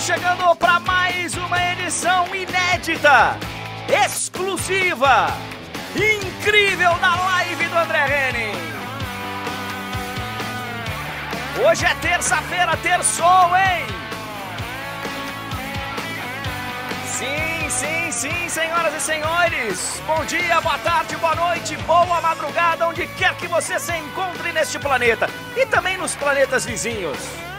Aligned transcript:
Estamos 0.00 0.22
chegando 0.22 0.56
para 0.56 0.80
mais 0.80 1.34
uma 1.34 1.72
edição 1.72 2.34
inédita, 2.34 3.36
exclusiva, 4.02 5.26
incrível 5.94 6.94
da 6.94 7.16
live 7.16 7.66
do 7.66 7.76
André 7.76 8.06
Henning. 8.06 8.58
Hoje 11.62 11.84
é 11.84 11.94
terça-feira, 11.96 12.78
terçou, 12.78 13.54
hein? 13.54 13.86
Sim, 17.04 17.68
sim, 17.68 18.10
sim, 18.10 18.48
senhoras 18.48 18.94
e 18.94 19.00
senhores. 19.00 20.02
Bom 20.06 20.24
dia, 20.24 20.62
boa 20.62 20.78
tarde, 20.78 21.14
boa 21.16 21.34
noite, 21.34 21.76
boa 21.76 22.22
madrugada, 22.22 22.88
onde 22.88 23.06
quer 23.18 23.34
que 23.36 23.46
você 23.46 23.78
se 23.78 23.94
encontre 23.94 24.50
neste 24.50 24.78
planeta 24.78 25.28
e 25.54 25.66
também 25.66 25.98
nos 25.98 26.16
planetas 26.16 26.64
vizinhos. 26.64 27.49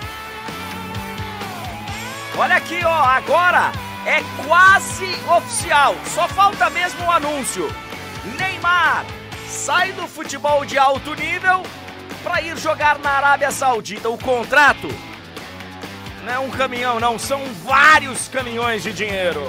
Olha 2.42 2.56
aqui, 2.56 2.84
ó, 2.84 2.90
agora 2.92 3.72
é 4.04 4.24
quase 4.44 5.06
oficial. 5.30 5.96
Só 6.08 6.28
falta 6.28 6.72
mesmo 6.72 7.04
o 7.04 7.06
um 7.06 7.12
anúncio. 7.12 7.72
Neymar 8.36 9.06
sai 9.48 9.92
do 9.92 10.08
futebol 10.08 10.66
de 10.66 10.76
alto 10.76 11.14
nível 11.14 11.62
para 12.24 12.42
ir 12.42 12.58
jogar 12.58 12.98
na 12.98 13.12
Arábia 13.12 13.52
Saudita. 13.52 14.10
O 14.10 14.18
contrato 14.18 14.88
não 16.24 16.34
é 16.34 16.40
um 16.40 16.50
caminhão, 16.50 17.00
não, 17.00 17.20
são 17.20 17.46
vários 17.64 18.28
caminhões 18.28 18.82
de 18.82 18.92
dinheiro. 18.92 19.44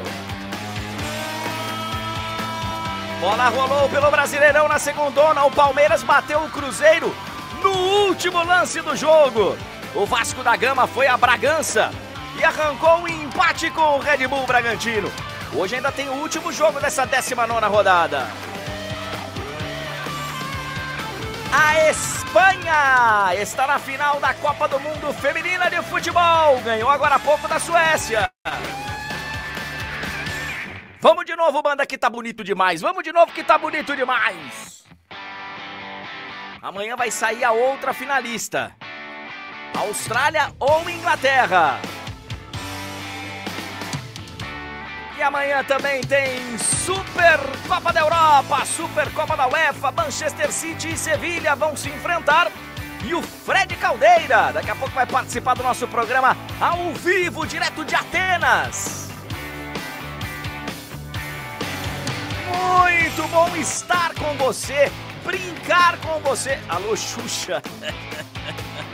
Bola 3.22 3.48
rolou 3.48 3.88
pelo 3.88 4.10
Brasileirão 4.10 4.68
na 4.68 4.78
segundona. 4.78 5.46
O 5.46 5.50
Palmeiras 5.50 6.02
bateu 6.02 6.40
o 6.40 6.50
Cruzeiro 6.50 7.16
no 7.62 7.72
último 8.06 8.44
lance 8.44 8.82
do 8.82 8.94
jogo. 8.94 9.56
O 9.94 10.04
Vasco 10.04 10.42
da 10.42 10.54
Gama 10.56 10.86
foi 10.86 11.06
a 11.06 11.16
Bragança 11.16 11.90
e 12.38 12.44
arrancou 12.44 12.98
um 13.00 13.08
empate 13.08 13.70
com 13.70 13.96
o 13.96 13.98
Red 13.98 14.26
Bull 14.26 14.46
Bragantino. 14.46 15.10
Hoje 15.54 15.76
ainda 15.76 15.92
tem 15.92 16.08
o 16.08 16.14
último 16.14 16.52
jogo 16.52 16.80
dessa 16.80 17.06
19 17.06 17.66
rodada. 17.66 18.26
A 21.52 21.90
Espanha 21.90 23.34
está 23.38 23.66
na 23.66 23.78
final 23.78 24.18
da 24.18 24.32
Copa 24.32 24.66
do 24.66 24.80
Mundo 24.80 25.12
Feminina 25.12 25.68
de 25.68 25.82
Futebol. 25.82 26.58
Ganhou 26.64 26.88
agora 26.88 27.16
há 27.16 27.18
pouco 27.18 27.46
da 27.46 27.58
Suécia. 27.58 28.30
Vamos 30.98 31.26
de 31.26 31.36
novo, 31.36 31.60
banda, 31.60 31.84
que 31.84 31.98
tá 31.98 32.08
bonito 32.08 32.42
demais. 32.42 32.80
Vamos 32.80 33.04
de 33.04 33.12
novo, 33.12 33.32
que 33.32 33.44
tá 33.44 33.58
bonito 33.58 33.94
demais. 33.94 34.84
Amanhã 36.62 36.96
vai 36.96 37.10
sair 37.10 37.44
a 37.44 37.52
outra 37.52 37.92
finalista: 37.92 38.74
Austrália 39.76 40.54
ou 40.58 40.88
Inglaterra. 40.88 41.80
Amanhã 45.22 45.62
também 45.62 46.00
tem 46.00 46.58
Super 46.58 47.38
Copa 47.68 47.92
da 47.92 48.00
Europa, 48.00 48.64
Super 48.64 49.08
Copa 49.12 49.36
da 49.36 49.46
UEFA, 49.46 49.92
Manchester 49.92 50.50
City 50.50 50.94
e 50.94 50.98
Sevilha 50.98 51.54
vão 51.54 51.76
se 51.76 51.88
enfrentar. 51.88 52.50
E 53.04 53.14
o 53.14 53.22
Fred 53.22 53.76
Caldeira, 53.76 54.52
daqui 54.52 54.70
a 54.70 54.74
pouco 54.74 54.94
vai 54.94 55.06
participar 55.06 55.54
do 55.54 55.62
nosso 55.62 55.86
programa 55.86 56.36
ao 56.60 56.92
vivo, 56.94 57.46
direto 57.46 57.84
de 57.84 57.94
Atenas. 57.94 59.08
Muito 62.46 63.28
bom 63.28 63.56
estar 63.56 64.14
com 64.14 64.34
você, 64.34 64.90
brincar 65.24 65.98
com 65.98 66.18
você. 66.20 66.58
Alô, 66.68 66.96
Xuxa. 66.96 67.62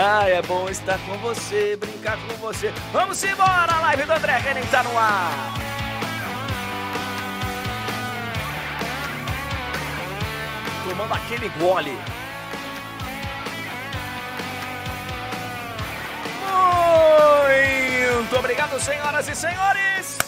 Ah, 0.00 0.28
é 0.28 0.40
bom 0.42 0.68
estar 0.68 0.96
com 1.04 1.18
você, 1.18 1.76
brincar 1.76 2.16
com 2.28 2.34
você. 2.34 2.72
Vamos 2.92 3.22
embora, 3.24 3.72
a 3.72 3.80
live 3.80 4.04
do 4.04 4.12
André 4.12 4.38
Henning 4.38 4.66
tá 4.70 4.84
no 4.84 4.96
ar. 4.96 5.54
Tomando 10.88 11.14
aquele 11.14 11.48
gole. 11.58 11.98
Muito 18.28 18.40
obrigado, 18.40 18.78
senhoras 18.78 19.26
e 19.26 19.34
senhores. 19.34 20.18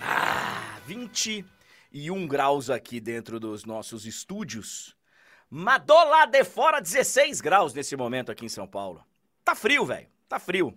Ah, 0.00 0.76
21 0.84 2.26
graus 2.26 2.68
aqui 2.68 2.98
dentro 3.00 3.38
dos 3.38 3.64
nossos 3.64 4.04
estúdios. 4.04 4.96
Madô 5.54 6.02
lá 6.04 6.24
de 6.24 6.44
fora, 6.44 6.80
16 6.80 7.42
graus 7.42 7.74
nesse 7.74 7.94
momento 7.94 8.32
aqui 8.32 8.46
em 8.46 8.48
São 8.48 8.66
Paulo. 8.66 9.04
Tá 9.44 9.54
frio, 9.54 9.84
velho. 9.84 10.08
Tá 10.26 10.38
frio. 10.38 10.74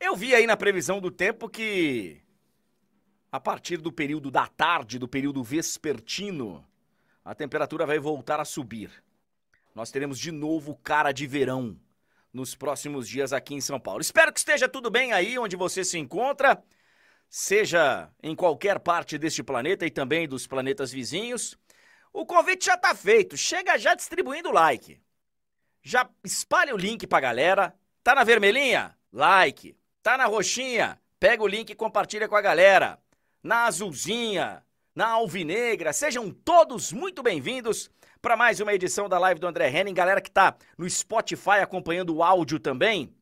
Eu 0.00 0.16
vi 0.16 0.34
aí 0.34 0.48
na 0.48 0.56
previsão 0.56 1.00
do 1.00 1.12
tempo 1.12 1.48
que 1.48 2.20
a 3.30 3.38
partir 3.38 3.76
do 3.76 3.92
período 3.92 4.32
da 4.32 4.48
tarde, 4.48 4.98
do 4.98 5.06
período 5.06 5.44
vespertino, 5.44 6.66
a 7.24 7.36
temperatura 7.36 7.86
vai 7.86 8.00
voltar 8.00 8.40
a 8.40 8.44
subir. 8.44 8.90
Nós 9.72 9.92
teremos 9.92 10.18
de 10.18 10.32
novo 10.32 10.74
cara 10.82 11.12
de 11.12 11.24
verão 11.24 11.78
nos 12.32 12.56
próximos 12.56 13.08
dias 13.08 13.32
aqui 13.32 13.54
em 13.54 13.60
São 13.60 13.78
Paulo. 13.78 14.00
Espero 14.00 14.32
que 14.32 14.40
esteja 14.40 14.68
tudo 14.68 14.90
bem 14.90 15.12
aí 15.12 15.38
onde 15.38 15.54
você 15.54 15.84
se 15.84 15.98
encontra, 15.98 16.60
seja 17.28 18.10
em 18.20 18.34
qualquer 18.34 18.80
parte 18.80 19.16
deste 19.16 19.44
planeta 19.44 19.86
e 19.86 19.90
também 19.90 20.26
dos 20.26 20.48
planetas 20.48 20.90
vizinhos. 20.90 21.56
O 22.18 22.26
convite 22.26 22.66
já 22.66 22.76
tá 22.76 22.96
feito. 22.96 23.36
Chega 23.36 23.78
já 23.78 23.94
distribuindo 23.94 24.48
o 24.48 24.52
like. 24.52 25.00
Já 25.80 26.10
espalha 26.24 26.74
o 26.74 26.76
link 26.76 27.06
pra 27.06 27.20
galera. 27.20 27.72
Tá 28.02 28.12
na 28.12 28.24
vermelhinha? 28.24 28.98
Like. 29.12 29.76
Tá 30.02 30.18
na 30.18 30.24
roxinha? 30.24 31.00
Pega 31.20 31.44
o 31.44 31.46
link 31.46 31.70
e 31.70 31.76
compartilha 31.76 32.26
com 32.26 32.34
a 32.34 32.40
galera. 32.40 32.98
Na 33.40 33.66
azulzinha, 33.66 34.64
na 34.96 35.10
alvinegra, 35.10 35.92
sejam 35.92 36.28
todos 36.28 36.92
muito 36.92 37.22
bem-vindos 37.22 37.88
para 38.20 38.36
mais 38.36 38.58
uma 38.58 38.74
edição 38.74 39.08
da 39.08 39.16
live 39.16 39.38
do 39.38 39.46
André 39.46 39.70
Henning. 39.70 39.94
Galera 39.94 40.20
que 40.20 40.32
tá 40.32 40.56
no 40.76 40.90
Spotify 40.90 41.60
acompanhando 41.62 42.16
o 42.16 42.24
áudio 42.24 42.58
também. 42.58 43.14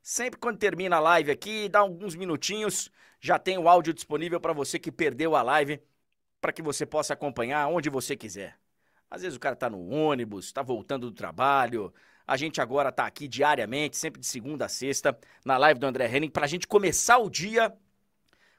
Sempre 0.00 0.38
quando 0.38 0.58
termina 0.58 0.98
a 0.98 1.00
live 1.00 1.32
aqui, 1.32 1.68
dá 1.68 1.80
alguns 1.80 2.14
minutinhos, 2.14 2.88
já 3.18 3.36
tem 3.36 3.58
o 3.58 3.68
áudio 3.68 3.92
disponível 3.92 4.38
para 4.38 4.52
você 4.52 4.78
que 4.78 4.92
perdeu 4.92 5.34
a 5.34 5.42
live 5.42 5.82
para 6.44 6.52
que 6.52 6.60
você 6.60 6.84
possa 6.84 7.14
acompanhar 7.14 7.66
onde 7.68 7.88
você 7.88 8.14
quiser. 8.14 8.58
Às 9.10 9.22
vezes 9.22 9.34
o 9.34 9.40
cara 9.40 9.54
está 9.54 9.70
no 9.70 9.88
ônibus, 9.88 10.44
está 10.44 10.60
voltando 10.60 11.08
do 11.08 11.16
trabalho. 11.16 11.90
A 12.26 12.36
gente 12.36 12.60
agora 12.60 12.90
está 12.90 13.06
aqui 13.06 13.26
diariamente, 13.26 13.96
sempre 13.96 14.20
de 14.20 14.26
segunda 14.26 14.66
a 14.66 14.68
sexta, 14.68 15.18
na 15.42 15.56
live 15.56 15.80
do 15.80 15.86
André 15.86 16.06
Henning, 16.06 16.28
para 16.28 16.44
a 16.44 16.46
gente 16.46 16.68
começar 16.68 17.16
o 17.16 17.30
dia 17.30 17.74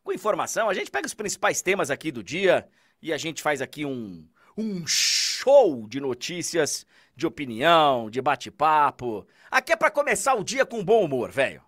com 0.03 0.11
informação. 0.11 0.67
A 0.67 0.73
gente 0.73 0.89
pega 0.89 1.05
os 1.05 1.13
principais 1.13 1.61
temas 1.61 1.91
aqui 1.91 2.11
do 2.11 2.23
dia 2.23 2.67
e 3.03 3.13
a 3.13 3.19
gente 3.19 3.43
faz 3.43 3.61
aqui 3.61 3.85
um, 3.85 4.27
um 4.57 4.87
show 4.87 5.87
de 5.87 5.99
notícias, 5.99 6.87
de 7.15 7.27
opinião, 7.27 8.09
de 8.09 8.19
bate-papo. 8.19 9.27
Aqui 9.51 9.73
é 9.73 9.75
para 9.75 9.91
começar 9.91 10.33
o 10.33 10.43
dia 10.43 10.65
com 10.65 10.83
bom 10.83 11.05
humor, 11.05 11.29
velho. 11.29 11.61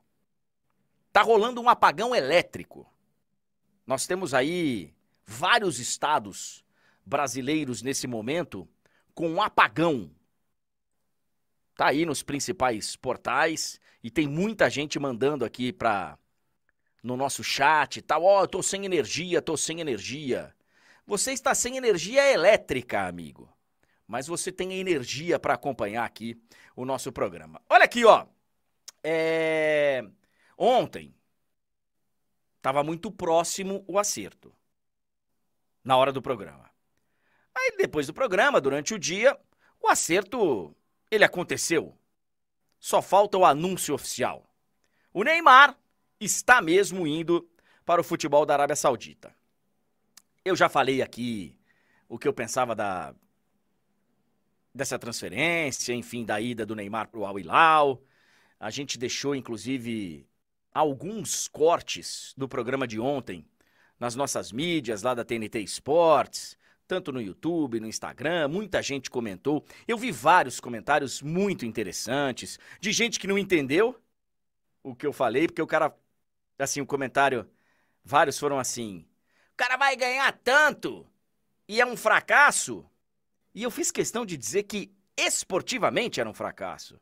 Tá 1.13 1.21
rolando 1.21 1.61
um 1.61 1.69
apagão 1.69 2.15
elétrico. 2.15 2.91
Nós 3.85 4.07
temos 4.07 4.33
aí 4.33 4.96
vários 5.27 5.77
estados 5.77 6.63
brasileiros 7.05 7.81
nesse 7.81 8.07
momento 8.07 8.67
com 9.13 9.29
um 9.29 9.41
apagão. 9.41 10.09
Tá 11.75 11.87
aí 11.87 12.05
nos 12.05 12.23
principais 12.23 12.95
portais 12.95 13.79
e 14.01 14.09
tem 14.09 14.27
muita 14.27 14.69
gente 14.69 14.97
mandando 14.97 15.43
aqui 15.43 15.73
para 15.73 16.17
no 17.03 17.15
nosso 17.15 17.43
chat, 17.43 18.01
tal, 18.01 18.23
ó, 18.23 18.43
oh, 18.43 18.47
tô 18.47 18.63
sem 18.63 18.83
energia, 18.83 19.41
tô 19.41 19.55
sem 19.55 19.79
energia. 19.79 20.53
Você 21.05 21.31
está 21.31 21.53
sem 21.53 21.77
energia 21.77 22.25
elétrica, 22.31 23.07
amigo. 23.07 23.49
Mas 24.05 24.27
você 24.27 24.51
tem 24.51 24.73
energia 24.73 25.39
para 25.39 25.53
acompanhar 25.53 26.03
aqui 26.03 26.41
o 26.75 26.83
nosso 26.83 27.11
programa. 27.11 27.61
Olha 27.69 27.85
aqui, 27.85 28.03
ó. 28.03 28.25
É... 29.03 30.03
Ontem 30.57 31.13
estava 32.57 32.83
muito 32.83 33.11
próximo 33.11 33.85
o 33.87 33.99
acerto 33.99 34.51
na 35.87 35.95
hora 35.95 36.11
do 36.11 36.21
programa. 36.21 36.69
Aí 37.55 37.77
depois 37.77 38.05
do 38.07 38.13
programa, 38.13 38.59
durante 38.59 38.93
o 38.93 38.99
dia, 38.99 39.39
o 39.81 39.87
acerto 39.87 40.75
ele 41.09 41.23
aconteceu. 41.23 41.97
Só 42.77 43.01
falta 43.01 43.37
o 43.37 43.45
anúncio 43.45 43.95
oficial. 43.95 44.45
O 45.13 45.23
Neymar 45.23 45.77
está 46.19 46.61
mesmo 46.61 47.07
indo 47.07 47.49
para 47.85 48.01
o 48.01 48.03
futebol 48.03 48.45
da 48.45 48.53
Arábia 48.53 48.75
Saudita. 48.75 49.33
Eu 50.43 50.57
já 50.57 50.67
falei 50.67 51.01
aqui 51.01 51.57
o 52.09 52.19
que 52.19 52.27
eu 52.27 52.33
pensava 52.33 52.75
da 52.75 53.15
dessa 54.75 54.99
transferência, 54.99 55.93
enfim, 55.93 56.25
da 56.25 56.39
ida 56.39 56.65
do 56.65 56.75
Neymar 56.75 57.07
para 57.07 57.19
o 57.21 57.25
Al 57.25 57.39
Hilal. 57.39 58.03
A 58.59 58.69
gente 58.69 58.97
deixou 58.97 59.33
inclusive 59.33 60.27
alguns 60.73 61.47
cortes 61.47 62.33
do 62.35 62.47
programa 62.47 62.85
de 62.85 62.99
ontem 62.99 63.47
nas 63.99 64.15
nossas 64.15 64.51
mídias 64.51 65.01
lá 65.01 65.13
da 65.13 65.25
TNT 65.25 65.59
Esportes, 65.59 66.57
tanto 66.87 67.11
no 67.11 67.21
YouTube, 67.21 67.79
no 67.79 67.87
Instagram, 67.87 68.47
muita 68.47 68.81
gente 68.81 69.09
comentou. 69.09 69.65
Eu 69.87 69.97
vi 69.97 70.11
vários 70.11 70.59
comentários 70.59 71.21
muito 71.21 71.65
interessantes 71.65 72.57
de 72.79 72.91
gente 72.91 73.19
que 73.19 73.27
não 73.27 73.37
entendeu 73.37 73.99
o 74.81 74.95
que 74.95 75.05
eu 75.05 75.11
falei, 75.11 75.47
porque 75.47 75.61
o 75.61 75.67
cara, 75.67 75.93
assim, 76.57 76.79
o 76.79 76.85
comentário, 76.85 77.49
vários 78.03 78.39
foram 78.39 78.57
assim: 78.57 79.05
o 79.53 79.57
cara 79.57 79.75
vai 79.75 79.95
ganhar 79.95 80.31
tanto 80.43 81.05
e 81.67 81.81
é 81.81 81.85
um 81.85 81.97
fracasso. 81.97 82.85
E 83.53 83.63
eu 83.63 83.71
fiz 83.71 83.91
questão 83.91 84.25
de 84.25 84.37
dizer 84.37 84.63
que 84.63 84.91
esportivamente 85.17 86.19
era 86.19 86.29
um 86.29 86.33
fracasso. 86.33 86.99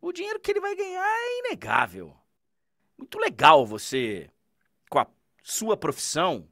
O 0.00 0.12
dinheiro 0.12 0.40
que 0.40 0.50
ele 0.50 0.60
vai 0.60 0.74
ganhar 0.74 1.04
é 1.04 1.38
inegável. 1.40 2.16
Muito 2.96 3.18
legal 3.18 3.66
você, 3.66 4.30
sua 5.42 5.76
profissão, 5.76 6.48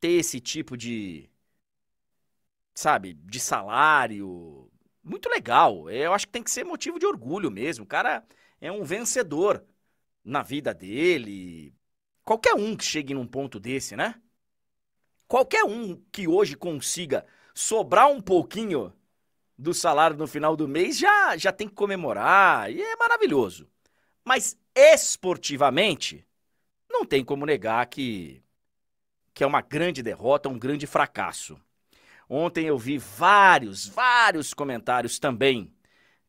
ter 0.00 0.12
esse 0.12 0.40
tipo 0.40 0.76
de. 0.76 1.30
Sabe, 2.74 3.14
de 3.14 3.40
salário. 3.40 4.70
Muito 5.02 5.28
legal. 5.28 5.90
Eu 5.90 6.12
acho 6.14 6.26
que 6.26 6.32
tem 6.32 6.42
que 6.42 6.50
ser 6.50 6.64
motivo 6.64 6.98
de 6.98 7.06
orgulho 7.06 7.50
mesmo. 7.50 7.84
O 7.84 7.88
cara 7.88 8.24
é 8.60 8.70
um 8.72 8.84
vencedor 8.84 9.64
na 10.24 10.42
vida 10.42 10.72
dele. 10.74 11.74
Qualquer 12.24 12.54
um 12.54 12.76
que 12.76 12.84
chegue 12.84 13.14
num 13.14 13.26
ponto 13.26 13.58
desse, 13.58 13.96
né? 13.96 14.20
Qualquer 15.26 15.64
um 15.64 15.96
que 16.12 16.26
hoje 16.28 16.56
consiga 16.56 17.26
sobrar 17.54 18.08
um 18.08 18.20
pouquinho 18.20 18.92
do 19.56 19.74
salário 19.74 20.16
no 20.16 20.26
final 20.26 20.56
do 20.56 20.66
mês 20.66 20.98
já, 20.98 21.36
já 21.36 21.52
tem 21.52 21.68
que 21.68 21.74
comemorar 21.74 22.70
e 22.72 22.80
é 22.80 22.96
maravilhoso. 22.96 23.68
Mas 24.24 24.58
esportivamente, 24.74 26.26
não 26.90 27.04
tem 27.04 27.24
como 27.24 27.46
negar 27.46 27.86
que, 27.86 28.42
que 29.32 29.44
é 29.44 29.46
uma 29.46 29.62
grande 29.62 30.02
derrota, 30.02 30.48
um 30.48 30.58
grande 30.58 30.86
fracasso. 30.86 31.60
Ontem 32.28 32.66
eu 32.66 32.78
vi 32.78 32.98
vários, 32.98 33.86
vários 33.86 34.54
comentários 34.54 35.18
também 35.18 35.74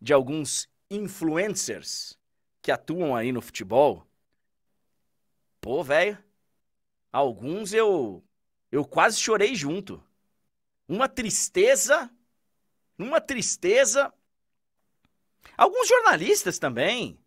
de 0.01 0.13
alguns 0.13 0.69
influencers 0.89 2.17
que 2.61 2.71
atuam 2.71 3.15
aí 3.15 3.31
no 3.31 3.41
futebol. 3.41 4.05
Pô, 5.59 5.83
velho, 5.83 6.17
alguns 7.11 7.73
eu 7.73 8.23
eu 8.71 8.85
quase 8.85 9.19
chorei 9.19 9.53
junto. 9.53 10.01
Uma 10.87 11.09
tristeza, 11.09 12.09
uma 12.97 13.19
tristeza. 13.19 14.13
Alguns 15.57 15.87
jornalistas 15.87 16.57
também. 16.57 17.19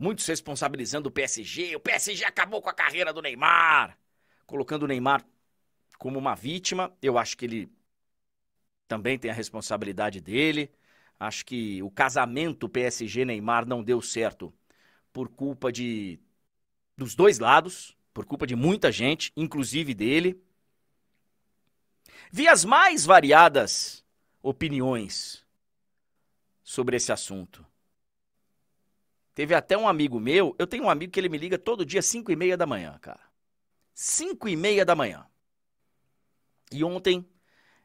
Muitos 0.00 0.26
responsabilizando 0.26 1.10
o 1.10 1.12
PSG. 1.12 1.76
O 1.76 1.80
PSG 1.80 2.24
acabou 2.24 2.62
com 2.62 2.70
a 2.70 2.72
carreira 2.72 3.12
do 3.12 3.20
Neymar. 3.20 3.98
Colocando 4.46 4.84
o 4.84 4.86
Neymar 4.86 5.22
como 5.98 6.18
uma 6.18 6.34
vítima. 6.34 6.90
Eu 7.02 7.18
acho 7.18 7.36
que 7.36 7.44
ele 7.44 7.70
também 8.88 9.18
tem 9.18 9.30
a 9.30 9.34
responsabilidade 9.34 10.18
dele. 10.18 10.72
Acho 11.18 11.44
que 11.44 11.82
o 11.82 11.90
casamento 11.90 12.66
PSG-Neymar 12.66 13.66
não 13.66 13.82
deu 13.82 14.00
certo 14.00 14.50
por 15.12 15.28
culpa 15.28 15.70
de 15.70 16.18
dos 16.96 17.14
dois 17.14 17.38
lados, 17.38 17.94
por 18.14 18.24
culpa 18.24 18.46
de 18.46 18.56
muita 18.56 18.90
gente, 18.90 19.30
inclusive 19.36 19.92
dele. 19.92 20.42
Vi 22.32 22.48
as 22.48 22.64
mais 22.64 23.04
variadas 23.04 24.02
opiniões 24.42 25.44
sobre 26.62 26.96
esse 26.96 27.12
assunto. 27.12 27.69
Teve 29.34 29.54
até 29.54 29.76
um 29.76 29.88
amigo 29.88 30.18
meu, 30.18 30.54
eu 30.58 30.66
tenho 30.66 30.84
um 30.84 30.90
amigo 30.90 31.12
que 31.12 31.20
ele 31.20 31.28
me 31.28 31.38
liga 31.38 31.58
todo 31.58 31.84
dia 31.84 32.00
às 32.00 32.06
5 32.06 32.32
e 32.32 32.36
meia 32.36 32.56
da 32.56 32.66
manhã, 32.66 32.98
cara. 33.00 33.20
5 33.94 34.48
e 34.48 34.56
meia 34.56 34.84
da 34.84 34.94
manhã. 34.94 35.26
E 36.72 36.84
ontem 36.84 37.28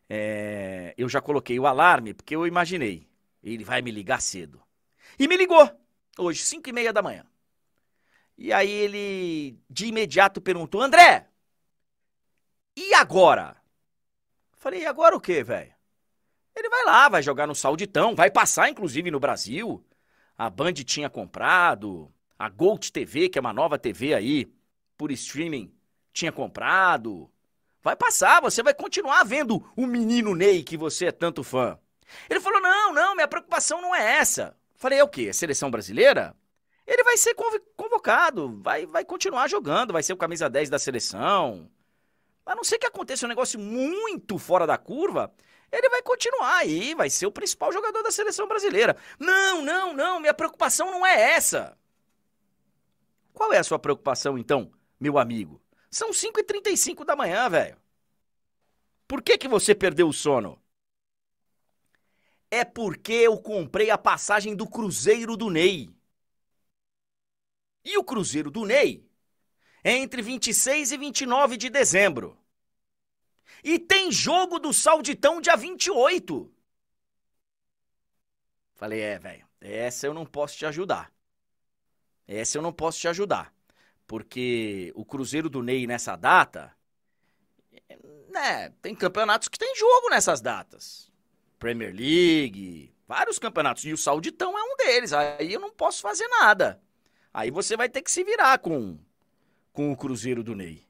é, 0.10 0.94
eu 0.98 1.08
já 1.10 1.22
coloquei 1.22 1.60
o 1.60 1.68
alarme, 1.68 2.14
porque 2.14 2.36
eu 2.36 2.46
imaginei, 2.46 3.08
ele 3.44 3.64
vai 3.64 3.82
me 3.82 3.92
ligar 3.92 4.22
cedo. 4.22 4.62
E 5.20 5.28
me 5.28 5.38
ligou, 5.38 5.70
hoje, 6.18 6.42
5 6.42 6.70
e 6.70 6.74
meia 6.74 6.94
da 6.94 7.02
manhã. 7.02 7.26
E 8.38 8.52
aí 8.52 8.70
ele, 8.70 9.60
de 9.70 9.86
imediato, 9.88 10.42
perguntou, 10.42 10.82
André, 10.82 11.30
e 12.76 12.94
agora? 12.94 13.56
Falei, 14.54 14.82
e 14.82 14.86
agora 14.86 15.16
o 15.16 15.22
quê, 15.22 15.44
velho? 15.44 15.74
Ele 16.56 16.70
vai 16.70 16.86
lá, 16.86 17.10
vai 17.10 17.22
jogar 17.22 17.48
no 17.48 17.56
Sauditão, 17.56 18.16
vai 18.16 18.32
passar, 18.32 18.70
inclusive, 18.70 19.12
no 19.12 19.20
Brasil. 19.20 19.86
A 20.38 20.50
Band 20.50 20.74
tinha 20.74 21.10
comprado, 21.10 22.12
a 22.38 22.50
Gold 22.50 22.92
TV, 22.92 23.30
que 23.30 23.38
é 23.38 23.42
uma 23.42 23.54
nova 23.54 23.80
TV 23.80 24.14
aí, 24.14 24.52
por 24.98 25.12
streaming, 25.12 25.74
tinha 26.12 26.32
comprado. 26.32 27.30
Vai 27.82 27.96
passar, 27.96 28.42
você 28.42 28.64
vai 28.64 28.74
continuar 28.74 29.24
vendo 29.24 29.64
o 29.76 29.86
menino 29.86 30.36
Ney 30.36 30.64
que 30.64 30.76
você 30.76 31.06
é 31.06 31.12
tanto 31.12 31.44
fã. 31.44 31.80
Ele 32.30 32.40
falou: 32.40 32.62
não, 32.62 32.94
não, 32.94 33.16
minha 33.16 33.28
preocupação 33.28 33.82
não 33.82 33.96
é 33.96 34.18
essa. 34.18 34.56
Falei: 34.76 35.00
é 35.00 35.04
o 35.04 35.08
quê? 35.08 35.32
Seleção 35.32 35.72
brasileira? 35.72 36.36
Ele 36.86 37.04
vai 37.04 37.18
ser 37.18 37.36
convocado, 37.76 38.60
vai, 38.62 38.86
vai 38.86 39.04
continuar 39.04 39.48
jogando, 39.48 39.94
vai 39.94 40.04
ser 40.04 40.14
o 40.14 40.18
camisa 40.18 40.50
10 40.50 40.70
da 40.70 40.78
seleção. 40.78 41.70
A 42.46 42.54
não 42.54 42.64
ser 42.64 42.78
que 42.78 42.86
aconteça 42.86 43.26
um 43.26 43.30
negócio 43.30 43.60
muito 43.60 44.38
fora 44.38 44.68
da 44.68 44.78
curva, 44.78 45.34
ele 45.72 45.90
vai 45.90 46.02
continuar 46.02 46.58
aí, 46.58 46.94
vai 46.96 47.10
ser 47.10 47.26
o 47.26 47.32
principal 47.32 47.72
jogador 47.72 48.04
da 48.04 48.12
seleção 48.12 48.48
brasileira. 48.48 48.96
Não, 49.20 49.62
não, 49.62 49.94
não, 49.94 50.20
minha 50.20 50.34
preocupação 50.34 50.92
não 50.92 51.06
é 51.06 51.32
essa. 51.32 51.78
Qual 53.34 53.52
é 53.52 53.58
a 53.58 53.64
sua 53.64 53.78
preocupação 53.78 54.38
então, 54.38 54.72
meu 55.00 55.18
amigo? 55.18 55.62
São 55.92 56.12
5h35 56.12 57.04
da 57.04 57.16
manhã, 57.16 57.50
velho. 57.50 57.78
Por 59.08 59.22
que, 59.22 59.38
que 59.38 59.48
você 59.48 59.76
perdeu 59.76 60.08
o 60.08 60.14
sono? 60.14 60.62
É 62.50 62.64
porque 62.64 63.14
eu 63.14 63.38
comprei 63.38 63.90
a 63.90 63.98
passagem 63.98 64.56
do 64.56 64.68
Cruzeiro 64.68 65.36
do 65.36 65.50
Ney. 65.50 65.90
E 67.84 67.98
o 67.98 68.04
Cruzeiro 68.04 68.50
do 68.50 68.66
Ney 68.66 69.06
é 69.84 69.92
entre 69.98 70.22
26 70.22 70.94
e 70.94 70.98
29 70.98 71.58
de 71.58 71.70
dezembro. 71.70 72.38
E 73.64 73.80
tem 73.80 74.12
jogo 74.12 74.60
do 74.60 74.74
Sauditão 74.74 75.42
dia 75.42 75.56
28. 75.56 76.52
Falei, 78.76 79.00
é, 79.02 79.18
velho, 79.18 79.48
essa 79.62 80.06
eu 80.06 80.14
não 80.14 80.26
posso 80.26 80.58
te 80.58 80.66
ajudar. 80.66 81.12
Essa 82.28 82.58
eu 82.58 82.62
não 82.62 82.74
posso 82.74 83.00
te 83.00 83.08
ajudar. 83.08 83.54
Porque 84.08 84.92
o 84.96 85.06
Cruzeiro 85.06 85.50
do 85.50 85.64
Ney 85.64 85.88
nessa 85.88 86.16
data. 86.16 86.76
Né, 88.30 88.70
tem 88.82 88.94
campeonatos 88.94 89.48
que 89.48 89.58
tem 89.58 89.76
jogo 89.76 90.10
nessas 90.10 90.42
datas. 90.42 91.12
Premier 91.58 91.96
League, 91.96 92.94
vários 93.08 93.40
campeonatos. 93.40 93.86
E 93.86 93.94
o 93.94 93.98
Sauditão 93.98 94.58
é 94.58 94.64
um 94.64 94.76
deles. 94.78 95.14
Aí 95.14 95.54
eu 95.54 95.60
não 95.60 95.72
posso 95.72 96.02
fazer 96.02 96.28
nada. 96.28 96.82
Aí 97.34 97.50
você 97.50 97.76
vai 97.76 97.90
ter 97.90 98.02
que 98.02 98.12
se 98.12 98.24
virar 98.24 98.60
com, 98.60 99.00
com 99.74 99.92
o 99.92 99.98
Cruzeiro 99.98 100.44
do 100.44 100.56
Ney. 100.56 100.85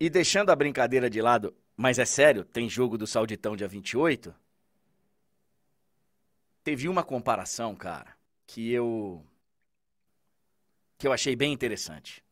E 0.00 0.08
deixando 0.08 0.50
a 0.50 0.56
brincadeira 0.56 1.10
de 1.10 1.20
lado, 1.20 1.56
mas 1.76 1.98
é 1.98 2.04
sério, 2.04 2.44
tem 2.44 2.68
jogo 2.68 2.96
do 2.96 3.06
Sauditão 3.06 3.56
dia 3.56 3.66
28? 3.66 4.32
Teve 6.62 6.88
uma 6.88 7.02
comparação, 7.02 7.74
cara, 7.74 8.16
que 8.46 8.70
eu 8.70 9.26
que 10.96 11.06
eu 11.06 11.12
achei 11.12 11.34
bem 11.34 11.52
interessante. 11.52 12.24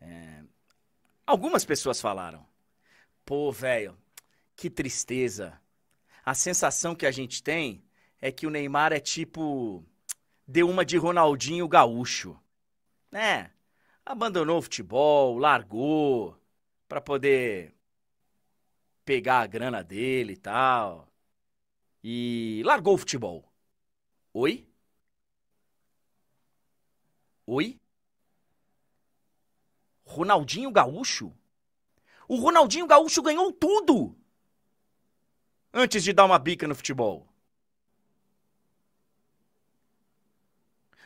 É, 0.00 0.42
algumas 1.26 1.64
pessoas 1.64 2.00
falaram: 2.00 2.46
pô, 3.24 3.50
velho, 3.52 3.96
que 4.56 4.70
tristeza. 4.70 5.60
A 6.24 6.34
sensação 6.34 6.94
que 6.94 7.04
a 7.04 7.10
gente 7.10 7.42
tem 7.42 7.84
é 8.20 8.30
que 8.32 8.46
o 8.46 8.50
Neymar 8.50 8.92
é 8.92 9.00
tipo. 9.00 9.84
Deu 10.46 10.68
uma 10.68 10.84
de 10.84 10.96
Ronaldinho 10.96 11.68
Gaúcho. 11.68 12.38
Né? 13.10 13.50
Abandonou 14.04 14.58
o 14.58 14.62
futebol, 14.62 15.38
largou 15.38 16.41
para 16.92 17.00
poder 17.00 17.74
pegar 19.02 19.40
a 19.40 19.46
grana 19.46 19.82
dele 19.82 20.34
e 20.34 20.36
tal. 20.36 21.08
E 22.04 22.62
largou 22.66 22.96
o 22.96 22.98
futebol. 22.98 23.50
Oi? 24.34 24.68
Oi? 27.46 27.80
Ronaldinho 30.04 30.70
Gaúcho? 30.70 31.34
O 32.28 32.36
Ronaldinho 32.36 32.86
Gaúcho 32.86 33.22
ganhou 33.22 33.50
tudo 33.50 34.14
antes 35.72 36.04
de 36.04 36.12
dar 36.12 36.26
uma 36.26 36.38
bica 36.38 36.68
no 36.68 36.74
futebol. 36.74 37.26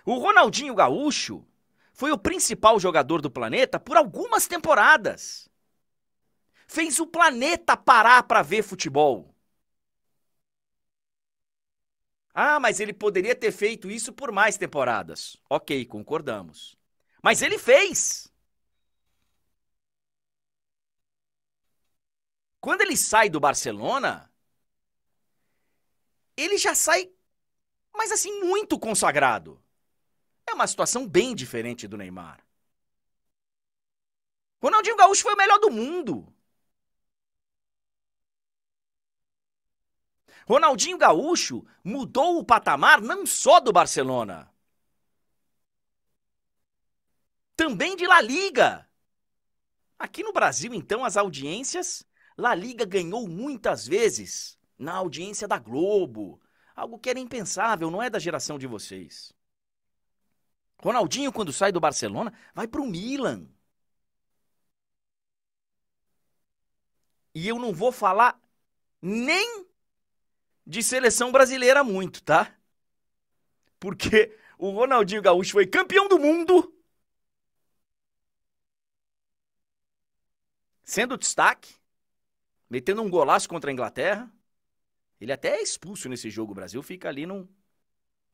O 0.04 0.18
Ronaldinho 0.18 0.74
Gaúcho 0.74 1.46
foi 1.92 2.10
o 2.10 2.18
principal 2.18 2.80
jogador 2.80 3.22
do 3.22 3.30
planeta 3.30 3.78
por 3.78 3.96
algumas 3.96 4.48
temporadas. 4.48 5.48
Fez 6.68 7.00
o 7.00 7.06
planeta 7.06 7.76
parar 7.76 8.22
para 8.24 8.42
ver 8.42 8.62
futebol. 8.62 9.34
Ah, 12.34 12.60
mas 12.60 12.80
ele 12.80 12.92
poderia 12.92 13.34
ter 13.34 13.50
feito 13.50 13.90
isso 13.90 14.12
por 14.12 14.30
mais 14.30 14.56
temporadas. 14.58 15.36
Ok, 15.48 15.86
concordamos. 15.86 16.76
Mas 17.22 17.40
ele 17.42 17.58
fez. 17.58 18.30
Quando 22.60 22.82
ele 22.82 22.96
sai 22.98 23.30
do 23.30 23.40
Barcelona, 23.40 24.30
ele 26.36 26.56
já 26.58 26.74
sai. 26.74 27.10
mas 27.96 28.12
assim, 28.12 28.40
muito 28.40 28.78
consagrado. 28.78 29.62
É 30.48 30.54
uma 30.54 30.66
situação 30.66 31.08
bem 31.08 31.34
diferente 31.34 31.88
do 31.88 31.96
Neymar. 31.98 32.44
Ronaldinho 34.62 34.96
Gaúcho 34.96 35.22
foi 35.22 35.32
o 35.34 35.36
melhor 35.36 35.58
do 35.58 35.70
mundo. 35.70 36.30
Ronaldinho 40.46 40.98
Gaúcho 40.98 41.64
mudou 41.82 42.38
o 42.38 42.44
patamar 42.44 43.00
não 43.00 43.24
só 43.24 43.60
do 43.60 43.72
Barcelona, 43.72 44.52
também 47.56 47.96
de 47.96 48.06
La 48.06 48.20
Liga. 48.20 48.88
Aqui 49.98 50.22
no 50.22 50.32
Brasil, 50.32 50.74
então, 50.74 51.04
as 51.04 51.16
audiências, 51.16 52.04
La 52.36 52.54
Liga 52.54 52.84
ganhou 52.84 53.26
muitas 53.26 53.86
vezes 53.86 54.58
na 54.78 54.94
audiência 54.94 55.48
da 55.48 55.58
Globo. 55.58 56.40
Algo 56.74 56.98
que 56.98 57.08
era 57.08 57.18
impensável, 57.18 57.90
não 57.90 58.02
é 58.02 58.10
da 58.10 58.18
geração 58.18 58.58
de 58.58 58.66
vocês. 58.66 59.32
Ronaldinho, 60.82 61.32
quando 61.32 61.52
sai 61.52 61.72
do 61.72 61.80
Barcelona, 61.80 62.32
vai 62.54 62.68
para 62.68 62.82
o 62.82 62.86
Milan. 62.86 63.48
E 67.34 67.48
eu 67.48 67.58
não 67.58 67.72
vou 67.72 67.90
falar 67.92 68.38
nem 69.00 69.66
de 70.66 70.82
seleção 70.82 71.30
brasileira 71.30 71.84
muito, 71.84 72.22
tá? 72.22 72.54
Porque 73.78 74.36
o 74.58 74.70
Ronaldinho 74.70 75.22
Gaúcho 75.22 75.52
foi 75.52 75.66
campeão 75.66 76.08
do 76.08 76.18
mundo. 76.18 76.74
Sendo 80.82 81.16
destaque, 81.16 81.74
metendo 82.68 83.02
um 83.02 83.10
golaço 83.10 83.48
contra 83.48 83.70
a 83.70 83.72
Inglaterra. 83.72 84.32
Ele 85.20 85.32
até 85.32 85.56
é 85.56 85.62
expulso 85.62 86.08
nesse 86.08 86.30
jogo. 86.30 86.52
O 86.52 86.54
Brasil 86.54 86.82
fica 86.82 87.08
ali 87.08 87.26
num. 87.26 87.48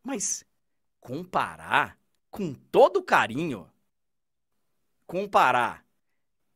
Mas 0.02 0.44
comparar 1.00 1.98
com 2.30 2.54
todo 2.54 3.02
carinho, 3.02 3.70
comparar 5.06 5.86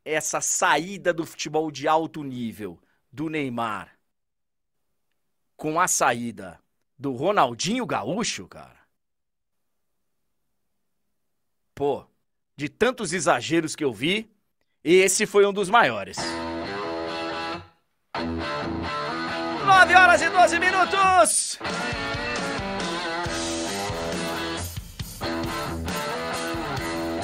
essa 0.04 0.40
saída 0.40 1.12
do 1.12 1.26
futebol 1.26 1.70
de 1.70 1.86
alto 1.86 2.22
nível 2.22 2.80
do 3.12 3.28
Neymar 3.28 3.95
com 5.56 5.80
a 5.80 5.88
saída 5.88 6.60
do 6.98 7.12
Ronaldinho 7.12 7.86
Gaúcho, 7.86 8.46
cara. 8.46 8.76
Pô, 11.74 12.06
de 12.56 12.68
tantos 12.68 13.12
exageros 13.12 13.76
que 13.76 13.84
eu 13.84 13.92
vi, 13.92 14.30
esse 14.82 15.26
foi 15.26 15.44
um 15.44 15.52
dos 15.52 15.68
maiores. 15.68 16.16
9 19.66 19.94
horas 19.94 20.22
e 20.22 20.30
12 20.30 20.58
minutos. 20.58 21.58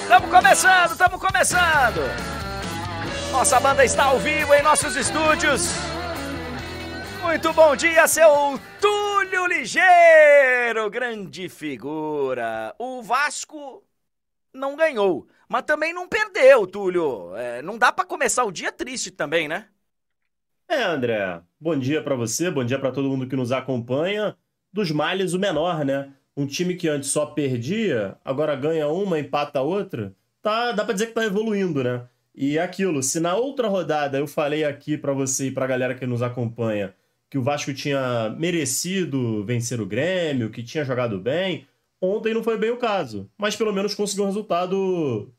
Estamos 0.02 0.30
começando, 0.30 0.92
estamos 0.92 1.20
começando. 1.20 2.32
Nossa 3.30 3.58
banda 3.58 3.82
está 3.82 4.04
ao 4.04 4.18
vivo 4.18 4.52
em 4.52 4.62
nossos 4.62 4.94
estúdios. 4.94 5.91
Muito 7.22 7.52
bom 7.52 7.76
dia, 7.76 8.06
seu 8.08 8.58
Túlio 8.80 9.46
Ligeiro, 9.46 10.90
grande 10.90 11.48
figura. 11.48 12.74
O 12.78 13.00
Vasco 13.00 13.82
não 14.52 14.76
ganhou, 14.76 15.28
mas 15.48 15.62
também 15.62 15.94
não 15.94 16.08
perdeu, 16.08 16.66
Túlio. 16.66 17.34
É, 17.36 17.62
não 17.62 17.78
dá 17.78 17.92
para 17.92 18.04
começar 18.04 18.44
o 18.44 18.50
dia 18.50 18.72
triste 18.72 19.12
também, 19.12 19.46
né? 19.46 19.68
É, 20.68 20.82
André. 20.82 21.40
Bom 21.60 21.78
dia 21.78 22.02
para 22.02 22.16
você, 22.16 22.50
bom 22.50 22.64
dia 22.64 22.78
para 22.78 22.90
todo 22.90 23.08
mundo 23.08 23.28
que 23.28 23.36
nos 23.36 23.52
acompanha. 23.52 24.36
Dos 24.72 24.90
males 24.90 25.32
o 25.32 25.38
menor, 25.38 25.84
né? 25.84 26.12
Um 26.36 26.46
time 26.46 26.74
que 26.74 26.88
antes 26.88 27.10
só 27.10 27.24
perdia, 27.24 28.18
agora 28.24 28.56
ganha 28.56 28.88
uma, 28.88 29.18
empata 29.18 29.60
a 29.60 29.62
outra. 29.62 30.12
Tá, 30.42 30.72
dá 30.72 30.84
para 30.84 30.94
dizer 30.94 31.06
que 31.06 31.14
tá 31.14 31.24
evoluindo, 31.24 31.84
né? 31.84 32.04
E 32.34 32.58
é 32.58 32.62
aquilo, 32.62 33.02
se 33.02 33.20
na 33.20 33.36
outra 33.36 33.68
rodada 33.68 34.18
eu 34.18 34.26
falei 34.26 34.64
aqui 34.64 34.98
para 34.98 35.12
você 35.12 35.46
e 35.46 35.50
pra 35.52 35.66
galera 35.66 35.94
que 35.94 36.06
nos 36.06 36.20
acompanha 36.20 36.94
que 37.32 37.38
o 37.38 37.42
Vasco 37.42 37.72
tinha 37.72 38.28
merecido 38.38 39.42
vencer 39.42 39.80
o 39.80 39.86
Grêmio, 39.86 40.50
que 40.50 40.62
tinha 40.62 40.84
jogado 40.84 41.18
bem. 41.18 41.66
Ontem 41.98 42.34
não 42.34 42.44
foi 42.44 42.58
bem 42.58 42.68
o 42.68 42.76
caso, 42.76 43.26
mas 43.38 43.56
pelo 43.56 43.72
menos 43.72 43.94
conseguiu 43.94 44.24
um 44.24 44.26
resultado 44.26 45.32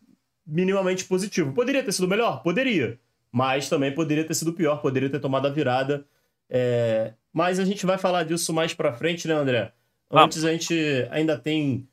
minimamente 0.44 1.06
positivo. 1.06 1.54
Poderia 1.54 1.84
ter 1.84 1.92
sido 1.92 2.08
melhor? 2.08 2.42
Poderia. 2.42 3.00
Mas 3.32 3.70
também 3.70 3.94
poderia 3.94 4.26
ter 4.26 4.34
sido 4.34 4.54
pior, 4.54 4.78
poderia 4.78 5.08
ter 5.08 5.20
tomado 5.20 5.46
a 5.46 5.52
virada. 5.52 6.04
É... 6.50 7.14
Mas 7.32 7.60
a 7.60 7.64
gente 7.64 7.86
vai 7.86 8.00
falar 8.00 8.24
disso 8.24 8.52
mais 8.52 8.74
pra 8.74 8.94
frente, 8.94 9.28
né, 9.28 9.36
André? 9.36 9.72
Antes 10.10 10.44
a 10.44 10.52
gente 10.52 10.74
ainda 11.12 11.38
tem 11.38 11.88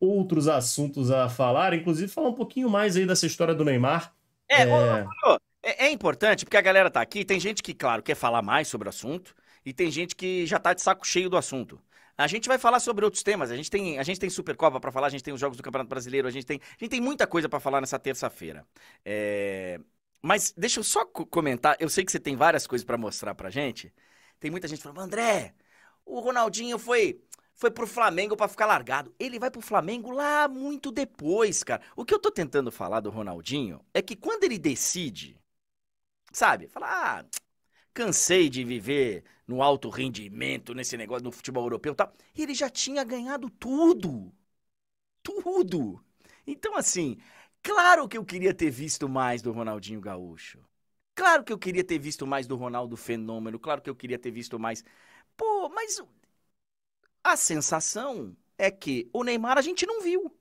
outros 0.00 0.48
assuntos 0.48 1.12
a 1.12 1.28
falar, 1.28 1.74
inclusive 1.74 2.08
falar 2.10 2.30
um 2.30 2.34
pouquinho 2.34 2.68
mais 2.68 2.96
aí 2.96 3.06
dessa 3.06 3.24
história 3.24 3.54
do 3.54 3.64
Neymar. 3.64 4.12
É, 4.48 4.62
é... 4.62 5.06
é, 5.62 5.86
é 5.86 5.90
importante, 5.92 6.44
porque 6.44 6.56
a 6.56 6.60
galera 6.60 6.90
tá 6.90 7.00
aqui, 7.00 7.24
tem 7.24 7.38
gente 7.38 7.62
que, 7.62 7.72
claro, 7.72 8.02
quer 8.02 8.16
falar 8.16 8.42
mais 8.42 8.66
sobre 8.66 8.88
o 8.88 8.90
assunto, 8.90 9.32
e 9.64 9.72
tem 9.72 9.90
gente 9.90 10.14
que 10.14 10.46
já 10.46 10.58
tá 10.58 10.74
de 10.74 10.82
saco 10.82 11.06
cheio 11.06 11.28
do 11.30 11.36
assunto. 11.36 11.80
A 12.16 12.26
gente 12.26 12.48
vai 12.48 12.58
falar 12.58 12.78
sobre 12.80 13.04
outros 13.04 13.22
temas. 13.22 13.50
A 13.50 13.56
gente 13.56 13.70
tem, 13.70 13.98
a 13.98 14.02
gente 14.02 14.20
tem 14.20 14.30
Supercopa 14.30 14.78
para 14.80 14.92
falar, 14.92 15.08
a 15.08 15.10
gente 15.10 15.24
tem 15.24 15.34
os 15.34 15.40
jogos 15.40 15.56
do 15.56 15.62
Campeonato 15.62 15.88
Brasileiro, 15.88 16.28
a 16.28 16.30
gente 16.30 16.46
tem, 16.46 16.60
a 16.62 16.84
gente 16.84 16.90
tem 16.90 17.00
muita 17.00 17.26
coisa 17.26 17.48
para 17.48 17.58
falar 17.60 17.80
nessa 17.80 17.98
terça-feira. 17.98 18.66
É... 19.04 19.80
Mas 20.22 20.54
deixa 20.56 20.80
eu 20.80 20.84
só 20.84 21.04
comentar. 21.04 21.76
Eu 21.80 21.88
sei 21.88 22.04
que 22.04 22.12
você 22.12 22.20
tem 22.20 22.36
várias 22.36 22.66
coisas 22.66 22.84
para 22.84 22.96
mostrar 22.96 23.34
pra 23.34 23.50
gente. 23.50 23.92
Tem 24.40 24.50
muita 24.50 24.68
gente 24.68 24.82
falando, 24.82 25.00
André, 25.00 25.54
o 26.04 26.20
Ronaldinho 26.20 26.78
foi 26.78 27.20
foi 27.54 27.70
pro 27.70 27.86
Flamengo 27.86 28.36
para 28.36 28.48
ficar 28.48 28.66
largado. 28.66 29.14
Ele 29.18 29.38
vai 29.38 29.50
pro 29.50 29.60
Flamengo 29.60 30.10
lá 30.10 30.48
muito 30.48 30.90
depois, 30.90 31.62
cara. 31.62 31.82
O 31.96 32.04
que 32.04 32.12
eu 32.14 32.18
tô 32.18 32.30
tentando 32.30 32.70
falar 32.72 33.00
do 33.00 33.10
Ronaldinho 33.10 33.80
é 33.94 34.02
que 34.02 34.16
quando 34.16 34.44
ele 34.44 34.58
decide, 34.58 35.38
sabe, 36.32 36.68
falar, 36.68 37.20
ah, 37.20 37.26
cansei 37.94 38.50
de 38.50 38.64
viver 38.64 39.24
no 39.46 39.62
alto 39.62 39.88
rendimento, 39.88 40.74
nesse 40.74 40.96
negócio 40.96 41.24
no 41.24 41.32
futebol 41.32 41.64
europeu 41.64 41.92
e 41.92 41.96
tal. 41.96 42.12
Ele 42.36 42.54
já 42.54 42.68
tinha 42.70 43.04
ganhado 43.04 43.50
tudo. 43.50 44.32
Tudo. 45.22 46.04
Então, 46.46 46.76
assim, 46.76 47.18
claro 47.62 48.08
que 48.08 48.16
eu 48.18 48.24
queria 48.24 48.54
ter 48.54 48.70
visto 48.70 49.08
mais 49.08 49.42
do 49.42 49.52
Ronaldinho 49.52 50.00
Gaúcho. 50.00 50.60
Claro 51.14 51.44
que 51.44 51.52
eu 51.52 51.58
queria 51.58 51.84
ter 51.84 51.98
visto 51.98 52.26
mais 52.26 52.46
do 52.46 52.56
Ronaldo 52.56 52.96
Fenômeno. 52.96 53.58
Claro 53.58 53.80
que 53.82 53.90
eu 53.90 53.96
queria 53.96 54.18
ter 54.18 54.30
visto 54.30 54.58
mais. 54.58 54.84
Pô, 55.36 55.68
mas 55.70 56.00
a 57.22 57.36
sensação 57.36 58.36
é 58.58 58.70
que 58.70 59.08
o 59.12 59.24
Neymar 59.24 59.58
a 59.58 59.62
gente 59.62 59.86
não 59.86 60.00
viu. 60.00 60.34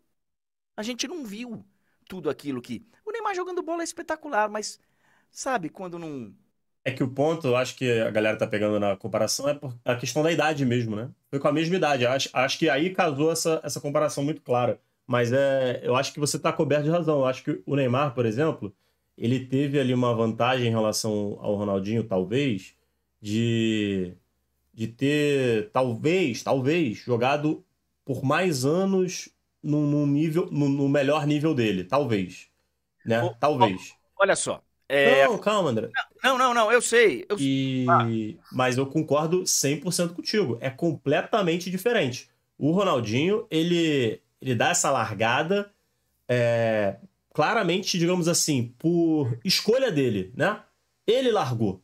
A 0.77 0.83
gente 0.83 1.07
não 1.07 1.25
viu 1.25 1.65
tudo 2.07 2.29
aquilo 2.29 2.61
que. 2.61 2.85
O 3.05 3.11
Neymar 3.11 3.35
jogando 3.35 3.63
bola 3.63 3.83
é 3.83 3.85
espetacular, 3.85 4.49
mas 4.49 4.79
sabe 5.31 5.69
quando 5.69 5.99
não 5.99 6.35
é 6.85 6.91
que 6.91 7.03
o 7.03 7.07
ponto, 7.07 7.47
eu 7.47 7.55
acho 7.55 7.75
que 7.75 7.89
a 8.01 8.11
galera 8.11 8.37
tá 8.37 8.45
pegando 8.45 8.79
na 8.79 8.95
comparação, 8.97 9.47
é 9.49 9.57
a 9.85 9.95
questão 9.95 10.21
da 10.21 10.31
idade 10.31 10.65
mesmo, 10.65 10.95
né? 10.95 11.09
Foi 11.29 11.39
com 11.39 11.47
a 11.47 11.53
mesma 11.53 11.75
idade. 11.75 12.05
Acho, 12.05 12.29
acho 12.33 12.59
que 12.59 12.69
aí 12.69 12.89
casou 12.89 13.31
essa, 13.31 13.61
essa 13.63 13.79
comparação 13.79 14.23
muito 14.23 14.41
clara. 14.41 14.79
Mas 15.07 15.31
é, 15.31 15.81
eu 15.83 15.95
acho 15.95 16.13
que 16.13 16.19
você 16.19 16.37
tá 16.37 16.51
coberto 16.51 16.85
de 16.85 16.89
razão. 16.89 17.19
Eu 17.19 17.25
acho 17.25 17.43
que 17.43 17.61
o 17.65 17.75
Neymar, 17.75 18.13
por 18.13 18.25
exemplo, 18.25 18.73
ele 19.17 19.45
teve 19.45 19.79
ali 19.79 19.93
uma 19.93 20.13
vantagem 20.13 20.67
em 20.67 20.71
relação 20.71 21.37
ao 21.39 21.55
Ronaldinho, 21.55 22.03
talvez, 22.03 22.75
de, 23.21 24.13
de 24.73 24.87
ter, 24.87 25.69
talvez, 25.71 26.43
talvez, 26.43 26.97
jogado 26.97 27.63
por 28.03 28.23
mais 28.23 28.65
anos 28.65 29.29
no, 29.61 30.05
nível, 30.05 30.49
no, 30.51 30.67
no, 30.67 30.89
melhor 30.89 31.25
nível 31.25 31.53
dele. 31.53 31.85
Talvez. 31.85 32.49
Né? 33.05 33.33
talvez. 33.39 33.93
Olha 34.17 34.35
só, 34.35 34.61
é... 34.93 35.27
Não, 35.27 35.37
calma, 35.37 35.69
André. 35.69 35.89
Não, 36.23 36.37
não, 36.37 36.53
não, 36.53 36.71
eu 36.71 36.81
sei. 36.81 37.25
Eu... 37.27 37.37
E... 37.39 37.85
Ah. 37.89 38.07
Mas 38.51 38.77
eu 38.77 38.85
concordo 38.85 39.43
100% 39.43 40.13
contigo. 40.13 40.57
É 40.61 40.69
completamente 40.69 41.69
diferente. 41.71 42.29
O 42.57 42.71
Ronaldinho, 42.71 43.47
ele, 43.49 44.21
ele 44.41 44.55
dá 44.55 44.69
essa 44.69 44.91
largada 44.91 45.71
é, 46.27 46.97
claramente, 47.33 47.97
digamos 47.97 48.27
assim, 48.27 48.73
por 48.77 49.37
escolha 49.43 49.91
dele, 49.91 50.31
né? 50.35 50.61
Ele 51.05 51.31
largou. 51.31 51.81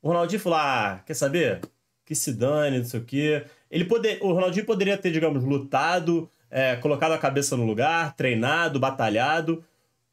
O 0.00 0.08
Ronaldinho 0.08 0.40
falou: 0.40 0.58
ah, 0.58 1.02
quer 1.04 1.14
saber? 1.14 1.60
Que 2.04 2.14
se 2.14 2.32
dane, 2.32 2.78
não 2.78 2.84
sei 2.84 3.00
o 3.00 3.04
quê. 3.04 3.44
Ele 3.70 3.84
poder, 3.84 4.18
o 4.22 4.32
Ronaldinho 4.32 4.66
poderia 4.66 4.96
ter, 4.96 5.10
digamos, 5.10 5.44
lutado, 5.44 6.30
é, 6.50 6.76
colocado 6.76 7.12
a 7.12 7.18
cabeça 7.18 7.56
no 7.56 7.64
lugar, 7.64 8.14
treinado, 8.14 8.78
batalhado 8.80 9.64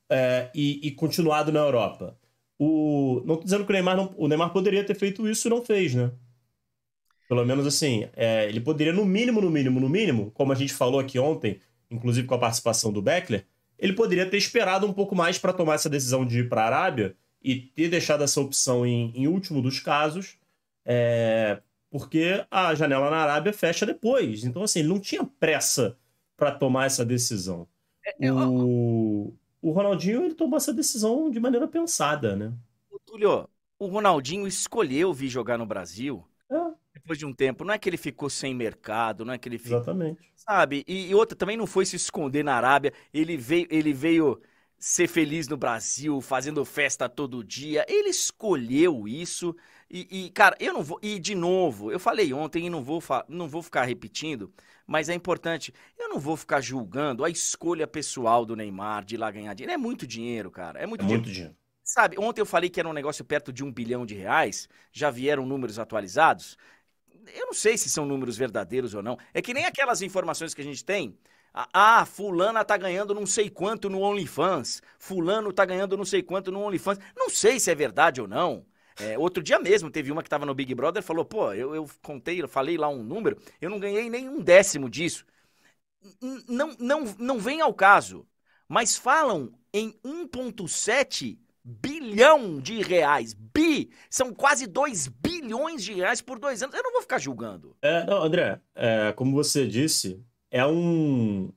é, 0.09 0.49
e, 0.53 0.87
e 0.87 0.91
continuado 0.91 1.51
na 1.51 1.59
Europa. 1.59 2.17
O, 2.59 3.23
não 3.25 3.37
tô 3.37 3.45
dizendo 3.45 3.65
que 3.65 3.71
o 3.71 3.73
Neymar, 3.73 3.95
não, 3.95 4.13
o 4.17 4.27
Neymar 4.27 4.51
poderia 4.51 4.83
ter 4.83 4.93
feito 4.93 5.27
isso 5.27 5.47
e 5.47 5.49
não 5.49 5.63
fez, 5.63 5.95
né? 5.95 6.11
Pelo 7.29 7.45
menos 7.45 7.65
assim, 7.65 8.09
é, 8.15 8.49
ele 8.49 8.59
poderia, 8.59 8.91
no 8.91 9.05
mínimo, 9.05 9.39
no 9.39 9.49
mínimo, 9.49 9.79
no 9.79 9.87
mínimo, 9.87 10.31
como 10.31 10.51
a 10.51 10.55
gente 10.55 10.73
falou 10.73 10.99
aqui 10.99 11.17
ontem, 11.17 11.59
inclusive 11.89 12.27
com 12.27 12.35
a 12.35 12.39
participação 12.39 12.91
do 12.91 13.01
Beckler, 13.01 13.45
ele 13.77 13.93
poderia 13.93 14.29
ter 14.29 14.37
esperado 14.37 14.85
um 14.85 14.91
pouco 14.91 15.15
mais 15.15 15.37
para 15.37 15.53
tomar 15.53 15.75
essa 15.75 15.89
decisão 15.89 16.25
de 16.25 16.39
ir 16.39 16.49
para 16.49 16.63
a 16.63 16.65
Arábia 16.65 17.15
e 17.41 17.55
ter 17.55 17.87
deixado 17.87 18.23
essa 18.23 18.41
opção 18.41 18.85
em, 18.85 19.13
em 19.15 19.27
último 19.27 19.61
dos 19.61 19.79
casos, 19.79 20.37
é, 20.83 21.61
porque 21.89 22.45
a 22.51 22.75
janela 22.75 23.09
na 23.09 23.17
Arábia 23.17 23.53
fecha 23.53 23.85
depois. 23.85 24.43
Então, 24.43 24.63
assim, 24.63 24.79
ele 24.79 24.89
não 24.89 24.99
tinha 24.99 25.23
pressa 25.23 25.97
para 26.35 26.51
tomar 26.51 26.87
essa 26.87 27.05
decisão. 27.05 27.67
É, 28.05 28.27
é, 28.27 28.33
o, 28.33 29.33
o 29.61 29.71
Ronaldinho 29.71 30.23
ele 30.25 30.33
tomou 30.33 30.57
essa 30.57 30.73
decisão 30.73 31.29
de 31.29 31.39
maneira 31.39 31.67
pensada, 31.67 32.35
né? 32.35 32.53
Túlio, 33.05 33.49
o 33.79 33.87
Ronaldinho 33.87 34.47
escolheu 34.47 35.11
vir 35.13 35.29
jogar 35.29 35.57
no 35.57 35.65
Brasil 35.65 36.23
é. 36.51 36.55
depois 36.93 37.17
de 37.17 37.25
um 37.25 37.33
tempo. 37.33 37.63
Não 37.63 37.73
é 37.73 37.79
que 37.79 37.89
ele 37.89 37.97
ficou 37.97 38.29
sem 38.29 38.53
mercado, 38.53 39.25
não 39.25 39.33
é 39.33 39.37
que 39.37 39.49
ele 39.49 39.57
ficou. 39.57 39.77
Exatamente. 39.77 40.31
Sabe? 40.35 40.83
E, 40.87 41.09
e 41.09 41.15
outra, 41.15 41.35
também 41.35 41.57
não 41.57 41.65
foi 41.65 41.85
se 41.85 41.95
esconder 41.95 42.43
na 42.43 42.53
Arábia. 42.53 42.93
Ele 43.13 43.35
veio, 43.35 43.67
ele 43.69 43.93
veio 43.93 44.39
ser 44.77 45.07
feliz 45.07 45.47
no 45.47 45.57
Brasil, 45.57 46.21
fazendo 46.21 46.63
festa 46.63 47.09
todo 47.09 47.43
dia. 47.43 47.85
Ele 47.87 48.09
escolheu 48.09 49.07
isso. 49.07 49.55
E, 49.89 50.25
e, 50.25 50.29
cara, 50.29 50.55
eu 50.59 50.73
não 50.73 50.83
vou. 50.83 50.99
E 51.01 51.17
de 51.17 51.33
novo, 51.33 51.91
eu 51.91 51.99
falei 51.99 52.31
ontem 52.31 52.67
e 52.67 52.69
não 52.69 52.83
vou, 52.83 53.01
não 53.27 53.47
vou 53.47 53.63
ficar 53.63 53.85
repetindo, 53.85 54.53
mas 54.85 55.09
é 55.09 55.15
importante. 55.15 55.73
Eu 55.97 56.09
não 56.09 56.19
vou 56.19 56.37
ficar 56.37 56.61
julgando 56.61 57.25
a 57.25 57.29
escolha 57.29 57.87
pessoal 57.87 58.45
do 58.45 58.55
Neymar 58.55 59.03
de 59.03 59.15
ir 59.15 59.17
lá 59.17 59.31
ganhar 59.31 59.53
dinheiro. 59.55 59.73
É 59.73 59.77
muito 59.77 60.05
dinheiro, 60.05 60.51
cara. 60.51 60.79
É 60.79 60.85
muito, 60.85 61.01
é 61.01 61.05
dinheiro. 61.05 61.23
muito 61.23 61.33
dinheiro. 61.33 61.55
Sabe, 61.83 62.19
ontem 62.19 62.39
eu 62.39 62.45
falei 62.45 62.69
que 62.69 62.79
era 62.79 62.87
um 62.87 62.93
negócio 62.93 63.25
perto 63.25 63.51
de 63.51 63.63
um 63.63 63.71
bilhão 63.71 64.05
de 64.05 64.13
reais. 64.13 64.69
Já 64.91 65.09
vieram 65.09 65.43
números 65.43 65.79
atualizados. 65.79 66.55
Eu 67.33 67.47
não 67.47 67.53
sei 67.53 67.75
se 67.77 67.89
são 67.89 68.05
números 68.05 68.37
verdadeiros 68.37 68.93
ou 68.93 69.01
não. 69.01 69.17
É 69.33 69.41
que 69.41 69.55
nem 69.55 69.65
aquelas 69.65 70.03
informações 70.03 70.53
que 70.53 70.61
a 70.61 70.63
gente 70.63 70.85
tem. 70.85 71.17
Ah, 71.51 72.05
fulana 72.05 72.63
tá 72.63 72.77
ganhando 72.77 73.15
não 73.15 73.25
sei 73.25 73.49
quanto 73.49 73.89
no 73.89 74.01
OnlyFans. 74.01 74.83
Fulano 74.99 75.51
tá 75.51 75.65
ganhando 75.65 75.97
não 75.97 76.05
sei 76.05 76.21
quanto 76.21 76.51
no 76.51 76.61
OnlyFans. 76.61 76.99
Não 77.15 77.27
sei 77.27 77.59
se 77.59 77.71
é 77.71 77.75
verdade 77.75 78.21
ou 78.21 78.27
não. 78.27 78.65
É, 78.99 79.17
outro 79.17 79.41
dia 79.41 79.59
mesmo 79.59 79.89
teve 79.89 80.11
uma 80.11 80.21
que 80.21 80.27
estava 80.27 80.45
no 80.45 80.53
Big 80.53 80.73
Brother 80.75 81.01
falou: 81.01 81.25
pô, 81.25 81.53
eu, 81.53 81.73
eu 81.73 81.89
contei, 82.01 82.41
eu 82.41 82.47
falei 82.47 82.77
lá 82.77 82.89
um 82.89 83.03
número, 83.03 83.37
eu 83.61 83.69
não 83.69 83.79
ganhei 83.79 84.09
nem 84.09 84.27
um 84.27 84.41
décimo 84.41 84.89
disso. 84.89 85.25
Não, 86.47 86.75
não, 86.79 87.03
não 87.17 87.39
vem 87.39 87.61
ao 87.61 87.73
caso. 87.73 88.25
Mas 88.67 88.97
falam 88.97 89.51
em 89.73 89.91
1,7 90.05 91.37
bilhão 91.63 92.59
de 92.59 92.81
reais. 92.81 93.33
Bi! 93.33 93.89
São 94.09 94.33
quase 94.33 94.67
2 94.67 95.07
bilhões 95.07 95.83
de 95.83 95.93
reais 95.93 96.21
por 96.21 96.39
dois 96.39 96.61
anos. 96.63 96.75
Eu 96.75 96.83
não 96.83 96.93
vou 96.93 97.01
ficar 97.01 97.19
julgando. 97.19 97.75
É, 97.81 98.05
não, 98.05 98.23
André, 98.23 98.61
é, 98.75 99.11
como 99.13 99.31
você 99.33 99.67
disse, 99.67 100.23
é 100.51 100.65
um. 100.65 101.51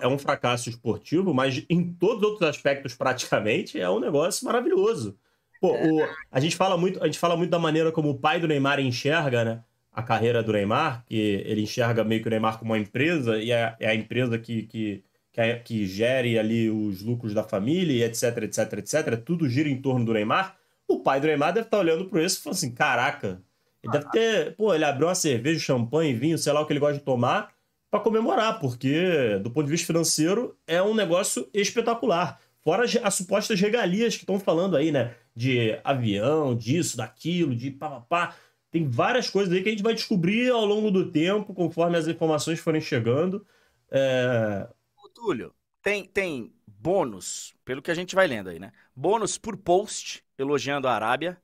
É 0.00 0.06
um 0.06 0.16
fracasso 0.16 0.68
esportivo, 0.68 1.34
mas 1.34 1.64
em 1.68 1.92
todos 1.92 2.18
os 2.18 2.30
outros 2.30 2.48
aspectos, 2.48 2.94
praticamente, 2.94 3.80
é 3.80 3.90
um 3.90 3.98
negócio 3.98 4.44
maravilhoso. 4.44 5.18
Pô, 5.66 5.72
o, 5.72 6.08
a, 6.30 6.38
gente 6.38 6.54
fala 6.54 6.76
muito, 6.76 7.02
a 7.02 7.06
gente 7.06 7.18
fala 7.18 7.36
muito 7.36 7.50
da 7.50 7.58
maneira 7.58 7.90
como 7.90 8.10
o 8.10 8.18
pai 8.18 8.38
do 8.38 8.46
Neymar 8.46 8.78
enxerga, 8.78 9.44
né? 9.44 9.64
A 9.92 10.00
carreira 10.00 10.42
do 10.42 10.52
Neymar, 10.52 11.04
que 11.06 11.16
ele 11.16 11.62
enxerga 11.62 12.04
meio 12.04 12.22
que 12.22 12.28
o 12.28 12.30
Neymar 12.30 12.58
como 12.58 12.72
uma 12.72 12.78
empresa, 12.78 13.38
e 13.38 13.50
é, 13.50 13.74
é 13.80 13.88
a 13.88 13.94
empresa 13.94 14.38
que, 14.38 14.62
que, 14.64 15.02
que, 15.32 15.40
é, 15.40 15.58
que 15.58 15.86
gere 15.86 16.38
ali 16.38 16.70
os 16.70 17.02
lucros 17.02 17.34
da 17.34 17.42
família, 17.42 18.06
etc, 18.06 18.44
etc, 18.44 18.72
etc. 18.74 19.16
Tudo 19.24 19.48
gira 19.48 19.68
em 19.68 19.80
torno 19.80 20.04
do 20.04 20.12
Neymar. 20.12 20.56
O 20.86 21.00
pai 21.00 21.20
do 21.20 21.26
Neymar 21.26 21.52
deve 21.52 21.66
estar 21.66 21.78
olhando 21.78 22.04
para 22.04 22.22
isso 22.22 22.38
e 22.38 22.42
falando 22.42 22.56
assim: 22.58 22.70
caraca, 22.72 23.42
ele 23.82 23.92
deve 23.92 24.10
ter. 24.10 24.54
Pô, 24.54 24.72
ele 24.72 24.84
abriu 24.84 25.08
uma 25.08 25.16
cerveja, 25.16 25.58
champanhe, 25.58 26.14
vinho, 26.14 26.38
sei 26.38 26.52
lá 26.52 26.60
o 26.60 26.66
que 26.66 26.72
ele 26.72 26.80
gosta 26.80 26.98
de 26.98 27.04
tomar, 27.04 27.50
para 27.90 27.98
comemorar, 27.98 28.60
porque 28.60 29.40
do 29.42 29.50
ponto 29.50 29.64
de 29.64 29.72
vista 29.72 29.86
financeiro 29.86 30.56
é 30.64 30.80
um 30.80 30.94
negócio 30.94 31.48
espetacular. 31.52 32.38
Fora 32.60 32.84
as, 32.84 32.96
as 33.02 33.14
supostas 33.14 33.60
regalias 33.60 34.14
que 34.14 34.22
estão 34.22 34.38
falando 34.38 34.76
aí, 34.76 34.92
né? 34.92 35.14
De 35.36 35.78
avião, 35.84 36.56
disso, 36.56 36.96
daquilo, 36.96 37.54
de 37.54 37.70
papapá. 37.70 38.34
Tem 38.70 38.88
várias 38.88 39.28
coisas 39.28 39.52
aí 39.52 39.62
que 39.62 39.68
a 39.68 39.72
gente 39.72 39.82
vai 39.82 39.94
descobrir 39.94 40.50
ao 40.50 40.64
longo 40.64 40.90
do 40.90 41.12
tempo, 41.12 41.52
conforme 41.54 41.98
as 41.98 42.08
informações 42.08 42.58
forem 42.58 42.80
chegando. 42.80 43.46
É... 43.90 44.66
Túlio, 45.14 45.54
tem, 45.82 46.04
tem 46.04 46.52
bônus, 46.66 47.54
pelo 47.64 47.80
que 47.80 47.90
a 47.90 47.94
gente 47.94 48.14
vai 48.14 48.26
lendo 48.26 48.50
aí, 48.50 48.58
né? 48.58 48.72
Bônus 48.94 49.38
por 49.38 49.56
post 49.56 50.22
elogiando 50.38 50.86
a 50.88 50.92
Arábia. 50.94 51.40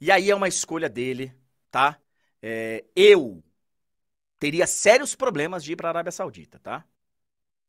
E 0.00 0.10
aí 0.10 0.30
é 0.30 0.34
uma 0.34 0.48
escolha 0.48 0.88
dele, 0.88 1.32
tá? 1.70 1.98
É, 2.42 2.84
eu 2.94 3.42
teria 4.38 4.66
sérios 4.66 5.14
problemas 5.14 5.64
de 5.64 5.72
ir 5.72 5.76
para 5.76 5.88
a 5.88 5.92
Arábia 5.92 6.12
Saudita, 6.12 6.58
tá? 6.58 6.84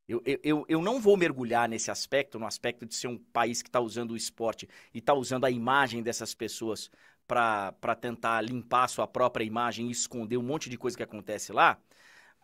Eu, 0.08 0.22
eu, 0.26 0.66
eu 0.70 0.82
não 0.82 1.02
vou 1.02 1.18
mergulhar 1.18 1.68
nesse 1.68 1.92
aspecto, 1.92 2.40
no 2.40 2.46
aspecto 2.46 2.86
de 2.86 2.96
ser 2.96 3.08
um 3.08 3.18
país 3.18 3.62
que 3.62 3.68
está 3.68 3.82
usando 3.82 4.12
o 4.12 4.16
esporte 4.18 4.68
e 4.94 5.00
está 5.00 5.14
usando 5.14 5.46
a 5.46 5.52
imagem 5.52 6.02
dessas 6.02 6.34
pessoas 6.34 6.90
para 7.28 7.96
tentar 8.00 8.40
limpar 8.42 8.88
sua 8.88 9.06
própria 9.06 9.44
imagem 9.44 9.88
e 9.88 9.92
esconder 9.92 10.38
um 10.38 10.44
monte 10.44 10.70
de 10.70 10.78
coisa 10.78 10.96
que 10.96 11.04
acontece 11.04 11.52
lá. 11.52 11.78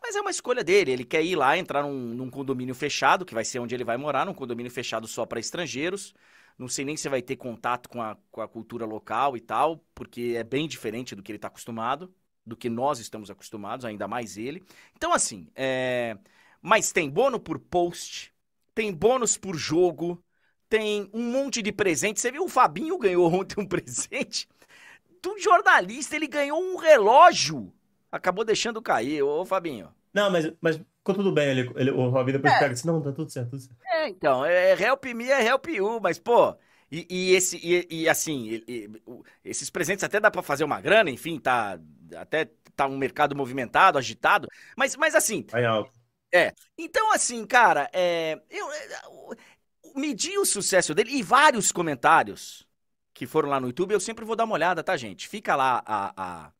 Mas 0.01 0.15
é 0.17 0.21
uma 0.21 0.31
escolha 0.31 0.61
dele. 0.61 0.91
Ele 0.91 1.05
quer 1.05 1.23
ir 1.23 1.37
lá, 1.37 1.57
entrar 1.57 1.83
num, 1.83 2.13
num 2.13 2.29
condomínio 2.29 2.75
fechado, 2.75 3.25
que 3.25 3.33
vai 3.33 3.45
ser 3.45 3.59
onde 3.59 3.73
ele 3.73 3.85
vai 3.85 3.95
morar, 3.95 4.25
num 4.25 4.33
condomínio 4.33 4.71
fechado 4.71 5.07
só 5.07 5.25
para 5.25 5.39
estrangeiros. 5.39 6.13
Não 6.57 6.67
sei 6.67 6.83
nem 6.83 6.97
se 6.97 7.07
vai 7.07 7.21
ter 7.21 7.37
contato 7.37 7.87
com 7.87 8.01
a, 8.01 8.17
com 8.29 8.41
a 8.41 8.47
cultura 8.47 8.85
local 8.85 9.37
e 9.37 9.39
tal, 9.39 9.77
porque 9.95 10.35
é 10.37 10.43
bem 10.43 10.67
diferente 10.67 11.15
do 11.15 11.23
que 11.23 11.31
ele 11.31 11.37
está 11.37 11.47
acostumado, 11.47 12.13
do 12.45 12.57
que 12.57 12.69
nós 12.69 12.99
estamos 12.99 13.31
acostumados, 13.31 13.85
ainda 13.85 14.05
mais 14.05 14.37
ele. 14.37 14.61
Então, 14.95 15.13
assim, 15.13 15.47
é 15.55 16.17
mas 16.63 16.93
tem 16.93 17.09
bônus 17.09 17.41
por 17.41 17.59
post, 17.59 18.33
tem 18.73 18.93
bônus 18.93 19.35
por 19.37 19.53
jogo, 19.57 20.23
tem 20.69 21.09
um 21.13 21.21
monte 21.21 21.61
de 21.61 21.73
presente. 21.73 22.21
Você 22.21 22.31
viu 22.31 22.45
o 22.45 22.49
Fabinho 22.49 22.97
ganhou 22.97 23.27
ontem 23.31 23.61
um 23.61 23.67
presente 23.67 24.47
do 25.21 25.37
jornalista, 25.37 26.15
ele 26.15 26.27
ganhou 26.27 26.57
um 26.57 26.77
relógio. 26.77 27.71
Acabou 28.09 28.45
deixando 28.45 28.81
cair, 28.81 29.21
ô 29.21 29.45
Fabinho. 29.45 29.93
Não, 30.13 30.31
mas, 30.31 30.53
mas 30.61 30.77
ficou 30.77 31.15
tudo 31.15 31.33
bem. 31.33 31.49
Ele, 31.49 31.71
ele, 31.75 31.91
o 31.91 32.11
Fabinho 32.11 32.37
depois 32.37 32.53
é. 32.53 32.59
pega 32.59 32.71
e 32.71 32.73
disse: 32.75 32.87
Não, 32.87 33.01
tá 33.01 33.11
tudo 33.11 33.29
certo, 33.29 33.49
tudo 33.49 33.61
certo. 33.61 33.77
É, 33.85 34.07
então, 34.07 34.45
é 34.45 34.71
help 34.81 35.05
me, 35.05 35.29
é 35.29 35.45
help 35.45 35.67
you, 35.67 35.99
mas 36.01 36.17
pô. 36.17 36.55
E, 36.89 37.07
e 37.09 37.33
esse, 37.33 37.57
e, 37.57 37.87
e 37.89 38.09
assim, 38.09 38.63
e, 38.67 38.89
esses 39.43 39.69
presentes 39.69 40.03
até 40.03 40.19
dá 40.19 40.29
para 40.29 40.43
fazer 40.43 40.63
uma 40.63 40.79
grana, 40.79 41.09
enfim, 41.09 41.39
tá. 41.39 41.77
Até 42.15 42.49
tá 42.75 42.87
um 42.87 42.97
mercado 42.97 43.35
movimentado, 43.35 43.97
agitado. 43.97 44.47
Mas, 44.77 44.95
mas 44.95 45.13
assim. 45.13 45.45
Vai 45.51 45.65
alto. 45.65 46.02
É. 46.33 46.53
Então, 46.77 47.11
assim, 47.13 47.45
cara, 47.45 47.89
é, 47.93 48.41
eu, 48.49 48.67
eu 48.73 49.37
medi 49.95 50.37
o 50.37 50.45
sucesso 50.45 50.93
dele 50.95 51.11
e 51.11 51.21
vários 51.23 51.71
comentários 51.71 52.67
que 53.13 53.27
foram 53.27 53.49
lá 53.49 53.59
no 53.59 53.67
YouTube, 53.67 53.93
eu 53.93 53.99
sempre 53.99 54.25
vou 54.25 54.35
dar 54.35 54.45
uma 54.45 54.55
olhada, 54.55 54.83
tá, 54.83 54.97
gente? 54.97 55.27
Fica 55.27 55.55
lá 55.55 55.83
a, 55.85 56.45
a, 56.47 56.51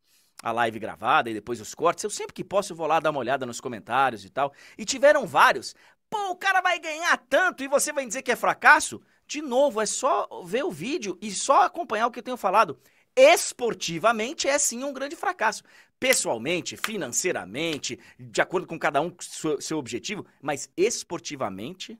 a 0.43 0.51
live 0.51 0.77
gravada 0.77 1.29
e 1.29 1.33
depois 1.33 1.59
os 1.59 1.73
cortes. 1.73 2.03
Eu 2.03 2.11
sempre 2.11 2.33
que 2.33 2.43
posso 2.43 2.73
eu 2.73 2.77
vou 2.77 2.85
lá 2.85 2.99
dar 2.99 3.09
uma 3.09 3.19
olhada 3.19 3.45
nos 3.45 3.59
comentários 3.59 4.23
e 4.23 4.29
tal. 4.29 4.53
E 4.77 4.85
tiveram 4.85 5.25
vários. 5.25 5.73
Pô, 6.09 6.29
o 6.29 6.35
cara 6.35 6.61
vai 6.61 6.77
ganhar 6.79 7.17
tanto 7.27 7.63
e 7.63 7.67
você 7.67 7.91
vai 7.91 8.05
dizer 8.05 8.21
que 8.21 8.31
é 8.31 8.35
fracasso? 8.35 9.01
De 9.25 9.41
novo, 9.41 9.81
é 9.81 9.85
só 9.87 10.27
ver 10.45 10.63
o 10.63 10.69
vídeo 10.71 11.17
e 11.21 11.31
só 11.31 11.63
acompanhar 11.63 12.05
o 12.07 12.11
que 12.11 12.19
eu 12.19 12.23
tenho 12.23 12.37
falado. 12.37 12.79
Esportivamente 13.15 14.47
é 14.47 14.59
sim 14.59 14.83
um 14.83 14.93
grande 14.93 15.15
fracasso 15.15 15.63
pessoalmente, 16.03 16.75
financeiramente, 16.75 17.97
de 18.19 18.41
acordo 18.41 18.67
com 18.67 18.77
cada 18.77 18.99
um 18.99 19.15
seu, 19.21 19.61
seu 19.61 19.77
objetivo, 19.77 20.25
mas 20.41 20.69
esportivamente 20.75 21.97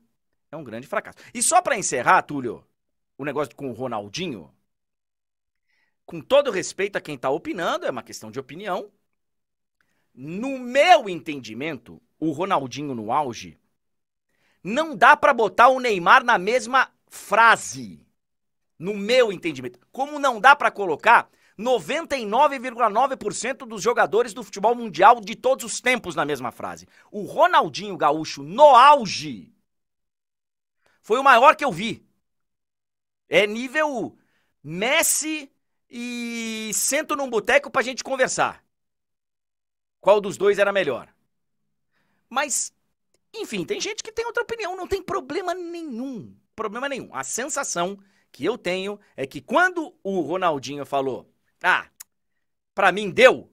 é 0.52 0.56
um 0.58 0.62
grande 0.62 0.86
fracasso. 0.86 1.16
E 1.32 1.42
só 1.42 1.62
para 1.62 1.78
encerrar, 1.78 2.20
Túlio, 2.20 2.62
o 3.16 3.24
negócio 3.24 3.56
com 3.56 3.70
o 3.70 3.72
Ronaldinho, 3.72 4.54
com 6.04 6.20
todo 6.20 6.50
respeito 6.50 6.96
a 6.96 7.00
quem 7.00 7.14
está 7.14 7.30
opinando, 7.30 7.86
é 7.86 7.90
uma 7.90 8.02
questão 8.02 8.30
de 8.30 8.38
opinião. 8.38 8.92
No 10.14 10.58
meu 10.58 11.08
entendimento, 11.08 11.98
o 12.20 12.30
Ronaldinho 12.30 12.94
no 12.94 13.10
auge, 13.10 13.58
não 14.62 14.94
dá 14.94 15.16
para 15.16 15.32
botar 15.32 15.68
o 15.68 15.80
Neymar 15.80 16.22
na 16.22 16.36
mesma 16.36 16.92
frase. 17.08 18.06
No 18.78 18.92
meu 18.92 19.32
entendimento. 19.32 19.80
Como 19.90 20.18
não 20.18 20.38
dá 20.38 20.54
para 20.54 20.70
colocar 20.70 21.30
99,9% 21.58 23.66
dos 23.66 23.82
jogadores 23.82 24.34
do 24.34 24.42
futebol 24.42 24.74
mundial 24.74 25.20
de 25.20 25.36
todos 25.36 25.64
os 25.64 25.80
tempos 25.80 26.14
na 26.14 26.24
mesma 26.24 26.50
frase. 26.50 26.88
O 27.10 27.22
Ronaldinho 27.22 27.96
Gaúcho 27.96 28.42
no 28.42 28.74
auge 28.74 29.52
foi 31.00 31.18
o 31.18 31.22
maior 31.22 31.54
que 31.54 31.64
eu 31.64 31.70
vi. 31.70 32.04
É 33.28 33.46
nível 33.46 34.18
Messi 34.62 35.50
e 35.88 36.70
sento 36.74 37.14
num 37.14 37.28
boteco 37.28 37.70
pra 37.70 37.82
gente 37.82 38.02
conversar. 38.02 38.64
Qual 40.00 40.20
dos 40.20 40.36
dois 40.36 40.58
era 40.58 40.72
melhor? 40.72 41.08
Mas, 42.28 42.72
enfim, 43.34 43.64
tem 43.64 43.80
gente 43.80 44.02
que 44.02 44.10
tem 44.10 44.26
outra 44.26 44.42
opinião, 44.42 44.76
não 44.76 44.88
tem 44.88 45.02
problema 45.02 45.54
nenhum. 45.54 46.34
Problema 46.56 46.88
nenhum. 46.88 47.14
A 47.14 47.22
sensação 47.22 47.98
que 48.32 48.44
eu 48.44 48.58
tenho 48.58 48.98
é 49.16 49.26
que 49.26 49.40
quando 49.40 49.94
o 50.02 50.20
Ronaldinho 50.20 50.84
falou 50.84 51.33
ah, 51.64 51.88
para 52.74 52.92
mim 52.92 53.10
deu. 53.10 53.50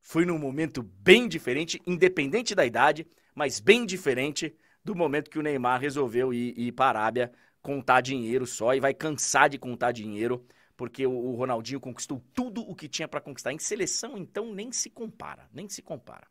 Foi 0.00 0.24
num 0.26 0.38
momento 0.38 0.82
bem 0.82 1.26
diferente, 1.26 1.80
independente 1.86 2.54
da 2.54 2.64
idade, 2.64 3.06
mas 3.34 3.58
bem 3.58 3.86
diferente 3.86 4.54
do 4.84 4.94
momento 4.94 5.30
que 5.30 5.38
o 5.38 5.42
Neymar 5.42 5.80
resolveu 5.80 6.32
ir, 6.32 6.54
ir 6.58 6.72
para 6.72 6.98
a 6.98 7.02
Arábia 7.02 7.32
contar 7.62 8.02
dinheiro 8.02 8.46
só 8.46 8.74
e 8.74 8.80
vai 8.80 8.92
cansar 8.92 9.48
de 9.48 9.58
contar 9.58 9.92
dinheiro 9.92 10.46
porque 10.76 11.06
o, 11.06 11.34
Ronaldinho 11.34 11.80
conquistou 11.80 12.22
tudo 12.34 12.60
o 12.68 12.74
que 12.74 12.88
tinha 12.88 13.08
para 13.08 13.20
conquistar. 13.20 13.52
Em 13.52 13.58
seleção, 13.58 14.16
então, 14.18 14.52
nem 14.52 14.72
se 14.72 14.90
compara, 14.90 15.48
nem 15.52 15.68
se 15.68 15.82
compara. 15.82 16.26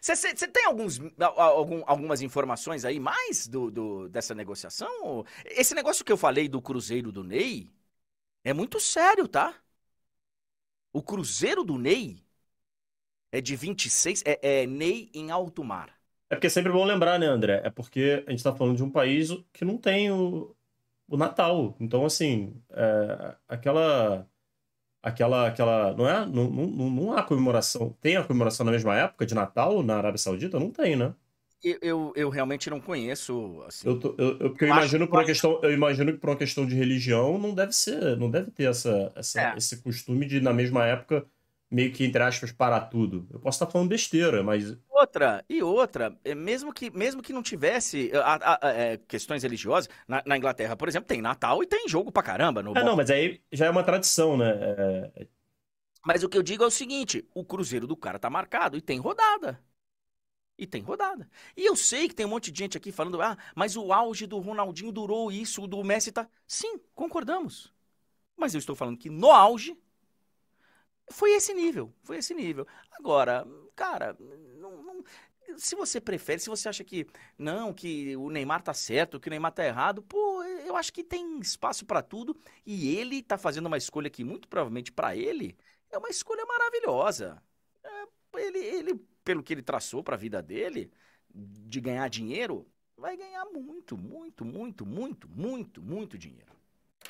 Você 0.00 0.48
tem 0.48 0.64
alguns, 0.64 0.98
algum, 1.18 1.82
algumas 1.86 2.22
informações 2.22 2.84
aí 2.84 2.98
mais 2.98 3.46
do, 3.46 3.70
do, 3.70 4.08
dessa 4.08 4.34
negociação? 4.34 5.26
Esse 5.44 5.74
negócio 5.74 6.04
que 6.04 6.12
eu 6.12 6.16
falei 6.16 6.48
do 6.48 6.62
Cruzeiro 6.62 7.12
do 7.12 7.22
Ney 7.22 7.70
é 8.42 8.54
muito 8.54 8.80
sério, 8.80 9.28
tá? 9.28 9.54
O 10.92 11.02
Cruzeiro 11.02 11.64
do 11.64 11.78
Ney 11.78 12.22
é 13.32 13.40
de 13.40 13.54
26, 13.54 14.22
é, 14.26 14.62
é 14.62 14.66
Ney 14.66 15.10
em 15.14 15.30
alto 15.30 15.62
mar. 15.62 15.94
É 16.28 16.34
porque 16.36 16.46
é 16.46 16.50
sempre 16.50 16.72
bom 16.72 16.84
lembrar, 16.84 17.18
né, 17.18 17.26
André? 17.26 17.60
É 17.64 17.70
porque 17.70 18.24
a 18.26 18.30
gente 18.30 18.42
tá 18.42 18.54
falando 18.54 18.76
de 18.76 18.84
um 18.84 18.90
país 18.90 19.30
que 19.52 19.64
não 19.64 19.76
tem 19.76 20.10
o, 20.10 20.54
o 21.08 21.16
Natal. 21.16 21.76
Então, 21.80 22.04
assim, 22.04 22.54
é, 22.70 23.36
aquela 23.48 24.28
aquela, 25.02 25.48
aquela, 25.48 25.94
não 25.94 26.08
é? 26.08 26.26
Não, 26.26 26.50
não, 26.50 26.90
não 26.90 27.12
há 27.12 27.22
comemoração. 27.22 27.92
Tem 28.00 28.16
a 28.16 28.24
comemoração 28.24 28.64
na 28.66 28.72
mesma 28.72 28.96
época 28.96 29.26
de 29.26 29.34
Natal 29.34 29.82
na 29.82 29.96
Arábia 29.96 30.18
Saudita? 30.18 30.58
Não 30.58 30.70
tem, 30.70 30.96
né? 30.96 31.14
Eu, 31.62 31.78
eu, 31.82 32.12
eu 32.16 32.28
realmente 32.30 32.70
não 32.70 32.80
conheço. 32.80 33.62
Assim. 33.66 33.86
Eu, 33.86 33.98
tô, 33.98 34.14
eu, 34.16 34.38
eu, 34.38 34.50
porque 34.50 34.64
eu, 34.64 34.68
imagino 34.68 35.06
por 35.06 35.18
uma 35.18 35.24
questão, 35.24 35.60
eu 35.62 35.72
imagino 35.72 36.12
que 36.12 36.18
por 36.18 36.30
uma 36.30 36.36
questão 36.36 36.66
de 36.66 36.74
religião 36.74 37.38
não 37.38 37.54
deve 37.54 37.72
ser, 37.72 38.16
não 38.16 38.30
deve 38.30 38.50
ter 38.50 38.64
essa, 38.64 39.12
essa 39.14 39.40
é. 39.40 39.54
esse 39.56 39.82
costume 39.82 40.26
de 40.26 40.40
na 40.40 40.52
mesma 40.52 40.86
época 40.86 41.26
meio 41.70 41.92
que, 41.92 42.04
entre 42.04 42.22
aspas, 42.22 42.50
parar 42.50 42.80
tudo. 42.82 43.26
Eu 43.30 43.38
posso 43.38 43.56
estar 43.56 43.70
falando 43.70 43.88
besteira, 43.88 44.42
mas. 44.42 44.76
Outra, 44.88 45.44
e 45.48 45.62
outra, 45.62 46.14
é, 46.24 46.34
mesmo 46.34 46.72
que, 46.72 46.90
mesmo 46.90 47.22
que 47.22 47.32
não 47.32 47.42
tivesse 47.42 48.10
a, 48.14 48.34
a, 48.34 48.68
a, 48.68 48.70
é, 48.72 48.96
questões 48.96 49.42
religiosas, 49.42 49.88
na, 50.06 50.22
na, 50.26 50.36
Inglaterra, 50.36 50.76
por 50.76 50.88
exemplo, 50.88 51.06
tem 51.06 51.22
Natal 51.22 51.62
e 51.62 51.66
tem 51.66 51.88
jogo 51.88 52.10
pra 52.10 52.22
caramba. 52.22 52.62
No 52.62 52.76
é, 52.76 52.82
não, 52.82 52.96
mas 52.96 53.10
aí 53.10 53.40
já 53.52 53.66
é 53.66 53.70
uma 53.70 53.84
tradição, 53.84 54.36
né? 54.36 54.50
É... 54.50 55.10
é 55.22 55.26
mas 56.02 56.24
o 56.24 56.28
que 56.30 56.38
eu 56.38 56.42
digo 56.42 56.64
é 56.64 56.66
o 56.66 56.70
seguinte: 56.70 57.28
o 57.34 57.44
Cruzeiro 57.44 57.86
do 57.86 57.96
cara 57.96 58.18
tá 58.18 58.30
marcado 58.30 58.76
e 58.76 58.80
tem 58.80 58.98
rodada. 58.98 59.60
E 60.60 60.66
tem 60.66 60.82
rodada. 60.82 61.26
E 61.56 61.64
eu 61.64 61.74
sei 61.74 62.06
que 62.06 62.14
tem 62.14 62.26
um 62.26 62.28
monte 62.28 62.52
de 62.52 62.58
gente 62.58 62.76
aqui 62.76 62.92
falando, 62.92 63.22
ah, 63.22 63.34
mas 63.56 63.76
o 63.78 63.94
auge 63.94 64.26
do 64.26 64.38
Ronaldinho 64.38 64.92
durou 64.92 65.32
isso, 65.32 65.62
o 65.62 65.66
do 65.66 65.82
Messi 65.82 66.12
tá. 66.12 66.28
Sim, 66.46 66.78
concordamos. 66.94 67.72
Mas 68.36 68.54
eu 68.54 68.58
estou 68.58 68.76
falando 68.76 68.98
que 68.98 69.08
no 69.08 69.30
auge 69.30 69.74
foi 71.10 71.32
esse 71.32 71.54
nível, 71.54 71.92
foi 72.02 72.18
esse 72.18 72.34
nível. 72.34 72.66
Agora, 72.92 73.46
cara, 73.74 74.14
não, 74.58 74.82
não, 74.82 75.04
se 75.56 75.74
você 75.74 75.98
prefere, 76.00 76.40
se 76.40 76.50
você 76.50 76.68
acha 76.68 76.84
que 76.84 77.06
não, 77.38 77.72
que 77.72 78.14
o 78.16 78.28
Neymar 78.30 78.62
tá 78.62 78.74
certo, 78.74 79.18
que 79.18 79.28
o 79.28 79.30
Neymar 79.30 79.52
tá 79.52 79.64
errado, 79.64 80.02
pô, 80.02 80.42
eu 80.44 80.76
acho 80.76 80.92
que 80.92 81.02
tem 81.02 81.38
espaço 81.40 81.86
para 81.86 82.02
tudo 82.02 82.36
e 82.66 82.94
ele 82.96 83.22
tá 83.22 83.38
fazendo 83.38 83.66
uma 83.66 83.78
escolha 83.78 84.10
que 84.10 84.24
muito 84.24 84.46
provavelmente 84.46 84.92
para 84.92 85.16
ele 85.16 85.56
é 85.90 85.98
uma 85.98 86.10
escolha 86.10 86.44
maravilhosa. 86.46 87.42
É, 87.82 88.06
ele, 88.40 88.58
ele, 88.58 89.06
pelo 89.24 89.42
que 89.42 89.52
ele 89.52 89.62
traçou 89.62 90.02
para 90.02 90.16
a 90.16 90.18
vida 90.18 90.42
dele, 90.42 90.90
de 91.34 91.80
ganhar 91.80 92.08
dinheiro, 92.08 92.66
vai 92.96 93.16
ganhar 93.16 93.44
muito, 93.46 93.96
muito, 93.96 94.44
muito, 94.44 94.84
muito, 94.84 95.28
muito, 95.28 95.82
muito 95.82 96.18
dinheiro. 96.18 96.50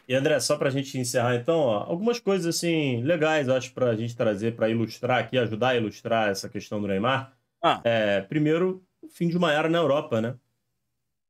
E 0.08 0.14
André, 0.14 0.38
só 0.40 0.56
para 0.56 0.68
a 0.68 0.72
gente 0.72 0.96
encerrar 0.98 1.36
então, 1.36 1.58
ó, 1.58 1.84
algumas 1.84 2.18
coisas 2.18 2.56
assim 2.56 3.02
legais, 3.02 3.48
acho, 3.48 3.72
para 3.72 3.90
a 3.90 3.96
gente 3.96 4.16
trazer 4.16 4.54
para 4.54 4.68
ilustrar 4.68 5.18
aqui, 5.18 5.38
ajudar 5.38 5.70
a 5.70 5.76
ilustrar 5.76 6.30
essa 6.30 6.48
questão 6.48 6.80
do 6.80 6.88
Neymar. 6.88 7.36
Ah. 7.62 7.80
É, 7.84 8.20
primeiro, 8.22 8.84
o 9.02 9.08
fim 9.08 9.28
de 9.28 9.36
uma 9.36 9.52
era 9.52 9.68
na 9.68 9.78
Europa, 9.78 10.20
né? 10.20 10.36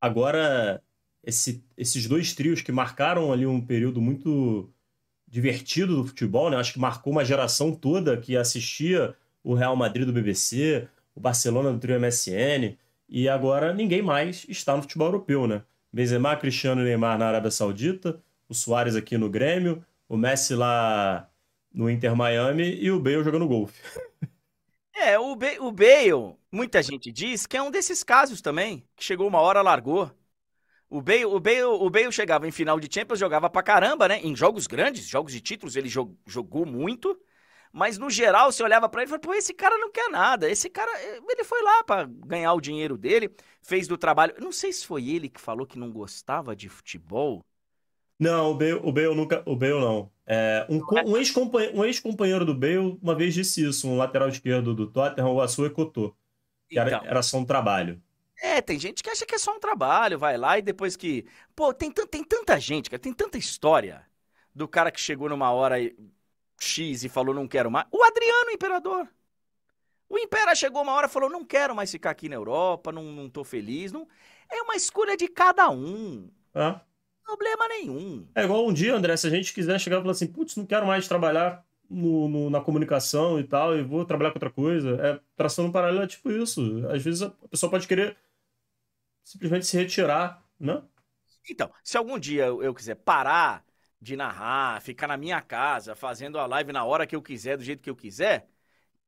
Agora, 0.00 0.82
esse, 1.22 1.62
esses 1.76 2.06
dois 2.06 2.34
trios 2.34 2.62
que 2.62 2.72
marcaram 2.72 3.32
ali 3.32 3.46
um 3.46 3.64
período 3.64 4.00
muito 4.00 4.72
divertido 5.26 5.96
do 5.96 6.04
futebol, 6.04 6.50
né? 6.50 6.56
Acho 6.56 6.72
que 6.72 6.78
marcou 6.78 7.12
uma 7.12 7.24
geração 7.24 7.74
toda 7.74 8.16
que 8.16 8.36
assistia 8.36 9.14
o 9.42 9.54
Real 9.54 9.76
Madrid 9.76 10.06
do 10.06 10.12
BBC, 10.12 10.88
o 11.14 11.20
Barcelona 11.20 11.72
do 11.72 11.78
trio 11.78 11.96
MSN, 12.00 12.76
e 13.08 13.28
agora 13.28 13.72
ninguém 13.74 14.02
mais 14.02 14.46
está 14.48 14.76
no 14.76 14.82
futebol 14.82 15.08
europeu, 15.08 15.46
né? 15.46 15.62
Benzema, 15.92 16.36
Cristiano 16.36 16.82
e 16.82 16.84
Neymar 16.84 17.18
na 17.18 17.26
Arábia 17.26 17.50
Saudita, 17.50 18.22
o 18.48 18.54
Soares 18.54 18.94
aqui 18.94 19.18
no 19.18 19.28
Grêmio, 19.28 19.84
o 20.08 20.16
Messi 20.16 20.54
lá 20.54 21.28
no 21.72 21.90
Inter 21.90 22.14
Miami 22.16 22.76
e 22.80 22.90
o 22.90 23.00
Bale 23.00 23.24
jogando 23.24 23.48
golfe. 23.48 23.80
É, 24.94 25.18
o, 25.18 25.32
o 25.32 25.72
Bale, 25.72 26.36
muita 26.52 26.82
gente 26.82 27.10
diz 27.10 27.46
que 27.46 27.56
é 27.56 27.62
um 27.62 27.70
desses 27.70 28.02
casos 28.04 28.40
também, 28.42 28.86
que 28.96 29.04
chegou 29.04 29.26
uma 29.26 29.40
hora, 29.40 29.62
largou. 29.62 30.10
O 30.90 31.02
Bale, 31.02 31.26
o 31.26 31.40
Bale, 31.40 31.64
o 31.64 31.90
Bale 31.90 32.12
chegava 32.12 32.48
em 32.48 32.52
final 32.52 32.80
de 32.80 32.92
Champions, 32.92 33.18
jogava 33.20 33.50
pra 33.50 33.62
caramba, 33.62 34.08
né? 34.08 34.20
Em 34.20 34.36
jogos 34.36 34.66
grandes, 34.66 35.06
jogos 35.08 35.32
de 35.32 35.40
títulos, 35.40 35.76
ele 35.76 35.88
jog 35.88 36.16
jogou 36.26 36.66
muito. 36.66 37.18
Mas 37.72 37.98
no 37.98 38.10
geral, 38.10 38.50
você 38.50 38.62
olhava 38.62 38.88
para 38.88 39.02
ele 39.02 39.08
e 39.08 39.10
falava, 39.10 39.22
pô, 39.22 39.34
esse 39.34 39.54
cara 39.54 39.78
não 39.78 39.90
quer 39.90 40.08
nada. 40.10 40.50
Esse 40.50 40.68
cara, 40.68 40.90
ele 41.28 41.44
foi 41.44 41.62
lá 41.62 41.84
para 41.84 42.04
ganhar 42.04 42.52
o 42.52 42.60
dinheiro 42.60 42.98
dele, 42.98 43.30
fez 43.62 43.86
do 43.86 43.96
trabalho. 43.96 44.34
Não 44.40 44.50
sei 44.50 44.72
se 44.72 44.86
foi 44.86 45.08
ele 45.08 45.28
que 45.28 45.40
falou 45.40 45.66
que 45.66 45.78
não 45.78 45.90
gostava 45.90 46.56
de 46.56 46.68
futebol. 46.68 47.44
Não, 48.18 48.50
o 48.50 48.54
Bale, 48.54 48.74
o 48.74 48.92
Bale 48.92 49.14
nunca. 49.14 49.42
O 49.46 49.56
Bale 49.56 49.80
não. 49.80 50.10
É, 50.26 50.66
um, 50.68 50.80
um 51.06 51.16
ex-companheiro 51.16 51.76
um 51.76 51.84
ex 51.84 52.00
do 52.00 52.54
Bale 52.54 52.98
uma 53.02 53.14
vez 53.14 53.32
disse 53.32 53.66
isso, 53.66 53.88
um 53.88 53.96
lateral 53.96 54.28
esquerdo 54.28 54.74
do 54.74 54.86
Tottenham, 54.86 55.32
o 55.32 55.40
Assu 55.40 55.64
Ekotô. 55.64 56.14
Que 56.68 56.78
então, 56.78 56.86
era, 56.86 57.06
era 57.06 57.22
só 57.22 57.38
um 57.38 57.44
trabalho. 57.44 58.00
É, 58.42 58.60
tem 58.60 58.78
gente 58.78 59.02
que 59.02 59.10
acha 59.10 59.26
que 59.26 59.34
é 59.34 59.38
só 59.38 59.54
um 59.54 59.60
trabalho, 59.60 60.18
vai 60.18 60.36
lá 60.36 60.58
e 60.58 60.62
depois 60.62 60.96
que. 60.96 61.26
Pô, 61.54 61.72
tem, 61.72 61.90
tem 61.90 62.22
tanta 62.24 62.58
gente, 62.60 62.90
cara, 62.90 63.00
tem 63.00 63.12
tanta 63.12 63.38
história 63.38 64.06
do 64.54 64.68
cara 64.68 64.90
que 64.90 65.00
chegou 65.00 65.28
numa 65.28 65.50
hora 65.50 65.76
X 66.60 67.04
e 67.04 67.08
falou 67.08 67.34
não 67.34 67.48
quero 67.48 67.70
mais. 67.70 67.86
O 67.90 68.02
Adriano 68.02 68.50
Imperador. 68.50 69.08
O 70.08 70.18
Impera 70.18 70.54
chegou 70.54 70.82
uma 70.82 70.92
hora 70.92 71.06
e 71.06 71.10
falou 71.10 71.30
não 71.30 71.44
quero 71.44 71.74
mais 71.74 71.90
ficar 71.90 72.10
aqui 72.10 72.28
na 72.28 72.34
Europa, 72.34 72.92
não, 72.92 73.04
não 73.04 73.28
tô 73.28 73.44
feliz. 73.44 73.92
Não... 73.92 74.06
É 74.50 74.60
uma 74.62 74.74
escolha 74.74 75.16
de 75.16 75.28
cada 75.28 75.70
um. 75.70 76.28
É 76.54 76.80
problema 77.30 77.68
nenhum. 77.68 78.26
É 78.34 78.44
igual 78.44 78.66
um 78.66 78.72
dia, 78.72 78.94
André, 78.94 79.16
se 79.16 79.26
a 79.26 79.30
gente 79.30 79.52
quiser 79.52 79.78
chegar 79.78 79.98
e 79.98 80.00
falar 80.00 80.12
assim, 80.12 80.26
putz, 80.26 80.56
não 80.56 80.66
quero 80.66 80.86
mais 80.86 81.06
trabalhar 81.06 81.64
no, 81.88 82.28
no, 82.28 82.50
na 82.50 82.60
comunicação 82.60 83.38
e 83.38 83.44
tal, 83.44 83.76
e 83.76 83.82
vou 83.82 84.04
trabalhar 84.04 84.30
com 84.30 84.36
outra 84.36 84.50
coisa. 84.50 84.96
É, 85.00 85.20
traçando 85.36 85.68
um 85.68 85.72
paralelo 85.72 86.02
é 86.02 86.06
tipo 86.06 86.30
isso. 86.30 86.60
Às 86.88 87.02
vezes 87.02 87.22
a 87.22 87.30
pessoa 87.48 87.70
pode 87.70 87.86
querer 87.86 88.16
simplesmente 89.22 89.66
se 89.66 89.76
retirar, 89.76 90.42
né? 90.58 90.82
Então, 91.48 91.70
se 91.82 91.96
algum 91.96 92.18
dia 92.18 92.46
eu 92.46 92.74
quiser 92.74 92.96
parar 92.96 93.64
de 94.00 94.16
narrar, 94.16 94.80
ficar 94.80 95.06
na 95.06 95.16
minha 95.16 95.40
casa, 95.42 95.94
fazendo 95.94 96.38
a 96.38 96.46
live 96.46 96.72
na 96.72 96.84
hora 96.84 97.06
que 97.06 97.14
eu 97.14 97.22
quiser, 97.22 97.56
do 97.56 97.64
jeito 97.64 97.82
que 97.82 97.90
eu 97.90 97.96
quiser, 97.96 98.48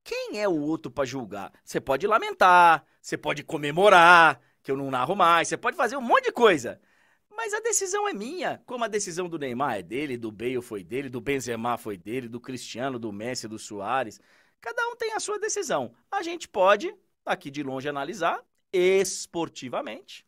quem 0.05 0.41
é 0.41 0.49
o 0.49 0.61
outro 0.61 0.91
para 0.91 1.05
julgar? 1.05 1.53
Você 1.65 1.81
pode 1.81 2.07
lamentar, 2.07 2.85
você 3.01 3.17
pode 3.17 3.43
comemorar 3.45 4.41
que 4.63 4.71
eu 4.71 4.77
não 4.77 4.91
narro 4.91 5.17
mais, 5.17 5.49
você 5.49 5.57
pode 5.57 5.77
fazer 5.77 5.97
um 5.97 6.01
monte 6.01 6.25
de 6.25 6.33
coisa. 6.33 6.81
Mas 7.31 7.55
a 7.55 7.61
decisão 7.61 8.07
é 8.09 8.13
minha, 8.13 8.63
como 8.67 8.85
a 8.85 8.89
decisão 8.89 9.29
do 9.29 9.39
Neymar 9.39 9.79
é 9.79 9.83
dele, 9.83 10.17
do 10.19 10.31
Bale 10.31 10.61
foi 10.61 10.85
dele, 10.85 11.09
do 11.09 11.21
Benzema 11.21 11.79
foi 11.79 11.97
dele, 11.97 12.29
do 12.29 12.41
Cristiano, 12.41 12.99
do 12.99 13.13
Messi, 13.13 13.49
do 13.49 13.59
Soares. 13.59 14.21
Cada 14.61 14.87
um 14.89 14.97
tem 14.97 15.15
a 15.15 15.21
sua 15.21 15.39
decisão. 15.39 15.95
A 16.11 16.23
gente 16.23 16.49
pode, 16.49 16.95
aqui 17.25 17.51
de 17.51 17.63
longe, 17.63 17.89
analisar 17.89 18.45
esportivamente. 18.73 20.27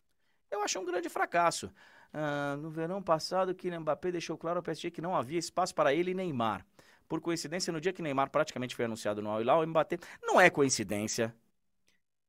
Eu 0.49 0.61
acho 0.61 0.79
um 0.79 0.85
grande 0.85 1.09
fracasso. 1.09 1.71
Ah, 2.17 2.55
no 2.55 2.69
verão 2.69 3.03
passado, 3.03 3.53
Kylian 3.53 3.81
Mbappé 3.81 4.09
deixou 4.09 4.37
claro 4.37 4.59
ao 4.59 4.63
PSG 4.63 4.89
que 4.89 5.01
não 5.01 5.13
havia 5.13 5.37
espaço 5.37 5.75
para 5.75 5.93
ele 5.93 6.11
e 6.11 6.13
Neymar. 6.13 6.65
Por 7.09 7.19
coincidência, 7.19 7.73
no 7.73 7.81
dia 7.81 7.91
que 7.91 8.01
Neymar 8.01 8.29
praticamente 8.29 8.73
foi 8.73 8.85
anunciado 8.85 9.21
no 9.21 9.29
Al-Hilal, 9.29 9.61
o 9.61 9.67
Mbappé 9.67 9.97
não 10.23 10.39
é 10.39 10.49
coincidência, 10.49 11.35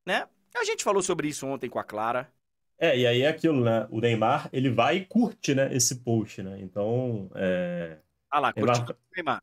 né? 0.04 0.26
A 0.56 0.64
gente 0.64 0.82
falou 0.82 1.00
sobre 1.04 1.28
isso 1.28 1.46
ontem 1.46 1.70
com 1.70 1.78
a 1.78 1.84
Clara. 1.84 2.28
É, 2.76 2.98
e 2.98 3.06
aí 3.06 3.22
é 3.22 3.28
aquilo, 3.28 3.62
né? 3.62 3.86
O 3.88 4.00
Neymar, 4.00 4.50
ele 4.52 4.70
vai 4.70 4.96
e 4.96 5.06
curte, 5.06 5.54
né, 5.54 5.72
esse 5.72 6.02
post, 6.02 6.42
né? 6.42 6.60
Então, 6.60 7.30
é... 7.36 8.00
Ah 8.28 8.40
lá, 8.40 8.52
Neymar... 8.56 8.84
curte 8.84 8.92
o 8.92 9.14
Neymar. 9.14 9.42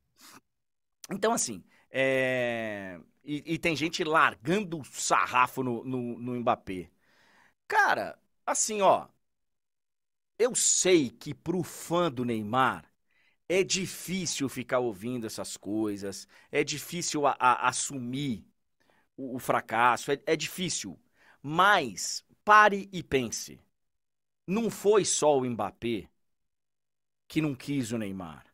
Então, 1.09 1.31
assim, 1.31 1.63
é... 1.89 2.99
E, 3.23 3.53
e, 3.53 3.57
tem 3.57 3.77
gente 3.77 4.03
largando 4.03 4.83
sarrafo 4.83 5.63
no, 5.63 5.85
no, 5.85 6.19
no 6.19 6.35
Mbappé. 6.41 6.89
Cara, 7.65 8.19
assim, 8.45 8.81
ó, 8.81 9.07
eu 10.37 10.55
sei 10.55 11.09
que 11.09 11.33
pro 11.33 11.63
fã 11.63 12.11
do 12.11 12.25
Neymar 12.25 12.85
é 13.49 13.63
difícil 13.63 14.49
ficar 14.49 14.79
ouvindo 14.79 15.27
essas 15.27 15.57
coisas, 15.57 16.27
é 16.51 16.63
difícil 16.63 17.27
a, 17.27 17.35
a, 17.39 17.67
assumir 17.69 18.45
o, 19.17 19.35
o 19.35 19.39
fracasso, 19.39 20.11
é, 20.11 20.19
é 20.25 20.35
difícil. 20.35 20.99
Mas 21.41 22.25
pare 22.43 22.89
e 22.91 23.03
pense. 23.03 23.61
Não 24.47 24.69
foi 24.69 25.05
só 25.05 25.37
o 25.37 25.45
Mbappé 25.45 26.09
que 27.27 27.41
não 27.41 27.55
quis 27.55 27.91
o 27.91 27.97
Neymar. 27.97 28.45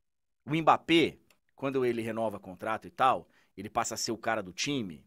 O 0.46 0.56
Mbappé, 0.56 1.18
quando 1.56 1.86
ele 1.86 2.02
renova 2.02 2.40
contrato 2.40 2.88
e 2.88 2.92
tal, 2.92 3.28
ele 3.58 3.70
passa 3.70 3.96
a 3.96 3.98
ser 3.98 4.12
o 4.12 4.18
cara 4.18 4.42
do 4.42 4.54
time. 4.54 5.06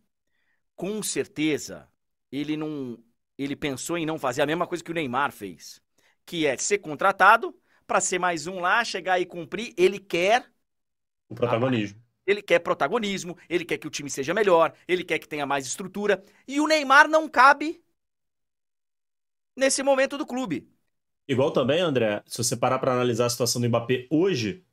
Com 0.76 1.02
certeza, 1.02 1.88
ele 2.30 2.56
não, 2.56 3.02
ele 3.38 3.56
pensou 3.56 3.98
em 3.98 4.06
não 4.06 4.18
fazer 4.18 4.42
a 4.42 4.46
mesma 4.46 4.66
coisa 4.66 4.84
que 4.84 4.90
o 4.90 4.94
Neymar 4.94 5.32
fez, 5.32 5.82
que 6.24 6.46
é 6.46 6.56
ser 6.56 6.78
contratado 6.78 7.56
para 7.86 8.00
ser 8.00 8.18
mais 8.18 8.46
um 8.46 8.60
lá, 8.60 8.84
chegar 8.84 9.20
e 9.20 9.26
cumprir. 9.26 9.74
Ele 9.76 9.98
quer 9.98 10.50
o 11.28 11.34
protagonismo. 11.34 12.00
Ele 12.26 12.40
quer 12.40 12.60
protagonismo, 12.60 13.36
ele 13.48 13.64
quer 13.64 13.78
que 13.78 13.86
o 13.86 13.90
time 13.90 14.08
seja 14.08 14.32
melhor, 14.32 14.72
ele 14.86 15.02
quer 15.02 15.18
que 15.18 15.28
tenha 15.28 15.44
mais 15.44 15.66
estrutura. 15.66 16.22
E 16.46 16.60
o 16.60 16.66
Neymar 16.68 17.08
não 17.08 17.28
cabe 17.28 17.82
nesse 19.56 19.82
momento 19.82 20.16
do 20.16 20.26
clube. 20.26 20.68
Igual 21.28 21.50
também, 21.52 21.80
André, 21.80 22.22
se 22.26 22.38
você 22.38 22.56
parar 22.56 22.78
para 22.78 22.92
analisar 22.92 23.26
a 23.26 23.30
situação 23.30 23.60
do 23.60 23.68
Mbappé 23.68 24.06
hoje, 24.10 24.64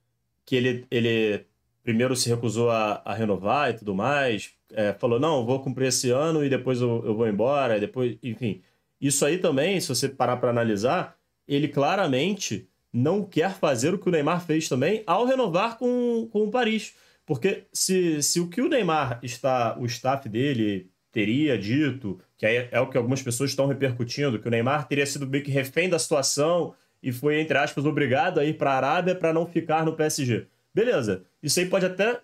que 0.46 0.56
ele, 0.56 0.88
ele 0.92 1.46
primeiro 1.84 2.16
se 2.16 2.30
recusou 2.30 2.72
a, 2.72 3.02
a 3.06 3.14
renovar 3.14 3.72
e 3.72 3.76
tudo 3.76 3.96
mais, 3.96 4.54
é, 4.72 4.94
falou, 4.94 5.20
não, 5.20 5.46
vou 5.46 5.62
cumprir 5.62 5.88
esse 5.90 6.10
ano 6.12 6.44
e 6.44 6.50
depois 6.50 6.82
eu, 6.82 7.06
eu 7.06 7.16
vou 7.16 7.28
embora, 7.28 7.78
e 7.78 7.82
depois, 7.82 8.18
enfim. 8.24 8.64
Isso 9.02 9.26
aí 9.26 9.38
também, 9.38 9.80
se 9.82 9.90
você 9.90 10.10
parar 10.10 10.38
para 10.38 10.50
analisar, 10.50 11.19
ele 11.50 11.68
claramente 11.68 12.70
não 12.94 13.24
quer 13.24 13.54
fazer 13.54 13.94
o 13.94 13.98
que 13.98 14.08
o 14.08 14.12
Neymar 14.12 14.46
fez 14.46 14.70
também 14.70 15.04
ao 15.06 15.26
renovar 15.26 15.78
com, 15.78 16.28
com 16.32 16.44
o 16.44 16.52
Paris. 16.52 16.94
Porque 17.26 17.66
se, 17.74 18.22
se 18.24 18.40
o 18.40 18.48
que 18.48 18.62
o 18.62 18.70
Neymar 18.70 19.20
está, 19.22 19.78
o 19.80 19.86
staff 19.86 20.28
dele 20.28 20.90
teria 21.12 21.58
dito, 21.58 22.20
que 22.38 22.46
é, 22.46 22.70
é 22.72 22.80
o 22.80 22.88
que 22.88 22.98
algumas 22.98 23.22
pessoas 23.22 23.50
estão 23.50 23.68
repercutindo, 23.68 24.40
que 24.40 24.48
o 24.48 24.52
Neymar 24.52 24.88
teria 24.88 25.06
sido 25.06 25.28
meio 25.28 25.44
que 25.44 25.52
refém 25.52 25.90
da 25.90 26.00
situação 26.00 26.74
e 27.02 27.12
foi, 27.12 27.40
entre 27.40 27.58
aspas, 27.58 27.86
obrigado 27.86 28.40
a 28.40 28.46
ir 28.46 28.58
para 28.58 28.72
a 28.72 28.78
Arábia 28.78 29.16
para 29.16 29.34
não 29.34 29.46
ficar 29.46 29.86
no 29.86 29.94
PSG. 29.94 30.48
Beleza, 30.74 31.24
isso 31.42 31.60
aí 31.60 31.66
pode 31.66 31.86
até 31.86 32.20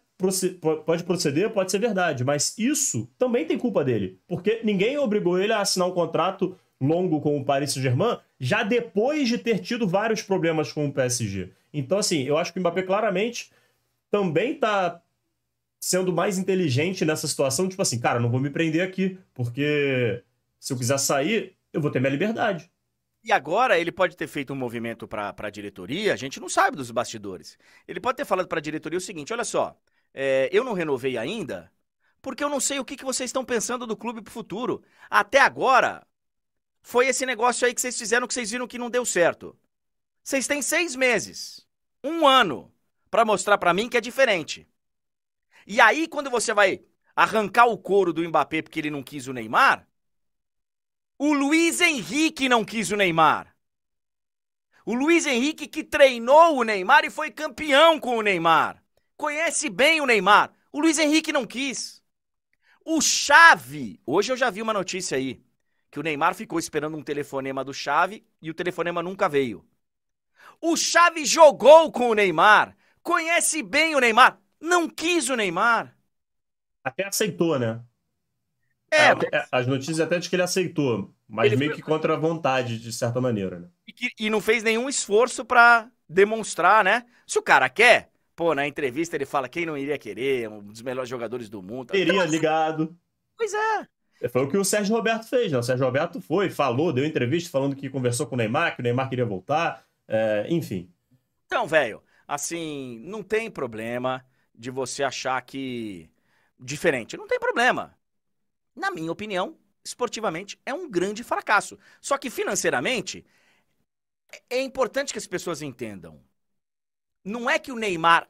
pode 0.86 1.04
proceder, 1.04 1.50
pode 1.50 1.72
ser 1.72 1.80
verdade, 1.80 2.24
mas 2.24 2.58
isso 2.58 3.10
também 3.18 3.46
tem 3.46 3.58
culpa 3.58 3.84
dele, 3.84 4.18
porque 4.26 4.62
ninguém 4.64 4.98
obrigou 4.98 5.38
ele 5.38 5.52
a 5.52 5.60
assinar 5.60 5.90
um 5.90 5.92
contrato 5.92 6.56
longo 6.80 7.20
com 7.20 7.38
o 7.38 7.44
Paris 7.44 7.74
Saint-Germain 7.74 8.18
já 8.40 8.64
depois 8.64 9.28
de 9.28 9.38
ter 9.38 9.60
tido 9.60 9.88
vários 9.88 10.22
problemas 10.22 10.72
com 10.72 10.86
o 10.86 10.94
PSG. 10.94 11.52
Então, 11.74 11.98
assim, 11.98 12.24
eu 12.24 12.38
acho 12.38 12.52
que 12.52 12.60
o 12.60 12.62
Mbappé 12.62 12.84
claramente 12.84 13.52
também 14.10 14.54
está 14.54 15.02
sendo 15.80 16.12
mais 16.12 16.38
inteligente 16.38 17.06
nessa 17.06 17.28
situação, 17.28 17.70
tipo 17.70 17.82
assim, 17.82 18.00
cara, 18.00 18.20
não 18.20 18.30
vou 18.30 18.40
me 18.40 18.50
prender 18.50 18.82
aqui, 18.82 19.20
porque 19.34 20.24
se 20.60 20.74
eu 20.74 20.78
quiser 20.78 20.98
sair, 20.98 21.56
eu 21.72 21.80
vou 21.80 21.92
ter 21.92 22.00
minha 22.00 22.12
liberdade. 22.12 22.72
E 23.24 23.32
agora 23.32 23.78
ele 23.78 23.92
pode 23.92 24.16
ter 24.16 24.28
feito 24.28 24.54
um 24.54 24.56
movimento 24.56 25.08
para 25.08 25.34
a 25.38 25.50
diretoria, 25.50 26.14
a 26.14 26.16
gente 26.16 26.40
não 26.40 26.48
sabe 26.48 26.78
dos 26.78 26.92
bastidores. 26.92 27.58
Ele 27.88 28.00
pode 28.00 28.18
ter 28.18 28.26
falado 28.26 28.48
para 28.48 28.60
a 28.60 28.62
diretoria 28.62 28.98
o 28.98 29.02
seguinte: 29.02 29.34
olha 29.34 29.44
só, 29.44 29.76
é, 30.14 30.50
eu 30.52 30.64
não 30.64 30.74
renovei 30.74 31.18
ainda, 31.18 31.72
porque 32.22 32.44
eu 32.44 32.50
não 32.50 32.60
sei 32.60 32.80
o 32.80 32.86
que, 32.86 32.96
que 32.96 33.06
vocês 33.06 33.30
estão 33.30 33.44
pensando 33.44 33.86
do 33.88 33.98
clube 33.98 34.22
para 34.22 34.30
o 34.30 34.34
futuro. 34.34 34.84
Até 35.10 35.40
agora, 35.40 36.06
foi 36.86 37.08
esse 37.08 37.26
negócio 37.26 37.66
aí 37.66 37.74
que 37.74 37.82
vocês 37.82 37.98
fizeram 37.98 38.28
que 38.28 38.34
vocês 38.34 38.52
viram 38.52 38.68
que 38.68 38.78
não 38.78 38.92
deu 38.92 39.04
certo. 39.04 39.58
Vocês 40.24 40.46
têm 40.46 40.62
seis 40.62 40.96
meses, 40.96 41.68
um 42.04 42.28
ano, 42.28 42.72
para 43.10 43.26
mostrar 43.26 43.58
para 43.58 43.74
mim 43.74 43.90
que 43.90 43.98
é 43.98 44.02
diferente. 44.02 44.70
E 45.66 45.82
aí, 45.82 46.08
quando 46.08 46.30
você 46.30 46.54
vai 46.54 46.86
arrancar 47.16 47.66
o 47.66 47.76
couro 47.76 48.14
do 48.14 48.24
Mbappé 48.24 48.62
porque 48.62 48.80
ele 48.80 48.92
não 48.92 49.02
quis 49.02 49.28
o 49.28 49.34
Neymar, 49.34 49.88
o 51.18 51.34
Luiz 51.34 51.82
Henrique 51.82 52.48
não 52.48 52.64
quis 52.64 52.92
o 52.92 52.96
Neymar. 52.96 53.56
O 54.86 54.94
Luiz 54.94 55.26
Henrique 55.26 55.68
que 55.68 55.84
treinou 55.84 56.56
o 56.56 56.64
Neymar 56.64 57.04
e 57.04 57.10
foi 57.10 57.32
campeão 57.32 58.00
com 58.00 58.18
o 58.18 58.22
Neymar. 58.22 58.84
Conhece 59.18 59.72
bem 59.72 60.02
o 60.02 60.06
Neymar. 60.06 60.54
O 60.72 60.80
Luiz 60.80 61.00
Henrique 61.00 61.34
não 61.34 61.48
quis. 61.48 62.04
O 62.86 63.02
Chave, 63.02 64.00
hoje 64.06 64.32
eu 64.32 64.38
já 64.38 64.52
vi 64.52 64.62
uma 64.62 64.74
notícia 64.74 65.18
aí, 65.18 65.44
que 65.96 66.00
o 66.02 66.04
Neymar 66.04 66.36
ficou 66.36 66.60
esperando 66.60 66.98
um 66.98 67.02
telefonema 67.02 67.64
do 67.64 67.74
Chave 67.74 68.22
e 68.42 68.52
o 68.52 68.54
telefonema 68.54 69.02
nunca 69.02 69.30
veio. 69.30 69.66
O 70.60 70.76
Chave 70.76 71.24
jogou 71.24 71.90
com 71.90 72.10
o 72.10 72.14
Neymar, 72.14 72.76
conhece 73.02 73.64
bem 73.64 73.96
o 73.96 74.00
Neymar 74.02 74.38
não 74.60 74.90
quis 74.90 75.30
o 75.30 75.38
Neymar. 75.38 75.96
Até 76.84 77.08
aceitou, 77.08 77.58
né? 77.58 77.82
É, 78.92 79.06
é 79.06 79.16
mas... 79.16 79.48
As 79.50 79.68
notícias 79.68 80.02
até 80.02 80.20
de 80.20 80.30
que 80.30 80.36
ele 80.36 80.44
aceitou, 80.44 81.16
mas 81.30 81.48
ele 81.48 81.56
meio 81.56 81.72
foi... 81.72 81.78
que 81.78 81.82
contra 81.82 82.14
a 82.14 82.18
vontade, 82.18 82.78
de 82.78 82.92
certa 82.92 83.22
maneira, 83.22 83.60
né? 83.60 83.70
E, 83.88 83.94
que, 83.94 84.12
e 84.20 84.30
não 84.30 84.42
fez 84.42 84.64
nenhum 84.64 84.90
esforço 84.90 85.46
para 85.46 85.90
demonstrar, 86.10 86.84
né? 86.84 87.06
Se 87.26 87.40
o 87.40 87.42
cara 87.42 87.70
quer, 87.70 88.12
pô, 88.36 88.54
na 88.54 88.68
entrevista 88.68 89.16
ele 89.16 89.26
fala 89.26 89.48
quem 89.48 89.66
não 89.66 89.78
iria 89.78 89.98
querer, 89.98 90.50
um 90.50 90.62
dos 90.62 90.82
melhores 90.82 91.10
jogadores 91.10 91.48
do 91.48 91.62
mundo. 91.64 91.92
Teria 91.92 92.14
então, 92.14 92.26
ligado. 92.26 92.98
Pois 93.38 93.54
é. 93.54 93.88
É. 94.22 94.28
Foi 94.28 94.44
o 94.44 94.50
que 94.50 94.58
o 94.58 94.66
Sérgio 94.66 94.96
Roberto 94.96 95.28
fez, 95.28 95.52
né? 95.52 95.58
O 95.58 95.64
Sérgio 95.64 95.86
Roberto 95.86 96.22
foi, 96.22 96.50
falou, 96.50 96.94
deu 96.94 97.06
entrevista 97.06 97.50
falando 97.50 97.76
que 97.76 97.90
conversou 97.90 98.28
com 98.28 98.36
o 98.36 98.38
Neymar, 98.38 98.76
que 98.76 98.82
o 98.82 98.84
Neymar 98.84 99.10
queria 99.10 99.26
voltar, 99.26 99.86
é, 100.08 100.46
enfim. 100.50 100.92
Então, 101.46 101.68
velho, 101.68 102.02
assim, 102.28 103.00
não 103.04 103.22
tem 103.24 103.50
problema 103.52 104.26
de 104.54 104.72
você 104.72 105.04
achar 105.04 105.42
que 105.42 106.10
diferente. 106.60 107.18
Não 107.18 107.28
tem 107.28 107.40
problema. 107.40 107.98
Na 108.76 108.92
minha 108.92 109.12
opinião, 109.12 109.58
esportivamente 109.84 110.60
é 110.66 110.74
um 110.74 110.90
grande 110.90 111.24
fracasso. 111.24 111.78
Só 112.02 112.18
que 112.18 112.30
financeiramente 112.30 113.26
é 114.50 114.62
importante 114.62 115.14
que 115.14 115.20
as 115.20 115.28
pessoas 115.28 115.62
entendam. 115.62 116.22
Não 117.24 117.50
é 117.50 117.60
que 117.60 117.72
o 117.72 117.76
Neymar 117.76 118.30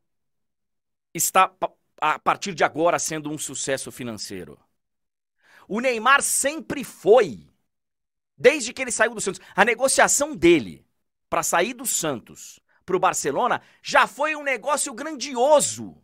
está 1.13 1.51
a 2.01 2.19
partir 2.19 2.53
de 2.53 2.63
agora 2.63 2.99
sendo 2.99 3.29
um 3.31 3.37
sucesso 3.37 3.91
financeiro. 3.91 4.59
O 5.67 5.79
Neymar 5.79 6.21
sempre 6.21 6.83
foi, 6.83 7.47
desde 8.37 8.73
que 8.73 8.81
ele 8.81 8.91
saiu 8.91 9.13
do 9.13 9.21
Santos, 9.21 9.41
a 9.55 9.65
negociação 9.65 10.35
dele 10.35 10.85
para 11.29 11.43
sair 11.43 11.73
do 11.73 11.85
Santos 11.85 12.59
para 12.85 12.95
o 12.95 12.99
Barcelona 12.99 13.61
já 13.81 14.05
foi 14.07 14.35
um 14.35 14.43
negócio 14.43 14.93
grandioso. 14.93 16.01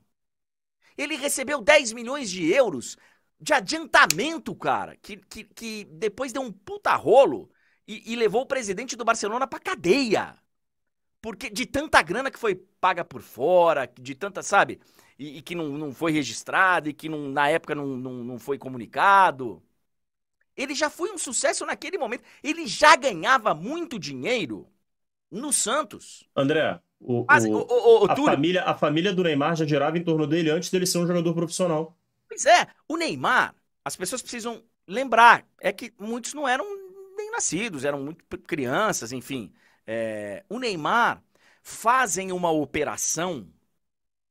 Ele 0.98 1.16
recebeu 1.16 1.62
10 1.62 1.94
milhões 1.94 2.30
de 2.30 2.52
euros 2.52 2.98
de 3.40 3.54
adiantamento, 3.54 4.56
cara, 4.56 4.96
que, 4.98 5.18
que, 5.18 5.44
que 5.44 5.86
depois 5.86 6.32
deu 6.32 6.44
um 6.44 6.52
puta 6.52 6.96
rolo 6.96 7.50
e, 7.88 8.14
e 8.14 8.16
levou 8.16 8.44
o 8.44 8.48
presidente 8.48 8.96
do 8.96 9.04
Barcelona 9.04 9.48
pra 9.48 9.60
cadeia. 9.60 10.38
Porque 11.22 11.50
de 11.50 11.66
tanta 11.66 12.02
grana 12.02 12.32
que 12.32 12.38
foi 12.38 12.56
paga 12.56 13.04
por 13.04 13.22
fora, 13.22 13.92
de 14.00 14.16
tanta, 14.16 14.44
sabe? 14.44 14.80
E, 15.22 15.38
e 15.38 15.42
que 15.44 15.54
não, 15.54 15.70
não 15.70 15.94
foi 15.94 16.12
registrado 16.12 16.90
e 16.90 16.94
que 16.94 17.08
não, 17.08 17.30
na 17.30 17.48
época 17.48 17.76
não, 17.76 17.86
não, 17.86 18.12
não 18.24 18.40
foi 18.40 18.58
comunicado. 18.58 19.62
Ele 20.58 20.74
já 20.74 20.90
foi 20.90 21.12
um 21.12 21.18
sucesso 21.18 21.64
naquele 21.64 21.96
momento. 21.96 22.24
Ele 22.44 22.66
já 22.66 22.96
ganhava 22.96 23.54
muito 23.54 24.00
dinheiro 24.00 24.68
no 25.30 25.54
Santos. 25.54 26.28
André, 26.36 26.80
o, 27.00 27.24
Mas, 27.30 27.46
o, 27.46 27.52
o, 27.52 28.12
a, 28.12 28.16
família, 28.16 28.64
a 28.64 28.74
família 28.74 29.14
do 29.14 29.22
Neymar 29.22 29.56
já 29.56 29.64
girava 29.64 29.96
em 29.96 30.04
torno 30.04 30.26
dele 30.26 30.50
antes 30.50 30.72
dele 30.72 30.88
ser 30.88 30.98
um 30.98 31.06
jogador 31.06 31.36
profissional. 31.36 31.96
Pois 32.28 32.48
é, 32.48 32.68
o 32.88 32.98
Neymar, 32.98 33.54
as 33.86 33.96
pessoas 33.96 34.24
precisam 34.24 34.64
lembrar, 34.88 35.46
é 35.60 35.72
que 35.72 35.94
muitos 36.00 36.34
não 36.34 36.48
eram 36.48 36.66
nem 37.16 37.30
nascidos, 37.30 37.86
eram 37.86 38.02
muito 38.02 38.26
crianças, 38.40 39.12
enfim. 39.12 39.54
É, 39.86 40.44
o 40.50 40.58
Neymar 40.58 41.22
fazem 41.62 42.32
uma 42.32 42.50
operação 42.50 43.48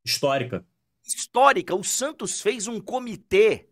histórica. 0.04 0.64
Histórica. 1.14 1.74
O 1.74 1.84
Santos 1.84 2.40
fez 2.40 2.66
um 2.66 2.80
comitê 2.80 3.70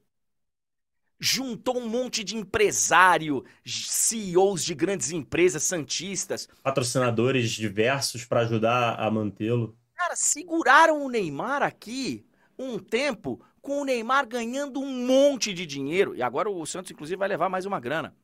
juntou 1.20 1.78
um 1.78 1.88
monte 1.88 2.22
de 2.22 2.36
empresário, 2.36 3.44
CEOs 3.64 4.64
de 4.64 4.74
grandes 4.74 5.10
empresas 5.10 5.64
santistas, 5.64 6.48
patrocinadores 6.62 7.50
diversos 7.50 8.24
para 8.24 8.40
ajudar 8.40 8.94
a 9.00 9.10
mantê-lo. 9.10 9.76
Cara, 9.94 10.14
seguraram 10.14 11.04
o 11.04 11.08
Neymar 11.08 11.62
aqui 11.62 12.24
um 12.56 12.78
tempo 12.78 13.44
com 13.60 13.82
o 13.82 13.84
Neymar 13.84 14.26
ganhando 14.26 14.80
um 14.80 15.06
monte 15.06 15.52
de 15.52 15.66
dinheiro 15.66 16.14
e 16.14 16.22
agora 16.22 16.48
o 16.48 16.64
Santos 16.64 16.90
inclusive 16.90 17.18
vai 17.18 17.28
levar 17.28 17.48
mais 17.48 17.66
uma 17.66 17.80
grana. 17.80 18.16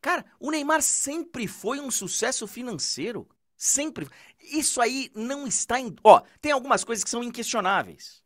Cara, 0.00 0.24
o 0.40 0.50
Neymar 0.50 0.82
sempre 0.82 1.46
foi 1.46 1.78
um 1.78 1.90
sucesso 1.90 2.46
financeiro, 2.46 3.28
sempre. 3.60 4.08
Isso 4.40 4.80
aí 4.80 5.12
não 5.14 5.46
está 5.46 5.78
em, 5.78 5.94
ó, 6.02 6.22
tem 6.40 6.50
algumas 6.50 6.82
coisas 6.82 7.04
que 7.04 7.10
são 7.10 7.22
inquestionáveis. 7.22 8.24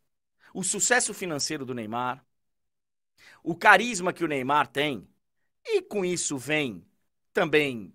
O 0.53 0.63
sucesso 0.63 1.13
financeiro 1.13 1.65
do 1.65 1.73
Neymar, 1.73 2.25
o 3.43 3.55
carisma 3.55 4.13
que 4.13 4.23
o 4.23 4.27
Neymar 4.27 4.67
tem. 4.67 5.07
E 5.65 5.81
com 5.81 6.05
isso 6.05 6.37
vem 6.37 6.85
também 7.33 7.93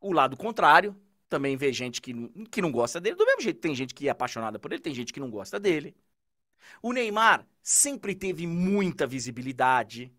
o 0.00 0.12
lado 0.12 0.36
contrário. 0.36 0.94
Também 1.28 1.56
vê 1.56 1.72
gente 1.72 2.00
que, 2.00 2.12
que 2.50 2.60
não 2.62 2.70
gosta 2.70 3.00
dele. 3.00 3.16
Do 3.16 3.24
mesmo 3.24 3.42
jeito, 3.42 3.60
tem 3.60 3.74
gente 3.74 3.94
que 3.94 4.08
é 4.08 4.10
apaixonada 4.10 4.58
por 4.58 4.72
ele, 4.72 4.82
tem 4.82 4.94
gente 4.94 5.12
que 5.12 5.20
não 5.20 5.30
gosta 5.30 5.58
dele. 5.58 5.96
O 6.82 6.92
Neymar 6.92 7.46
sempre 7.62 8.14
teve 8.14 8.46
muita 8.46 9.06
visibilidade. 9.06 10.12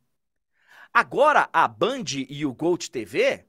Agora, 0.94 1.50
a 1.54 1.68
Band 1.68 2.06
e 2.30 2.46
o 2.46 2.54
Gold 2.54 2.90
TV, 2.90 3.46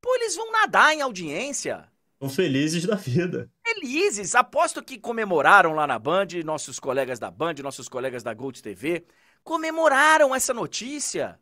pô, 0.00 0.14
eles 0.16 0.36
vão 0.36 0.50
nadar 0.52 0.94
em 0.94 1.00
audiência. 1.00 1.88
Estão 2.14 2.28
felizes 2.28 2.84
da 2.84 2.96
vida. 2.96 3.50
Felizes. 3.66 4.34
Aposto 4.34 4.82
que 4.82 4.98
comemoraram 4.98 5.72
lá 5.72 5.86
na 5.86 5.98
Band, 5.98 6.26
nossos 6.44 6.78
colegas 6.78 7.18
da 7.18 7.30
Band, 7.30 7.54
nossos 7.62 7.88
colegas 7.88 8.22
da 8.22 8.34
Gold 8.34 8.62
TV 8.62 9.06
comemoraram 9.42 10.34
essa 10.34 10.52
notícia. 10.52 11.38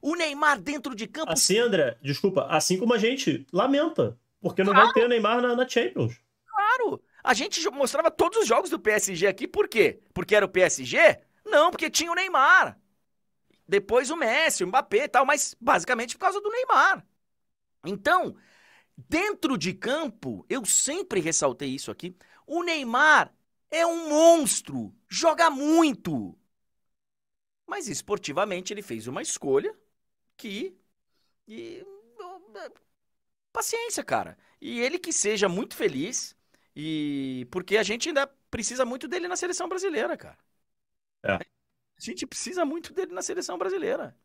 O 0.00 0.14
Neymar 0.14 0.60
dentro 0.60 0.94
de 0.94 1.06
campo. 1.06 1.32
Assim, 1.32 1.58
André, 1.58 1.96
desculpa, 2.02 2.46
assim 2.48 2.78
como 2.78 2.94
a 2.94 2.98
gente 2.98 3.46
lamenta. 3.52 4.18
Porque 4.40 4.64
não 4.64 4.72
claro. 4.72 4.86
vai 4.86 4.94
ter 4.94 5.08
Neymar 5.08 5.40
na, 5.40 5.54
na 5.54 5.68
Champions. 5.68 6.20
Claro! 6.46 7.02
A 7.22 7.34
gente 7.34 7.68
mostrava 7.70 8.10
todos 8.10 8.38
os 8.38 8.46
jogos 8.46 8.68
do 8.68 8.80
PSG 8.80 9.28
aqui, 9.28 9.46
por 9.46 9.68
quê? 9.68 10.00
Porque 10.12 10.34
era 10.34 10.44
o 10.44 10.48
PSG? 10.48 11.20
Não, 11.44 11.70
porque 11.70 11.88
tinha 11.88 12.10
o 12.10 12.14
Neymar. 12.14 12.78
Depois 13.66 14.10
o 14.10 14.16
Messi, 14.16 14.64
o 14.64 14.66
Mbappé 14.66 15.04
e 15.04 15.08
tal, 15.08 15.24
mas 15.24 15.56
basicamente 15.60 16.16
por 16.16 16.20
causa 16.20 16.40
do 16.40 16.50
Neymar. 16.50 17.04
Então, 17.84 18.36
dentro 18.96 19.58
de 19.58 19.74
campo, 19.74 20.46
eu 20.48 20.64
sempre 20.64 21.20
ressaltei 21.20 21.70
isso 21.74 21.90
aqui, 21.90 22.16
o 22.46 22.62
Neymar 22.62 23.34
é 23.70 23.86
um 23.86 24.08
monstro, 24.10 24.94
joga 25.08 25.50
muito. 25.50 26.38
Mas 27.66 27.88
esportivamente 27.88 28.72
ele 28.72 28.82
fez 28.82 29.06
uma 29.06 29.22
escolha 29.22 29.74
que. 30.36 30.76
E, 31.48 31.84
paciência, 33.52 34.02
cara. 34.04 34.36
E 34.60 34.80
ele 34.80 34.98
que 34.98 35.12
seja 35.12 35.48
muito 35.48 35.74
feliz. 35.74 36.36
E 36.74 37.46
porque 37.50 37.76
a 37.76 37.82
gente 37.82 38.08
ainda 38.08 38.26
precisa 38.50 38.84
muito 38.84 39.06
dele 39.08 39.28
na 39.28 39.36
seleção 39.36 39.68
brasileira, 39.68 40.16
cara. 40.16 40.38
É. 41.24 41.34
A 41.34 42.00
gente 42.00 42.26
precisa 42.26 42.64
muito 42.64 42.92
dele 42.92 43.12
na 43.12 43.22
seleção 43.22 43.56
brasileira. 43.58 44.16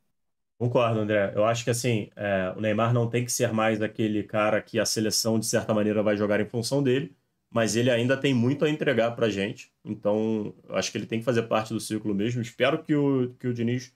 Concordo, 0.59 0.99
André. 0.99 1.33
Eu 1.35 1.45
acho 1.45 1.63
que 1.63 1.69
assim, 1.69 2.09
é, 2.15 2.53
o 2.55 2.61
Neymar 2.61 2.93
não 2.93 3.09
tem 3.09 3.23
que 3.23 3.31
ser 3.31 3.53
mais 3.53 3.81
aquele 3.81 4.23
cara 4.23 4.61
que 4.61 4.79
a 4.79 4.85
seleção, 4.85 5.39
de 5.39 5.45
certa 5.45 5.73
maneira, 5.73 6.01
vai 6.01 6.17
jogar 6.17 6.39
em 6.39 6.45
função 6.45 6.81
dele 6.81 7.15
mas 7.49 7.75
ele 7.75 7.89
ainda 7.89 8.17
tem 8.17 8.33
muito 8.33 8.65
a 8.65 8.69
entregar 8.69 9.11
para 9.15 9.27
a 9.27 9.29
gente. 9.29 9.71
Então, 9.83 10.53
acho 10.69 10.91
que 10.91 10.97
ele 10.97 11.05
tem 11.05 11.19
que 11.19 11.25
fazer 11.25 11.43
parte 11.43 11.73
do 11.73 11.79
ciclo 11.79 12.13
mesmo. 12.13 12.41
Espero 12.41 12.83
que 12.83 12.93
o, 12.93 13.33
que 13.39 13.47
o 13.47 13.53
Diniz 13.53 13.93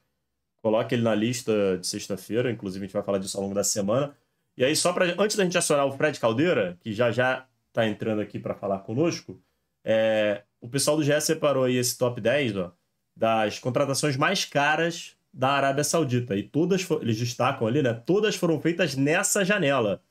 coloque 0.62 0.95
ele 0.95 1.04
na 1.04 1.13
lista 1.13 1.78
de 1.78 1.86
sexta-feira. 1.86 2.52
Inclusive, 2.52 2.84
a 2.84 2.88
gente 2.88 2.93
vai 2.93 3.04
falar 3.04 3.17
disso 3.17 3.38
ao 3.38 3.43
longo 3.43 3.56
da 3.56 3.63
semana. 3.63 4.15
E 4.58 4.63
aí, 4.63 4.76
só 4.76 4.93
para 4.93 5.06
antes 5.21 5.36
da 5.36 5.43
gente 5.43 5.58
acionar 5.58 5.86
o 5.86 5.91
Fred 5.91 6.19
Caldeira, 6.19 6.78
que 6.82 6.93
já 6.93 7.12
já 7.12 7.45
está 7.67 7.88
entrando 7.88 8.21
aqui 8.21 8.39
para 8.39 8.54
falar 8.54 8.80
conosco, 8.80 9.41
é, 9.84 10.43
o 10.60 10.67
pessoal 10.67 10.97
do 10.97 11.04
GE 11.04 11.19
separou 11.21 11.63
aí 11.63 11.78
esse 11.78 11.97
top 11.97 12.19
10 12.19 12.58
ó, 12.58 12.74
das 13.15 13.60
contratações 13.60 14.17
mais 14.17 14.45
caras 14.45 15.15
da 15.34 15.50
Arábia 15.50 15.84
Saudita. 15.84 16.36
E 16.36 16.44
todas, 16.44 16.88
eles 17.02 17.17
destacam 17.17 17.67
ali, 17.67 17.82
né? 17.82 17.94
Todas 17.94 18.36
foram 18.36 18.60
feitas 18.60 18.96
nessa 18.96 19.46
janela. 19.46 20.02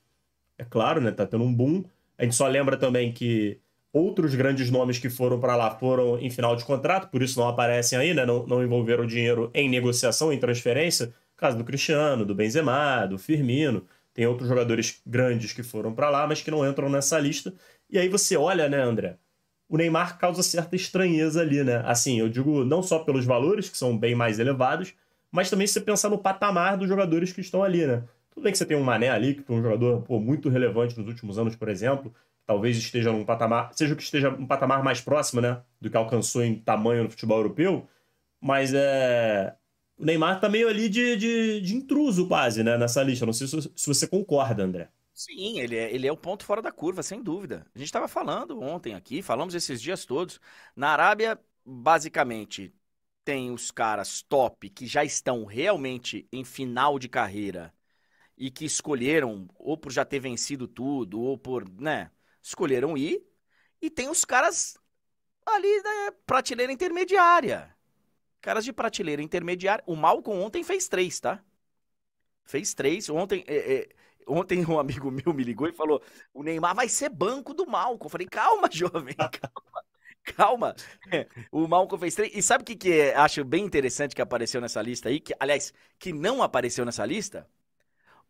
É 0.57 0.63
claro, 0.63 1.01
né? 1.01 1.11
Tá 1.11 1.25
tendo 1.25 1.43
um 1.43 1.53
boom 1.53 1.83
a 2.21 2.23
gente 2.23 2.35
só 2.35 2.47
lembra 2.47 2.77
também 2.77 3.11
que 3.11 3.59
outros 3.91 4.35
grandes 4.35 4.69
nomes 4.69 4.99
que 4.99 5.09
foram 5.09 5.39
para 5.39 5.55
lá 5.55 5.71
foram 5.71 6.19
em 6.19 6.29
final 6.29 6.55
de 6.55 6.63
contrato, 6.63 7.09
por 7.09 7.23
isso 7.23 7.39
não 7.39 7.47
aparecem 7.47 7.97
aí, 7.97 8.13
né? 8.13 8.23
Não, 8.27 8.45
não 8.45 8.63
envolveram 8.63 9.07
dinheiro 9.07 9.49
em 9.55 9.67
negociação, 9.67 10.31
em 10.31 10.37
transferência. 10.37 11.11
caso 11.35 11.57
do 11.57 11.63
Cristiano, 11.63 12.23
do 12.23 12.35
Benzema, 12.35 13.07
do 13.07 13.17
Firmino. 13.17 13.87
Tem 14.13 14.27
outros 14.27 14.47
jogadores 14.47 15.01
grandes 15.03 15.51
que 15.51 15.63
foram 15.63 15.95
para 15.95 16.11
lá, 16.11 16.27
mas 16.27 16.43
que 16.43 16.51
não 16.51 16.63
entram 16.63 16.89
nessa 16.89 17.17
lista. 17.17 17.51
E 17.89 17.97
aí 17.97 18.07
você 18.07 18.37
olha, 18.37 18.69
né, 18.69 18.79
André? 18.79 19.17
O 19.67 19.75
Neymar 19.75 20.19
causa 20.19 20.43
certa 20.43 20.75
estranheza 20.75 21.41
ali, 21.41 21.63
né? 21.63 21.81
Assim, 21.87 22.19
eu 22.19 22.29
digo 22.29 22.63
não 22.63 22.83
só 22.83 22.99
pelos 22.99 23.25
valores, 23.25 23.67
que 23.67 23.77
são 23.77 23.97
bem 23.97 24.13
mais 24.13 24.37
elevados, 24.37 24.93
mas 25.31 25.49
também 25.49 25.67
se 25.67 25.73
você 25.73 25.81
pensar 25.81 26.09
no 26.09 26.17
patamar 26.17 26.77
dos 26.77 26.87
jogadores 26.87 27.31
que 27.33 27.41
estão 27.41 27.63
ali, 27.63 27.85
né? 27.85 28.03
Tudo 28.31 28.43
bem 28.43 28.51
que 28.51 28.57
você 28.57 28.65
tem 28.65 28.77
um 28.77 28.83
Mané 28.83 29.09
ali, 29.09 29.35
que 29.35 29.43
foi 29.43 29.55
um 29.57 29.61
jogador 29.61 30.01
pô, 30.03 30.19
muito 30.19 30.49
relevante 30.49 30.97
nos 30.97 31.07
últimos 31.07 31.37
anos, 31.37 31.55
por 31.55 31.69
exemplo. 31.69 32.13
Talvez 32.45 32.77
esteja 32.77 33.11
num 33.11 33.25
patamar, 33.25 33.71
seja 33.73 33.95
que 33.95 34.03
esteja 34.03 34.29
um 34.29 34.47
patamar 34.47 34.83
mais 34.83 35.01
próximo, 35.01 35.41
né? 35.41 35.61
Do 35.79 35.89
que 35.89 35.97
alcançou 35.97 36.43
em 36.43 36.55
tamanho 36.59 37.03
no 37.03 37.09
futebol 37.09 37.37
europeu. 37.37 37.87
Mas 38.41 38.73
é. 38.73 39.55
O 39.97 40.05
Neymar 40.05 40.39
tá 40.41 40.49
meio 40.49 40.67
ali 40.67 40.89
de, 40.89 41.15
de, 41.17 41.61
de 41.61 41.75
intruso, 41.75 42.27
quase, 42.27 42.63
né? 42.63 42.77
Nessa 42.77 43.03
lista. 43.03 43.25
Não 43.25 43.33
sei 43.33 43.47
se, 43.47 43.61
se 43.75 43.87
você 43.87 44.07
concorda, 44.07 44.63
André. 44.63 44.89
Sim, 45.13 45.59
ele 45.59 45.75
é, 45.75 45.93
ele 45.93 46.07
é 46.07 46.11
o 46.11 46.17
ponto 46.17 46.43
fora 46.45 46.61
da 46.61 46.71
curva, 46.71 47.03
sem 47.03 47.21
dúvida. 47.21 47.65
A 47.75 47.77
gente 47.77 47.87
estava 47.87 48.07
falando 48.07 48.59
ontem 48.59 48.95
aqui, 48.95 49.21
falamos 49.21 49.53
esses 49.53 49.81
dias 49.81 50.05
todos. 50.05 50.39
Na 50.75 50.89
Arábia, 50.89 51.39
basicamente, 51.65 52.73
tem 53.23 53.51
os 53.51 53.71
caras 53.71 54.21
top 54.21 54.69
que 54.69 54.87
já 54.87 55.03
estão 55.03 55.45
realmente 55.45 56.27
em 56.31 56.43
final 56.43 56.97
de 56.99 57.07
carreira 57.07 57.73
e 58.37 58.49
que 58.49 58.65
escolheram, 58.65 59.47
ou 59.55 59.77
por 59.77 59.91
já 59.91 60.03
ter 60.03 60.19
vencido 60.19 60.67
tudo, 60.67 61.21
ou 61.21 61.37
por, 61.37 61.69
né, 61.79 62.11
escolheram 62.41 62.97
ir. 62.97 63.23
E 63.81 63.89
tem 63.89 64.09
os 64.09 64.25
caras 64.25 64.77
ali 65.45 65.83
da 65.83 65.89
né, 65.89 66.11
prateleira 66.25 66.71
intermediária. 66.71 67.75
Caras 68.41 68.65
de 68.65 68.73
prateleira 68.73 69.21
intermediária. 69.21 69.83
O 69.87 69.95
Malcom 69.95 70.41
ontem 70.41 70.63
fez 70.63 70.87
três, 70.87 71.19
tá? 71.19 71.43
Fez 72.43 72.73
três. 72.73 73.09
Ontem, 73.09 73.43
é, 73.47 73.73
é, 73.73 73.89
ontem 74.27 74.65
um 74.65 74.79
amigo 74.79 75.11
meu 75.11 75.33
me 75.33 75.43
ligou 75.43 75.67
e 75.67 75.73
falou: 75.73 76.01
o 76.33 76.43
Neymar 76.43 76.75
vai 76.75 76.89
ser 76.89 77.09
banco 77.09 77.53
do 77.53 77.67
Malcom. 77.67 78.05
Eu 78.05 78.09
falei, 78.09 78.27
calma, 78.27 78.69
jovem, 78.71 79.15
calma. 79.17 79.83
Calma. 80.23 80.75
O 81.51 81.67
Malcom 81.67 81.97
fez 81.97 82.15
três. 82.15 82.31
E 82.35 82.41
sabe 82.41 82.61
o 82.61 82.65
que, 82.65 82.75
que 82.75 83.11
acho 83.11 83.43
bem 83.43 83.65
interessante 83.65 84.15
que 84.15 84.21
apareceu 84.21 84.61
nessa 84.61 84.81
lista 84.81 85.09
aí? 85.09 85.19
Que, 85.19 85.33
aliás, 85.39 85.73
que 85.97 86.13
não 86.13 86.41
apareceu 86.41 86.85
nessa 86.85 87.05
lista? 87.05 87.47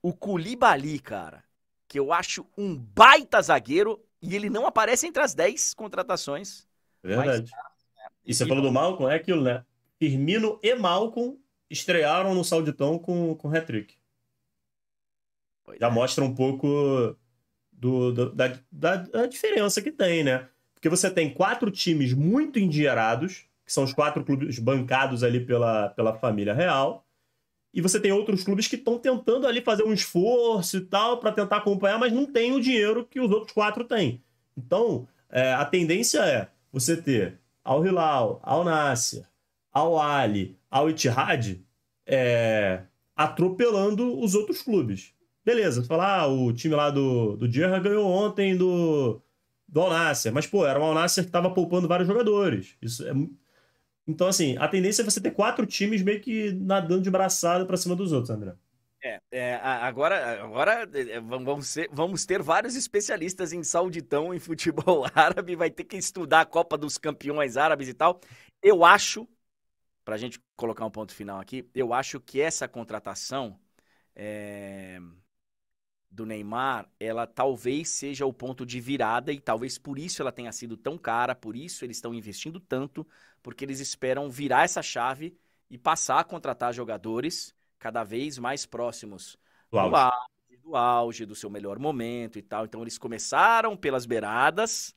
o 0.01 0.13
Culibali, 0.13 0.99
cara, 0.99 1.43
que 1.87 1.99
eu 1.99 2.11
acho 2.11 2.45
um 2.57 2.75
baita 2.75 3.41
zagueiro 3.41 4.03
e 4.21 4.35
ele 4.35 4.49
não 4.49 4.65
aparece 4.65 5.05
entre 5.05 5.21
as 5.21 5.33
10 5.33 5.73
contratações. 5.73 6.67
Verdade. 7.03 7.51
Mas, 7.51 8.11
e 8.25 8.33
você 8.33 8.43
e 8.43 8.47
falou 8.47 8.63
não... 8.63 8.71
do 8.71 8.73
Malcom, 8.73 9.09
é 9.09 9.15
aquilo, 9.15 9.43
né? 9.43 9.63
Firmino 9.99 10.59
e 10.63 10.73
Malcom 10.75 11.37
estrearam 11.69 12.33
no 12.33 12.43
Sauditão 12.43 12.97
com, 12.97 13.35
com 13.35 13.49
hat-trick. 13.49 13.95
Já 15.79 15.87
é. 15.87 15.91
mostra 15.91 16.23
um 16.23 16.33
pouco 16.33 17.15
do, 17.71 18.11
do 18.11 18.35
da, 18.35 18.59
da, 18.71 18.95
da, 18.97 19.25
diferença 19.27 19.81
que 19.81 19.91
tem, 19.91 20.23
né? 20.23 20.49
Porque 20.81 20.89
você 20.89 21.11
tem 21.11 21.29
quatro 21.29 21.69
times 21.69 22.11
muito 22.11 22.57
endinheirados, 22.57 23.45
que 23.63 23.71
são 23.71 23.83
os 23.83 23.93
quatro 23.93 24.25
clubes 24.25 24.57
bancados 24.57 25.23
ali 25.23 25.39
pela, 25.39 25.89
pela 25.89 26.17
família 26.17 26.55
real, 26.55 27.05
e 27.71 27.79
você 27.79 27.99
tem 27.99 28.11
outros 28.11 28.43
clubes 28.43 28.67
que 28.67 28.77
estão 28.77 28.97
tentando 28.97 29.45
ali 29.45 29.61
fazer 29.61 29.83
um 29.83 29.93
esforço 29.93 30.77
e 30.77 30.81
tal 30.81 31.19
para 31.19 31.31
tentar 31.31 31.57
acompanhar, 31.57 31.99
mas 31.99 32.11
não 32.11 32.25
tem 32.25 32.51
o 32.51 32.59
dinheiro 32.59 33.05
que 33.05 33.19
os 33.19 33.29
outros 33.29 33.51
quatro 33.51 33.83
têm. 33.83 34.23
Então, 34.57 35.07
é, 35.29 35.53
a 35.53 35.63
tendência 35.65 36.17
é 36.25 36.47
você 36.73 36.97
ter 36.97 37.39
Al 37.63 37.85
Hilal, 37.85 38.39
Al 38.41 38.63
Nasser, 38.63 39.23
Al 39.71 39.99
Ali, 39.99 40.57
Al 40.67 40.89
Ittihad 40.89 41.61
é, 42.07 42.81
atropelando 43.15 44.19
os 44.19 44.33
outros 44.33 44.63
clubes. 44.63 45.13
Beleza, 45.45 45.83
você 45.83 45.87
fala, 45.87 46.21
ah, 46.21 46.27
o 46.27 46.51
time 46.51 46.73
lá 46.73 46.89
do, 46.89 47.37
do 47.37 47.47
Gerra 47.47 47.77
ganhou 47.77 48.09
ontem 48.09 48.57
do, 48.57 49.21
do 49.71 49.81
Al 49.81 49.89
Nasser, 49.89 50.33
mas 50.33 50.45
pô, 50.45 50.65
era 50.65 50.79
um 50.79 50.83
Al 50.83 50.93
Nasser 50.93 51.23
que 51.23 51.29
estava 51.29 51.53
poupando 51.53 51.87
vários 51.87 52.07
jogadores. 52.07 52.75
Isso 52.81 53.07
é, 53.07 53.13
então, 54.07 54.27
assim, 54.27 54.57
a 54.57 54.67
tendência 54.67 55.01
é 55.01 55.05
você 55.05 55.21
ter 55.21 55.31
quatro 55.31 55.65
times 55.65 56.01
meio 56.01 56.19
que 56.19 56.51
nadando 56.53 57.03
de 57.03 57.09
braçada 57.09 57.65
para 57.65 57.77
cima 57.77 57.95
dos 57.95 58.11
outros, 58.11 58.29
André. 58.29 58.53
É, 59.03 59.19
é, 59.31 59.55
agora, 59.55 60.43
agora 60.43 60.89
é, 60.93 61.19
vamos, 61.19 61.67
ser, 61.67 61.89
vamos 61.91 62.23
ter 62.23 62.41
vários 62.41 62.75
especialistas 62.75 63.51
em 63.51 63.63
sauditão, 63.63 64.33
em 64.33 64.39
futebol 64.39 65.05
árabe, 65.15 65.55
vai 65.55 65.71
ter 65.71 65.85
que 65.85 65.97
estudar 65.97 66.41
a 66.41 66.45
Copa 66.45 66.77
dos 66.77 66.97
Campeões 66.97 67.57
Árabes 67.57 67.87
e 67.87 67.93
tal. 67.93 68.19
Eu 68.61 68.83
acho, 68.85 69.27
para 70.03 70.15
a 70.15 70.17
gente 70.17 70.39
colocar 70.55 70.85
um 70.85 70.91
ponto 70.91 71.15
final 71.15 71.39
aqui, 71.39 71.67
eu 71.73 71.93
acho 71.93 72.19
que 72.19 72.39
essa 72.39 72.67
contratação 72.67 73.59
é, 74.15 74.99
do 76.11 76.25
Neymar, 76.25 76.89
ela 76.99 77.25
talvez 77.25 77.89
seja 77.89 78.25
o 78.25 78.33
ponto 78.33 78.65
de 78.65 78.81
virada 78.81 79.31
e 79.31 79.39
talvez 79.39 79.77
por 79.77 79.97
isso 79.97 80.21
ela 80.21 80.31
tenha 80.31 80.51
sido 80.51 80.75
tão 80.75 80.97
cara, 80.97 81.33
por 81.33 81.55
isso 81.55 81.85
eles 81.85 81.97
estão 81.97 82.13
investindo 82.13 82.59
tanto, 82.59 83.07
porque 83.41 83.63
eles 83.63 83.79
esperam 83.79 84.29
virar 84.29 84.65
essa 84.65 84.81
chave 84.81 85.37
e 85.69 85.77
passar 85.77 86.19
a 86.19 86.23
contratar 86.23 86.73
jogadores 86.73 87.55
cada 87.79 88.03
vez 88.03 88.37
mais 88.37 88.65
próximos 88.65 89.37
do 89.71 89.79
auge. 89.79 89.89
do 89.89 89.95
auge, 89.95 90.57
do, 90.61 90.75
auge, 90.75 91.25
do 91.25 91.35
seu 91.35 91.49
melhor 91.49 91.79
momento 91.79 92.37
e 92.37 92.41
tal. 92.41 92.65
Então 92.65 92.81
eles 92.81 92.97
começaram 92.97 93.77
pelas 93.77 94.05
beiradas 94.05 94.93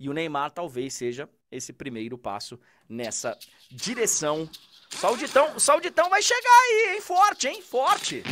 e 0.00 0.08
o 0.08 0.14
Neymar 0.14 0.50
talvez 0.52 0.94
seja 0.94 1.28
esse 1.50 1.72
primeiro 1.72 2.16
passo 2.16 2.58
nessa 2.88 3.38
direção. 3.70 4.48
Sauditão, 4.90 5.54
o 5.54 5.60
Sauditão 5.60 6.08
vai 6.08 6.22
chegar 6.22 6.60
aí, 6.64 6.94
hein? 6.94 7.00
Forte, 7.02 7.48
hein? 7.48 7.60
Forte. 7.60 8.22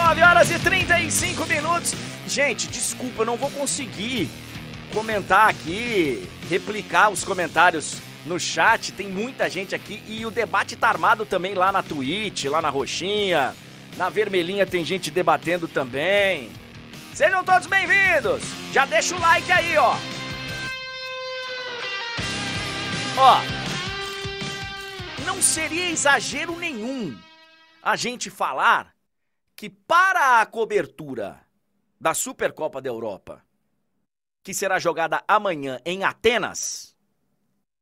9 0.00 0.22
horas 0.22 0.50
e 0.50 0.58
35 0.58 1.44
minutos. 1.44 1.94
Gente, 2.26 2.68
desculpa, 2.68 3.20
eu 3.20 3.26
não 3.26 3.36
vou 3.36 3.50
conseguir 3.50 4.30
comentar 4.94 5.50
aqui, 5.50 6.26
replicar 6.48 7.10
os 7.10 7.22
comentários 7.22 7.98
no 8.24 8.40
chat. 8.40 8.92
Tem 8.92 9.08
muita 9.08 9.48
gente 9.50 9.74
aqui 9.74 10.02
e 10.08 10.24
o 10.24 10.30
debate 10.30 10.74
tá 10.74 10.88
armado 10.88 11.26
também 11.26 11.52
lá 11.52 11.70
na 11.70 11.82
Twitch, 11.82 12.46
lá 12.46 12.62
na 12.62 12.70
Roxinha. 12.70 13.54
Na 13.98 14.08
Vermelhinha 14.08 14.66
tem 14.66 14.82
gente 14.86 15.10
debatendo 15.10 15.68
também. 15.68 16.50
Sejam 17.12 17.44
todos 17.44 17.66
bem-vindos. 17.66 18.42
Já 18.72 18.86
deixa 18.86 19.14
o 19.14 19.20
like 19.20 19.52
aí, 19.52 19.76
ó. 19.76 19.94
Ó, 23.18 23.40
não 25.26 25.42
seria 25.42 25.90
exagero 25.90 26.56
nenhum 26.56 27.14
a 27.82 27.96
gente 27.96 28.30
falar 28.30 28.94
que 29.60 29.68
para 29.68 30.40
a 30.40 30.46
cobertura 30.46 31.46
da 32.00 32.14
Supercopa 32.14 32.80
da 32.80 32.88
Europa, 32.88 33.44
que 34.42 34.54
será 34.54 34.78
jogada 34.78 35.22
amanhã 35.28 35.78
em 35.84 36.02
Atenas, 36.02 36.96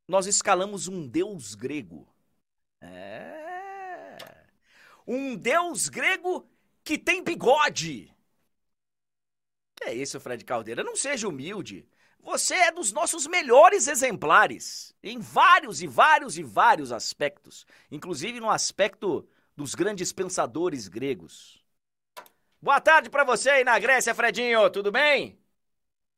nós 0.05 0.27
escalamos 0.27 0.89
um 0.89 1.07
deus 1.07 1.55
grego. 1.55 2.05
É. 2.81 4.17
Um 5.07 5.37
deus 5.37 5.87
grego 5.87 6.45
que 6.83 6.97
tem 6.97 7.23
bigode. 7.23 8.13
Que 9.77 9.85
é 9.85 9.93
isso, 9.93 10.19
Fred 10.19 10.43
Caldeira? 10.43 10.83
Não 10.83 10.97
seja 10.97 11.29
humilde. 11.29 11.87
Você 12.19 12.55
é 12.55 12.73
dos 12.73 12.91
nossos 12.91 13.25
melhores 13.25 13.87
exemplares, 13.87 14.93
em 15.01 15.17
vários 15.17 15.81
e 15.81 15.87
vários 15.87 16.37
e 16.37 16.43
vários 16.43 16.91
aspectos, 16.91 17.65
inclusive 17.89 18.41
no 18.41 18.49
aspecto 18.49 19.25
dos 19.55 19.75
grandes 19.75 20.11
pensadores 20.11 20.89
gregos. 20.89 21.58
Boa 22.61 22.79
tarde 22.81 23.09
para 23.09 23.23
você 23.23 23.49
aí 23.49 23.63
na 23.63 23.77
Grécia, 23.79 24.13
Fredinho, 24.13 24.69
tudo 24.69 24.91
bem? 24.91 25.37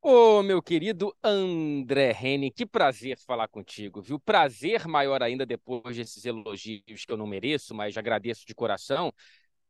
Ô, 0.03 0.39
oh, 0.39 0.43
meu 0.43 0.61
querido 0.63 1.15
André 1.23 2.11
Henning, 2.19 2.51
que 2.51 2.65
prazer 2.65 3.17
falar 3.19 3.47
contigo, 3.47 4.01
viu? 4.01 4.19
Prazer 4.19 4.87
maior 4.87 5.21
ainda 5.21 5.45
depois 5.45 5.95
desses 5.95 6.25
elogios 6.25 7.05
que 7.05 7.11
eu 7.11 7.17
não 7.17 7.27
mereço, 7.27 7.75
mas 7.75 7.95
agradeço 7.95 8.43
de 8.45 8.55
coração, 8.55 9.13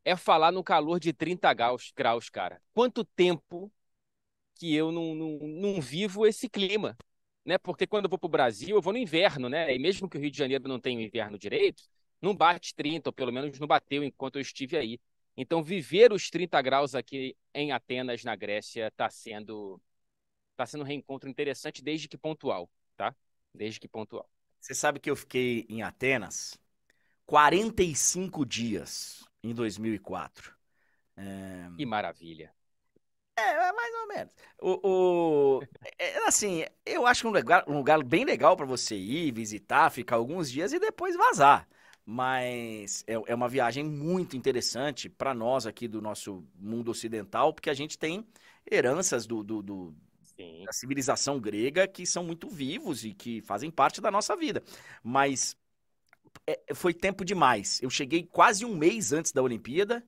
é 0.04 0.16
falar 0.16 0.52
no 0.52 0.64
calor 0.64 1.00
de 1.00 1.12
30 1.12 1.52
graus, 1.54 1.92
graus 1.96 2.30
cara. 2.30 2.62
Quanto 2.74 3.04
tempo 3.04 3.70
que 4.56 4.74
eu 4.74 4.92
não, 4.92 5.14
não, 5.14 5.38
não 5.40 5.80
vivo 5.80 6.26
esse 6.26 6.48
clima, 6.48 6.96
né? 7.44 7.58
Porque 7.58 7.86
quando 7.86 8.06
eu 8.06 8.10
vou 8.10 8.18
para 8.18 8.26
o 8.26 8.30
Brasil, 8.30 8.76
eu 8.76 8.82
vou 8.82 8.92
no 8.92 8.98
inverno, 8.98 9.48
né? 9.48 9.74
E 9.74 9.78
mesmo 9.78 10.08
que 10.08 10.16
o 10.18 10.20
Rio 10.20 10.30
de 10.30 10.38
Janeiro 10.38 10.68
não 10.68 10.80
tenha 10.80 11.02
inverno 11.04 11.38
direito, 11.38 11.82
não 12.20 12.34
bate 12.34 12.74
30, 12.74 13.10
ou 13.10 13.12
pelo 13.12 13.32
menos 13.32 13.58
não 13.58 13.66
bateu 13.66 14.04
enquanto 14.04 14.36
eu 14.36 14.42
estive 14.42 14.76
aí. 14.76 15.00
Então, 15.36 15.62
viver 15.62 16.12
os 16.12 16.28
30 16.28 16.60
graus 16.60 16.94
aqui 16.94 17.36
em 17.54 17.72
Atenas, 17.72 18.22
na 18.22 18.36
Grécia, 18.36 18.88
está 18.88 19.08
sendo 19.08 19.80
tá 20.56 20.66
sendo 20.66 20.82
um 20.82 20.86
reencontro 20.86 21.28
interessante, 21.28 21.82
desde 21.82 22.08
que 22.08 22.18
pontual, 22.18 22.70
tá? 22.96 23.14
Desde 23.54 23.80
que 23.80 23.88
pontual. 23.88 24.28
Você 24.60 24.74
sabe 24.74 25.00
que 25.00 25.10
eu 25.10 25.16
fiquei 25.16 25.66
em 25.68 25.82
Atenas 25.82 26.58
45 27.26 28.44
dias 28.44 29.24
em 29.42 29.54
2004. 29.54 30.54
É... 31.16 31.68
Que 31.76 31.86
maravilha. 31.86 32.54
É, 33.36 33.40
é, 33.40 33.72
mais 33.72 33.94
ou 33.94 34.08
menos. 34.08 34.32
O, 34.60 34.88
o 34.88 35.62
é, 35.98 36.28
assim, 36.28 36.64
eu 36.84 37.06
acho 37.06 37.26
um 37.26 37.30
lugar, 37.30 37.64
um 37.66 37.78
lugar 37.78 38.04
bem 38.04 38.24
legal 38.24 38.56
para 38.56 38.66
você 38.66 38.94
ir, 38.94 39.32
visitar, 39.32 39.90
ficar 39.90 40.16
alguns 40.16 40.50
dias 40.50 40.72
e 40.72 40.78
depois 40.78 41.16
vazar 41.16 41.66
mas 42.04 43.04
é, 43.06 43.14
é 43.14 43.34
uma 43.34 43.48
viagem 43.48 43.84
muito 43.84 44.36
interessante 44.36 45.08
para 45.08 45.32
nós 45.34 45.66
aqui 45.66 45.86
do 45.86 46.00
nosso 46.00 46.44
mundo 46.56 46.90
ocidental, 46.90 47.52
porque 47.52 47.70
a 47.70 47.74
gente 47.74 47.98
tem 47.98 48.26
heranças 48.70 49.26
do, 49.26 49.42
do, 49.42 49.62
do 49.62 49.94
da 50.64 50.72
civilização 50.72 51.38
grega 51.38 51.86
que 51.86 52.04
são 52.06 52.24
muito 52.24 52.48
vivos 52.48 53.04
e 53.04 53.12
que 53.12 53.40
fazem 53.42 53.70
parte 53.70 54.00
da 54.00 54.10
nossa 54.10 54.34
vida. 54.34 54.62
Mas 55.02 55.56
é, 56.46 56.74
foi 56.74 56.92
tempo 56.94 57.24
demais. 57.24 57.80
Eu 57.82 57.90
cheguei 57.90 58.24
quase 58.24 58.64
um 58.64 58.76
mês 58.76 59.12
antes 59.12 59.32
da 59.32 59.42
Olimpíada 59.42 60.02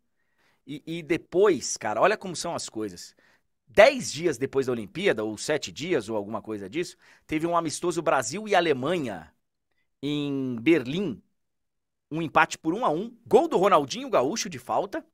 e, 0.66 0.82
e 0.86 1.02
depois, 1.02 1.76
cara, 1.76 2.00
olha 2.00 2.16
como 2.16 2.34
são 2.34 2.54
as 2.54 2.68
coisas. 2.68 3.14
Dez 3.66 4.12
dias 4.12 4.38
depois 4.38 4.66
da 4.66 4.72
Olimpíada, 4.72 5.24
ou 5.24 5.36
sete 5.36 5.72
dias, 5.72 6.08
ou 6.08 6.16
alguma 6.16 6.40
coisa 6.40 6.68
disso, 6.68 6.96
teve 7.26 7.46
um 7.46 7.56
amistoso 7.56 8.02
Brasil 8.02 8.46
e 8.48 8.54
Alemanha 8.54 9.32
em 10.02 10.56
Berlim, 10.60 11.22
um 12.10 12.22
empate 12.22 12.58
por 12.58 12.74
um 12.74 12.84
a 12.84 12.90
um, 12.90 13.16
gol 13.26 13.48
do 13.48 13.56
Ronaldinho 13.56 14.10
Gaúcho 14.10 14.48
de 14.48 14.58
falta. 14.58 15.04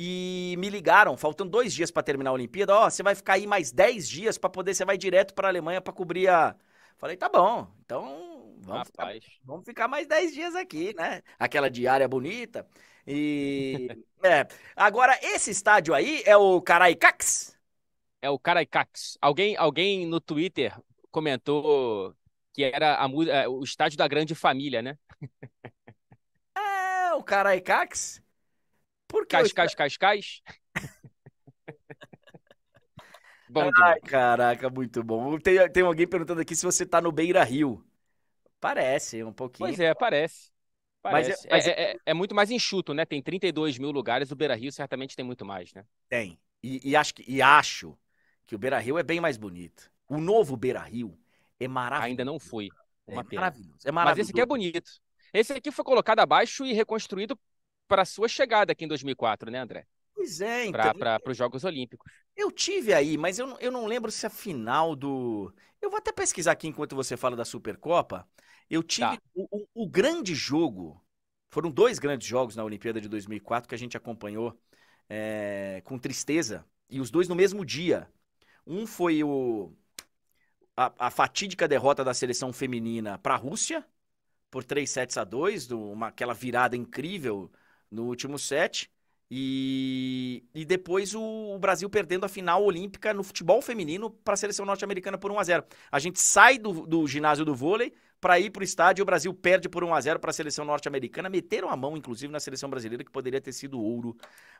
E 0.00 0.54
me 0.58 0.70
ligaram, 0.70 1.16
faltando 1.16 1.50
dois 1.50 1.74
dias 1.74 1.90
para 1.90 2.04
terminar 2.04 2.30
a 2.30 2.34
Olimpíada. 2.34 2.72
Ó, 2.72 2.86
oh, 2.86 2.90
você 2.90 3.02
vai 3.02 3.16
ficar 3.16 3.32
aí 3.32 3.48
mais 3.48 3.72
dez 3.72 4.08
dias 4.08 4.38
para 4.38 4.48
poder, 4.48 4.72
você 4.72 4.84
vai 4.84 4.96
direto 4.96 5.34
para 5.34 5.48
a 5.48 5.50
Alemanha 5.50 5.80
para 5.80 5.92
cobrir 5.92 6.28
a. 6.28 6.54
Falei, 6.96 7.16
tá 7.16 7.28
bom, 7.28 7.66
então 7.84 8.54
vamos, 8.60 8.86
ficar, 8.86 9.12
vamos 9.44 9.64
ficar 9.64 9.88
mais 9.88 10.06
dez 10.06 10.32
dias 10.32 10.54
aqui, 10.54 10.94
né? 10.94 11.20
Aquela 11.36 11.68
diária 11.68 12.06
bonita. 12.06 12.64
E. 13.04 13.88
é. 14.22 14.46
Agora, 14.76 15.18
esse 15.20 15.50
estádio 15.50 15.92
aí 15.92 16.22
é 16.24 16.36
o 16.36 16.62
Caraicax? 16.62 17.58
É 18.22 18.30
o 18.30 18.38
Caraicax. 18.38 19.18
Alguém, 19.20 19.56
alguém 19.56 20.06
no 20.06 20.20
Twitter 20.20 20.76
comentou 21.10 22.14
que 22.52 22.64
era 22.64 23.04
a, 23.04 23.08
é, 23.30 23.48
o 23.48 23.62
estádio 23.62 23.96
da 23.96 24.08
grande 24.08 24.34
família, 24.34 24.82
né? 24.82 24.98
o 27.18 27.24
Caraicax? 27.24 28.22
Por 29.06 29.26
que? 29.26 29.36
Cascais, 29.36 29.74
cascais? 29.74 30.42
bom 33.48 33.70
Ai, 33.82 34.00
caraca, 34.00 34.70
muito 34.70 35.02
bom. 35.02 35.38
Tem, 35.38 35.68
tem 35.70 35.82
alguém 35.82 36.06
perguntando 36.06 36.40
aqui 36.40 36.54
se 36.54 36.64
você 36.64 36.86
tá 36.86 37.00
no 37.00 37.10
Beira 37.10 37.42
Rio. 37.42 37.84
Parece, 38.60 39.22
um 39.24 39.32
pouquinho. 39.32 39.68
Pois 39.68 39.80
é, 39.80 39.94
parece. 39.94 40.50
Parece. 41.00 41.30
Mas, 41.30 41.44
é, 41.44 41.48
mas... 41.50 41.66
É, 41.66 41.70
é, 41.70 41.96
é, 42.06 42.14
muito 42.14 42.34
mais 42.34 42.50
enxuto, 42.50 42.92
né? 42.92 43.04
Tem 43.04 43.22
32 43.22 43.78
mil 43.78 43.90
lugares, 43.90 44.30
o 44.30 44.36
Beira 44.36 44.54
Rio 44.54 44.70
certamente 44.70 45.16
tem 45.16 45.24
muito 45.24 45.44
mais, 45.44 45.72
né? 45.72 45.84
Tem. 46.08 46.38
E, 46.62 46.90
e 46.90 46.96
acho, 46.96 47.14
que, 47.14 47.24
e 47.26 47.40
acho 47.40 47.96
que 48.46 48.54
o 48.54 48.58
Beira 48.58 48.78
Rio 48.78 48.98
é 48.98 49.02
bem 49.02 49.20
mais 49.20 49.36
bonito. 49.36 49.90
O 50.08 50.18
novo 50.18 50.56
Beira 50.56 50.82
Rio 50.82 51.18
é 51.58 51.68
maravilhoso. 51.68 52.10
Ainda 52.10 52.24
não 52.24 52.38
fui. 52.38 52.68
Uma 53.06 53.22
é 53.22 53.24
pena. 53.24 53.40
maravilhoso. 53.42 53.88
É 53.88 53.92
maravilhoso. 53.92 54.18
Mas 54.18 54.18
esse 54.18 54.32
aqui 54.32 54.40
é 54.40 54.46
bonito. 54.46 54.90
Esse 55.32 55.52
aqui 55.52 55.70
foi 55.70 55.84
colocado 55.84 56.20
abaixo 56.20 56.64
e 56.64 56.72
reconstruído 56.72 57.38
para 57.86 58.04
sua 58.04 58.28
chegada 58.28 58.72
aqui 58.72 58.84
em 58.84 58.88
2004, 58.88 59.50
né, 59.50 59.58
André? 59.58 59.86
Pois 60.14 60.40
é, 60.40 60.66
então. 60.66 60.94
Para 60.94 61.20
os 61.26 61.36
Jogos 61.36 61.64
Olímpicos. 61.64 62.10
Eu 62.36 62.50
tive 62.50 62.92
aí, 62.92 63.16
mas 63.16 63.38
eu, 63.38 63.56
eu 63.60 63.70
não 63.70 63.86
lembro 63.86 64.10
se 64.10 64.26
a 64.26 64.30
final 64.30 64.96
do. 64.96 65.52
Eu 65.80 65.90
vou 65.90 65.98
até 65.98 66.12
pesquisar 66.12 66.52
aqui 66.52 66.66
enquanto 66.66 66.96
você 66.96 67.16
fala 67.16 67.36
da 67.36 67.44
Supercopa. 67.44 68.28
Eu 68.68 68.82
tive 68.82 69.16
tá. 69.16 69.22
o, 69.34 69.46
o, 69.50 69.84
o, 69.84 69.88
grande 69.88 70.34
jogo. 70.34 71.02
Foram 71.50 71.70
dois 71.70 71.98
grandes 71.98 72.26
jogos 72.26 72.56
na 72.56 72.64
Olimpíada 72.64 73.00
de 73.00 73.08
2004 73.08 73.68
que 73.68 73.74
a 73.74 73.78
gente 73.78 73.96
acompanhou 73.96 74.58
é, 75.08 75.80
com 75.84 75.98
tristeza. 75.98 76.66
E 76.90 77.00
os 77.00 77.10
dois 77.10 77.28
no 77.28 77.34
mesmo 77.34 77.64
dia. 77.64 78.08
Um 78.66 78.86
foi 78.86 79.22
o, 79.24 79.72
a, 80.76 81.06
a 81.06 81.10
fatídica 81.10 81.66
derrota 81.66 82.04
da 82.04 82.12
seleção 82.12 82.52
feminina 82.52 83.18
para 83.18 83.34
a 83.34 83.36
Rússia, 83.36 83.84
por 84.50 84.64
3 84.64 84.88
sets 84.88 85.16
a 85.18 85.24
2, 85.24 85.66
do, 85.66 85.80
uma, 85.92 86.08
aquela 86.08 86.34
virada 86.34 86.76
incrível 86.76 87.50
no 87.90 88.04
último 88.06 88.38
set. 88.38 88.90
E, 89.30 90.42
e 90.54 90.64
depois 90.64 91.14
o, 91.14 91.20
o, 91.20 91.58
Brasil 91.58 91.88
perdendo 91.90 92.24
a 92.24 92.28
final 92.28 92.64
olímpica 92.64 93.12
no 93.12 93.22
futebol 93.22 93.60
feminino 93.60 94.10
para 94.10 94.32
a 94.32 94.36
seleção 94.36 94.64
norte-americana 94.64 95.18
por 95.18 95.30
1 95.30 95.38
a 95.38 95.44
0 95.44 95.64
A 95.92 95.98
gente 95.98 96.18
sai 96.18 96.56
do, 96.56 96.86
do 96.86 97.06
ginásio 97.06 97.44
do 97.44 97.54
vôlei 97.54 97.92
para 98.20 98.40
ir 98.40 98.50
para 98.50 98.62
o 98.62 98.64
estádio 98.64 99.02
e 99.02 99.04
o 99.04 99.06
Brasil 99.06 99.32
perde 99.32 99.68
por 99.68 99.84
1 99.84 99.94
a 99.94 100.00
0 100.00 100.18
para 100.18 100.30
a 100.30 100.32
seleção 100.32 100.64
norte-americana. 100.64 101.28
Meteram 101.28 101.68
a 101.68 101.76
mão, 101.76 101.96
inclusive, 101.96 102.32
na 102.32 102.40
seleção 102.40 102.68
brasileira, 102.68 103.04
que 103.04 103.10
poderia 103.10 103.40
ter 103.40 103.52
sido 103.52 103.80
ouro 103.80 104.16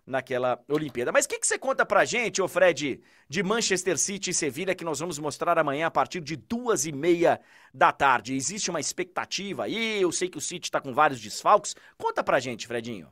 naquela 0.07 0.63
Olimpíada. 0.69 1.11
Mas 1.11 1.25
o 1.25 1.29
que, 1.29 1.39
que 1.39 1.47
você 1.47 1.59
conta 1.59 1.85
para 1.85 2.01
a 2.01 2.05
gente, 2.05 2.41
ô 2.41 2.47
Fred, 2.47 3.01
de 3.29 3.43
Manchester 3.43 3.99
City 3.99 4.31
e 4.31 4.35
Sevilha, 4.35 4.75
que 4.75 4.85
nós 4.85 5.01
vamos 5.01 5.19
mostrar 5.19 5.59
amanhã 5.59 5.87
a 5.87 5.91
partir 5.91 6.21
de 6.21 6.37
duas 6.37 6.87
e 6.87 6.93
meia 6.93 7.41
da 7.75 7.91
tarde? 7.91 8.35
Existe 8.35 8.71
uma 8.71 8.81
expectativa 8.81 9.65
aí? 9.65 10.01
Eu 10.01 10.13
sei 10.13 10.29
que 10.29 10.39
o 10.39 10.43
City 10.43 10.69
está 10.69 10.81
com 10.81 10.93
vários 10.93 11.21
desfalques. 11.21 11.75
Conta 11.97 12.23
para 12.23 12.39
gente, 12.39 12.67
Fredinho. 12.67 13.09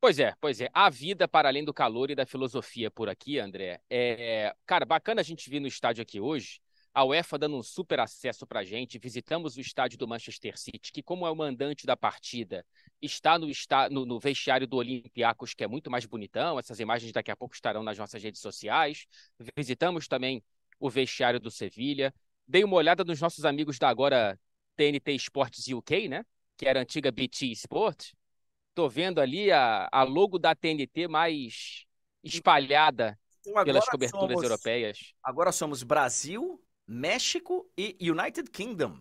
Pois 0.00 0.18
é, 0.18 0.34
pois 0.40 0.60
é. 0.62 0.70
A 0.72 0.88
vida 0.88 1.28
para 1.28 1.48
além 1.48 1.62
do 1.62 1.74
calor 1.74 2.10
e 2.10 2.14
da 2.14 2.24
filosofia 2.24 2.90
por 2.90 3.08
aqui, 3.10 3.38
André. 3.38 3.82
É, 3.90 4.54
cara, 4.64 4.86
bacana 4.86 5.20
a 5.20 5.24
gente 5.24 5.50
vir 5.50 5.60
no 5.60 5.66
estádio 5.66 6.00
aqui 6.00 6.18
hoje. 6.18 6.58
A 6.92 7.04
UEFA 7.04 7.38
dando 7.38 7.56
um 7.56 7.62
super 7.62 8.00
acesso 8.00 8.46
para 8.46 8.60
a 8.60 8.64
gente. 8.64 8.98
Visitamos 8.98 9.56
o 9.56 9.60
estádio 9.60 9.98
do 9.98 10.08
Manchester 10.08 10.58
City, 10.58 10.90
que, 10.90 11.02
como 11.02 11.26
é 11.26 11.30
o 11.30 11.36
mandante 11.36 11.86
da 11.86 11.96
partida, 11.98 12.64
está 13.00 13.38
no, 13.38 13.48
está 13.48 13.90
no, 13.90 14.06
no 14.06 14.18
vestiário 14.18 14.66
do 14.66 14.76
Olympiacos, 14.78 15.52
que 15.52 15.62
é 15.62 15.68
muito 15.68 15.90
mais 15.90 16.06
bonitão. 16.06 16.58
Essas 16.58 16.80
imagens 16.80 17.12
daqui 17.12 17.30
a 17.30 17.36
pouco 17.36 17.54
estarão 17.54 17.82
nas 17.82 17.98
nossas 17.98 18.22
redes 18.22 18.40
sociais. 18.40 19.06
Visitamos 19.54 20.08
também 20.08 20.42
o 20.80 20.88
vestiário 20.88 21.38
do 21.38 21.50
Sevilha. 21.50 22.12
Dei 22.48 22.64
uma 22.64 22.76
olhada 22.76 23.04
nos 23.04 23.20
nossos 23.20 23.44
amigos 23.44 23.78
da 23.78 23.90
agora 23.90 24.40
TNT 24.76 25.12
Sports 25.16 25.68
UK, 25.68 26.08
né? 26.08 26.24
Que 26.56 26.66
era 26.66 26.80
a 26.80 26.82
antiga 26.82 27.12
BT 27.12 27.52
Sport 27.52 28.12
Tô 28.80 28.88
vendo 28.88 29.20
ali 29.20 29.52
a, 29.52 29.90
a 29.92 30.04
logo 30.04 30.38
da 30.38 30.54
TNT 30.54 31.06
mais 31.06 31.84
espalhada 32.24 33.18
então, 33.46 33.62
pelas 33.62 33.84
coberturas 33.84 34.30
somos, 34.30 34.42
europeias. 34.42 35.12
Agora 35.22 35.52
somos 35.52 35.82
Brasil, 35.82 36.58
México 36.86 37.70
e 37.76 37.94
United 38.00 38.50
Kingdom. 38.50 38.98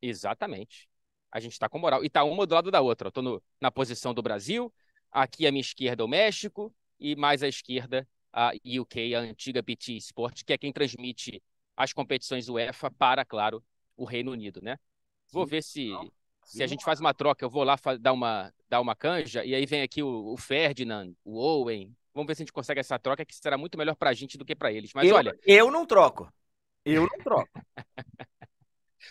Exatamente. 0.00 0.88
A 1.28 1.40
gente 1.40 1.54
está 1.54 1.68
com 1.68 1.76
moral. 1.76 2.04
E 2.04 2.06
está 2.06 2.22
uma 2.22 2.46
do 2.46 2.54
lado 2.54 2.70
da 2.70 2.80
outra. 2.80 3.08
Eu 3.08 3.12
tô 3.12 3.20
no, 3.20 3.42
na 3.60 3.68
posição 3.68 4.14
do 4.14 4.22
Brasil, 4.22 4.72
aqui 5.10 5.44
à 5.44 5.50
minha 5.50 5.60
esquerda 5.60 6.04
o 6.04 6.08
México 6.08 6.72
e 6.96 7.16
mais 7.16 7.42
à 7.42 7.48
esquerda 7.48 8.06
a 8.32 8.52
UK, 8.64 9.16
a 9.16 9.18
antiga 9.22 9.60
BT 9.60 9.96
Sport, 9.96 10.44
que 10.44 10.52
é 10.52 10.56
quem 10.56 10.72
transmite 10.72 11.42
as 11.76 11.92
competições 11.92 12.48
UEFA 12.48 12.92
para, 12.92 13.24
claro, 13.24 13.60
o 13.96 14.04
Reino 14.04 14.30
Unido, 14.30 14.60
né? 14.62 14.78
Vou 15.32 15.44
ver 15.44 15.64
se 15.64 15.90
Se 16.50 16.64
a 16.64 16.66
gente 16.66 16.84
faz 16.84 16.98
uma 16.98 17.14
troca, 17.14 17.44
eu 17.44 17.48
vou 17.48 17.62
lá 17.62 17.76
dar 18.00 18.12
uma, 18.12 18.52
dar 18.68 18.80
uma 18.80 18.96
canja, 18.96 19.44
e 19.44 19.54
aí 19.54 19.64
vem 19.66 19.82
aqui 19.82 20.02
o, 20.02 20.32
o 20.32 20.36
Ferdinand, 20.36 21.12
o 21.24 21.38
Owen. 21.38 21.94
Vamos 22.12 22.26
ver 22.26 22.34
se 22.34 22.42
a 22.42 22.44
gente 22.44 22.52
consegue 22.52 22.80
essa 22.80 22.98
troca, 22.98 23.24
que 23.24 23.32
será 23.34 23.56
muito 23.56 23.78
melhor 23.78 23.94
pra 23.94 24.12
gente 24.12 24.36
do 24.36 24.44
que 24.44 24.56
para 24.56 24.72
eles. 24.72 24.92
Mas 24.92 25.08
eu, 25.08 25.14
olha. 25.14 25.38
Eu 25.46 25.70
não 25.70 25.86
troco. 25.86 26.28
Eu 26.84 27.02
não 27.02 27.18
troco. 27.22 27.48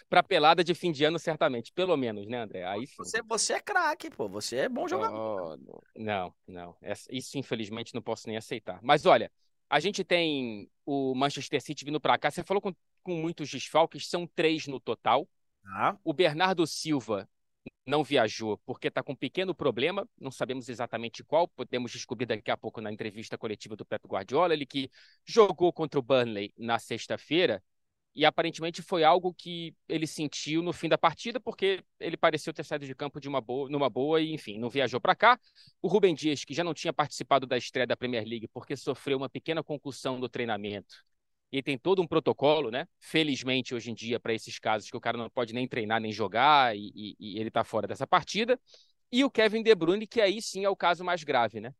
pra 0.09 0.21
pelada 0.21 0.65
de 0.65 0.75
fim 0.75 0.91
de 0.91 1.05
ano, 1.05 1.17
certamente. 1.17 1.71
Pelo 1.71 1.95
menos, 1.95 2.27
né, 2.27 2.39
André? 2.39 2.65
Aí 2.65 2.85
sim. 2.85 2.95
Você, 2.97 3.21
você 3.21 3.53
é 3.53 3.61
craque, 3.61 4.09
pô. 4.09 4.27
Você 4.27 4.57
é 4.57 4.69
bom 4.69 4.85
jogador. 4.85 5.57
Oh, 5.57 5.79
não, 5.95 6.33
não. 6.45 6.75
Isso, 7.09 7.37
infelizmente, 7.37 7.95
não 7.95 8.01
posso 8.01 8.27
nem 8.27 8.35
aceitar. 8.35 8.79
Mas 8.83 9.05
olha, 9.05 9.31
a 9.69 9.79
gente 9.79 10.03
tem 10.03 10.69
o 10.85 11.15
Manchester 11.15 11.61
City 11.61 11.85
vindo 11.85 12.01
para 12.01 12.17
cá. 12.17 12.29
Você 12.29 12.43
falou 12.43 12.59
com, 12.59 12.75
com 13.01 13.15
muitos 13.15 13.49
desfalques, 13.49 14.09
são 14.09 14.27
três 14.27 14.67
no 14.67 14.77
total. 14.77 15.25
Ah. 15.73 15.97
O 16.03 16.13
Bernardo 16.13 16.65
Silva 16.65 17.29
não 17.85 18.03
viajou 18.03 18.57
porque 18.65 18.87
está 18.87 19.03
com 19.03 19.13
um 19.13 19.15
pequeno 19.15 19.53
problema, 19.53 20.07
não 20.19 20.31
sabemos 20.31 20.69
exatamente 20.69 21.23
qual, 21.23 21.47
podemos 21.47 21.91
descobrir 21.91 22.25
daqui 22.25 22.51
a 22.51 22.57
pouco 22.57 22.81
na 22.81 22.91
entrevista 22.91 23.37
coletiva 23.37 23.75
do 23.75 23.85
Pep 23.85 24.07
Guardiola, 24.07 24.53
ele 24.53 24.65
que 24.65 24.89
jogou 25.25 25.73
contra 25.73 25.99
o 25.99 26.03
Burnley 26.03 26.53
na 26.57 26.79
sexta-feira 26.79 27.63
e 28.15 28.25
aparentemente 28.25 28.81
foi 28.81 29.03
algo 29.03 29.33
que 29.33 29.75
ele 29.87 30.07
sentiu 30.07 30.61
no 30.61 30.73
fim 30.73 30.89
da 30.89 30.97
partida, 30.97 31.39
porque 31.39 31.83
ele 31.99 32.17
pareceu 32.17 32.53
ter 32.53 32.63
saído 32.65 32.85
de 32.85 32.95
campo 32.95 33.19
de 33.19 33.29
uma 33.29 33.39
boa, 33.39 33.69
numa 33.69 33.89
boa 33.89 34.19
e, 34.19 34.33
enfim, 34.33 34.59
não 34.59 34.69
viajou 34.69 34.99
para 34.99 35.15
cá. 35.15 35.39
O 35.81 35.87
Rubem 35.87 36.13
Dias, 36.15 36.43
que 36.43 36.53
já 36.53 36.63
não 36.63 36.73
tinha 36.73 36.91
participado 36.91 37.45
da 37.45 37.57
estreia 37.57 37.87
da 37.87 37.95
Premier 37.95 38.25
League 38.27 38.47
porque 38.49 38.75
sofreu 38.75 39.17
uma 39.17 39.29
pequena 39.29 39.63
concussão 39.63 40.19
do 40.19 40.27
treinamento, 40.27 40.95
e 41.51 41.63
tem 41.63 41.77
todo 41.77 42.01
um 42.01 42.07
protocolo, 42.07 42.69
né? 42.69 42.87
Felizmente, 42.99 43.73
hoje 43.73 43.91
em 43.91 43.93
dia, 43.93 44.19
para 44.19 44.33
esses 44.33 44.59
casos 44.59 44.89
que 44.89 44.97
o 44.97 45.01
cara 45.01 45.17
não 45.17 45.29
pode 45.29 45.53
nem 45.53 45.67
treinar 45.67 45.99
nem 45.99 46.11
jogar 46.11 46.75
e, 46.77 46.91
e, 46.95 47.15
e 47.19 47.39
ele 47.39 47.47
está 47.47 47.63
fora 47.63 47.87
dessa 47.87 48.05
partida. 48.05 48.59
E 49.11 49.23
o 49.23 49.31
Kevin 49.31 49.63
De 49.63 49.73
Bruyne, 49.73 50.05
que 50.05 50.21
aí 50.21 50.41
sim 50.41 50.63
é 50.63 50.69
o 50.69 50.75
caso 50.75 51.03
mais 51.03 51.23
grave, 51.23 51.59
né? 51.59 51.73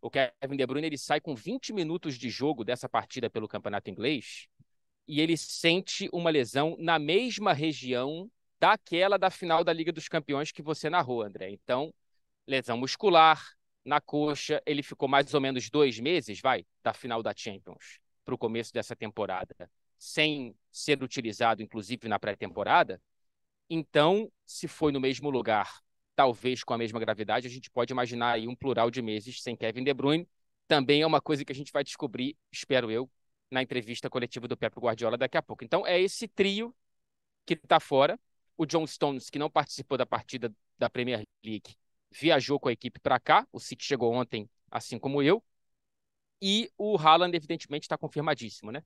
O 0.00 0.08
Kevin 0.08 0.56
De 0.56 0.66
Bruyne 0.66 0.86
ele 0.86 0.98
sai 0.98 1.20
com 1.20 1.34
20 1.34 1.72
minutos 1.72 2.16
de 2.16 2.30
jogo 2.30 2.64
dessa 2.64 2.88
partida 2.88 3.28
pelo 3.28 3.48
Campeonato 3.48 3.90
Inglês 3.90 4.46
e 5.08 5.20
ele 5.20 5.36
sente 5.36 6.08
uma 6.12 6.30
lesão 6.30 6.76
na 6.78 6.98
mesma 6.98 7.52
região 7.52 8.30
daquela 8.60 9.18
da 9.18 9.30
final 9.30 9.64
da 9.64 9.72
Liga 9.72 9.92
dos 9.92 10.08
Campeões 10.08 10.52
que 10.52 10.62
você 10.62 10.88
narrou, 10.88 11.22
André. 11.22 11.50
Então, 11.50 11.92
lesão 12.46 12.78
muscular 12.78 13.44
na 13.84 14.00
coxa, 14.00 14.62
ele 14.64 14.82
ficou 14.82 15.08
mais 15.08 15.34
ou 15.34 15.40
menos 15.40 15.68
dois 15.70 15.98
meses, 15.98 16.40
vai, 16.40 16.64
da 16.82 16.92
final 16.92 17.22
da 17.22 17.32
Champions 17.36 18.00
para 18.26 18.34
o 18.34 18.38
começo 18.38 18.74
dessa 18.74 18.96
temporada, 18.96 19.70
sem 19.96 20.54
ser 20.70 21.00
utilizado, 21.02 21.62
inclusive, 21.62 22.08
na 22.08 22.18
pré-temporada. 22.18 23.00
Então, 23.70 24.30
se 24.44 24.66
foi 24.66 24.90
no 24.90 25.00
mesmo 25.00 25.30
lugar, 25.30 25.80
talvez 26.16 26.64
com 26.64 26.74
a 26.74 26.78
mesma 26.78 26.98
gravidade, 26.98 27.46
a 27.46 27.50
gente 27.50 27.70
pode 27.70 27.92
imaginar 27.92 28.32
aí 28.32 28.48
um 28.48 28.54
plural 28.56 28.90
de 28.90 29.00
meses 29.00 29.40
sem 29.40 29.56
Kevin 29.56 29.84
De 29.84 29.94
Bruyne. 29.94 30.28
Também 30.66 31.02
é 31.02 31.06
uma 31.06 31.20
coisa 31.20 31.44
que 31.44 31.52
a 31.52 31.54
gente 31.54 31.72
vai 31.72 31.84
descobrir, 31.84 32.36
espero 32.50 32.90
eu, 32.90 33.08
na 33.48 33.62
entrevista 33.62 34.10
coletiva 34.10 34.48
do 34.48 34.56
Pep 34.56 34.76
Guardiola 34.78 35.16
daqui 35.16 35.36
a 35.36 35.42
pouco. 35.42 35.64
Então, 35.64 35.86
é 35.86 36.00
esse 36.00 36.26
trio 36.26 36.74
que 37.46 37.54
está 37.54 37.78
fora. 37.78 38.18
O 38.56 38.66
John 38.66 38.86
Stones, 38.86 39.30
que 39.30 39.38
não 39.38 39.48
participou 39.48 39.96
da 39.96 40.04
partida 40.04 40.52
da 40.76 40.90
Premier 40.90 41.24
League, 41.44 41.76
viajou 42.10 42.58
com 42.58 42.68
a 42.68 42.72
equipe 42.72 42.98
para 42.98 43.20
cá. 43.20 43.46
O 43.52 43.60
City 43.60 43.84
chegou 43.84 44.12
ontem, 44.12 44.50
assim 44.70 44.98
como 44.98 45.22
eu. 45.22 45.42
E 46.40 46.70
o 46.76 46.96
Haaland, 46.96 47.34
evidentemente, 47.36 47.84
está 47.84 47.96
confirmadíssimo, 47.96 48.70
né? 48.70 48.82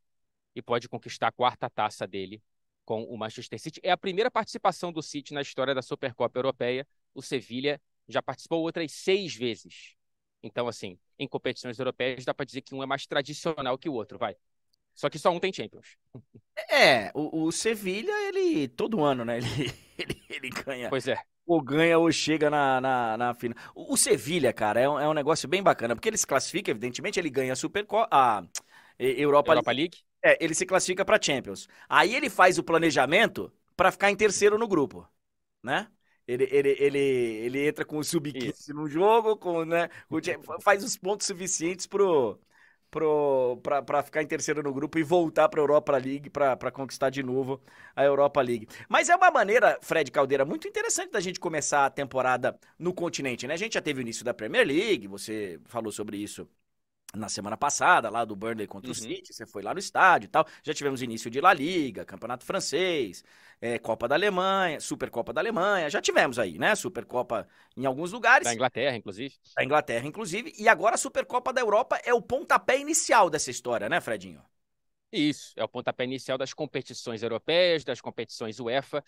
E 0.55 0.63
pode 0.63 0.89
conquistar 0.89 1.29
a 1.29 1.33
quarta 1.33 1.69
taça 1.69 2.07
dele 2.07 2.43
com 2.85 3.05
o 3.05 3.17
Manchester 3.17 3.59
City. 3.61 3.81
É 3.83 3.91
a 3.91 3.97
primeira 3.97 4.31
participação 4.31 4.93
do 4.93 5.03
City 5.03 5.33
na 5.33 5.43
história 5.43 5.75
da 5.75 5.83
Supercopa 5.83 6.39
Europeia. 6.39 6.87
O 7.15 7.23
Sevilha 7.23 7.81
já 8.09 8.23
participou 8.23 8.63
outras 8.63 8.93
seis 8.93 9.35
vezes. 9.35 9.95
Então, 10.43 10.67
assim, 10.67 10.99
em 11.19 11.29
competições 11.29 11.79
europeias, 11.79 12.25
dá 12.25 12.35
para 12.35 12.47
dizer 12.47 12.63
que 12.63 12.75
um 12.75 12.83
é 12.83 12.87
mais 12.87 13.07
tradicional 13.07 13.79
que 13.79 13.89
o 13.89 13.93
outro, 13.93 14.19
vai. 14.19 14.35
Só 14.95 15.09
que 15.09 15.19
só 15.19 15.31
um 15.31 15.39
tem 15.39 15.53
Champions. 15.53 15.97
É, 16.69 17.11
o, 17.15 17.45
o 17.45 17.53
Sevilha, 17.53 18.13
ele, 18.29 18.69
todo 18.69 19.05
ano, 19.05 19.25
né? 19.25 19.39
Ele, 19.49 19.75
ele, 19.99 20.23
ele 20.31 20.49
ganha. 20.49 20.89
Pois 20.89 21.07
é. 21.07 21.23
Ou 21.51 21.61
ganha 21.61 21.99
ou 21.99 22.11
chega 22.13 22.49
na, 22.49 22.81
na, 22.81 23.17
na 23.17 23.35
final. 23.35 23.57
O, 23.75 23.95
o 23.95 23.97
Sevilha, 23.97 24.53
cara, 24.53 24.81
é 24.81 24.89
um, 24.89 25.01
é 25.01 25.09
um 25.09 25.15
negócio 25.15 25.49
bem 25.49 25.63
bacana, 25.63 25.97
porque 25.97 26.09
ele 26.09 26.17
se 26.17 26.27
classifica, 26.27 26.71
evidentemente, 26.71 27.19
ele 27.19 27.31
ganha 27.31 27.53
a 27.53 27.57
Supercopa. 27.57 28.09
A 28.11 28.45
Europa, 28.99 29.53
Europa 29.53 29.73
League. 29.73 29.99
É, 30.23 30.39
ele 30.45 30.55
se 30.55 30.67
classifica 30.67 31.05
para 31.05 31.21
Champions. 31.21 31.67
Aí 31.89 32.15
ele 32.15 32.31
faz 32.31 32.59
o 32.59 32.63
planejamento 32.63 33.53
para 33.75 33.91
ficar 33.91 34.11
em 34.11 34.17
terceiro 34.17 34.59
no 34.59 34.69
grupo, 34.69 35.09
né? 35.63 35.89
Ele, 36.27 36.45
ele, 36.51 36.77
ele, 36.79 36.99
ele 36.99 37.67
entra 37.67 37.85
com 37.85 37.99
o 37.99 38.05
sub-15 38.05 38.73
no 38.73 38.87
jogo, 38.89 39.37
com, 39.37 39.65
né, 39.65 39.89
faz 40.63 40.85
os 40.85 40.97
pontos 40.97 41.27
suficientes 41.27 41.89
pro, 41.89 42.39
para 42.91 44.03
ficar 44.03 44.23
em 44.23 44.27
terceiro 44.27 44.63
no 44.63 44.73
grupo 44.73 44.99
e 44.99 45.03
voltar 45.03 45.49
para 45.49 45.61
a 45.61 45.63
Europa 45.63 45.97
League 45.97 46.29
para 46.29 46.71
conquistar 46.71 47.11
de 47.11 47.23
novo 47.23 47.61
a 47.95 48.05
Europa 48.05 48.41
League. 48.41 48.67
Mas 48.89 49.09
é 49.09 49.17
uma 49.17 49.31
maneira, 49.31 49.79
Fred 49.81 50.11
Caldeira, 50.11 50.45
muito 50.45 50.67
interessante 50.67 51.13
da 51.13 51.21
gente 51.21 51.39
começar 51.39 51.87
a 51.87 51.91
temporada 51.91 52.59
no 52.79 52.93
continente, 52.93 53.47
né? 53.47 53.55
A 53.55 53.57
gente 53.57 53.75
já 53.75 53.81
teve 53.81 54.01
o 54.01 54.03
início 54.03 54.25
da 54.25 54.35
Premier 54.35 54.67
League, 54.67 55.07
você 55.07 55.61
falou 55.67 55.93
sobre 55.93 56.17
isso 56.17 56.49
na 57.15 57.29
semana 57.29 57.57
passada, 57.57 58.09
lá 58.09 58.25
do 58.25 58.37
Burnley 58.37 58.67
contra 58.67 58.89
uhum. 58.89 58.93
o 58.93 58.95
City, 58.95 59.33
você 59.33 59.47
foi 59.47 59.63
lá 59.63 59.73
no 59.73 59.81
estádio 59.81 60.27
e 60.27 60.29
tal. 60.29 60.47
Já 60.63 60.73
tivemos 60.73 61.03
início 61.03 61.31
de 61.31 61.41
La 61.41 61.53
Liga, 61.53 62.05
Campeonato 62.05 62.45
Francês, 62.45 63.25
é, 63.61 63.79
Copa 63.79 64.09
da 64.09 64.15
Alemanha, 64.15 64.81
Supercopa 64.81 65.33
da 65.33 65.41
Alemanha, 65.41 65.91
já 65.91 66.01
tivemos 66.01 66.39
aí, 66.39 66.59
né? 66.59 66.75
Supercopa 66.75 67.47
em 67.77 67.85
alguns 67.85 68.13
lugares. 68.13 68.47
Da 68.47 68.55
Inglaterra, 68.55 68.97
inclusive. 68.97 69.35
Da 69.57 69.65
Inglaterra, 69.65 70.07
inclusive. 70.07 70.55
E 70.57 70.69
agora 70.69 70.95
a 70.95 70.99
Supercopa 70.99 71.53
da 71.53 71.61
Europa 71.61 72.01
é 72.05 72.15
o 72.15 72.23
pontapé 72.23 72.79
inicial 72.79 73.29
dessa 73.29 73.51
história, 73.51 73.89
né, 73.89 74.01
Fredinho? 74.01 74.43
Isso, 75.13 75.53
é 75.57 75.65
o 75.65 75.69
pontapé 75.69 76.05
inicial 76.05 76.39
das 76.39 76.55
competições 76.55 77.23
europeias, 77.23 77.85
das 77.85 78.01
competições 78.01 78.61
UEFA. 78.61 79.05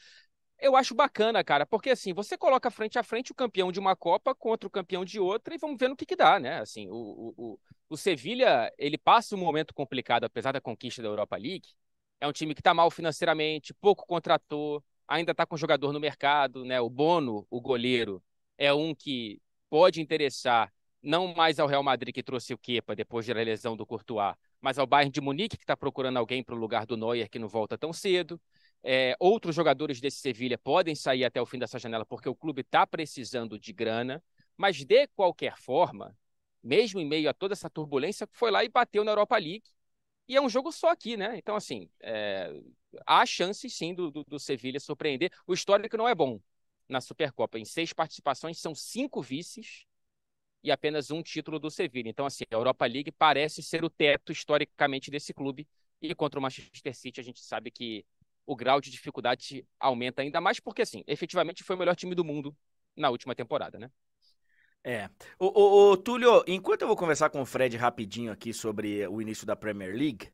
Eu 0.58 0.76
acho 0.76 0.94
bacana, 0.94 1.42
cara, 1.42 1.66
porque 1.66 1.90
assim, 1.90 2.12
você 2.12 2.36
coloca 2.36 2.70
frente 2.70 2.98
a 2.98 3.02
frente 3.02 3.32
o 3.32 3.34
campeão 3.34 3.72
de 3.72 3.80
uma 3.80 3.96
Copa 3.96 4.34
contra 4.34 4.66
o 4.66 4.70
campeão 4.70 5.04
de 5.04 5.18
outra 5.18 5.54
e 5.54 5.58
vamos 5.58 5.76
ver 5.78 5.88
no 5.88 5.96
que, 5.96 6.06
que 6.06 6.14
dá, 6.14 6.38
né? 6.38 6.60
Assim, 6.60 6.88
o, 6.88 6.94
o, 6.94 7.34
o 7.36 7.58
Sevilha, 7.96 8.72
ele 8.78 8.98
passa 8.98 9.34
um 9.34 9.38
momento 9.38 9.74
complicado, 9.74 10.24
apesar 10.24 10.52
da 10.52 10.60
conquista 10.60 11.02
da 11.02 11.08
Europa 11.08 11.36
League. 11.36 11.68
É 12.20 12.26
um 12.26 12.32
time 12.32 12.54
que 12.54 12.60
está 12.60 12.72
mal 12.72 12.90
financeiramente, 12.90 13.74
pouco 13.74 14.06
contratou, 14.06 14.82
ainda 15.06 15.32
está 15.32 15.44
com 15.44 15.56
jogador 15.56 15.92
no 15.92 16.00
mercado, 16.00 16.64
né? 16.64 16.80
O 16.80 16.88
Bono, 16.88 17.46
o 17.50 17.60
goleiro, 17.60 18.22
é 18.56 18.72
um 18.72 18.94
que 18.94 19.40
pode 19.68 20.00
interessar 20.00 20.72
não 21.02 21.34
mais 21.34 21.58
ao 21.58 21.66
Real 21.66 21.82
Madrid 21.82 22.14
que 22.14 22.22
trouxe 22.22 22.54
o 22.54 22.58
Kepa 22.58 22.94
depois 22.94 23.26
da 23.26 23.34
lesão 23.34 23.76
do 23.76 23.84
Courtois, 23.84 24.34
mas 24.60 24.78
ao 24.78 24.86
Bayern 24.86 25.10
de 25.10 25.20
Munique 25.20 25.56
que 25.56 25.64
está 25.64 25.76
procurando 25.76 26.16
alguém 26.16 26.44
para 26.44 26.54
o 26.54 26.58
lugar 26.58 26.86
do 26.86 26.96
Neuer 26.96 27.28
que 27.28 27.38
não 27.38 27.48
volta 27.48 27.76
tão 27.76 27.92
cedo. 27.92 28.40
É, 28.84 29.16
outros 29.18 29.54
jogadores 29.54 30.00
desse 30.00 30.18
Sevilha 30.18 30.58
podem 30.58 30.94
sair 30.94 31.24
até 31.24 31.40
o 31.42 31.46
fim 31.46 31.58
dessa 31.58 31.78
janela 31.78 32.06
porque 32.06 32.28
o 32.28 32.34
clube 32.34 32.62
está 32.62 32.86
precisando 32.86 33.58
de 33.58 33.72
grana, 33.72 34.22
mas 34.56 34.84
de 34.84 35.06
qualquer 35.08 35.56
forma, 35.56 36.16
mesmo 36.62 37.00
em 37.00 37.06
meio 37.06 37.28
a 37.28 37.34
toda 37.34 37.54
essa 37.54 37.70
turbulência, 37.70 38.28
foi 38.32 38.50
lá 38.50 38.64
e 38.64 38.68
bateu 38.68 39.04
na 39.04 39.12
Europa 39.12 39.36
League. 39.36 39.64
E 40.28 40.36
é 40.36 40.40
um 40.40 40.48
jogo 40.48 40.70
só 40.72 40.90
aqui, 40.90 41.16
né? 41.16 41.36
Então, 41.36 41.56
assim, 41.56 41.90
é... 42.00 42.52
há 43.06 43.26
chance 43.26 43.68
sim 43.68 43.94
do, 43.94 44.10
do, 44.10 44.24
do 44.24 44.38
Sevilha 44.38 44.80
surpreender. 44.80 45.30
O 45.46 45.52
histórico 45.52 45.96
não 45.96 46.08
é 46.08 46.14
bom 46.14 46.40
na 46.88 47.00
Supercopa. 47.00 47.58
Em 47.58 47.64
seis 47.64 47.92
participações, 47.92 48.58
são 48.58 48.74
cinco 48.74 49.20
vices 49.20 49.84
e 50.62 50.70
apenas 50.70 51.10
um 51.10 51.22
título 51.22 51.58
do 51.58 51.70
Sevilha. 51.70 52.08
Então, 52.08 52.24
assim, 52.24 52.44
a 52.50 52.54
Europa 52.54 52.86
League 52.86 53.10
parece 53.12 53.62
ser 53.62 53.84
o 53.84 53.90
teto 53.90 54.32
historicamente 54.32 55.10
desse 55.10 55.34
clube. 55.34 55.66
E 56.00 56.14
contra 56.14 56.38
o 56.38 56.42
Manchester 56.42 56.94
City, 56.94 57.20
a 57.20 57.24
gente 57.24 57.40
sabe 57.40 57.70
que 57.70 58.04
o 58.46 58.56
grau 58.56 58.80
de 58.80 58.90
dificuldade 58.90 59.66
aumenta 59.78 60.22
ainda 60.22 60.40
mais, 60.40 60.58
porque, 60.60 60.82
assim, 60.82 61.04
efetivamente 61.06 61.62
foi 61.62 61.76
o 61.76 61.78
melhor 61.78 61.94
time 61.94 62.14
do 62.14 62.24
mundo 62.24 62.56
na 62.96 63.08
última 63.10 63.34
temporada, 63.34 63.78
né? 63.78 63.90
É. 64.84 65.08
O, 65.38 65.46
o, 65.46 65.92
o, 65.92 65.96
Túlio, 65.96 66.42
enquanto 66.46 66.82
eu 66.82 66.88
vou 66.88 66.96
conversar 66.96 67.30
com 67.30 67.40
o 67.40 67.46
Fred 67.46 67.76
rapidinho 67.76 68.32
aqui 68.32 68.52
sobre 68.52 69.06
o 69.06 69.22
início 69.22 69.46
da 69.46 69.54
Premier 69.54 69.94
League, 69.94 70.28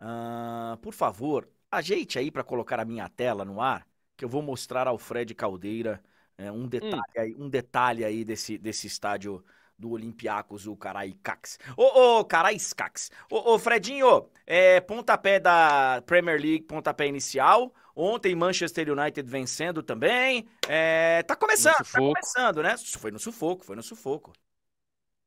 uh, 0.00 0.76
por 0.78 0.92
favor, 0.92 1.48
ajeite 1.70 2.18
aí 2.18 2.30
para 2.30 2.42
colocar 2.42 2.80
a 2.80 2.84
minha 2.84 3.08
tela 3.08 3.44
no 3.44 3.60
ar, 3.60 3.86
que 4.16 4.24
eu 4.24 4.28
vou 4.28 4.42
mostrar 4.42 4.88
ao 4.88 4.98
Fred 4.98 5.34
Caldeira 5.34 6.02
é, 6.36 6.50
um, 6.50 6.66
detalhe 6.66 6.96
hum. 6.96 7.20
aí, 7.20 7.34
um 7.36 7.48
detalhe 7.48 8.04
aí 8.04 8.24
desse, 8.24 8.58
desse 8.58 8.86
estádio 8.86 9.44
do 9.78 9.90
Olympiacos, 9.90 10.66
o 10.66 10.76
Caraicax. 10.76 11.58
Ô, 11.76 12.18
ô, 12.18 12.24
Caraiscax. 12.24 13.10
Ô, 13.30 13.54
ô, 13.54 13.58
Fredinho, 13.58 14.28
é, 14.46 14.80
pontapé 14.80 15.38
da 15.38 16.02
Premier 16.06 16.40
League, 16.40 16.64
pontapé 16.64 17.06
inicial. 17.06 17.72
Ontem 17.98 18.34
Manchester 18.34 18.92
United 18.92 19.26
vencendo 19.26 19.82
também. 19.82 20.46
É, 20.68 21.22
tá 21.22 21.34
começando, 21.34 21.76
tá 21.76 21.98
começando, 21.98 22.62
né? 22.62 22.76
Foi 22.76 23.10
no 23.10 23.18
sufoco, 23.18 23.64
foi 23.64 23.74
no 23.74 23.82
sufoco. 23.82 24.34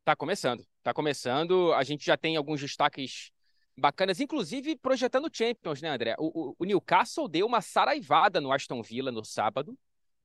Tá 0.06 0.16
começando, 0.16 0.64
tá 0.84 0.94
começando. 0.94 1.74
A 1.74 1.84
gente 1.84 2.06
já 2.06 2.16
tem 2.16 2.38
alguns 2.38 2.62
destaques 2.62 3.32
bacanas, 3.76 4.20
inclusive 4.20 4.76
projetando 4.78 5.32
Champions, 5.34 5.82
né, 5.82 5.90
André? 5.90 6.16
O, 6.20 6.50
o, 6.50 6.56
o 6.60 6.66
Newcastle 6.66 7.28
deu 7.28 7.48
uma 7.48 7.60
saraivada 7.60 8.40
no 8.40 8.52
Aston 8.52 8.84
Villa 8.84 9.12
no 9.12 9.26
sábado. 9.26 9.76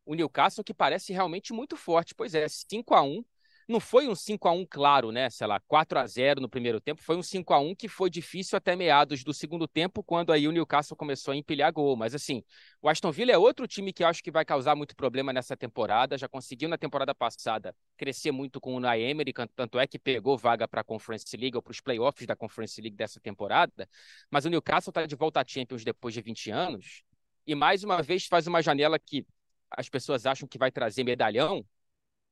O 0.04 0.14
Newcastle 0.14 0.62
que 0.62 0.74
parece 0.74 1.14
realmente 1.14 1.54
muito 1.54 1.78
forte. 1.78 2.14
Pois 2.14 2.34
é, 2.34 2.46
5 2.46 2.94
a 2.94 3.02
1 3.02 3.24
não 3.68 3.80
foi 3.80 4.08
um 4.08 4.14
5 4.14 4.48
a 4.48 4.52
1 4.52 4.66
claro, 4.66 5.10
né? 5.10 5.30
Sei 5.30 5.46
lá, 5.46 5.60
4 5.66 5.98
a 5.98 6.06
0 6.06 6.40
no 6.40 6.48
primeiro 6.48 6.80
tempo, 6.80 7.02
foi 7.02 7.16
um 7.16 7.22
5 7.22 7.52
a 7.54 7.58
1 7.58 7.74
que 7.74 7.88
foi 7.88 8.10
difícil 8.10 8.56
até 8.56 8.76
meados 8.76 9.24
do 9.24 9.32
segundo 9.32 9.66
tempo, 9.66 10.02
quando 10.02 10.32
aí 10.32 10.46
o 10.46 10.52
Newcastle 10.52 10.96
começou 10.96 11.32
a 11.32 11.36
empilhar 11.36 11.72
gol. 11.72 11.96
Mas 11.96 12.14
assim, 12.14 12.42
o 12.80 12.88
Aston 12.88 13.10
Villa 13.10 13.32
é 13.32 13.38
outro 13.38 13.66
time 13.66 13.92
que 13.92 14.02
eu 14.02 14.06
acho 14.06 14.22
que 14.22 14.30
vai 14.30 14.44
causar 14.44 14.74
muito 14.74 14.94
problema 14.94 15.32
nessa 15.32 15.56
temporada. 15.56 16.18
Já 16.18 16.28
conseguiu 16.28 16.68
na 16.68 16.76
temporada 16.78 17.14
passada 17.14 17.74
crescer 17.96 18.32
muito 18.32 18.60
com 18.60 18.74
o 18.74 18.76
Unai 18.76 19.02
Emery, 19.02 19.32
tanto 19.54 19.78
é 19.78 19.86
que 19.86 19.98
pegou 19.98 20.36
vaga 20.36 20.68
para 20.68 20.80
a 20.82 20.84
Conference 20.84 21.36
League 21.36 21.56
ou 21.56 21.62
para 21.62 21.72
os 21.72 21.80
playoffs 21.80 22.26
da 22.26 22.36
Conference 22.36 22.80
League 22.80 22.96
dessa 22.96 23.20
temporada. 23.20 23.88
Mas 24.30 24.44
o 24.44 24.50
Newcastle 24.50 24.90
está 24.90 25.06
de 25.06 25.16
volta 25.16 25.40
à 25.40 25.44
Champions 25.46 25.84
depois 25.84 26.12
de 26.12 26.20
20 26.20 26.50
anos 26.50 27.02
e 27.46 27.54
mais 27.54 27.84
uma 27.84 28.02
vez 28.02 28.26
faz 28.26 28.46
uma 28.46 28.62
janela 28.62 28.98
que 28.98 29.26
as 29.70 29.88
pessoas 29.88 30.26
acham 30.26 30.48
que 30.48 30.58
vai 30.58 30.70
trazer 30.70 31.04
medalhão 31.04 31.64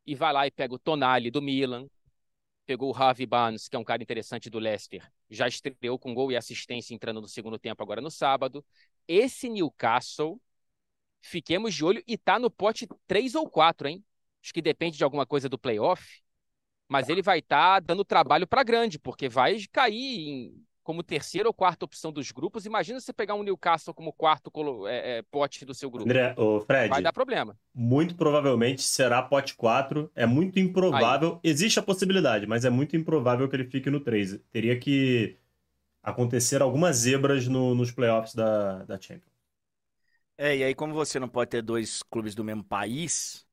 e 0.06 0.14
vai 0.14 0.32
lá 0.32 0.46
e 0.46 0.50
pega 0.50 0.74
o 0.74 0.78
Tonali 0.78 1.30
do 1.30 1.42
Milan, 1.42 1.86
pegou 2.66 2.90
o 2.90 2.96
Javi 2.96 3.26
Barnes, 3.26 3.68
que 3.68 3.76
é 3.76 3.78
um 3.78 3.84
cara 3.84 4.02
interessante 4.02 4.48
do 4.48 4.58
Leicester, 4.58 5.10
já 5.30 5.48
estreou 5.48 5.98
com 5.98 6.14
gol 6.14 6.30
e 6.30 6.36
assistência 6.36 6.94
entrando 6.94 7.20
no 7.20 7.28
segundo 7.28 7.58
tempo 7.58 7.82
agora 7.82 8.00
no 8.00 8.10
sábado. 8.10 8.64
Esse 9.06 9.48
Newcastle, 9.48 10.40
fiquemos 11.20 11.74
de 11.74 11.84
olho 11.84 12.02
e 12.06 12.16
tá 12.16 12.38
no 12.38 12.50
pote 12.50 12.86
3 13.06 13.34
ou 13.34 13.48
4, 13.48 13.88
hein? 13.88 14.04
Acho 14.42 14.52
que 14.52 14.62
depende 14.62 14.96
de 14.96 15.04
alguma 15.04 15.26
coisa 15.26 15.48
do 15.48 15.58
playoff, 15.58 16.22
mas 16.88 17.08
ele 17.08 17.22
vai 17.22 17.38
estar 17.38 17.74
tá 17.74 17.80
dando 17.80 18.04
trabalho 18.04 18.46
para 18.46 18.62
grande, 18.62 18.98
porque 18.98 19.28
vai 19.28 19.56
cair 19.70 20.28
em 20.28 20.66
como 20.82 21.02
terceira 21.02 21.48
ou 21.48 21.54
quarta 21.54 21.84
opção 21.84 22.12
dos 22.12 22.30
grupos. 22.30 22.66
Imagina 22.66 23.00
você 23.00 23.12
pegar 23.12 23.34
um 23.34 23.42
Newcastle 23.42 23.94
como 23.94 24.12
quarto 24.12 24.50
é, 24.86 25.18
é, 25.18 25.22
pote 25.22 25.64
do 25.64 25.74
seu 25.74 25.90
grupo. 25.90 26.08
André, 26.08 26.34
o 26.36 26.60
Fred. 26.60 26.88
Vai 26.88 27.02
dar 27.02 27.12
problema. 27.12 27.56
Muito 27.74 28.14
provavelmente 28.14 28.82
será 28.82 29.22
pote 29.22 29.54
4. 29.54 30.10
É 30.14 30.26
muito 30.26 30.58
improvável. 30.58 31.34
Aí. 31.34 31.50
Existe 31.50 31.78
a 31.78 31.82
possibilidade, 31.82 32.46
mas 32.46 32.64
é 32.64 32.70
muito 32.70 32.96
improvável 32.96 33.48
que 33.48 33.56
ele 33.56 33.64
fique 33.64 33.90
no 33.90 34.00
3. 34.00 34.38
Teria 34.50 34.78
que 34.78 35.36
acontecer 36.02 36.60
algumas 36.60 36.96
zebras 36.96 37.46
no, 37.46 37.74
nos 37.74 37.90
playoffs 37.90 38.34
da, 38.34 38.84
da 38.84 39.00
Champions. 39.00 39.32
É, 40.36 40.56
e 40.56 40.64
aí, 40.64 40.74
como 40.74 40.92
você 40.92 41.20
não 41.20 41.28
pode 41.28 41.50
ter 41.50 41.62
dois 41.62 42.02
clubes 42.02 42.34
do 42.34 42.42
mesmo 42.42 42.64
país 42.64 43.46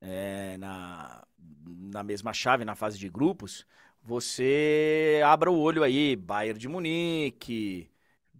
é, 0.00 0.56
na, 0.58 1.24
na 1.66 2.02
mesma 2.02 2.32
chave, 2.32 2.64
na 2.64 2.74
fase 2.74 2.98
de 2.98 3.08
grupos, 3.08 3.66
você 4.02 5.20
abra 5.24 5.50
o 5.50 5.58
olho 5.58 5.82
aí, 5.82 6.16
Bayern 6.16 6.58
de 6.58 6.68
Munique, 6.68 7.90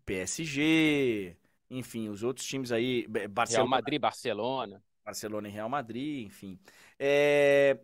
PSG, 0.05 1.37
enfim, 1.71 2.09
os 2.09 2.23
outros 2.23 2.47
times 2.47 2.73
aí, 2.73 3.07
Barcelona, 3.31 3.65
Real 3.65 3.69
Madrid, 3.69 4.01
Barcelona. 4.01 4.83
Barcelona 5.05 5.49
e 5.49 5.51
Real 5.51 5.69
Madrid, 5.69 6.27
enfim. 6.27 6.59
É... 6.99 7.79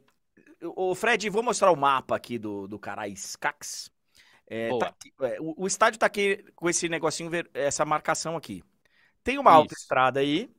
O 0.77 0.95
Fred, 0.95 1.29
vou 1.29 1.43
mostrar 1.43 1.71
o 1.71 1.77
mapa 1.77 2.17
aqui 2.17 2.39
do, 2.39 2.67
do 2.67 2.79
Caraiskax. 2.79 3.91
É, 4.47 4.77
tá 4.79 4.89
aqui, 4.89 5.13
é, 5.21 5.41
o, 5.41 5.63
o, 5.63 5.67
estádio 5.67 5.99
tá 5.99 6.07
aqui 6.07 6.45
com 6.55 6.69
esse 6.69 6.89
negocinho, 6.89 7.31
essa 7.53 7.85
marcação 7.85 8.37
aqui. 8.37 8.63
Tem 9.23 9.39
uma 9.39 9.51
Isso. 9.51 9.59
autoestrada 9.59 10.21
aí, 10.21 10.51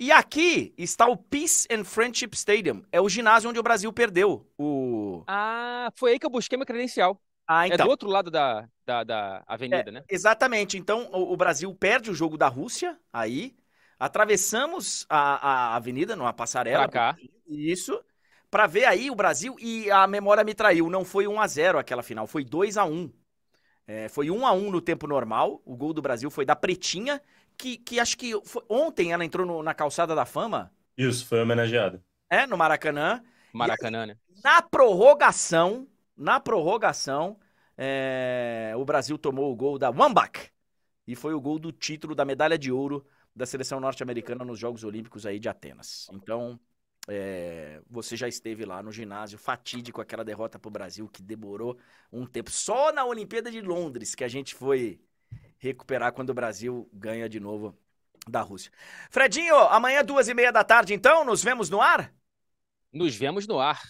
e 0.00 0.12
aqui 0.12 0.72
está 0.78 1.06
o 1.06 1.16
Peace 1.16 1.66
and 1.70 1.84
Friendship 1.84 2.30
Stadium. 2.34 2.84
É 2.92 3.00
o 3.00 3.08
ginásio 3.08 3.50
onde 3.50 3.58
o 3.58 3.62
Brasil 3.62 3.92
perdeu. 3.92 4.46
O... 4.56 5.24
Ah, 5.26 5.90
foi 5.96 6.12
aí 6.12 6.18
que 6.18 6.26
eu 6.26 6.30
busquei 6.30 6.56
meu 6.56 6.66
credencial. 6.66 7.20
Ah, 7.46 7.66
então. 7.66 7.74
É 7.74 7.78
do 7.78 7.80
então. 7.82 7.88
outro 7.88 8.08
lado 8.08 8.30
da, 8.30 8.68
da, 8.86 9.02
da 9.02 9.42
avenida, 9.46 9.88
é, 9.88 9.90
né? 9.90 10.04
Exatamente. 10.08 10.76
Então, 10.76 11.08
o, 11.12 11.32
o, 11.32 11.36
Brasil 11.36 11.74
perde 11.74 12.10
o 12.10 12.14
jogo 12.14 12.36
da 12.36 12.46
Rússia 12.46 12.98
aí. 13.12 13.56
Atravessamos 13.98 15.04
a, 15.08 15.72
a 15.72 15.76
avenida 15.76 16.14
numa 16.14 16.32
passarela. 16.32 16.88
Pra 16.88 17.14
cá. 17.14 17.16
Isso. 17.48 17.98
Para 18.50 18.66
ver 18.66 18.84
aí 18.84 19.10
o 19.10 19.14
Brasil. 19.14 19.56
E 19.58 19.90
a 19.90 20.06
memória 20.06 20.44
me 20.44 20.54
traiu. 20.54 20.88
Não 20.90 21.04
foi 21.04 21.26
1 21.26 21.40
a 21.40 21.46
0 21.46 21.78
aquela 21.78 22.02
final. 22.02 22.26
Foi 22.26 22.44
2 22.44 22.76
a 22.76 22.84
1 22.84 23.10
é, 23.86 24.08
Foi 24.08 24.30
1 24.30 24.46
a 24.46 24.52
1 24.52 24.70
no 24.70 24.80
tempo 24.80 25.06
normal. 25.06 25.62
O 25.64 25.74
gol 25.74 25.94
do 25.94 26.02
Brasil 26.02 26.30
foi 26.30 26.44
da 26.44 26.54
Pretinha 26.54 27.20
que, 27.58 27.76
que 27.76 27.98
acho 27.98 28.16
que 28.16 28.40
foi, 28.44 28.62
ontem 28.68 29.12
ela 29.12 29.24
entrou 29.24 29.44
no, 29.44 29.62
na 29.62 29.74
calçada 29.74 30.14
da 30.14 30.24
fama. 30.24 30.72
Isso, 30.96 31.26
foi 31.26 31.40
homenageada. 31.40 32.02
É, 32.30 32.46
no 32.46 32.56
Maracanã. 32.56 33.22
Maracanã, 33.52 34.06
né? 34.06 34.16
Na 34.42 34.62
prorrogação, 34.62 35.88
na 36.16 36.38
prorrogação, 36.38 37.38
é, 37.76 38.72
o 38.76 38.84
Brasil 38.84 39.18
tomou 39.18 39.52
o 39.52 39.56
gol 39.56 39.78
da 39.78 39.90
Wambach. 39.90 40.50
E 41.06 41.16
foi 41.16 41.34
o 41.34 41.40
gol 41.40 41.58
do 41.58 41.72
título 41.72 42.14
da 42.14 42.24
medalha 42.24 42.58
de 42.58 42.70
ouro 42.70 43.04
da 43.34 43.46
seleção 43.46 43.80
norte-americana 43.80 44.44
nos 44.44 44.58
Jogos 44.58 44.84
Olímpicos 44.84 45.24
aí 45.24 45.38
de 45.38 45.48
Atenas. 45.48 46.08
Então, 46.12 46.60
é, 47.08 47.80
você 47.88 48.16
já 48.16 48.28
esteve 48.28 48.64
lá 48.64 48.82
no 48.82 48.92
ginásio 48.92 49.38
fatídico, 49.38 50.00
aquela 50.00 50.24
derrota 50.24 50.58
para 50.58 50.68
o 50.68 50.72
Brasil 50.72 51.08
que 51.08 51.22
demorou 51.22 51.78
um 52.12 52.26
tempo. 52.26 52.50
Só 52.50 52.92
na 52.92 53.04
Olimpíada 53.06 53.50
de 53.50 53.60
Londres 53.60 54.14
que 54.14 54.24
a 54.24 54.28
gente 54.28 54.54
foi 54.54 55.00
recuperar 55.58 56.12
quando 56.12 56.30
o 56.30 56.34
Brasil 56.34 56.88
ganha 56.92 57.28
de 57.28 57.40
novo 57.40 57.76
da 58.26 58.40
Rússia. 58.40 58.70
Fredinho, 59.10 59.56
amanhã 59.56 60.04
duas 60.04 60.28
e 60.28 60.34
meia 60.34 60.52
da 60.52 60.64
tarde, 60.64 60.94
então, 60.94 61.24
nos 61.24 61.42
vemos 61.42 61.68
no 61.70 61.80
ar? 61.80 62.14
Nos 62.92 63.14
vemos 63.14 63.46
no 63.46 63.58
ar. 63.58 63.82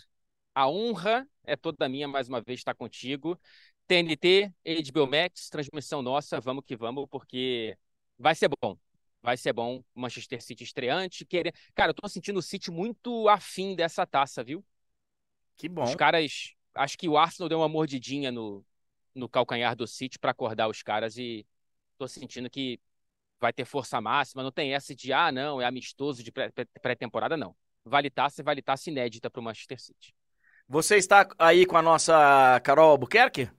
A 0.55 0.69
honra 0.69 1.27
é 1.45 1.57
toda 1.57 1.89
minha 1.89 2.09
mais 2.09 2.29
uma 2.29 2.41
vez 2.41 2.61
estar 2.61 2.75
contigo. 2.75 3.39
TNT, 3.87 4.53
HBO 4.65 5.07
Max, 5.07 5.49
transmissão 5.49 6.03
nossa, 6.03 6.41
vamos 6.41 6.65
que 6.65 6.77
vamos, 6.77 7.07
porque 7.11 7.77
vai 8.19 8.35
ser 8.35 8.51
bom. 8.61 8.77
Vai 9.23 9.37
ser 9.37 9.53
bom. 9.53 9.83
Manchester 9.95 10.43
City 10.43 10.65
estreante. 10.65 11.25
Querer... 11.25 11.55
Cara, 11.75 11.91
eu 11.91 11.95
tô 11.95 12.09
sentindo 12.09 12.39
o 12.39 12.43
City 12.43 12.71
muito 12.71 13.29
afim 13.29 13.75
dessa 13.75 14.07
taça, 14.07 14.45
viu? 14.45 14.65
Que 15.57 15.69
bom. 15.69 15.85
Os 15.85 15.95
caras. 15.95 16.55
Acho 16.75 16.97
que 16.97 17.09
o 17.09 17.17
Arsenal 17.17 17.49
deu 17.49 17.59
uma 17.59 17.69
mordidinha 17.69 18.31
no, 18.31 18.65
no 19.15 19.29
calcanhar 19.29 19.75
do 19.75 19.87
City 19.87 20.19
para 20.19 20.31
acordar 20.31 20.69
os 20.69 20.83
caras 20.83 21.17
e 21.17 21.45
tô 21.99 22.09
sentindo 22.09 22.49
que 22.49 22.81
vai 23.41 23.53
ter 23.53 23.65
força 23.65 24.01
máxima, 24.01 24.43
não 24.43 24.53
tem 24.53 24.75
essa 24.75 24.95
de, 24.95 25.13
ah, 25.13 25.31
não, 25.31 25.61
é 25.61 25.65
amistoso 25.65 26.23
de 26.23 26.33
pré-temporada, 26.33 27.37
não. 27.37 27.55
Vale 27.85 28.11
taça 28.11 28.41
e 28.41 28.45
vale 28.45 28.63
taça 28.63 28.91
inédita 28.91 29.31
para 29.31 29.41
o 29.41 29.43
Manchester 29.43 29.81
City. 29.81 30.15
Você 30.69 30.97
está 30.97 31.27
aí 31.39 31.65
com 31.65 31.77
a 31.77 31.83
nossa 31.83 32.61
Carol 32.61 32.91
Albuquerque? 32.91 33.51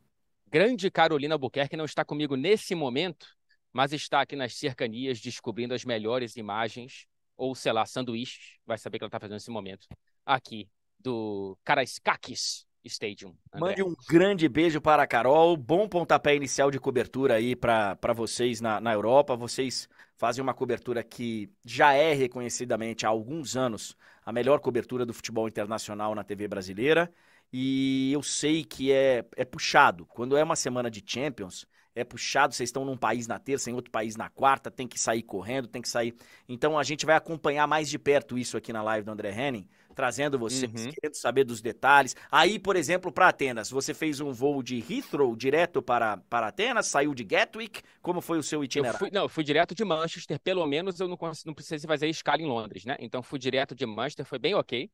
Grande 0.47 0.89
Carolina 0.91 1.35
Albuquerque 1.35 1.77
não 1.77 1.85
está 1.85 2.03
comigo 2.03 2.35
nesse 2.35 2.75
momento, 2.75 3.27
mas 3.71 3.93
está 3.93 4.21
aqui 4.21 4.35
nas 4.35 4.55
cercanias 4.55 5.19
descobrindo 5.19 5.73
as 5.73 5.85
melhores 5.85 6.35
imagens, 6.35 7.07
ou 7.37 7.55
sei 7.55 7.71
lá, 7.71 7.85
sanduíches, 7.85 8.57
vai 8.65 8.77
saber 8.77 8.97
que 8.97 9.03
ela 9.03 9.09
está 9.09 9.19
fazendo 9.19 9.35
nesse 9.35 9.51
momento, 9.51 9.87
aqui 10.25 10.69
do 10.99 11.57
Karaiskakis, 11.63 12.67
Stadium. 12.85 13.33
André. 13.53 13.69
Mande 13.69 13.83
um 13.83 13.93
grande 14.07 14.47
beijo 14.47 14.79
para 14.79 15.03
a 15.03 15.07
Carol. 15.07 15.55
Bom 15.57 15.87
pontapé 15.87 16.35
inicial 16.35 16.71
de 16.71 16.79
cobertura 16.79 17.35
aí 17.35 17.55
para 17.55 18.13
vocês 18.15 18.61
na, 18.61 18.79
na 18.79 18.93
Europa. 18.93 19.35
Vocês 19.35 19.89
fazem 20.15 20.41
uma 20.41 20.53
cobertura 20.53 21.03
que 21.03 21.49
já 21.65 21.93
é 21.93 22.13
reconhecidamente 22.13 23.05
há 23.05 23.09
alguns 23.09 23.55
anos 23.55 23.95
a 24.25 24.31
melhor 24.31 24.59
cobertura 24.59 25.05
do 25.05 25.13
futebol 25.13 25.47
internacional 25.47 26.13
na 26.13 26.23
TV 26.23 26.47
brasileira. 26.47 27.11
E 27.51 28.11
eu 28.13 28.21
sei 28.21 28.63
que 28.63 28.91
é, 28.91 29.25
é 29.35 29.43
puxado. 29.43 30.05
Quando 30.05 30.37
é 30.37 30.43
uma 30.43 30.55
semana 30.55 30.89
de 30.89 31.03
Champions, 31.05 31.65
é 31.95 32.03
puxado. 32.03 32.53
Vocês 32.53 32.69
estão 32.69 32.85
num 32.85 32.97
país 32.97 33.27
na 33.27 33.39
terça, 33.39 33.69
em 33.69 33.73
outro 33.73 33.91
país 33.91 34.15
na 34.15 34.29
quarta, 34.29 34.69
tem 34.69 34.87
que 34.87 34.99
sair 34.99 35.23
correndo, 35.23 35.67
tem 35.67 35.81
que 35.81 35.89
sair. 35.89 36.15
Então 36.47 36.77
a 36.77 36.83
gente 36.83 37.05
vai 37.05 37.15
acompanhar 37.15 37.67
mais 37.67 37.89
de 37.89 37.97
perto 37.97 38.37
isso 38.37 38.55
aqui 38.55 38.71
na 38.71 38.83
live 38.83 39.05
do 39.05 39.11
André 39.11 39.31
Henning 39.31 39.67
trazendo 39.99 40.39
vocês, 40.39 40.71
uhum. 40.85 40.91
querendo 40.93 41.15
saber 41.15 41.43
dos 41.43 41.61
detalhes. 41.61 42.15
Aí, 42.31 42.57
por 42.57 42.77
exemplo, 42.77 43.11
para 43.11 43.27
Atenas, 43.27 43.69
você 43.69 43.93
fez 43.93 44.21
um 44.21 44.31
voo 44.31 44.63
de 44.63 44.77
Heathrow 44.77 45.35
direto 45.35 45.81
para, 45.81 46.15
para 46.29 46.47
Atenas, 46.47 46.87
saiu 46.87 47.13
de 47.13 47.25
Gatwick, 47.25 47.81
como 48.01 48.21
foi 48.21 48.37
o 48.37 48.43
seu 48.43 48.63
itinerário? 48.63 48.95
Eu 48.95 48.99
fui, 48.99 49.11
não, 49.11 49.23
eu 49.23 49.29
fui 49.29 49.43
direto 49.43 49.75
de 49.75 49.83
Manchester, 49.83 50.39
pelo 50.39 50.65
menos 50.65 51.01
eu 51.01 51.09
não, 51.09 51.17
não 51.45 51.53
precisei 51.53 51.85
fazer 51.85 52.07
escala 52.07 52.41
em 52.41 52.45
Londres, 52.45 52.85
né? 52.85 52.95
Então 52.97 53.21
fui 53.21 53.37
direto 53.37 53.75
de 53.75 53.85
Manchester, 53.85 54.25
foi 54.25 54.39
bem 54.39 54.55
ok, 54.55 54.89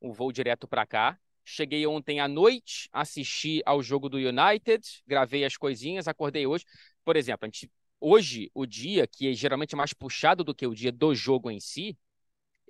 um 0.00 0.10
voo 0.10 0.32
direto 0.32 0.66
para 0.66 0.86
cá. 0.86 1.18
Cheguei 1.44 1.86
ontem 1.86 2.18
à 2.18 2.26
noite, 2.26 2.88
assisti 2.94 3.60
ao 3.66 3.82
jogo 3.82 4.08
do 4.08 4.16
United, 4.16 4.82
gravei 5.06 5.44
as 5.44 5.58
coisinhas, 5.58 6.08
acordei 6.08 6.46
hoje. 6.46 6.64
Por 7.04 7.14
exemplo, 7.14 7.44
a 7.44 7.46
gente, 7.46 7.70
hoje, 8.00 8.50
o 8.54 8.64
dia 8.64 9.06
que 9.06 9.28
é 9.28 9.34
geralmente 9.34 9.76
mais 9.76 9.92
puxado 9.92 10.42
do 10.42 10.54
que 10.54 10.66
o 10.66 10.74
dia 10.74 10.90
do 10.90 11.14
jogo 11.14 11.50
em 11.50 11.60
si, 11.60 11.98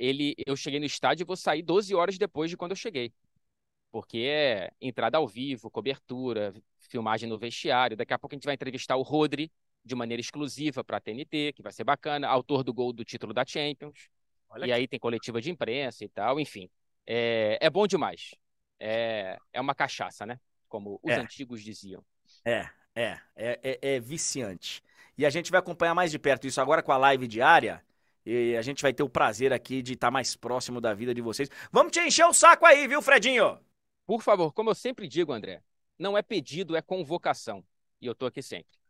ele, 0.01 0.35
eu 0.47 0.57
cheguei 0.57 0.81
no 0.81 0.87
estádio 0.87 1.25
e 1.25 1.27
vou 1.27 1.37
sair 1.37 1.63
12 1.63 1.95
horas 1.95 2.17
depois 2.17 2.51
de 2.51 2.57
quando 2.57 2.73
eu 2.73 2.77
cheguei. 2.77 3.13
Porque 3.93 4.19
é 4.19 4.71
entrada 4.81 5.19
ao 5.19 5.29
vivo, 5.29 5.71
cobertura, 5.71 6.55
filmagem 6.79 7.29
no 7.29 7.39
vestiário. 7.39 7.97
Daqui 7.97 8.15
a 8.15 8.19
pouco 8.19 8.35
a 8.35 8.37
gente 8.37 8.45
vai 8.45 8.55
entrevistar 8.55 8.97
o 8.97 9.03
Rodri 9.03 9.53
de 9.85 9.95
maneira 9.95 10.21
exclusiva 10.21 10.83
para 10.83 10.97
a 10.97 11.01
TNT, 11.01 11.53
que 11.55 11.63
vai 11.63 11.73
ser 11.73 11.85
bacana, 11.85 12.29
autor 12.29 12.65
do 12.65 12.73
gol 12.73 12.93
do 12.93 13.05
título 13.05 13.35
da 13.35 13.45
Champions. 13.45 14.09
Olha 14.49 14.67
e 14.67 14.73
aí 14.73 14.89
tem 14.89 14.99
coletiva 14.99 15.41
de 15.41 15.51
imprensa 15.51 16.05
e 16.05 16.09
tal, 16.09 16.41
enfim. 16.41 16.69
É, 17.07 17.59
é 17.61 17.69
bom 17.69 17.87
demais. 17.87 18.35
É, 18.79 19.39
é 19.53 19.61
uma 19.61 19.75
cachaça, 19.75 20.25
né? 20.25 20.41
Como 20.69 20.99
os 21.03 21.13
é. 21.13 21.17
antigos 21.17 21.63
diziam. 21.63 22.03
É, 22.45 22.69
é, 22.95 23.19
é, 23.37 23.61
é, 23.63 23.79
é 23.97 24.01
viciante. 24.01 24.83
E 25.19 25.27
a 25.27 25.31
gente 25.31 25.51
vai 25.51 25.61
acompanhar 25.61 25.95
mais 25.95 26.11
de 26.11 26.19
perto 26.19 26.47
isso 26.47 26.61
agora 26.61 26.83
com 26.83 26.93
a 26.93 26.97
live 26.97 27.27
diária 27.27 27.85
E 28.25 28.57
a 28.57 28.63
gente 28.63 28.83
vai 28.83 28.93
ter 28.93 29.03
o 29.03 29.09
prazer 29.09 29.53
aqui 29.53 29.83
de 29.83 29.95
estar 29.95 30.11
mais 30.11 30.37
próximo 30.37 30.81
da 30.81 30.93
vida 30.93 31.15
de 31.15 31.21
vocês. 31.21 31.49
Vamos 31.73 31.93
te 31.93 32.01
encher 32.01 32.27
o 32.27 32.33
saco 32.33 32.67
aí, 32.67 32.87
viu, 32.87 33.01
Fredinho? 33.01 33.59
Por 34.07 34.23
favor, 34.23 34.53
como 34.53 34.71
eu 34.71 34.75
sempre 34.75 35.09
digo, 35.09 35.33
André, 35.33 35.63
não 35.99 36.17
é 36.17 36.23
pedido, 36.23 36.77
é 36.77 36.83
convocação. 36.83 37.65
E 38.01 38.07
eu 38.07 38.15
tô 38.15 38.27
aqui 38.27 38.43
sempre. 38.43 38.81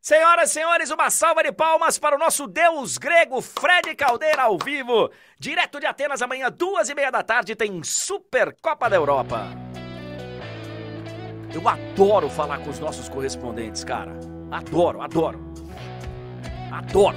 Senhoras 0.00 0.50
e 0.50 0.52
senhores, 0.52 0.90
uma 0.90 1.10
salva 1.10 1.42
de 1.42 1.50
palmas 1.50 1.98
para 1.98 2.14
o 2.14 2.18
nosso 2.18 2.46
deus 2.46 2.96
grego 2.96 3.40
Fred 3.40 3.94
Caldeira 3.96 4.42
ao 4.42 4.56
vivo. 4.56 5.10
Direto 5.38 5.80
de 5.80 5.86
Atenas, 5.86 6.22
amanhã, 6.22 6.50
duas 6.50 6.88
e 6.88 6.94
meia 6.94 7.10
da 7.10 7.22
tarde, 7.22 7.56
tem 7.56 7.82
Supercopa 7.82 8.88
da 8.88 8.96
Europa. 8.96 9.46
Eu 11.52 11.66
adoro 11.66 12.28
falar 12.28 12.58
com 12.58 12.70
os 12.70 12.78
nossos 12.78 13.08
correspondentes, 13.08 13.82
cara. 13.82 14.12
Adoro, 14.50 15.00
adoro. 15.00 15.40
Adoro. 16.70 17.16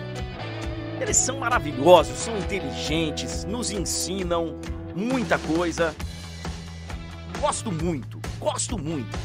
Eles 1.01 1.15
são 1.15 1.39
maravilhosos, 1.39 2.17
são 2.17 2.37
inteligentes, 2.37 3.45
nos 3.45 3.71
ensinam 3.71 4.59
muita 4.93 5.39
coisa. 5.39 5.95
Gosto 7.39 7.71
muito, 7.71 8.19
gosto 8.37 8.77
muito. 8.77 9.17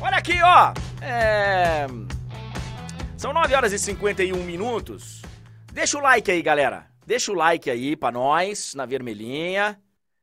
Olha 0.00 0.16
aqui, 0.16 0.42
ó. 0.42 0.74
É... 1.00 1.86
São 3.16 3.32
9 3.32 3.54
horas 3.54 3.72
e 3.72 3.78
51 3.78 4.42
minutos. 4.42 5.22
Deixa 5.72 5.96
o 5.96 6.00
like 6.00 6.28
aí, 6.28 6.42
galera. 6.42 6.86
Deixa 7.06 7.30
o 7.30 7.34
like 7.36 7.70
aí 7.70 7.94
pra 7.94 8.10
nós, 8.10 8.74
na 8.74 8.84
vermelhinha. 8.84 9.80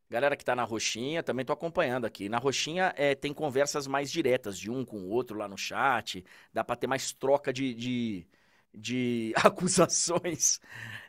Galera 0.09 0.35
que 0.35 0.43
tá 0.43 0.55
na 0.55 0.63
roxinha, 0.63 1.23
também 1.23 1.45
tô 1.45 1.53
acompanhando 1.53 2.03
aqui. 2.03 2.27
Na 2.27 2.37
roxinha 2.37 2.93
é, 2.97 3.15
tem 3.15 3.33
conversas 3.33 3.87
mais 3.87 4.11
diretas 4.11 4.59
de 4.59 4.69
um 4.69 4.83
com 4.83 4.97
o 4.97 5.09
outro 5.09 5.37
lá 5.37 5.47
no 5.47 5.57
chat. 5.57 6.25
Dá 6.51 6.63
pra 6.63 6.75
ter 6.75 6.87
mais 6.87 7.13
troca 7.13 7.53
de, 7.53 7.73
de, 7.73 8.27
de 8.73 9.33
acusações. 9.43 10.59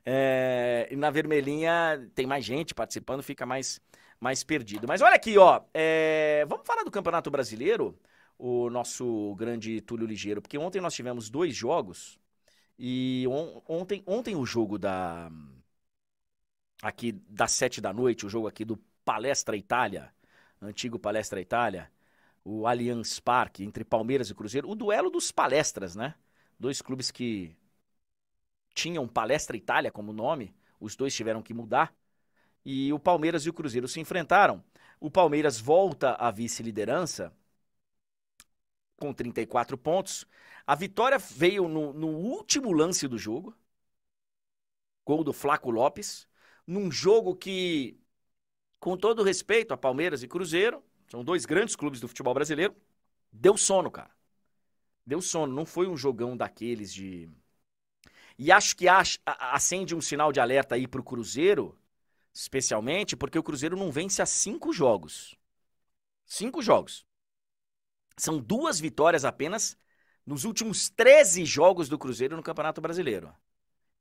É, 0.04 0.88
e 0.90 0.96
na 0.96 1.10
vermelhinha 1.10 2.10
tem 2.14 2.26
mais 2.26 2.44
gente 2.44 2.74
participando, 2.74 3.22
fica 3.22 3.46
mais, 3.46 3.80
mais 4.20 4.42
perdido. 4.44 4.86
Mas 4.88 5.00
olha 5.02 5.14
aqui, 5.16 5.36
ó. 5.38 5.62
É, 5.74 6.44
vamos 6.48 6.66
falar 6.66 6.84
do 6.84 6.90
Campeonato 6.90 7.30
Brasileiro, 7.30 7.98
o 8.38 8.70
nosso 8.70 9.34
grande 9.36 9.80
Túlio 9.82 10.06
Ligeiro, 10.06 10.40
porque 10.42 10.58
ontem 10.58 10.80
nós 10.80 10.94
tivemos 10.94 11.30
dois 11.30 11.54
jogos. 11.54 12.18
E 12.78 13.26
on, 13.28 13.62
ontem, 13.68 14.02
ontem 14.06 14.36
o 14.36 14.46
jogo 14.46 14.78
da. 14.78 15.30
Aqui 16.82 17.12
das 17.12 17.52
sete 17.52 17.80
da 17.80 17.92
noite, 17.92 18.24
o 18.24 18.28
jogo 18.28 18.48
aqui 18.48 18.64
do 18.64 18.78
Palestra 19.04 19.56
Itália, 19.56 20.12
antigo 20.62 20.98
Palestra 20.98 21.40
Itália, 21.40 21.90
o 22.44 22.66
Allianz 22.66 23.20
Parque, 23.20 23.64
entre 23.64 23.84
Palmeiras 23.84 24.30
e 24.30 24.34
Cruzeiro, 24.34 24.68
o 24.70 24.74
duelo 24.74 25.10
dos 25.10 25.30
palestras, 25.30 25.94
né? 25.94 26.14
Dois 26.60 26.82
clubes 26.82 27.10
que 27.10 27.56
tinham 28.74 29.08
Palestra 29.08 29.56
Itália 29.56 29.90
como 29.90 30.12
nome, 30.12 30.54
os 30.78 30.94
dois 30.94 31.14
tiveram 31.14 31.42
que 31.42 31.54
mudar. 31.54 31.94
E 32.64 32.92
o 32.92 32.98
Palmeiras 32.98 33.46
e 33.46 33.50
o 33.50 33.52
Cruzeiro 33.54 33.88
se 33.88 33.98
enfrentaram. 33.98 34.62
O 35.00 35.10
Palmeiras 35.10 35.58
volta 35.58 36.12
à 36.12 36.30
vice-liderança 36.30 37.34
com 38.96 39.14
34 39.14 39.78
pontos. 39.78 40.26
A 40.66 40.74
vitória 40.74 41.18
veio 41.18 41.66
no, 41.66 41.94
no 41.94 42.08
último 42.08 42.70
lance 42.72 43.08
do 43.08 43.16
jogo. 43.16 43.56
Gol 45.06 45.24
do 45.24 45.32
Flaco 45.32 45.70
Lopes. 45.70 46.28
Num 46.66 46.92
jogo 46.92 47.34
que 47.34 47.98
com 48.78 48.96
todo 48.96 49.22
respeito 49.22 49.72
a 49.72 49.76
Palmeiras 49.78 50.22
e 50.22 50.28
Cruzeiro, 50.28 50.82
são 51.08 51.24
dois 51.24 51.44
grandes 51.46 51.76
clubes 51.76 52.00
do 52.00 52.08
futebol 52.08 52.34
brasileiro, 52.34 52.74
deu 53.32 53.56
sono, 53.56 53.90
cara. 53.90 54.10
Deu 55.06 55.20
sono, 55.20 55.52
não 55.54 55.66
foi 55.66 55.86
um 55.86 55.96
jogão 55.96 56.36
daqueles 56.36 56.92
de. 56.92 57.28
E 58.38 58.50
acho 58.50 58.76
que 58.76 58.86
acende 59.26 59.94
um 59.94 60.00
sinal 60.00 60.32
de 60.32 60.40
alerta 60.40 60.74
aí 60.74 60.86
pro 60.86 61.04
Cruzeiro, 61.04 61.78
especialmente, 62.32 63.16
porque 63.16 63.38
o 63.38 63.42
Cruzeiro 63.42 63.76
não 63.76 63.90
vence 63.90 64.22
há 64.22 64.26
cinco 64.26 64.72
jogos. 64.72 65.34
Cinco 66.26 66.62
jogos. 66.62 67.04
São 68.16 68.38
duas 68.38 68.78
vitórias 68.80 69.24
apenas 69.24 69.76
nos 70.24 70.44
últimos 70.44 70.88
13 70.88 71.44
jogos 71.44 71.88
do 71.88 71.98
Cruzeiro 71.98 72.36
no 72.36 72.42
Campeonato 72.42 72.80
Brasileiro. 72.80 73.34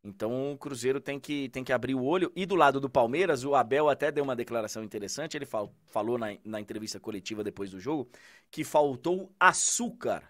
Então 0.03 0.53
o 0.53 0.57
Cruzeiro 0.57 1.01
tem 1.01 1.19
que, 1.19 1.49
tem 1.49 1.63
que 1.63 1.73
abrir 1.73 1.95
o 1.95 2.03
olho. 2.03 2.31
E 2.35 2.45
do 2.45 2.55
lado 2.55 2.79
do 2.79 2.89
Palmeiras, 2.89 3.43
o 3.43 3.55
Abel 3.55 3.89
até 3.89 4.11
deu 4.11 4.23
uma 4.23 4.35
declaração 4.35 4.83
interessante. 4.83 5.35
Ele 5.35 5.45
fal, 5.45 5.73
falou 5.87 6.17
na, 6.17 6.37
na 6.43 6.59
entrevista 6.61 6.99
coletiva 6.99 7.43
depois 7.43 7.69
do 7.71 7.79
jogo 7.79 8.09
que 8.49 8.63
faltou 8.63 9.33
açúcar 9.39 10.23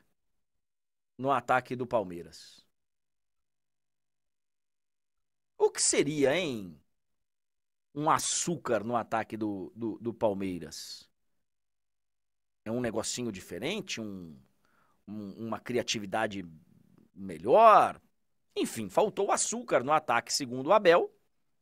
no 1.19 1.31
ataque 1.31 1.75
do 1.75 1.85
Palmeiras. 1.85 2.65
O 5.57 5.69
que 5.69 5.81
seria, 5.81 6.35
hein? 6.35 6.79
Um 7.93 8.09
açúcar 8.09 8.83
no 8.85 8.95
ataque 8.95 9.35
do, 9.35 9.71
do, 9.75 9.99
do 9.99 10.13
Palmeiras? 10.13 11.09
É 12.63 12.71
um 12.71 12.79
negocinho 12.79 13.33
diferente? 13.33 13.99
Um, 13.99 14.39
um, 15.05 15.47
uma 15.47 15.59
criatividade 15.59 16.45
melhor? 17.13 18.01
Enfim, 18.55 18.89
faltou 18.89 19.29
açúcar 19.29 19.83
no 19.83 19.91
ataque, 19.91 20.31
segundo 20.31 20.67
o 20.67 20.73
Abel, 20.73 21.13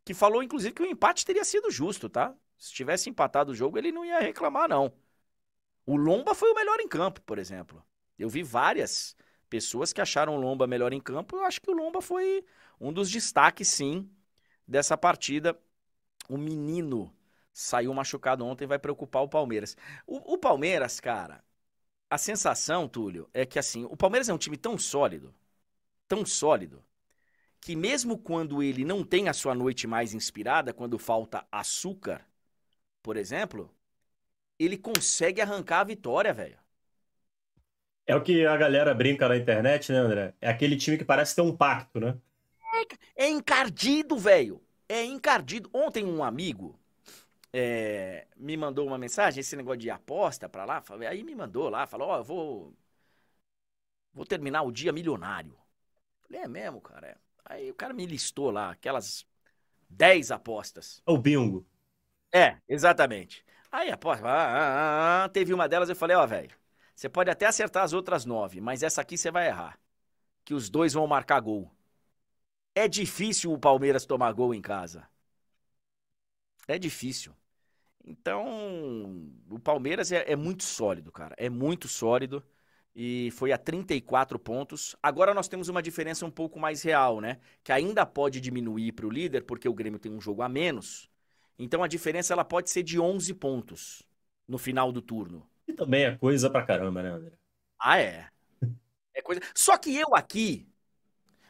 que 0.06 0.14
falou 0.14 0.44
inclusive 0.44 0.76
que 0.76 0.84
o 0.84 0.86
empate 0.86 1.26
teria 1.26 1.44
sido 1.44 1.72
justo, 1.72 2.08
tá? 2.08 2.36
Se 2.60 2.72
tivesse 2.72 3.10
empatado 3.10 3.52
o 3.52 3.56
jogo, 3.56 3.80
ele 3.80 3.92
não 3.92 4.06
ia 4.06 4.20
reclamar, 4.20 4.70
não. 4.70 4.94
O 5.86 5.96
Lomba 5.96 6.36
foi 6.36 6.52
o 6.52 6.56
melhor 6.56 6.80
em 6.80 6.88
campo, 6.88 7.22
por 7.22 7.40
exemplo. 7.40 7.84
Eu 8.20 8.30
vi 8.30 8.44
várias 8.44 9.16
pessoas 9.50 9.94
que 9.94 10.02
acharam 10.02 10.36
o 10.36 10.40
Lomba 10.40 10.68
melhor 10.68 10.94
em 10.94 11.00
campo. 11.00 11.38
Eu 11.38 11.46
acho 11.46 11.62
que 11.62 11.70
o 11.72 11.74
Lomba 11.74 12.02
foi 12.02 12.46
um 12.80 12.92
dos 12.94 13.10
destaques, 13.10 13.68
sim, 13.68 14.10
dessa 14.68 14.98
partida. 14.98 15.58
O 16.30 16.38
menino 16.38 17.14
saiu 17.54 17.94
machucado 17.94 18.46
ontem 18.46 18.68
vai 18.68 18.78
preocupar 18.80 19.24
o 19.24 19.30
Palmeiras. 19.30 19.76
O, 20.06 20.34
o 20.34 20.38
Palmeiras, 20.38 21.00
cara, 21.00 21.44
a 22.10 22.18
sensação, 22.18 22.88
Túlio, 22.88 23.30
é 23.34 23.46
que 23.46 23.60
assim, 23.60 23.86
o 23.86 23.98
Palmeiras 23.98 24.30
é 24.30 24.34
um 24.34 24.38
time 24.38 24.58
tão 24.58 24.78
sólido, 24.78 25.34
tão 26.08 26.26
sólido, 26.26 26.84
que 27.60 27.76
mesmo 27.76 28.18
quando 28.18 28.62
ele 28.64 28.86
não 28.86 29.04
tem 29.04 29.28
a 29.30 29.34
sua 29.34 29.56
noite 29.56 29.88
mais 29.88 30.14
inspirada, 30.14 30.74
quando 30.74 31.00
falta 31.00 31.46
açúcar, 31.52 32.26
por 33.02 33.18
exemplo, 33.18 33.74
ele 34.60 34.78
consegue 34.78 35.42
arrancar 35.42 35.82
a 35.82 35.84
vitória, 35.86 36.34
velho. 36.34 36.60
É 38.08 38.16
o 38.16 38.24
que 38.24 38.46
a 38.46 38.56
galera 38.56 38.94
brinca 38.94 39.28
na 39.28 39.36
internet, 39.36 39.92
né, 39.92 39.98
André? 39.98 40.34
É 40.40 40.50
aquele 40.50 40.78
time 40.78 40.98
que 40.98 41.04
parece 41.04 41.36
ter 41.36 41.42
um 41.42 41.56
pacto, 41.56 42.00
né? 42.00 42.18
É, 43.16 43.28
encardido, 43.28 44.18
velho. 44.18 44.62
É 44.88 45.04
encardido. 45.04 45.70
Ontem 45.74 46.06
um 46.06 46.24
amigo 46.24 46.80
é, 47.52 48.28
me 48.38 48.56
mandou 48.56 48.88
uma 48.88 48.98
mensagem, 48.98 49.42
esse 49.42 49.56
negócio 49.56 49.80
de 49.80 49.90
aposta 49.90 50.48
pra 50.48 50.64
lá, 50.64 50.84
aí 51.10 51.24
me 51.24 51.36
mandou 51.36 51.70
lá, 51.70 51.86
falou, 51.86 52.10
ó, 52.10 52.16
oh, 52.16 52.18
eu 52.20 52.24
vou, 52.24 52.74
vou 54.14 54.26
terminar 54.26 54.62
o 54.62 54.72
dia 54.72 54.94
milionário. 54.94 55.58
Falei, 56.22 56.44
é 56.44 56.48
mesmo, 56.48 56.80
cara? 56.80 57.18
Aí 57.44 57.70
o 57.72 57.76
cara 57.76 57.94
me 57.94 58.06
listou 58.06 58.52
lá, 58.52 58.72
aquelas 58.72 59.26
10 59.90 60.32
apostas. 60.32 61.02
O 61.06 61.18
bingo. 61.18 61.66
É, 62.32 62.58
exatamente. 62.68 63.46
Aí 63.72 63.92
aposta, 63.92 64.26
ah, 64.26 64.30
ah, 64.32 65.24
ah, 65.26 65.30
teve 65.30 65.54
uma 65.54 65.68
delas, 65.68 65.90
eu 65.90 65.96
falei, 65.96 66.16
ó, 66.16 66.24
oh, 66.24 66.28
velho, 66.28 66.57
você 66.98 67.08
pode 67.08 67.30
até 67.30 67.46
acertar 67.46 67.84
as 67.84 67.94
outras 67.94 68.26
nove, 68.26 68.60
mas 68.60 68.82
essa 68.82 69.02
aqui 69.02 69.18
você 69.20 69.30
vai 69.30 69.48
errar. 69.48 69.80
Que 70.44 70.56
os 70.56 70.68
dois 70.68 70.94
vão 70.94 71.06
marcar 71.06 71.40
gol. 71.40 71.72
É 72.74 72.88
difícil 72.88 73.54
o 73.54 73.60
Palmeiras 73.60 74.04
tomar 74.04 74.32
gol 74.34 74.52
em 74.52 74.62
casa. 74.62 75.08
É 76.68 76.80
difícil. 76.80 77.36
Então, 78.04 79.30
o 79.48 79.60
Palmeiras 79.60 80.12
é, 80.12 80.26
é 80.32 80.36
muito 80.36 80.64
sólido, 80.64 81.12
cara. 81.12 81.36
É 81.38 81.50
muito 81.50 81.88
sólido 81.88 82.44
e 82.96 83.30
foi 83.32 83.52
a 83.52 83.60
34 83.60 84.40
pontos. 84.40 84.96
Agora 85.04 85.36
nós 85.36 85.48
temos 85.48 85.70
uma 85.70 85.84
diferença 85.84 86.26
um 86.26 86.32
pouco 86.32 86.60
mais 86.60 86.82
real, 86.82 87.22
né? 87.22 87.40
Que 87.64 87.72
ainda 87.72 88.08
pode 88.08 88.42
diminuir 88.42 88.94
para 88.94 89.06
o 89.06 89.12
líder, 89.12 89.44
porque 89.44 89.70
o 89.70 89.74
Grêmio 89.74 90.00
tem 90.00 90.12
um 90.12 90.20
jogo 90.20 90.42
a 90.42 90.50
menos. 90.50 91.12
Então 91.60 91.84
a 91.84 91.88
diferença 91.88 92.34
ela 92.34 92.44
pode 92.44 92.72
ser 92.72 92.82
de 92.82 93.00
11 93.00 93.36
pontos 93.36 94.02
no 94.48 94.58
final 94.58 94.92
do 94.92 95.02
turno. 95.02 95.48
E 95.68 95.74
também 95.74 96.06
é 96.06 96.18
coisa 96.18 96.50
pra 96.50 96.66
caramba, 96.66 97.04
né, 97.04 97.10
André? 97.10 97.38
Ah, 97.80 98.00
é. 98.00 98.30
É 99.14 99.22
coisa. 99.22 99.42
Só 99.56 99.78
que 99.78 99.96
eu 99.96 100.16
aqui, 100.16 100.68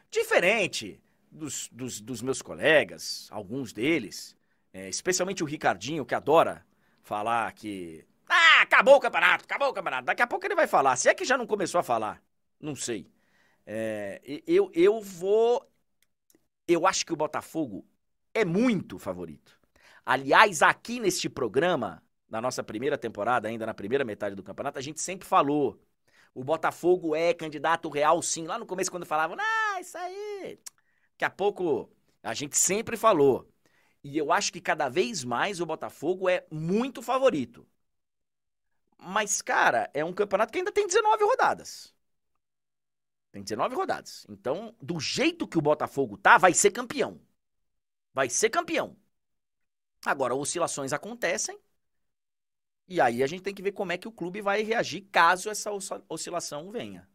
diferente 0.10 1.02
dos, 1.32 1.70
dos, 1.70 2.02
dos 2.02 2.22
meus 2.22 2.42
colegas, 2.42 3.28
alguns 3.32 3.74
deles, 3.74 4.36
é, 4.74 4.90
especialmente 4.90 5.44
o 5.44 5.46
Ricardinho, 5.46 6.06
que 6.06 6.16
adora 6.16 6.66
falar 7.04 7.52
que 7.54 8.06
ah, 8.30 8.62
acabou 8.62 8.96
o 8.96 9.00
campeonato, 9.00 9.46
acabou 9.46 9.70
o 9.70 9.74
campeonato. 9.74 10.06
Daqui 10.06 10.22
a 10.22 10.28
pouco 10.28 10.46
ele 10.46 10.56
vai 10.56 10.68
falar. 10.68 10.96
Se 10.96 11.10
é 11.10 11.14
que 11.14 11.26
já 11.26 11.38
não 11.38 11.48
começou 11.48 11.80
a 11.80 11.84
falar, 11.84 12.22
não 12.60 12.76
sei. 12.76 13.10
É, 13.66 14.22
eu, 14.46 14.72
eu 14.74 15.02
vou. 15.02 15.66
Eu 16.68 16.86
acho 16.86 17.06
que 17.06 17.14
o 17.14 17.16
Botafogo 17.16 17.86
é 18.34 18.44
muito 18.46 19.00
favorito. 19.00 19.58
Aliás, 20.06 20.62
aqui 20.62 21.00
neste 21.00 21.30
programa, 21.30 22.04
na 22.30 22.42
nossa 22.42 22.64
primeira 22.64 22.98
temporada, 22.98 23.48
ainda 23.48 23.66
na 23.66 23.74
primeira 23.74 24.04
metade 24.06 24.36
do 24.36 24.44
campeonato, 24.44 24.80
a 24.80 24.82
gente 24.82 25.02
sempre 25.02 25.28
falou. 25.28 25.82
O 26.34 26.44
Botafogo 26.44 27.16
é 27.16 27.34
candidato 27.34 27.90
real, 27.90 28.22
sim. 28.22 28.46
Lá 28.48 28.60
no 28.60 28.66
começo, 28.66 28.92
quando 28.92 29.06
falavam, 29.06 29.38
ah, 29.40 29.82
isso 29.82 29.98
aí. 29.98 30.60
Daqui 31.14 31.26
a 31.26 31.30
pouco 31.30 31.90
A 32.24 32.34
gente 32.34 32.58
sempre 32.58 32.98
falou. 32.98 33.50
E 34.04 34.18
eu 34.18 34.32
acho 34.32 34.52
que 34.54 34.62
cada 34.62 34.90
vez 34.90 35.24
mais 35.24 35.60
o 35.62 35.66
Botafogo 35.66 36.30
é 36.30 36.46
muito 36.52 37.02
favorito. 37.02 37.68
Mas, 39.00 39.42
cara, 39.42 39.90
é 39.94 40.04
um 40.06 40.14
campeonato 40.14 40.52
que 40.52 40.60
ainda 40.60 40.72
tem 40.72 40.86
19 40.88 41.24
rodadas. 41.24 41.94
Tem 43.32 43.44
19 43.44 43.76
rodadas. 43.76 44.26
Então, 44.30 44.76
do 44.82 45.00
jeito 45.00 45.48
que 45.48 45.58
o 45.58 45.62
Botafogo 45.62 46.18
tá, 46.18 46.38
vai 46.38 46.54
ser 46.54 46.72
campeão. 46.72 47.22
Vai 48.14 48.30
ser 48.30 48.50
campeão. 48.50 48.98
Agora, 50.06 50.34
oscilações 50.36 50.92
acontecem. 50.94 51.60
E 52.88 53.00
aí 53.02 53.24
a 53.24 53.28
gente 53.28 53.44
tem 53.44 53.54
que 53.54 53.62
ver 53.62 53.72
como 53.74 53.92
é 53.94 53.98
que 53.98 54.08
o 54.08 54.12
clube 54.12 54.42
vai 54.42 54.62
reagir 54.64 55.06
caso 55.12 55.50
essa 55.50 55.72
oscilação 56.10 56.72
venha. 56.72 57.08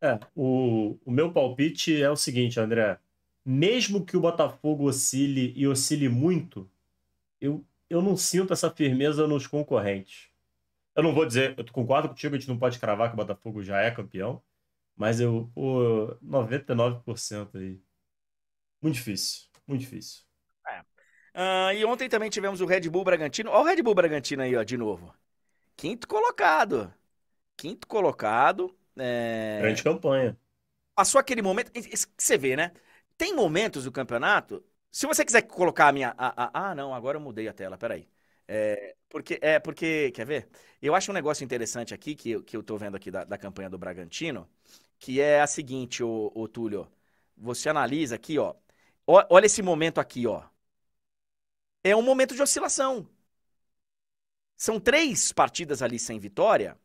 É, 0.00 0.18
o, 0.34 0.98
o 1.04 1.10
meu 1.10 1.32
palpite 1.32 2.00
é 2.00 2.10
o 2.10 2.16
seguinte, 2.16 2.60
André. 2.60 2.98
Mesmo 3.44 4.04
que 4.04 4.16
o 4.16 4.20
Botafogo 4.20 4.84
oscile 4.88 5.52
e 5.56 5.66
oscile 5.66 6.08
muito, 6.08 6.70
eu, 7.40 7.64
eu 7.90 8.02
não 8.02 8.16
sinto 8.16 8.52
essa 8.52 8.70
firmeza 8.70 9.26
nos 9.28 9.46
concorrentes. 9.46 10.28
Eu 10.96 11.02
não 11.04 11.14
vou 11.14 11.26
dizer, 11.26 11.56
eu 11.58 11.64
concordo 11.72 12.08
contigo, 12.10 12.36
a 12.36 12.38
gente 12.38 12.48
não 12.48 12.58
pode 12.58 12.78
cravar 12.80 13.08
que 13.10 13.14
o 13.14 13.18
Botafogo 13.18 13.62
já 13.62 13.80
é 13.80 13.90
campeão, 13.92 14.42
mas 14.96 15.20
eu, 15.20 15.50
pô, 15.54 16.16
99% 16.22 17.58
aí. 17.58 17.80
Muito 18.82 18.94
difícil, 18.96 19.48
muito 19.68 19.80
difícil. 19.82 20.22
Uh, 21.34 21.72
e 21.74 21.84
ontem 21.84 22.08
também 22.08 22.30
tivemos 22.30 22.60
o 22.60 22.66
Red 22.66 22.88
Bull 22.88 23.04
Bragantino. 23.04 23.50
Olha 23.50 23.60
o 23.60 23.64
Red 23.64 23.82
Bull 23.82 23.94
Bragantino 23.94 24.42
aí, 24.42 24.56
ó, 24.56 24.62
de 24.62 24.76
novo. 24.76 25.14
Quinto 25.76 26.08
colocado. 26.08 26.92
Quinto 27.56 27.86
colocado. 27.86 28.76
É... 28.96 29.58
Grande 29.60 29.82
campanha. 29.82 30.36
Passou 30.94 31.20
aquele 31.20 31.42
momento. 31.42 31.70
Você 32.16 32.36
vê, 32.36 32.56
né? 32.56 32.72
Tem 33.16 33.34
momentos 33.34 33.84
do 33.84 33.92
campeonato. 33.92 34.64
Se 34.90 35.06
você 35.06 35.24
quiser 35.24 35.42
colocar 35.42 35.88
a 35.88 35.92
minha. 35.92 36.14
Ah, 36.16 36.74
não, 36.74 36.92
agora 36.92 37.16
eu 37.16 37.20
mudei 37.20 37.46
a 37.46 37.52
tela, 37.52 37.78
peraí. 37.78 38.08
É, 38.48 38.96
porque, 39.08 39.38
é 39.42 39.58
porque, 39.58 40.10
quer 40.12 40.24
ver? 40.24 40.48
Eu 40.80 40.94
acho 40.94 41.10
um 41.10 41.14
negócio 41.14 41.44
interessante 41.44 41.92
aqui, 41.92 42.14
que, 42.14 42.42
que 42.42 42.56
eu 42.56 42.62
tô 42.62 42.76
vendo 42.76 42.96
aqui 42.96 43.10
da, 43.10 43.22
da 43.24 43.36
campanha 43.36 43.68
do 43.68 43.76
Bragantino, 43.78 44.48
que 44.98 45.20
é 45.20 45.40
a 45.40 45.46
seguinte, 45.46 46.02
o, 46.02 46.32
o 46.34 46.48
Túlio. 46.48 46.88
Você 47.36 47.68
analisa 47.68 48.16
aqui, 48.16 48.38
ó. 48.38 48.54
Olha 49.06 49.46
esse 49.46 49.62
momento 49.62 50.00
aqui, 50.00 50.26
ó. 50.26 50.42
É 51.82 51.94
um 51.94 52.02
momento 52.02 52.34
de 52.34 52.42
oscilação. 52.42 53.08
São 54.56 54.80
três 54.80 55.32
partidas 55.32 55.82
ali 55.82 55.98
sem 55.98 56.18
vitória, 56.18 56.76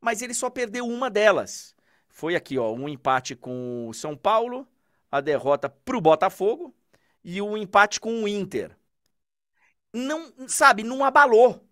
mas 0.00 0.22
ele 0.22 0.34
só 0.34 0.50
perdeu 0.50 0.86
uma 0.86 1.10
delas. 1.10 1.74
Foi 2.08 2.34
aqui, 2.36 2.58
ó, 2.58 2.72
um 2.72 2.88
empate 2.88 3.34
com 3.34 3.88
o 3.88 3.94
São 3.94 4.16
Paulo, 4.16 4.66
a 5.10 5.20
derrota 5.20 5.68
pro 5.68 6.00
Botafogo 6.00 6.74
e 7.24 7.40
o 7.40 7.46
um 7.46 7.56
empate 7.56 8.00
com 8.00 8.22
o 8.22 8.28
Inter 8.28 8.78
não, 9.92 10.32
sabe, 10.48 10.82
não 10.82 11.04
abalou. 11.04 11.64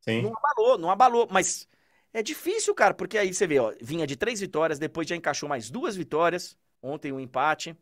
Sim. 0.00 0.22
Não 0.22 0.32
abalou, 0.36 0.78
não 0.78 0.90
abalou. 0.90 1.28
Mas 1.30 1.68
é 2.12 2.22
difícil, 2.22 2.74
cara, 2.74 2.94
porque 2.94 3.18
aí 3.18 3.32
você 3.32 3.46
vê, 3.46 3.58
ó, 3.58 3.72
vinha 3.80 4.06
de 4.06 4.16
três 4.16 4.40
vitórias, 4.40 4.78
depois 4.78 5.08
já 5.08 5.16
encaixou 5.16 5.48
mais 5.48 5.70
duas 5.70 5.96
vitórias. 5.96 6.56
Ontem 6.82 7.12
um 7.12 7.20
empate. 7.20 7.76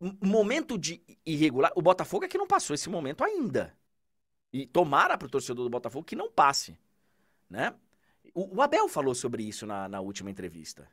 Momento 0.00 0.78
de 0.78 1.02
irregular. 1.26 1.72
O 1.74 1.82
Botafogo 1.82 2.24
é 2.24 2.28
que 2.28 2.38
não 2.38 2.46
passou 2.46 2.74
esse 2.74 2.88
momento 2.88 3.24
ainda. 3.24 3.76
E 4.52 4.66
tomara 4.66 5.18
pro 5.18 5.28
torcedor 5.28 5.64
do 5.64 5.70
Botafogo 5.70 6.04
que 6.04 6.16
não 6.16 6.30
passe. 6.30 6.78
Né? 7.50 7.74
O, 8.34 8.56
o 8.56 8.62
Abel 8.62 8.88
falou 8.88 9.14
sobre 9.14 9.42
isso 9.42 9.66
na, 9.66 9.88
na 9.88 10.00
última 10.00 10.30
entrevista. 10.30 10.88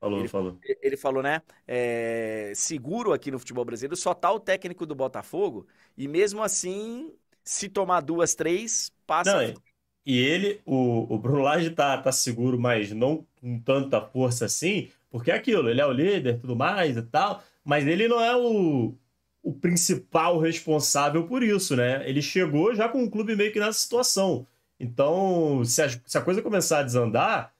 Falou, 0.00 0.18
ele, 0.20 0.28
falou. 0.28 0.58
Ele 0.82 0.96
falou, 0.96 1.22
né? 1.22 1.42
É, 1.66 2.52
seguro 2.54 3.12
aqui 3.12 3.30
no 3.30 3.38
futebol 3.38 3.64
brasileiro, 3.64 3.96
só 3.96 4.14
tá 4.14 4.30
o 4.30 4.38
técnico 4.38 4.86
do 4.86 4.94
Botafogo, 4.94 5.66
e 5.96 6.06
mesmo 6.06 6.42
assim 6.42 7.12
se 7.42 7.68
tomar 7.68 8.00
duas, 8.00 8.34
três, 8.34 8.92
passa. 9.06 9.42
Não, 9.42 9.54
e 10.06 10.18
ele, 10.18 10.60
o, 10.64 11.12
o 11.14 11.18
Bruno 11.18 11.42
Lage 11.42 11.70
tá, 11.70 11.98
tá 11.98 12.12
seguro, 12.12 12.58
mas 12.58 12.92
não 12.92 13.26
com 13.40 13.58
tanta 13.60 14.00
força 14.00 14.44
assim, 14.44 14.88
porque 15.10 15.30
é 15.30 15.34
aquilo, 15.34 15.68
ele 15.68 15.80
é 15.80 15.86
o 15.86 15.92
líder 15.92 16.40
tudo 16.40 16.54
mais 16.54 16.96
e 16.96 17.02
tal, 17.02 17.42
mas 17.68 17.86
ele 17.86 18.08
não 18.08 18.18
é 18.18 18.34
o, 18.34 18.96
o 19.42 19.52
principal 19.52 20.38
responsável 20.38 21.26
por 21.26 21.42
isso, 21.42 21.76
né? 21.76 22.02
Ele 22.08 22.22
chegou 22.22 22.74
já 22.74 22.88
com 22.88 23.04
o 23.04 23.10
clube 23.10 23.36
meio 23.36 23.52
que 23.52 23.60
nessa 23.60 23.78
situação. 23.78 24.46
Então, 24.80 25.62
se 25.66 25.82
a, 25.82 25.88
se 25.90 26.16
a 26.16 26.22
coisa 26.22 26.40
começar 26.40 26.78
a 26.78 26.82
desandar, 26.82 27.52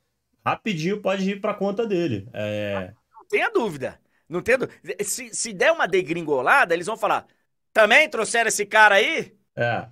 rapidinho 0.43 1.03
pode 1.03 1.31
ir 1.31 1.43
para 1.43 1.53
conta 1.53 1.87
dele. 1.87 2.27
É... 2.33 2.95
Não 3.13 3.27
tenha 3.27 3.51
dúvida. 3.51 4.01
Não 4.27 4.41
tenha 4.41 4.57
dúvida. 4.57 5.05
Se, 5.05 5.29
se 5.35 5.53
der 5.53 5.73
uma 5.73 5.87
degringolada, 5.87 6.73
eles 6.73 6.87
vão 6.87 6.97
falar: 6.97 7.27
também 7.71 8.09
trouxeram 8.09 8.49
esse 8.49 8.65
cara 8.65 8.95
aí? 8.95 9.37
É. 9.55 9.89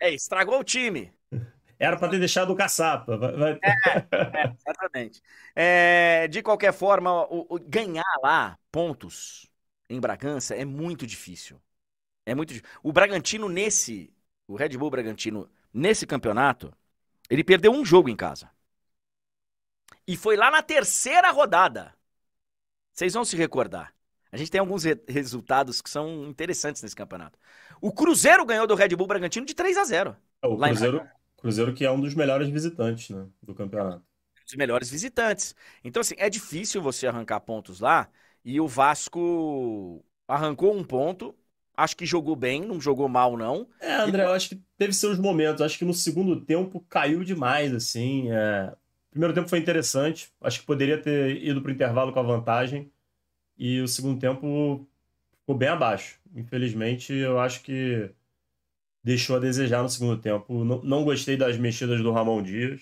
É, 0.00 0.10
estragou 0.14 0.60
o 0.60 0.64
time. 0.64 1.12
Era 1.78 1.98
para 1.98 2.08
ter 2.08 2.18
deixado 2.18 2.54
o 2.54 2.56
caçapa. 2.56 3.20
É, 3.62 3.68
é, 3.68 4.54
exatamente. 4.66 5.20
É, 5.54 6.26
de 6.28 6.40
qualquer 6.40 6.72
forma, 6.72 7.26
o, 7.26 7.46
o, 7.50 7.60
ganhar 7.60 8.02
lá 8.22 8.58
pontos 8.72 9.47
em 9.88 10.00
Bragança 10.00 10.54
é 10.54 10.64
muito 10.64 11.06
difícil. 11.06 11.60
É 12.26 12.34
muito 12.34 12.54
O 12.82 12.92
Bragantino, 12.92 13.48
nesse. 13.48 14.12
O 14.46 14.56
Red 14.56 14.70
Bull 14.70 14.90
Bragantino, 14.90 15.50
nesse 15.72 16.06
campeonato, 16.06 16.72
ele 17.28 17.44
perdeu 17.44 17.72
um 17.72 17.84
jogo 17.84 18.08
em 18.08 18.16
casa. 18.16 18.50
E 20.06 20.16
foi 20.16 20.36
lá 20.36 20.50
na 20.50 20.62
terceira 20.62 21.30
rodada. 21.30 21.94
Vocês 22.92 23.12
vão 23.12 23.24
se 23.24 23.36
recordar. 23.36 23.94
A 24.30 24.36
gente 24.36 24.50
tem 24.50 24.58
alguns 24.58 24.84
re 24.84 24.98
resultados 25.08 25.80
que 25.80 25.88
são 25.88 26.26
interessantes 26.26 26.82
nesse 26.82 26.96
campeonato. 26.96 27.38
O 27.80 27.92
Cruzeiro 27.92 28.44
ganhou 28.44 28.66
do 28.66 28.74
Red 28.74 28.88
Bull 28.96 29.06
Bragantino 29.06 29.46
de 29.46 29.54
3 29.54 29.76
a 29.76 29.84
0 29.84 30.16
é, 30.42 30.46
O 30.46 30.56
Cruzeiro, 30.58 31.08
Cruzeiro 31.36 31.74
que 31.74 31.84
é 31.84 31.90
um 31.90 32.00
dos 32.00 32.14
melhores 32.14 32.48
visitantes 32.48 33.10
né, 33.10 33.26
do 33.42 33.54
campeonato. 33.54 33.98
Um 34.40 34.44
dos 34.44 34.54
melhores 34.54 34.90
visitantes. 34.90 35.54
Então, 35.84 36.00
assim, 36.00 36.14
é 36.18 36.28
difícil 36.28 36.82
você 36.82 37.06
arrancar 37.06 37.40
pontos 37.40 37.80
lá. 37.80 38.08
E 38.48 38.62
o 38.62 38.66
Vasco 38.66 40.02
arrancou 40.26 40.74
um 40.74 40.82
ponto. 40.82 41.34
Acho 41.76 41.94
que 41.94 42.06
jogou 42.06 42.34
bem, 42.34 42.62
não 42.62 42.80
jogou 42.80 43.06
mal, 43.06 43.36
não. 43.36 43.68
É, 43.78 43.96
André, 43.96 44.24
eu 44.24 44.32
acho 44.32 44.48
que 44.48 44.62
teve 44.78 44.94
seus 44.94 45.18
momentos. 45.18 45.60
Acho 45.60 45.76
que 45.76 45.84
no 45.84 45.92
segundo 45.92 46.40
tempo 46.40 46.80
caiu 46.88 47.22
demais, 47.22 47.74
assim. 47.74 48.32
É... 48.32 48.74
Primeiro 49.10 49.34
tempo 49.34 49.50
foi 49.50 49.58
interessante. 49.58 50.32
Acho 50.40 50.60
que 50.60 50.66
poderia 50.66 50.96
ter 50.96 51.44
ido 51.44 51.60
para 51.60 51.68
o 51.68 51.74
intervalo 51.74 52.10
com 52.10 52.20
a 52.20 52.22
vantagem. 52.22 52.90
E 53.58 53.82
o 53.82 53.86
segundo 53.86 54.18
tempo 54.18 54.88
ficou 55.40 55.54
bem 55.54 55.68
abaixo. 55.68 56.18
Infelizmente, 56.34 57.12
eu 57.12 57.38
acho 57.38 57.60
que 57.62 58.10
deixou 59.04 59.36
a 59.36 59.40
desejar 59.40 59.82
no 59.82 59.90
segundo 59.90 60.16
tempo. 60.22 60.64
Não, 60.64 60.82
não 60.82 61.04
gostei 61.04 61.36
das 61.36 61.58
mexidas 61.58 62.00
do 62.00 62.12
Ramon 62.12 62.42
Dias. 62.42 62.80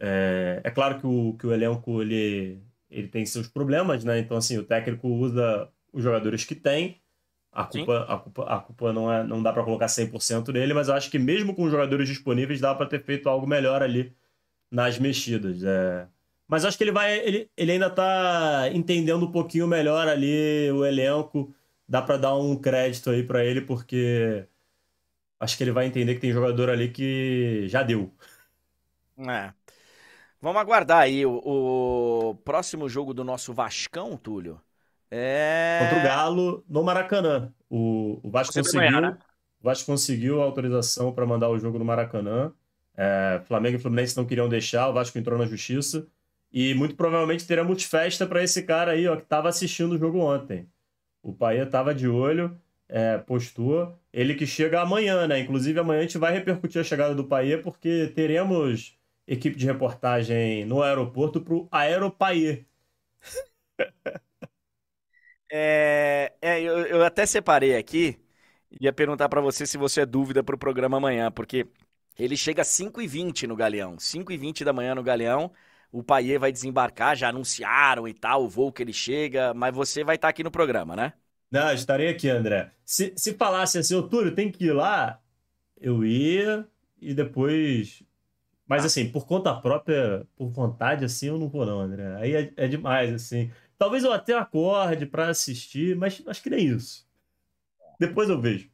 É, 0.00 0.62
é 0.64 0.70
claro 0.70 0.98
que 0.98 1.06
o, 1.06 1.34
que 1.38 1.46
o 1.46 1.52
elenco 1.52 2.00
ele, 2.00 2.62
ele 2.90 3.08
tem 3.08 3.24
seus 3.26 3.48
problemas, 3.48 4.04
né? 4.04 4.18
Então, 4.18 4.36
assim, 4.36 4.58
o 4.58 4.64
técnico 4.64 5.08
usa 5.08 5.68
os 5.92 6.02
jogadores 6.02 6.44
que 6.44 6.54
tem. 6.54 7.00
A 7.52 7.64
culpa, 7.64 8.06
a 8.08 8.18
culpa, 8.18 8.44
a 8.44 8.60
culpa 8.60 8.92
não, 8.92 9.10
é, 9.10 9.24
não 9.24 9.42
dá 9.42 9.52
para 9.52 9.64
colocar 9.64 9.86
100% 9.86 10.52
nele, 10.52 10.74
mas 10.74 10.88
eu 10.88 10.94
acho 10.94 11.10
que 11.10 11.18
mesmo 11.18 11.54
com 11.54 11.64
os 11.64 11.70
jogadores 11.70 12.06
disponíveis, 12.06 12.60
dá 12.60 12.74
para 12.74 12.86
ter 12.86 13.02
feito 13.02 13.28
algo 13.28 13.46
melhor 13.46 13.82
ali 13.82 14.14
nas 14.70 14.98
mexidas. 14.98 15.62
É... 15.64 16.06
Mas 16.46 16.64
acho 16.64 16.76
que 16.76 16.84
ele 16.84 16.92
vai. 16.92 17.18
Ele, 17.18 17.50
ele 17.56 17.72
ainda 17.72 17.88
tá 17.88 18.68
entendendo 18.72 19.24
um 19.24 19.32
pouquinho 19.32 19.66
melhor 19.66 20.06
ali 20.06 20.70
o 20.70 20.84
elenco 20.84 21.54
dá 21.88 22.02
para 22.02 22.16
dar 22.16 22.36
um 22.36 22.56
crédito 22.56 23.10
aí 23.10 23.22
para 23.22 23.44
ele, 23.44 23.60
porque 23.60 24.46
acho 25.38 25.56
que 25.56 25.64
ele 25.64 25.72
vai 25.72 25.86
entender 25.86 26.14
que 26.14 26.20
tem 26.20 26.32
jogador 26.32 26.70
ali 26.70 26.90
que 26.90 27.66
já 27.68 27.82
deu. 27.82 28.12
É. 29.18 29.52
Vamos 30.46 30.60
aguardar 30.60 30.98
aí 31.00 31.26
o, 31.26 31.42
o 31.44 32.36
próximo 32.44 32.88
jogo 32.88 33.12
do 33.12 33.24
nosso 33.24 33.52
Vascão, 33.52 34.16
Túlio. 34.16 34.60
É... 35.10 35.80
Contra 35.82 35.98
o 35.98 36.02
Galo 36.04 36.64
no 36.68 36.84
Maracanã. 36.84 37.52
O, 37.68 38.20
o 38.22 38.30
Vasco 38.30 38.54
conseguiu, 38.54 39.00
né? 39.00 39.18
o 39.60 39.64
Vasco 39.64 39.86
conseguiu 39.86 40.40
a 40.40 40.44
autorização 40.44 41.12
para 41.12 41.26
mandar 41.26 41.48
o 41.48 41.58
jogo 41.58 41.80
no 41.80 41.84
Maracanã. 41.84 42.52
É, 42.96 43.42
Flamengo 43.48 43.76
e 43.76 43.80
Fluminense 43.80 44.16
não 44.16 44.24
queriam 44.24 44.48
deixar, 44.48 44.88
o 44.88 44.92
Vasco 44.92 45.18
entrou 45.18 45.36
na 45.36 45.46
justiça. 45.46 46.06
E 46.52 46.74
muito 46.74 46.94
provavelmente 46.94 47.44
teremos 47.44 47.82
festa 47.82 48.24
para 48.24 48.40
esse 48.40 48.62
cara 48.62 48.92
aí, 48.92 49.08
ó, 49.08 49.16
que 49.16 49.24
estava 49.24 49.48
assistindo 49.48 49.96
o 49.96 49.98
jogo 49.98 50.20
ontem. 50.20 50.68
O 51.24 51.32
Paia 51.32 51.64
estava 51.64 51.92
de 51.92 52.06
olho, 52.06 52.56
é, 52.88 53.18
postou. 53.18 53.98
Ele 54.12 54.32
que 54.36 54.46
chega 54.46 54.80
amanhã, 54.80 55.26
né? 55.26 55.40
Inclusive, 55.40 55.80
amanhã 55.80 55.98
a 55.98 56.02
gente 56.02 56.18
vai 56.18 56.32
repercutir 56.32 56.80
a 56.80 56.84
chegada 56.84 57.16
do 57.16 57.24
Paia, 57.24 57.60
porque 57.60 58.12
teremos 58.14 58.96
equipe 59.26 59.56
de 59.56 59.66
reportagem 59.66 60.64
no 60.64 60.82
aeroporto 60.82 61.40
para 61.40 61.54
o 61.54 61.68
Aeropaie. 61.70 62.66
é, 65.50 66.32
é 66.40 66.60
eu, 66.60 66.78
eu, 66.86 67.04
até 67.04 67.26
separei 67.26 67.76
aqui. 67.76 68.18
Ia 68.80 68.92
perguntar 68.92 69.28
para 69.28 69.40
você 69.40 69.66
se 69.66 69.78
você 69.78 70.02
é 70.02 70.06
dúvida 70.06 70.42
para 70.42 70.54
o 70.54 70.58
programa 70.58 70.96
amanhã, 70.98 71.30
porque 71.30 71.66
ele 72.18 72.36
chega 72.36 72.62
às 72.62 72.68
5h20 72.68 73.46
no 73.46 73.56
Galeão. 73.56 73.96
5h20 73.98 74.64
da 74.64 74.72
manhã 74.72 74.94
no 74.94 75.02
Galeão. 75.02 75.52
O 75.92 76.02
Paier 76.02 76.38
vai 76.40 76.52
desembarcar, 76.52 77.16
já 77.16 77.28
anunciaram 77.28 78.06
e 78.08 78.14
tal, 78.14 78.44
o 78.44 78.48
voo 78.48 78.72
que 78.72 78.82
ele 78.82 78.92
chega, 78.92 79.54
mas 79.54 79.74
você 79.74 80.04
vai 80.04 80.16
estar 80.16 80.28
tá 80.28 80.30
aqui 80.30 80.42
no 80.42 80.50
programa, 80.50 80.96
né? 80.96 81.12
Não, 81.50 81.72
estarei 81.72 82.08
aqui, 82.08 82.28
André. 82.28 82.72
Se, 82.84 83.14
se 83.16 83.34
falasse 83.34 83.78
assim, 83.78 83.94
ô 83.94 84.02
Túlio, 84.02 84.34
tem 84.34 84.50
que 84.50 84.66
ir 84.66 84.72
lá, 84.72 85.22
eu 85.80 86.04
ia 86.04 86.68
e 87.00 87.14
depois. 87.14 88.02
Mas 88.66 88.84
Ah. 88.84 88.86
assim, 88.86 89.10
por 89.12 89.26
conta 89.26 89.54
própria, 89.60 90.26
por 90.36 90.48
vontade, 90.50 91.04
assim, 91.04 91.28
eu 91.28 91.38
não 91.38 91.48
vou, 91.48 91.64
não, 91.66 91.80
André. 91.80 92.16
Aí 92.16 92.34
é, 92.34 92.52
é 92.56 92.68
demais, 92.68 93.12
assim. 93.14 93.50
Talvez 93.78 94.04
eu 94.04 94.12
até 94.12 94.34
acorde 94.34 95.06
pra 95.06 95.28
assistir, 95.30 95.96
mas 95.96 96.22
acho 96.26 96.42
que 96.42 96.50
nem 96.50 96.66
isso. 96.68 97.06
Depois 98.00 98.28
eu 98.30 98.40
vejo. 98.40 98.70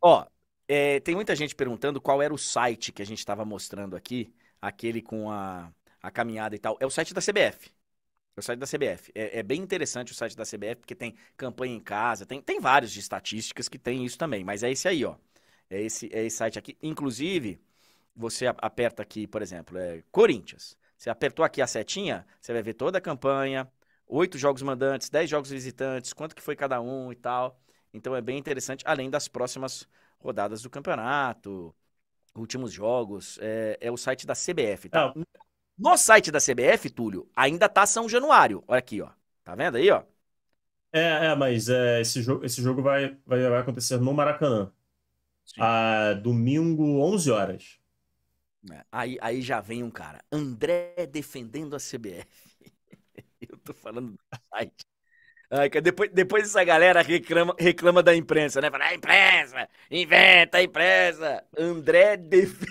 Ó, 0.00 0.26
é, 0.68 1.00
tem 1.00 1.14
muita 1.14 1.34
gente 1.36 1.54
perguntando 1.54 2.00
qual 2.00 2.20
era 2.22 2.32
o 2.34 2.38
site 2.38 2.92
que 2.92 3.02
a 3.02 3.06
gente 3.06 3.18
estava 3.18 3.44
mostrando 3.44 3.96
aqui, 3.96 4.32
aquele 4.60 5.00
com 5.02 5.30
a, 5.30 5.72
a 6.00 6.10
caminhada 6.10 6.54
e 6.56 6.58
tal. 6.58 6.76
É 6.80 6.86
o 6.86 6.90
site 6.90 7.14
da 7.14 7.20
CBF. 7.20 7.70
É 8.36 8.40
o 8.40 8.42
site 8.42 8.58
da 8.58 8.66
CBF. 8.66 9.12
É, 9.14 9.38
é 9.40 9.42
bem 9.42 9.60
interessante 9.62 10.12
o 10.12 10.14
site 10.14 10.36
da 10.36 10.44
CBF, 10.44 10.80
porque 10.80 10.94
tem 10.94 11.14
campanha 11.36 11.74
em 11.74 11.80
casa, 11.80 12.26
tem, 12.26 12.40
tem 12.42 12.60
vários 12.60 12.90
de 12.92 13.00
estatísticas 13.00 13.68
que 13.68 13.78
tem 13.78 14.04
isso 14.04 14.18
também, 14.18 14.42
mas 14.44 14.62
é 14.62 14.70
esse 14.70 14.88
aí, 14.88 15.04
ó. 15.04 15.16
É 15.70 15.80
esse, 15.82 16.08
é 16.12 16.24
esse 16.24 16.36
site 16.36 16.58
aqui. 16.58 16.76
Inclusive, 16.82 17.60
você 18.14 18.46
aperta 18.46 19.02
aqui, 19.02 19.26
por 19.26 19.42
exemplo, 19.42 19.78
é 19.78 20.02
Corinthians. 20.10 20.76
Você 20.96 21.10
apertou 21.10 21.44
aqui 21.44 21.60
a 21.60 21.66
setinha, 21.66 22.26
você 22.40 22.52
vai 22.52 22.62
ver 22.62 22.74
toda 22.74 22.98
a 22.98 23.00
campanha, 23.00 23.70
oito 24.06 24.38
jogos 24.38 24.62
mandantes, 24.62 25.10
dez 25.10 25.28
jogos 25.28 25.50
visitantes, 25.50 26.12
quanto 26.12 26.34
que 26.34 26.42
foi 26.42 26.54
cada 26.56 26.80
um 26.80 27.12
e 27.12 27.16
tal. 27.16 27.60
Então 27.92 28.14
é 28.14 28.20
bem 28.20 28.38
interessante, 28.38 28.84
além 28.86 29.10
das 29.10 29.28
próximas 29.28 29.88
rodadas 30.18 30.62
do 30.62 30.70
campeonato, 30.70 31.74
últimos 32.34 32.72
jogos. 32.72 33.38
É, 33.42 33.78
é 33.80 33.90
o 33.90 33.96
site 33.96 34.26
da 34.26 34.34
CBF, 34.34 34.88
tá? 34.88 35.12
No 35.78 35.96
site 35.96 36.30
da 36.30 36.38
CBF, 36.40 36.90
Túlio, 36.90 37.28
ainda 37.36 37.68
tá 37.68 37.86
São 37.86 38.08
Januário. 38.08 38.62
Olha 38.68 38.78
aqui, 38.78 39.02
ó. 39.02 39.10
Tá 39.44 39.54
vendo 39.54 39.76
aí, 39.76 39.90
ó? 39.90 40.04
é, 40.92 41.26
é, 41.26 41.34
mas 41.34 41.68
é, 41.68 42.00
esse 42.00 42.22
jogo, 42.22 42.44
esse 42.44 42.62
jogo 42.62 42.82
vai, 42.82 43.16
vai, 43.26 43.48
vai 43.48 43.60
acontecer 43.60 43.98
no 43.98 44.12
Maracanã. 44.12 44.72
Ah, 45.58 46.14
domingo, 46.22 47.00
11 47.02 47.30
horas. 47.30 47.80
É, 48.70 48.84
Aí, 48.92 49.18
aí 49.20 49.42
já 49.42 49.60
vem 49.60 49.82
um 49.82 49.90
cara, 49.90 50.20
André 50.30 50.94
defendendo 51.10 51.74
a 51.74 51.78
CBF. 51.78 52.28
Eu 53.40 53.58
tô 53.58 53.74
falando 53.74 54.12
do 54.12 54.18
site. 54.54 54.86
Ai, 55.50 55.68
depois, 55.68 56.10
depois 56.12 56.44
essa 56.44 56.62
galera 56.64 57.02
reclama, 57.02 57.54
reclama 57.58 58.02
da 58.02 58.14
imprensa, 58.14 58.60
né? 58.60 58.70
Fala, 58.70 58.86
ah, 58.86 58.94
imprensa, 58.94 59.68
inventa 59.90 60.58
a 60.58 60.62
imprensa. 60.62 61.44
André 61.58 62.16
defende 62.16 62.68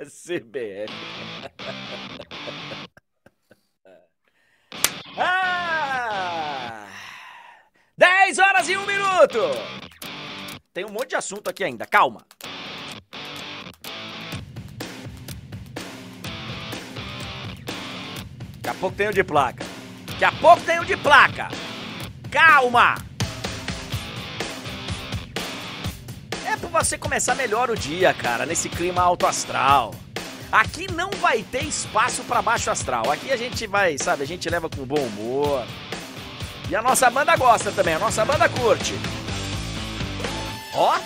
a 0.00 0.06
CBF. 0.06 0.92
Ah! 5.14 6.88
10 7.98 8.38
horas 8.38 8.68
e 8.68 8.76
1 8.76 8.86
minuto! 8.86 9.38
Tem 10.72 10.86
um 10.86 10.90
monte 10.90 11.10
de 11.10 11.16
assunto 11.16 11.50
aqui 11.50 11.62
ainda, 11.62 11.84
calma. 11.84 12.24
Daqui 18.62 18.76
a 18.76 18.80
pouco 18.80 18.96
tem 18.96 19.08
o 19.08 19.12
de 19.12 19.24
placa. 19.24 19.66
Daqui 20.06 20.24
a 20.24 20.32
pouco 20.32 20.62
tem 20.62 20.78
o 20.78 20.84
de 20.84 20.96
placa. 20.96 21.48
Calma! 22.30 22.94
É 26.46 26.56
pra 26.56 26.68
você 26.68 26.96
começar 26.96 27.34
melhor 27.34 27.70
o 27.70 27.76
dia, 27.76 28.14
cara, 28.14 28.46
nesse 28.46 28.68
clima 28.68 29.02
alto 29.02 29.26
astral. 29.26 29.92
Aqui 30.52 30.86
não 30.92 31.10
vai 31.20 31.42
ter 31.42 31.64
espaço 31.64 32.22
pra 32.22 32.40
baixo 32.40 32.70
astral. 32.70 33.10
Aqui 33.10 33.32
a 33.32 33.36
gente 33.36 33.66
vai, 33.66 33.98
sabe, 33.98 34.22
a 34.22 34.26
gente 34.26 34.48
leva 34.48 34.68
com 34.68 34.86
bom 34.86 35.00
humor. 35.00 35.66
E 36.70 36.76
a 36.76 36.80
nossa 36.80 37.10
banda 37.10 37.34
gosta 37.36 37.72
também, 37.72 37.94
a 37.94 37.98
nossa 37.98 38.24
banda 38.24 38.48
curte. 38.48 38.94
Ó! 40.72 41.00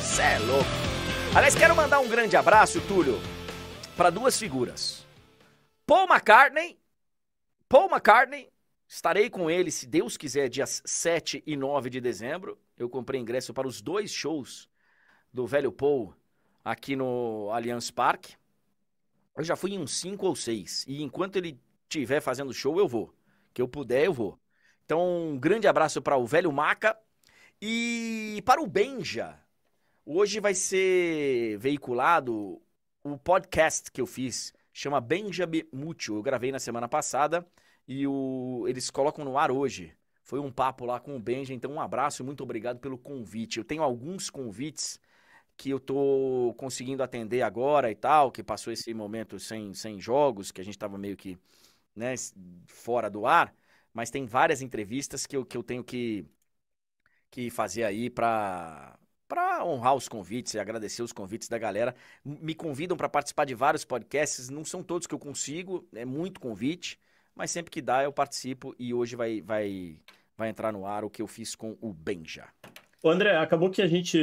Cê 0.00 0.22
é 0.22 0.38
louco. 0.40 0.70
Aliás, 1.36 1.54
quero 1.54 1.76
mandar 1.76 2.00
um 2.00 2.08
grande 2.08 2.36
abraço, 2.36 2.80
Túlio, 2.80 3.20
para 3.96 4.10
duas 4.10 4.36
figuras. 4.36 5.08
Paul 5.90 6.06
McCartney. 6.06 6.78
Paul 7.68 7.90
McCartney. 7.90 8.48
Estarei 8.86 9.28
com 9.28 9.50
ele, 9.50 9.72
se 9.72 9.88
Deus 9.88 10.16
quiser, 10.16 10.48
dias 10.48 10.80
7 10.86 11.42
e 11.44 11.56
9 11.56 11.90
de 11.90 12.00
dezembro. 12.00 12.56
Eu 12.78 12.88
comprei 12.88 13.20
ingresso 13.20 13.52
para 13.52 13.66
os 13.66 13.82
dois 13.82 14.12
shows 14.12 14.68
do 15.34 15.48
velho 15.48 15.72
Paul 15.72 16.14
aqui 16.64 16.94
no 16.94 17.50
Allianz 17.52 17.90
Parque. 17.90 18.36
Eu 19.36 19.42
já 19.42 19.56
fui 19.56 19.72
em 19.72 19.80
uns 19.80 19.90
5 19.94 20.24
ou 20.24 20.36
6. 20.36 20.84
E 20.86 21.02
enquanto 21.02 21.34
ele 21.34 21.60
estiver 21.82 22.20
fazendo 22.20 22.54
show, 22.54 22.78
eu 22.78 22.86
vou. 22.86 23.12
Que 23.52 23.60
eu 23.60 23.66
puder, 23.66 24.04
eu 24.04 24.12
vou. 24.12 24.38
Então, 24.84 25.30
um 25.30 25.40
grande 25.40 25.66
abraço 25.66 26.00
para 26.00 26.16
o 26.16 26.24
velho 26.24 26.52
Maca. 26.52 26.96
E 27.60 28.40
para 28.46 28.62
o 28.62 28.66
Benja. 28.68 29.36
Hoje 30.06 30.38
vai 30.38 30.54
ser 30.54 31.58
veiculado 31.58 32.62
o 33.02 33.18
podcast 33.18 33.90
que 33.90 34.00
eu 34.00 34.06
fiz. 34.06 34.54
Chama 34.80 34.98
Benjamin 34.98 35.64
Mútil. 35.70 36.16
Eu 36.16 36.22
gravei 36.22 36.50
na 36.50 36.58
semana 36.58 36.88
passada 36.88 37.46
e 37.86 38.06
o... 38.06 38.64
eles 38.66 38.88
colocam 38.90 39.22
no 39.26 39.36
ar 39.36 39.50
hoje. 39.50 39.94
Foi 40.22 40.40
um 40.40 40.50
papo 40.50 40.86
lá 40.86 40.98
com 40.98 41.14
o 41.14 41.20
Benja, 41.20 41.52
então 41.52 41.70
um 41.72 41.80
abraço 41.80 42.22
e 42.22 42.24
muito 42.24 42.42
obrigado 42.42 42.78
pelo 42.78 42.96
convite. 42.96 43.58
Eu 43.58 43.64
tenho 43.64 43.82
alguns 43.82 44.30
convites 44.30 44.98
que 45.54 45.68
eu 45.68 45.78
tô 45.78 46.54
conseguindo 46.56 47.02
atender 47.02 47.42
agora 47.42 47.90
e 47.90 47.94
tal, 47.94 48.32
que 48.32 48.42
passou 48.42 48.72
esse 48.72 48.94
momento 48.94 49.38
sem, 49.38 49.74
sem 49.74 50.00
jogos, 50.00 50.50
que 50.50 50.62
a 50.62 50.64
gente 50.64 50.78
tava 50.78 50.96
meio 50.96 51.14
que 51.16 51.38
né, 51.94 52.14
fora 52.66 53.10
do 53.10 53.26
ar, 53.26 53.54
mas 53.92 54.10
tem 54.10 54.24
várias 54.26 54.62
entrevistas 54.62 55.26
que 55.26 55.36
eu, 55.36 55.44
que 55.44 55.58
eu 55.58 55.62
tenho 55.62 55.84
que, 55.84 56.24
que 57.30 57.50
fazer 57.50 57.84
aí 57.84 58.10
para 58.10 58.98
para 59.30 59.64
honrar 59.64 59.94
os 59.94 60.08
convites 60.08 60.54
e 60.54 60.58
agradecer 60.58 61.02
os 61.02 61.12
convites 61.12 61.48
da 61.48 61.56
galera. 61.56 61.94
Me 62.24 62.52
convidam 62.52 62.96
para 62.96 63.08
participar 63.08 63.44
de 63.44 63.54
vários 63.54 63.84
podcasts, 63.84 64.50
não 64.50 64.64
são 64.64 64.82
todos 64.82 65.06
que 65.06 65.14
eu 65.14 65.20
consigo, 65.20 65.88
é 65.94 66.04
muito 66.04 66.40
convite, 66.40 66.98
mas 67.32 67.52
sempre 67.52 67.70
que 67.70 67.80
dá 67.80 68.02
eu 68.02 68.12
participo 68.12 68.74
e 68.76 68.92
hoje 68.92 69.14
vai 69.14 69.40
vai 69.40 70.00
vai 70.36 70.48
entrar 70.48 70.72
no 70.72 70.84
ar 70.84 71.04
o 71.04 71.10
que 71.10 71.22
eu 71.22 71.28
fiz 71.28 71.54
com 71.54 71.76
o 71.80 71.92
Benja. 71.92 72.48
Ô, 73.02 73.08
André, 73.10 73.36
acabou 73.36 73.70
que 73.70 73.80
a 73.80 73.86
gente, 73.86 74.18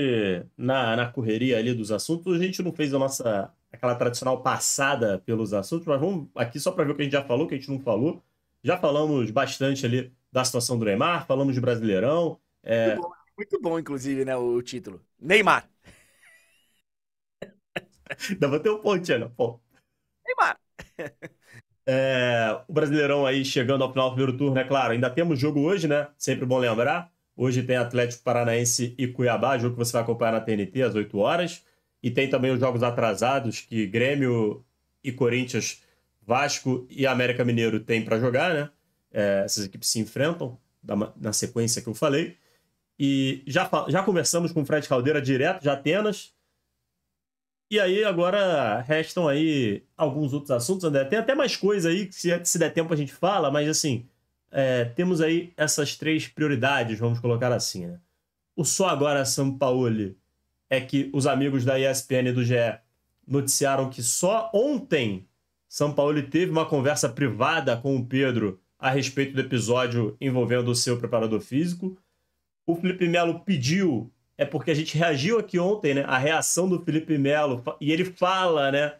na, 0.57 0.95
na 0.95 1.11
correria 1.11 1.57
ali 1.57 1.73
dos 1.73 1.91
assuntos, 1.91 2.35
a 2.35 2.43
gente 2.43 2.61
não 2.61 2.71
fez 2.73 2.93
a 2.93 2.99
nossa, 2.99 3.51
aquela 3.71 3.95
tradicional 3.95 4.41
passada 4.43 5.19
pelos 5.25 5.53
assuntos, 5.53 5.87
mas 5.87 5.99
vamos 5.99 6.27
aqui 6.35 6.59
só 6.59 6.71
para 6.71 6.83
ver 6.83 6.91
o 6.91 6.95
que 6.95 7.01
a 7.01 7.05
gente 7.05 7.13
já 7.13 7.23
falou, 7.23 7.45
o 7.45 7.49
que 7.49 7.55
a 7.55 7.57
gente 7.57 7.69
não 7.69 7.79
falou. 7.79 8.21
Já 8.63 8.77
falamos 8.77 9.31
bastante 9.31 9.85
ali 9.85 10.13
da 10.31 10.43
situação 10.43 10.77
do 10.77 10.85
Neymar, 10.85 11.25
falamos 11.25 11.55
de 11.55 11.61
Brasileirão. 11.61 12.39
É, 12.63 12.95
Muito, 12.95 13.01
bom, 13.01 13.16
muito 13.37 13.59
bom, 13.61 13.79
inclusive, 13.79 14.25
né, 14.25 14.35
o 14.35 14.61
título. 14.61 15.01
Neymar. 15.19 15.69
Dá 18.39 18.49
pra 18.49 18.59
ter 18.59 18.69
um 18.69 18.79
pontinho, 18.81 19.19
né? 19.19 19.31
Pô. 19.35 19.59
Neymar. 20.25 20.59
É, 21.89 22.61
o 22.67 22.73
Brasileirão 22.73 23.25
aí 23.25 23.45
chegando 23.45 23.81
ao 23.81 23.91
final 23.91 24.09
do 24.09 24.15
primeiro 24.15 24.37
turno, 24.37 24.59
é 24.59 24.63
claro, 24.65 24.91
ainda 24.91 25.09
temos 25.09 25.39
jogo 25.39 25.61
hoje, 25.61 25.87
né? 25.87 26.09
Sempre 26.17 26.45
bom 26.45 26.57
lembrar. 26.59 27.09
Hoje 27.33 27.63
tem 27.63 27.77
Atlético 27.77 28.23
Paranaense 28.23 28.93
e 28.97 29.07
Cuiabá, 29.07 29.57
jogo 29.57 29.75
que 29.75 29.79
você 29.85 29.93
vai 29.93 30.01
acompanhar 30.01 30.33
na 30.33 30.41
TNT 30.41 30.81
às 30.81 30.95
8 30.95 31.17
horas. 31.17 31.63
E 32.03 32.11
tem 32.11 32.29
também 32.29 32.51
os 32.51 32.59
jogos 32.59 32.83
atrasados 32.83 33.61
que 33.61 33.87
Grêmio 33.87 34.65
e 35.01 35.13
Corinthians, 35.13 35.81
Vasco 36.21 36.85
e 36.89 37.07
América 37.07 37.45
Mineiro 37.45 37.79
têm 37.79 38.03
para 38.03 38.19
jogar, 38.19 38.53
né? 38.53 38.69
É, 39.11 39.43
essas 39.45 39.65
equipes 39.65 39.87
se 39.89 39.99
enfrentam 39.99 40.59
na 41.15 41.31
sequência 41.31 41.81
que 41.81 41.87
eu 41.87 41.93
falei. 41.93 42.37
E 42.99 43.43
já, 43.45 43.69
já 43.87 44.03
conversamos 44.03 44.51
com 44.51 44.61
o 44.61 44.65
Fred 44.65 44.87
Caldeira 44.87 45.21
direto 45.21 45.61
de 45.61 45.69
Atenas. 45.69 46.33
E 47.69 47.79
aí, 47.79 48.03
agora 48.03 48.81
restam 48.81 49.27
aí 49.27 49.83
alguns 49.95 50.33
outros 50.33 50.51
assuntos, 50.51 50.85
André. 50.85 51.03
Tem 51.05 51.19
até 51.19 51.35
mais 51.35 51.55
coisa 51.55 51.89
aí 51.89 52.07
que, 52.07 52.15
se, 52.15 52.45
se 52.45 52.57
der 52.57 52.73
tempo, 52.73 52.93
a 52.93 52.97
gente 52.97 53.13
fala, 53.13 53.51
mas 53.51 53.67
assim, 53.67 54.05
é, 54.51 54.85
temos 54.85 55.21
aí 55.21 55.53
essas 55.57 55.95
três 55.95 56.27
prioridades, 56.27 56.97
vamos 56.97 57.19
colocar 57.19 57.51
assim, 57.51 57.87
né? 57.87 57.99
O 58.55 58.63
só 58.65 58.87
agora 58.87 59.25
São 59.25 59.55
Paulo 59.55 60.15
é 60.69 60.81
que 60.81 61.09
os 61.13 61.27
amigos 61.27 61.63
da 61.63 61.79
ESPN 61.79 62.29
e 62.29 62.31
do 62.31 62.43
GE 62.43 62.55
noticiaram 63.27 63.89
que 63.89 64.01
só 64.01 64.49
ontem 64.53 65.27
São 65.67 65.93
Paulo 65.93 66.21
teve 66.23 66.51
uma 66.51 66.65
conversa 66.65 67.09
privada 67.09 67.77
com 67.77 67.95
o 67.95 68.05
Pedro 68.05 68.59
a 68.79 68.89
respeito 68.89 69.33
do 69.33 69.41
episódio 69.41 70.15
envolvendo 70.19 70.69
o 70.69 70.75
seu 70.75 70.97
preparador 70.97 71.41
físico. 71.41 71.97
O 72.67 72.75
Felipe 72.75 73.07
Melo 73.07 73.39
pediu, 73.39 74.11
é 74.37 74.45
porque 74.45 74.69
a 74.69 74.73
gente 74.75 74.97
reagiu 74.97 75.39
aqui 75.39 75.57
ontem, 75.57 75.95
né? 75.95 76.03
A 76.05 76.17
reação 76.17 76.69
do 76.69 76.83
Felipe 76.83 77.17
Melo, 77.17 77.63
e 77.81 77.91
ele 77.91 78.05
fala, 78.05 78.71
né? 78.71 78.97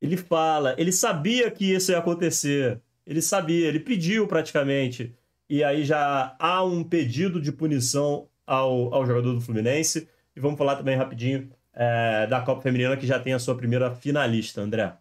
Ele 0.00 0.16
fala, 0.16 0.74
ele 0.78 0.92
sabia 0.92 1.50
que 1.50 1.74
isso 1.74 1.90
ia 1.90 1.98
acontecer. 1.98 2.80
Ele 3.06 3.20
sabia, 3.20 3.66
ele 3.66 3.80
pediu 3.80 4.28
praticamente. 4.28 5.14
E 5.48 5.64
aí 5.64 5.84
já 5.84 6.36
há 6.38 6.62
um 6.62 6.84
pedido 6.84 7.40
de 7.40 7.50
punição 7.50 8.28
ao, 8.46 8.94
ao 8.94 9.04
jogador 9.04 9.32
do 9.32 9.40
Fluminense. 9.40 10.08
E 10.36 10.40
vamos 10.40 10.58
falar 10.58 10.76
também 10.76 10.96
rapidinho 10.96 11.50
é, 11.72 12.26
da 12.26 12.40
Copa 12.40 12.62
Feminina, 12.62 12.96
que 12.96 13.06
já 13.06 13.18
tem 13.18 13.32
a 13.32 13.38
sua 13.38 13.56
primeira 13.56 13.94
finalista, 13.94 14.60
André. 14.60 14.96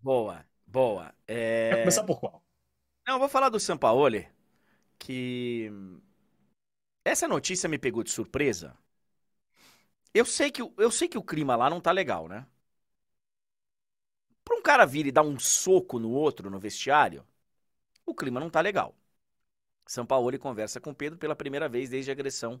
Boa, 0.00 0.44
boa. 0.66 1.12
É... 1.26 1.70
Vai 1.70 1.80
começar 1.80 2.04
por 2.04 2.18
qual? 2.18 2.42
Não, 3.06 3.14
eu 3.14 3.18
vou 3.20 3.28
falar 3.28 3.48
do 3.48 3.58
Sampaoli, 3.58 4.26
que 4.98 5.72
essa 7.08 7.28
notícia 7.28 7.68
me 7.68 7.78
pegou 7.78 8.02
de 8.02 8.10
surpresa. 8.10 8.76
Eu 10.12 10.24
sei 10.26 10.50
que, 10.50 10.62
eu 10.62 10.90
sei 10.90 11.08
que 11.08 11.16
o 11.18 11.22
clima 11.22 11.56
lá 11.56 11.70
não 11.70 11.80
tá 11.80 11.92
legal, 11.92 12.28
né? 12.28 12.46
Pra 14.44 14.56
um 14.56 14.62
cara 14.62 14.86
vir 14.86 15.06
e 15.06 15.12
dar 15.12 15.22
um 15.22 15.38
soco 15.38 15.98
no 15.98 16.10
outro 16.10 16.50
no 16.50 16.58
vestiário, 16.58 17.24
o 18.06 18.14
clima 18.14 18.40
não 18.40 18.50
tá 18.50 18.60
legal. 18.60 18.96
São 19.86 20.06
Paulo 20.06 20.38
conversa 20.38 20.80
com 20.80 20.94
Pedro 20.94 21.18
pela 21.18 21.36
primeira 21.36 21.68
vez 21.68 21.90
desde 21.90 22.10
a 22.10 22.14
agressão 22.14 22.60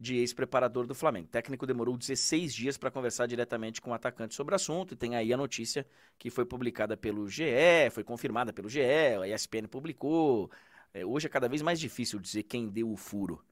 de 0.00 0.16
ex-preparador 0.18 0.86
do 0.86 0.94
Flamengo. 0.94 1.28
O 1.28 1.30
técnico 1.30 1.66
demorou 1.66 1.96
16 1.96 2.54
dias 2.54 2.78
para 2.78 2.90
conversar 2.90 3.26
diretamente 3.26 3.80
com 3.80 3.90
o 3.90 3.94
atacante 3.94 4.34
sobre 4.34 4.54
o 4.54 4.56
assunto, 4.56 4.94
e 4.94 4.96
tem 4.96 5.16
aí 5.16 5.32
a 5.32 5.36
notícia 5.36 5.86
que 6.18 6.30
foi 6.30 6.46
publicada 6.46 6.96
pelo 6.96 7.28
GE, 7.28 7.90
foi 7.92 8.04
confirmada 8.04 8.52
pelo 8.52 8.68
GE, 8.68 9.22
a 9.22 9.28
ESPN 9.28 9.68
publicou. 9.68 10.50
É, 10.94 11.04
hoje 11.06 11.26
é 11.26 11.30
cada 11.30 11.48
vez 11.48 11.62
mais 11.62 11.80
difícil 11.80 12.20
dizer 12.20 12.44
quem 12.44 12.68
deu 12.68 12.90
o 12.92 12.96
furo. 12.96 13.44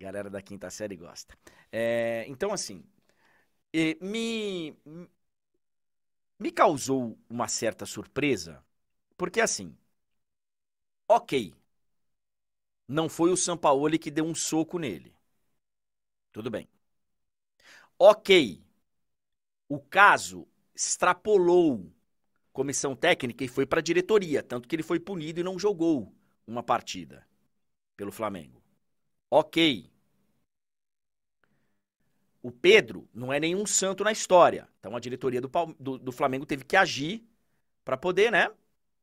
Galera 0.00 0.30
da 0.30 0.42
quinta 0.42 0.70
série 0.70 0.96
gosta. 0.96 1.36
É, 1.70 2.24
então, 2.28 2.52
assim, 2.52 2.82
me, 4.00 4.74
me 6.40 6.50
causou 6.50 7.16
uma 7.28 7.46
certa 7.48 7.86
surpresa, 7.86 8.64
porque 9.16 9.40
assim, 9.40 9.76
ok, 11.08 11.52
não 12.86 13.08
foi 13.08 13.30
o 13.32 13.38
Sampaoli 13.38 13.98
que 13.98 14.10
deu 14.10 14.26
um 14.26 14.34
soco 14.34 14.78
nele. 14.78 15.14
Tudo 16.32 16.50
bem. 16.50 16.68
Ok. 17.98 18.30
O 19.68 19.78
caso 19.80 20.46
extrapolou 20.74 21.90
comissão 22.52 22.96
técnica 22.96 23.44
e 23.44 23.48
foi 23.48 23.66
para 23.66 23.80
a 23.80 23.82
diretoria, 23.82 24.42
tanto 24.42 24.68
que 24.68 24.76
ele 24.76 24.82
foi 24.82 25.00
punido 25.00 25.40
e 25.40 25.44
não 25.44 25.58
jogou 25.58 26.14
uma 26.46 26.62
partida 26.62 27.26
pelo 27.96 28.12
Flamengo. 28.12 28.59
Ok. 29.30 29.56
O 32.42 32.50
Pedro 32.50 33.08
não 33.12 33.32
é 33.32 33.38
nenhum 33.38 33.66
santo 33.66 34.02
na 34.02 34.12
história. 34.12 34.68
Então 34.78 34.96
a 34.96 35.00
diretoria 35.00 35.40
do, 35.40 35.50
do, 35.78 35.98
do 35.98 36.12
Flamengo 36.12 36.46
teve 36.46 36.64
que 36.64 36.76
agir 36.76 37.24
para 37.84 37.96
poder, 37.96 38.32
né? 38.32 38.50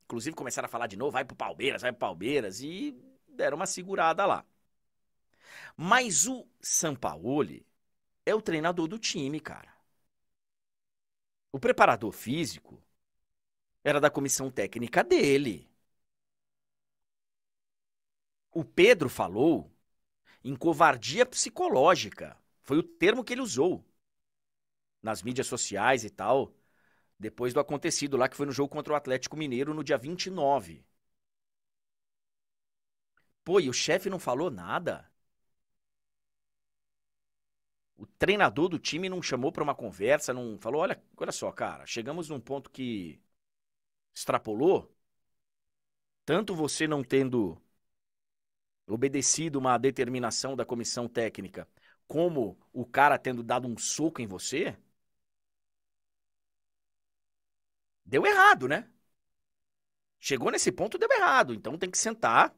Inclusive 0.05 0.35
começaram 0.35 0.67
a 0.67 0.69
falar 0.69 0.87
de 0.87 0.97
novo, 0.97 1.11
vai 1.11 1.25
pro 1.25 1.35
Palmeiras, 1.35 1.81
vai 1.83 1.91
pro 1.91 1.99
Palmeiras 1.99 2.61
e 2.61 2.95
deram 3.29 3.57
uma 3.57 3.67
segurada 3.67 4.25
lá. 4.25 4.45
Mas 5.75 6.27
o 6.27 6.45
Sampaoli 6.61 7.65
é 8.25 8.35
o 8.35 8.41
treinador 8.41 8.87
do 8.87 8.99
time, 8.99 9.39
cara. 9.39 9.73
O 11.51 11.59
preparador 11.59 12.13
físico 12.13 12.81
era 13.83 13.99
da 13.99 14.11
comissão 14.11 14.51
técnica 14.51 15.03
dele. 15.03 15.67
O 18.51 18.63
Pedro 18.65 19.07
falou 19.07 19.71
em 20.47 20.55
covardia 20.55 21.25
psicológica. 21.25 22.37
Foi 22.63 22.77
o 22.77 22.83
termo 22.83 23.23
que 23.23 23.33
ele 23.33 23.41
usou 23.41 23.85
nas 25.01 25.21
mídias 25.21 25.47
sociais 25.47 26.05
e 26.05 26.09
tal, 26.09 26.53
depois 27.19 27.53
do 27.53 27.59
acontecido 27.59 28.17
lá 28.17 28.29
que 28.29 28.37
foi 28.37 28.45
no 28.45 28.51
jogo 28.53 28.69
contra 28.69 28.93
o 28.93 28.95
Atlético 28.95 29.35
Mineiro 29.37 29.73
no 29.73 29.83
dia 29.83 29.97
29. 29.97 30.85
Pô, 33.43 33.59
e 33.59 33.67
o 33.69 33.73
chefe 33.73 34.09
não 34.09 34.19
falou 34.19 34.49
nada? 34.51 35.09
O 37.97 38.05
treinador 38.05 38.69
do 38.69 38.79
time 38.79 39.09
não 39.09 39.21
chamou 39.21 39.51
para 39.51 39.63
uma 39.63 39.75
conversa, 39.75 40.33
não 40.33 40.57
falou: 40.59 40.81
olha, 40.81 41.01
olha 41.17 41.31
só, 41.31 41.51
cara, 41.51 41.85
chegamos 41.85 42.29
num 42.29 42.39
ponto 42.39 42.69
que 42.69 43.19
extrapolou. 44.15 44.95
Tanto 46.25 46.53
você 46.55 46.87
não 46.87 47.03
tendo 47.03 47.59
obedecido 48.87 49.59
uma 49.59 49.77
determinação 49.77 50.55
da 50.55 50.65
comissão 50.65 51.07
técnica, 51.07 51.67
como 52.07 52.57
o 52.73 52.85
cara 52.85 53.17
tendo 53.19 53.43
dado 53.43 53.67
um 53.67 53.77
soco 53.77 54.21
em 54.21 54.27
você. 54.27 54.77
Deu 58.05 58.25
errado, 58.25 58.67
né? 58.67 58.89
Chegou 60.19 60.51
nesse 60.51 60.71
ponto, 60.71 60.97
deu 60.97 61.09
errado. 61.11 61.53
Então 61.53 61.77
tem 61.77 61.89
que 61.89 61.97
sentar 61.97 62.55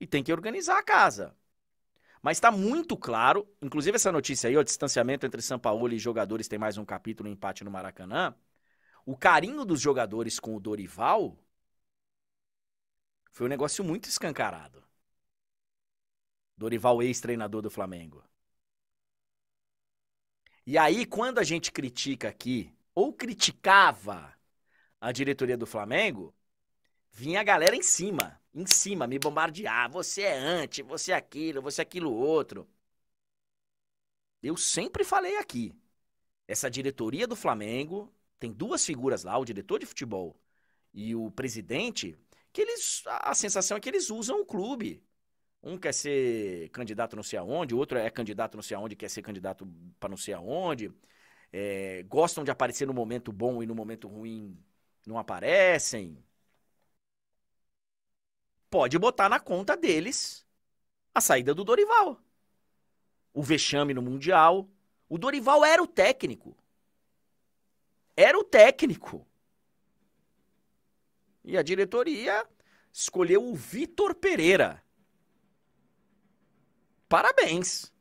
e 0.00 0.06
tem 0.06 0.22
que 0.22 0.32
organizar 0.32 0.78
a 0.78 0.82
casa. 0.82 1.36
Mas 2.22 2.38
está 2.38 2.50
muito 2.52 2.96
claro, 2.96 3.48
inclusive 3.62 3.96
essa 3.96 4.12
notícia 4.12 4.48
aí, 4.48 4.56
o 4.56 4.64
distanciamento 4.64 5.26
entre 5.26 5.42
São 5.42 5.58
Paulo 5.58 5.88
e 5.92 5.98
jogadores 5.98 6.48
tem 6.48 6.58
mais 6.58 6.78
um 6.78 6.84
capítulo, 6.84 7.28
empate 7.28 7.64
no 7.64 7.70
Maracanã. 7.70 8.34
O 9.06 9.16
carinho 9.16 9.64
dos 9.64 9.80
jogadores 9.80 10.40
com 10.40 10.56
o 10.56 10.60
Dorival 10.60 11.38
foi 13.30 13.44
um 13.46 13.50
negócio 13.50 13.84
muito 13.84 14.08
escancarado. 14.08 14.82
Dorival, 16.56 17.02
ex-treinador 17.02 17.62
do 17.62 17.70
Flamengo. 17.70 18.24
E 20.66 20.78
aí, 20.78 21.04
quando 21.04 21.38
a 21.38 21.44
gente 21.44 21.70
critica 21.70 22.28
aqui, 22.28 22.72
ou 22.94 23.12
criticava 23.12 24.34
a 25.00 25.12
diretoria 25.12 25.56
do 25.56 25.66
Flamengo, 25.66 26.34
vinha 27.10 27.40
a 27.40 27.44
galera 27.44 27.76
em 27.76 27.82
cima 27.82 28.40
em 28.54 28.66
cima, 28.66 29.06
me 29.06 29.18
bombardear. 29.18 29.90
Você 29.90 30.22
é 30.22 30.38
anti, 30.38 30.82
você 30.82 31.12
é 31.12 31.16
aquilo, 31.16 31.60
você 31.60 31.80
é 31.80 31.82
aquilo 31.82 32.12
outro. 32.12 32.68
Eu 34.42 34.56
sempre 34.56 35.04
falei 35.04 35.36
aqui. 35.38 35.74
Essa 36.46 36.70
diretoria 36.70 37.26
do 37.26 37.34
Flamengo 37.34 38.12
tem 38.38 38.52
duas 38.52 38.84
figuras 38.84 39.24
lá, 39.24 39.36
o 39.38 39.44
diretor 39.44 39.78
de 39.78 39.86
futebol 39.86 40.38
e 40.92 41.14
o 41.14 41.30
presidente, 41.30 42.16
que 42.52 42.60
eles. 42.62 43.02
A 43.06 43.34
sensação 43.34 43.76
é 43.76 43.80
que 43.80 43.88
eles 43.88 44.10
usam 44.10 44.40
o 44.40 44.46
clube. 44.46 45.02
Um 45.64 45.78
quer 45.78 45.92
ser 45.94 46.68
candidato 46.70 47.16
não 47.16 47.22
sei 47.22 47.38
aonde, 47.38 47.74
o 47.74 47.78
outro 47.78 47.98
é 47.98 48.10
candidato 48.10 48.56
não 48.56 48.62
sei 48.62 48.76
aonde, 48.76 48.94
quer 48.96 49.08
ser 49.10 49.22
candidato 49.22 49.66
para 49.98 50.10
não 50.10 50.16
sei 50.16 50.34
aonde. 50.34 50.92
É, 51.52 52.02
gostam 52.04 52.44
de 52.44 52.50
aparecer 52.50 52.86
no 52.86 52.94
momento 52.94 53.32
bom 53.32 53.62
e 53.62 53.66
no 53.66 53.74
momento 53.74 54.08
ruim 54.08 54.58
não 55.06 55.18
aparecem 55.18 56.24
pode 58.74 58.98
botar 58.98 59.28
na 59.28 59.38
conta 59.38 59.76
deles 59.76 60.44
a 61.14 61.20
saída 61.20 61.54
do 61.54 61.62
Dorival. 61.62 62.20
O 63.32 63.40
vexame 63.40 63.94
no 63.94 64.02
Mundial. 64.02 64.68
O 65.08 65.16
Dorival 65.16 65.64
era 65.64 65.80
o 65.80 65.86
técnico. 65.86 66.56
Era 68.16 68.36
o 68.36 68.42
técnico. 68.42 69.24
E 71.44 71.56
a 71.56 71.62
diretoria 71.62 72.44
escolheu 72.92 73.44
o 73.44 73.54
Vitor 73.54 74.12
Pereira. 74.12 74.83
Parabéns. 77.08 77.92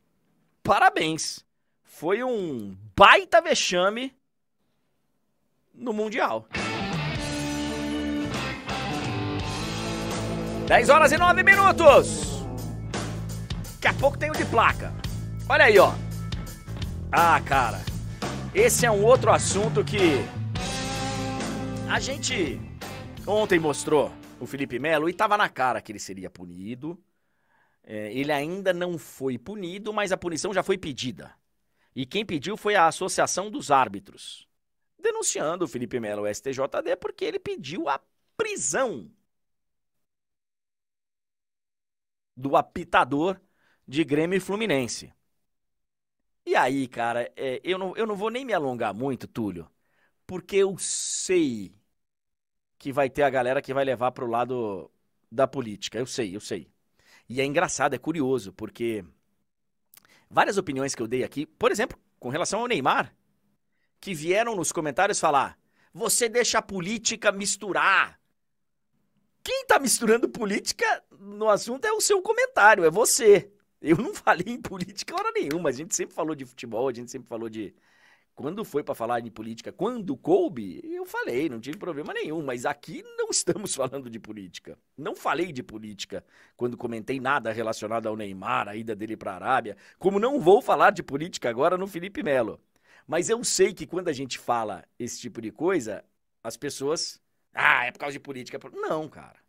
Parabéns. 0.64 1.46
Foi 1.84 2.24
um 2.24 2.76
baita 2.96 3.42
vexame 3.42 4.16
no 5.74 5.94
Mundial. 5.94 6.48
10 10.68 10.90
horas 10.90 11.12
e 11.12 11.18
9 11.18 11.44
minutos. 11.44 12.44
Daqui 13.76 13.88
a 13.88 13.94
pouco 14.00 14.18
tem 14.18 14.32
o 14.32 14.34
de 14.34 14.46
placa. 14.46 14.94
Olha 15.50 15.66
aí, 15.66 15.78
ó. 15.78 15.94
Ah, 17.12 17.40
cara. 17.42 17.82
Esse 18.56 18.86
é 18.86 18.92
um 18.92 19.04
outro 19.04 19.32
assunto 19.32 19.84
que 19.84 20.24
a 21.90 22.00
gente 22.00 22.60
ontem 23.28 23.60
mostrou 23.60 24.12
o 24.40 24.46
Felipe 24.46 24.80
Melo 24.80 25.10
e 25.10 25.14
tava 25.14 25.38
na 25.38 25.50
cara 25.50 25.82
que 25.82 25.92
ele 25.92 26.00
seria 26.00 26.30
punido. 26.30 26.98
É, 27.84 28.14
ele 28.14 28.32
ainda 28.32 28.74
não 28.74 28.98
foi 28.98 29.38
punido, 29.38 29.94
mas 29.94 30.12
a 30.12 30.18
punição 30.18 30.54
já 30.54 30.64
foi 30.64 30.78
pedida. 30.78 31.34
E 31.96 32.06
quem 32.06 32.26
pediu 32.26 32.58
foi 32.58 32.76
a 32.76 32.88
Associação 32.88 33.52
dos 33.52 33.72
Árbitros, 33.72 34.48
denunciando 35.00 35.66
o 35.66 35.68
Felipe 35.70 36.00
Melo 36.00 36.24
o 36.24 36.28
STJD 36.28 36.96
porque 36.98 37.26
ele 37.26 37.40
pediu 37.40 37.90
a 37.90 38.00
prisão 38.38 39.12
do 42.38 42.56
apitador 42.56 43.40
de 43.88 44.04
Grêmio 44.04 44.38
e 44.38 44.40
Fluminense. 44.40 45.14
E 46.46 46.56
aí, 46.56 46.88
cara, 46.88 47.32
é, 47.36 47.62
eu, 47.64 47.78
não, 47.78 47.96
eu 47.96 48.06
não 48.06 48.16
vou 48.16 48.30
nem 48.30 48.46
me 48.46 48.54
alongar 48.54 48.94
muito, 48.94 49.28
Túlio, 49.28 49.70
porque 50.28 50.58
eu 50.58 50.78
sei 50.80 51.74
que 52.80 52.92
vai 52.94 53.10
ter 53.10 53.24
a 53.24 53.30
galera 53.30 53.62
que 53.62 53.74
vai 53.74 53.86
levar 53.86 54.12
pro 54.12 54.28
lado 54.28 54.92
da 55.32 55.48
política. 55.48 56.00
Eu 56.00 56.06
sei, 56.08 56.36
eu 56.36 56.40
sei. 56.42 56.73
E 57.30 57.42
é 57.42 57.46
engraçado, 57.46 57.94
é 57.94 57.98
curioso, 57.98 58.54
porque 58.54 59.04
várias 60.30 60.58
opiniões 60.58 60.94
que 60.94 61.02
eu 61.02 61.08
dei 61.08 61.24
aqui, 61.24 61.46
por 61.46 61.72
exemplo, 61.72 61.98
com 62.20 62.30
relação 62.30 62.60
ao 62.60 62.68
Neymar, 62.68 63.16
que 64.00 64.14
vieram 64.14 64.56
nos 64.56 64.72
comentários 64.72 65.20
falar: 65.20 65.58
você 65.94 66.28
deixa 66.28 66.60
a 66.60 66.62
política 66.62 67.32
misturar 67.32 68.20
quem 69.44 69.66
tá 69.66 69.78
misturando 69.78 70.30
política 70.30 71.04
no 71.20 71.50
assunto 71.50 71.86
é 71.86 71.92
o 71.92 72.00
seu 72.00 72.22
comentário, 72.22 72.86
é 72.86 72.90
você. 72.90 73.52
Eu 73.82 73.98
não 73.98 74.14
falei 74.16 74.46
em 74.48 74.62
política 74.62 75.14
hora 75.14 75.32
nenhuma. 75.34 75.70
A 75.70 75.74
gente 75.74 75.94
sempre 75.94 76.16
falou 76.16 76.34
de 76.34 76.46
futebol, 76.46 76.88
a 76.88 76.94
gente 76.94 77.12
sempre 77.12 77.28
falou 77.28 77.50
de 77.50 77.76
Quando 78.36 78.66
foi 78.66 78.84
para 78.84 78.96
falar 78.96 79.20
de 79.20 79.30
política, 79.30 79.72
quando 79.72 80.18
coube, 80.18 80.82
eu 80.84 81.06
falei, 81.06 81.48
não 81.50 81.60
tive 81.60 81.78
problema 81.78 82.12
nenhum, 82.14 82.44
mas 82.44 82.66
aqui 82.66 83.04
não 83.16 83.30
estamos 83.30 83.76
falando 83.76 84.10
de 84.10 84.20
política. 84.20 84.78
Não 84.98 85.16
falei 85.16 85.52
de 85.52 85.62
política 85.62 86.26
quando 86.58 86.76
comentei 86.76 87.20
nada 87.20 87.52
relacionado 87.52 88.08
ao 88.08 88.16
Neymar, 88.18 88.68
a 88.68 88.76
ida 88.76 88.96
dele 88.96 89.16
para 89.16 89.34
a 89.34 89.36
Arábia, 89.36 89.78
como 90.00 90.20
não 90.20 90.40
vou 90.40 90.62
falar 90.64 90.90
de 90.92 91.04
política 91.04 91.48
agora 91.48 91.78
no 91.78 91.86
Felipe 91.86 92.24
Melo. 92.24 92.60
Mas 93.06 93.30
eu 93.30 93.44
sei 93.44 93.72
que 93.72 93.86
quando 93.86 94.08
a 94.08 94.14
gente 94.14 94.40
fala 94.40 94.84
esse 94.98 95.20
tipo 95.20 95.40
de 95.40 95.52
coisa, 95.52 96.04
as 96.44 96.58
pessoas, 96.58 97.22
ah, 97.54 97.86
é 97.86 97.92
por 97.92 98.00
causa 98.00 98.14
de 98.14 98.20
política. 98.20 98.60
Não, 98.74 99.08
cara. 99.08 99.40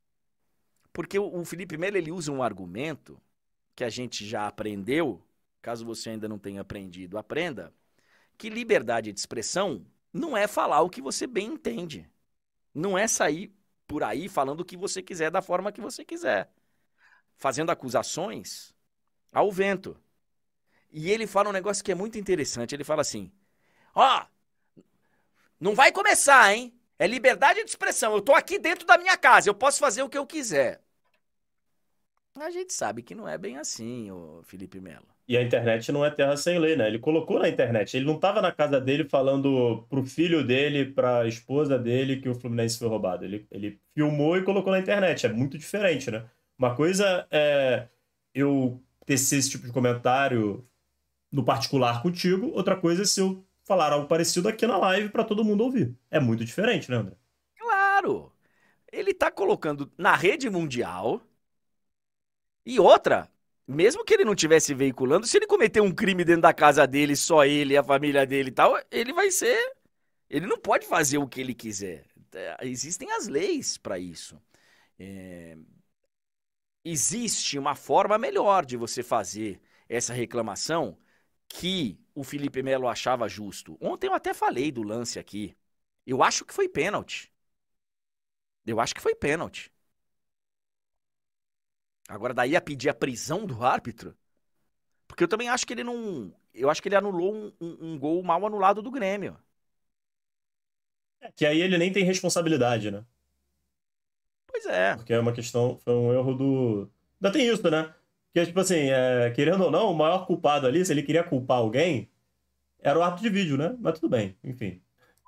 Porque 0.93 1.19
o 1.19 1.45
Felipe 1.45 1.79
Melo 1.79 1.97
ele 1.97 2.13
usa 2.13 2.31
um 2.31 2.43
argumento 2.43 3.21
que 3.75 3.83
a 3.83 3.89
gente 3.89 4.27
já 4.27 4.47
aprendeu, 4.47 5.23
caso 5.63 5.87
você 5.87 6.11
ainda 6.11 6.29
não 6.29 6.39
tenha 6.39 6.61
aprendido, 6.61 7.17
aprenda 7.17 7.73
que 8.37 8.49
liberdade 8.49 9.13
de 9.13 9.19
expressão 9.19 9.85
não 10.13 10.37
é 10.37 10.47
falar 10.47 10.81
o 10.83 10.91
que 10.91 11.03
você 11.03 11.27
bem 11.27 11.49
entende. 11.49 12.09
Não 12.75 12.97
é 12.97 13.07
sair 13.07 13.53
por 13.87 14.03
aí 14.03 14.29
falando 14.29 14.61
o 14.61 14.65
que 14.65 14.77
você 14.77 15.03
quiser 15.03 15.31
da 15.31 15.43
forma 15.43 15.73
que 15.73 15.81
você 15.81 16.05
quiser. 16.05 16.51
Fazendo 17.37 17.71
acusações 17.71 18.75
ao 19.33 19.51
vento. 19.51 19.97
E 20.91 21.11
ele 21.11 21.27
fala 21.27 21.49
um 21.49 21.53
negócio 21.53 21.85
que 21.85 21.93
é 21.93 21.95
muito 21.95 22.19
interessante. 22.19 22.75
Ele 22.75 22.85
fala 22.85 23.03
assim: 23.03 23.33
Ó, 23.95 24.23
oh, 24.23 24.83
não 25.59 25.75
vai 25.75 25.91
começar, 25.91 26.55
hein? 26.55 26.73
É 26.99 27.07
liberdade 27.07 27.63
de 27.65 27.71
expressão. 27.71 28.13
Eu 28.15 28.23
tô 28.23 28.33
aqui 28.33 28.59
dentro 28.59 28.87
da 28.87 28.97
minha 28.97 29.17
casa, 29.17 29.49
eu 29.49 29.55
posso 29.55 29.81
fazer 29.81 30.03
o 30.03 30.09
que 30.09 30.19
eu 30.19 30.27
quiser. 30.27 30.81
A 32.37 32.51
gente 32.51 32.73
sabe 32.73 33.03
que 33.03 33.15
não 33.15 33.29
é 33.29 33.39
bem 33.39 33.59
assim, 33.59 34.11
o 34.11 34.43
Felipe 34.45 34.81
Melo. 34.81 35.14
E 35.27 35.37
a 35.37 35.43
internet 35.43 35.91
não 35.91 36.05
é 36.05 36.11
terra 36.11 36.37
sem 36.37 36.59
lei, 36.59 36.77
né? 36.77 36.87
Ele 36.87 36.99
colocou 36.99 37.39
na 37.39 37.49
internet. 37.49 37.97
Ele 37.97 38.05
não 38.07 38.17
estava 38.17 38.43
na 38.43 38.53
casa 38.53 38.81
dele 38.81 39.05
falando 39.09 39.87
pro 39.89 40.05
filho 40.05 40.47
dele, 40.47 40.87
pra 40.93 41.27
esposa 41.27 41.79
dele, 41.79 42.21
que 42.21 42.29
o 42.29 42.35
Fluminense 42.35 42.79
foi 42.79 42.89
roubado. 42.89 43.25
Ele, 43.25 43.47
ele 43.51 43.81
filmou 43.95 44.37
e 44.37 44.45
colocou 44.45 44.73
na 44.73 44.79
internet. 44.81 45.25
É 45.27 45.33
muito 45.33 45.57
diferente, 45.59 46.11
né? 46.11 46.29
Uma 46.59 46.75
coisa 46.77 47.27
é 47.31 47.89
eu 48.35 48.83
tecer 49.07 49.39
esse 49.39 49.51
tipo 49.51 49.67
de 49.67 49.73
comentário 49.73 50.67
no 51.31 51.45
particular 51.45 52.03
contigo, 52.03 52.51
outra 52.55 52.77
coisa 52.77 53.03
é 53.03 53.05
se 53.05 53.21
eu 53.21 53.45
falar 53.65 53.93
algo 53.93 54.07
parecido 54.07 54.49
aqui 54.49 54.67
na 54.67 54.77
live 54.77 55.09
para 55.09 55.25
todo 55.25 55.45
mundo 55.45 55.65
ouvir. 55.65 55.97
É 56.11 56.21
muito 56.21 56.45
diferente, 56.45 56.91
né, 56.91 56.97
André? 56.99 57.17
Claro! 57.59 58.33
Ele 58.93 59.13
tá 59.13 59.31
colocando 59.31 59.91
na 59.99 60.15
rede 60.15 60.49
mundial. 60.49 61.21
E 62.65 62.79
outra, 62.81 63.31
mesmo 63.67 64.05
que 64.05 64.15
ele 64.15 64.25
não 64.25 64.35
tivesse 64.35 64.75
veiculando, 64.75 65.27
se 65.27 65.37
ele 65.37 65.47
cometer 65.47 65.81
um 65.81 65.93
crime 65.95 66.25
dentro 66.25 66.43
da 66.43 66.53
casa 66.55 66.87
dele, 66.87 67.17
só 67.17 67.45
ele, 67.45 67.77
a 67.77 67.83
família 67.85 68.27
dele 68.27 68.51
e 68.51 68.53
tal, 68.53 68.77
ele 68.91 69.13
vai 69.13 69.31
ser. 69.31 69.59
Ele 70.31 70.47
não 70.47 70.59
pode 70.59 70.87
fazer 70.87 71.19
o 71.19 71.29
que 71.29 71.41
ele 71.41 71.55
quiser. 71.55 72.07
É, 72.35 72.57
existem 72.63 73.11
as 73.13 73.29
leis 73.29 73.79
para 73.79 73.99
isso. 73.99 74.41
É... 74.99 75.57
Existe 76.85 77.59
uma 77.59 77.75
forma 77.75 78.19
melhor 78.19 78.65
de 78.65 78.77
você 78.77 79.03
fazer 79.03 79.61
essa 79.89 80.13
reclamação 80.13 80.99
que 81.49 81.99
o 82.15 82.25
Felipe 82.25 82.63
Melo 82.63 82.89
achava 82.89 83.29
justo. 83.29 83.79
Ontem 83.81 84.09
eu 84.09 84.15
até 84.15 84.35
falei 84.35 84.71
do 84.73 84.83
lance 84.83 85.19
aqui. 85.19 85.57
Eu 86.07 86.23
acho 86.23 86.45
que 86.45 86.55
foi 86.55 86.69
pênalti. 86.69 87.33
Eu 88.67 88.81
acho 88.81 88.95
que 88.95 89.01
foi 89.01 89.15
pênalti. 89.15 89.73
Agora, 92.09 92.35
daí 92.35 92.55
a 92.55 92.61
pedir 92.61 92.89
a 92.89 92.95
prisão 92.95 93.47
do 93.47 93.65
árbitro? 93.65 94.17
Porque 95.07 95.25
eu 95.25 95.29
também 95.29 95.49
acho 95.49 95.67
que 95.67 95.73
ele 95.73 95.85
não. 95.85 96.35
Eu 96.53 96.71
acho 96.71 96.83
que 96.83 96.89
ele 96.89 96.97
anulou 96.97 97.35
um, 97.35 97.53
um, 97.61 97.77
um 97.81 97.99
gol 97.99 98.23
mal 98.23 98.45
anulado 98.45 98.83
do 98.83 98.91
Grêmio. 98.91 99.37
É, 101.21 101.33
que 101.33 101.47
aí 101.47 101.61
ele 101.61 101.79
nem 101.79 101.93
tem 101.93 102.05
responsabilidade, 102.05 102.91
né? 102.91 103.05
Pois 104.47 104.67
é. 104.67 104.97
Porque 104.97 105.13
é 105.13 105.19
uma 105.19 105.33
questão. 105.33 105.79
Foi 105.79 105.95
um 105.95 106.13
erro 106.13 106.35
do. 106.35 106.91
Ainda 107.21 107.33
tem 107.33 107.47
isso, 107.49 107.69
né? 107.71 107.95
Porque, 108.33 108.47
tipo 108.47 108.61
assim, 108.61 108.91
é, 108.91 109.31
querendo 109.31 109.65
ou 109.65 109.71
não, 109.71 109.91
o 109.93 109.97
maior 109.97 110.27
culpado 110.27 110.67
ali, 110.67 110.85
se 110.85 110.93
ele 110.93 111.03
queria 111.03 111.23
culpar 111.23 111.59
alguém, 111.59 112.11
era 112.81 112.99
o 112.99 113.03
ato 113.03 113.23
de 113.23 113.29
vídeo, 113.31 113.57
né? 113.57 113.75
Mas 113.79 113.99
tudo 113.99 114.11
bem, 114.11 114.37
enfim. 114.43 114.83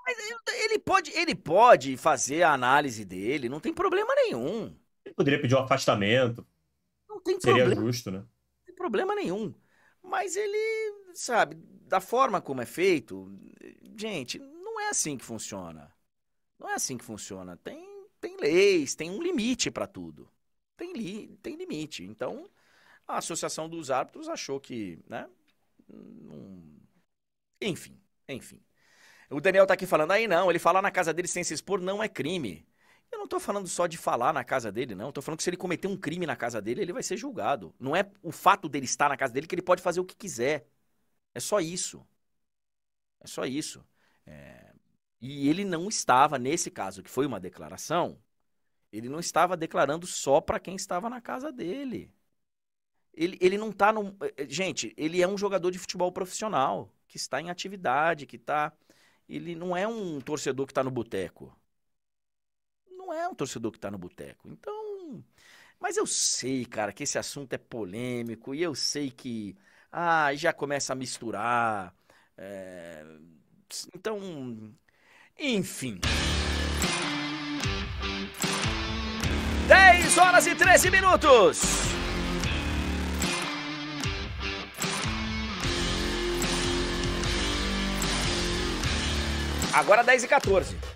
Mas 0.05 0.17
ele 0.65 0.79
pode, 0.79 1.11
ele 1.13 1.35
pode 1.35 1.97
fazer 1.97 2.43
a 2.43 2.53
análise 2.53 3.05
dele, 3.05 3.49
não 3.49 3.61
tem 3.61 3.73
problema 3.73 4.15
nenhum. 4.15 4.75
Ele 5.05 5.15
poderia 5.15 5.41
pedir 5.41 5.55
um 5.55 5.61
afastamento, 5.61 6.47
tem 7.27 7.41
Seria 7.41 7.65
problema. 7.65 7.75
justo, 7.75 8.11
né? 8.11 8.19
Não 8.21 8.29
tem 8.67 8.75
problema 8.75 9.15
nenhum. 9.15 9.55
Mas 10.03 10.37
ele, 10.37 10.95
sabe, 11.15 11.57
da 11.89 12.01
forma 12.01 12.41
como 12.41 12.63
é 12.63 12.67
feito, 12.67 13.31
gente, 13.99 14.39
não 14.39 14.81
é 14.81 14.89
assim 14.91 15.17
que 15.19 15.25
funciona. 15.25 15.93
Não 16.59 16.69
é 16.71 16.75
assim 16.75 16.97
que 16.99 17.05
funciona. 17.05 17.57
Tem, 17.59 18.07
tem 18.21 18.37
leis, 18.39 18.95
tem 18.95 19.11
um 19.11 19.23
limite 19.23 19.71
para 19.71 19.87
tudo. 19.87 20.31
Tem, 20.77 20.93
li, 20.93 21.37
tem 21.43 21.57
limite. 21.57 22.05
Então, 22.05 22.51
a 23.07 23.19
Associação 23.19 23.69
dos 23.69 23.91
Árbitros 23.91 24.29
achou 24.29 24.61
que, 24.61 24.99
né? 25.09 25.29
Enfim, 27.61 27.99
enfim. 28.29 28.63
O 29.31 29.41
Daniel 29.41 29.67
tá 29.67 29.75
aqui 29.75 29.87
falando, 29.87 30.13
aí 30.13 30.29
não, 30.29 30.51
ele 30.51 30.59
falar 30.59 30.83
na 30.83 30.91
casa 30.91 31.15
dele 31.15 31.29
sem 31.29 31.45
se 31.45 31.55
expor 31.55 31.81
não 31.81 32.03
é 32.03 32.09
crime. 32.09 32.67
Eu 33.11 33.19
não 33.19 33.25
estou 33.25 33.41
falando 33.41 33.69
só 33.69 33.87
de 33.87 33.97
falar 33.97 34.33
na 34.33 34.45
casa 34.45 34.71
dele, 34.71 34.95
não. 34.95 35.09
Estou 35.09 35.23
falando 35.23 35.39
que 35.39 35.45
se 35.45 35.51
ele 35.51 35.57
cometer 35.57 35.89
um 35.89 35.97
crime 35.97 36.27
na 36.27 36.37
casa 36.37 36.61
dele, 36.61 36.83
ele 36.83 36.93
vai 36.93 37.03
ser 37.03 37.17
julgado. 37.17 37.75
Não 37.79 37.95
é 37.97 38.11
o 38.23 38.33
fato 38.33 38.69
dele 38.69 38.85
estar 38.85 39.09
na 39.09 39.17
casa 39.17 39.33
dele 39.33 39.47
que 39.47 39.55
ele 39.55 39.63
pode 39.63 39.83
fazer 39.83 40.01
o 40.01 40.05
que 40.05 40.17
quiser. 40.17 40.69
É 41.35 41.41
só 41.41 41.61
isso. 41.61 42.07
É 43.21 43.27
só 43.27 43.45
isso. 43.45 43.85
É... 44.27 44.75
E 45.21 45.49
ele 45.49 45.65
não 45.65 45.89
estava, 45.89 46.39
nesse 46.39 46.71
caso, 46.71 47.03
que 47.03 47.11
foi 47.11 47.27
uma 47.27 47.41
declaração, 47.41 48.19
ele 48.93 49.09
não 49.09 49.21
estava 49.21 49.57
declarando 49.57 50.07
só 50.07 50.41
para 50.41 50.61
quem 50.61 50.77
estava 50.77 51.11
na 51.11 51.21
casa 51.21 51.53
dele. 51.53 52.13
Ele, 53.15 53.39
ele 53.41 53.59
não 53.59 53.71
está 53.71 53.93
no. 53.93 54.17
Eh, 54.23 54.35
eh, 54.39 54.47
gente, 54.49 54.95
ele 54.97 55.23
é 55.23 55.29
um 55.29 55.39
jogador 55.39 55.71
de 55.71 55.79
futebol 55.79 56.13
profissional, 56.13 56.93
que 57.09 57.17
está 57.17 57.41
em 57.41 57.51
atividade, 57.51 58.27
que 58.27 58.37
está. 58.37 58.73
Ele 59.29 59.55
não 59.55 59.77
é 59.77 59.89
um 59.89 60.21
torcedor 60.21 60.67
que 60.67 60.73
está 60.73 60.85
no 60.85 60.91
boteco 60.91 61.57
é 63.19 63.29
um 63.29 63.35
torcedor 63.35 63.73
que 63.73 63.79
está 63.79 63.91
no 63.91 63.99
boteco. 63.99 64.49
Então, 64.49 65.23
mas 65.81 65.97
eu 65.97 66.07
sei, 66.07 66.65
cara, 66.65 66.93
que 66.93 67.03
esse 67.03 67.19
assunto 67.19 67.53
é 67.53 67.59
polêmico 67.59 68.55
e 68.55 68.63
eu 68.63 68.75
sei 68.75 69.11
que 69.11 69.57
ah, 69.93 70.35
já 70.35 70.53
começa 70.53 70.93
a 70.93 70.97
misturar. 70.97 71.95
É... 72.37 73.05
Então, 73.95 74.75
enfim. 75.39 76.01
10 79.69 80.19
horas 80.19 80.47
e 80.47 80.55
13 80.55 80.91
minutos. 80.91 81.61
Agora 89.73 90.03
10 90.03 90.25
e 90.25 90.29
14. 90.29 90.96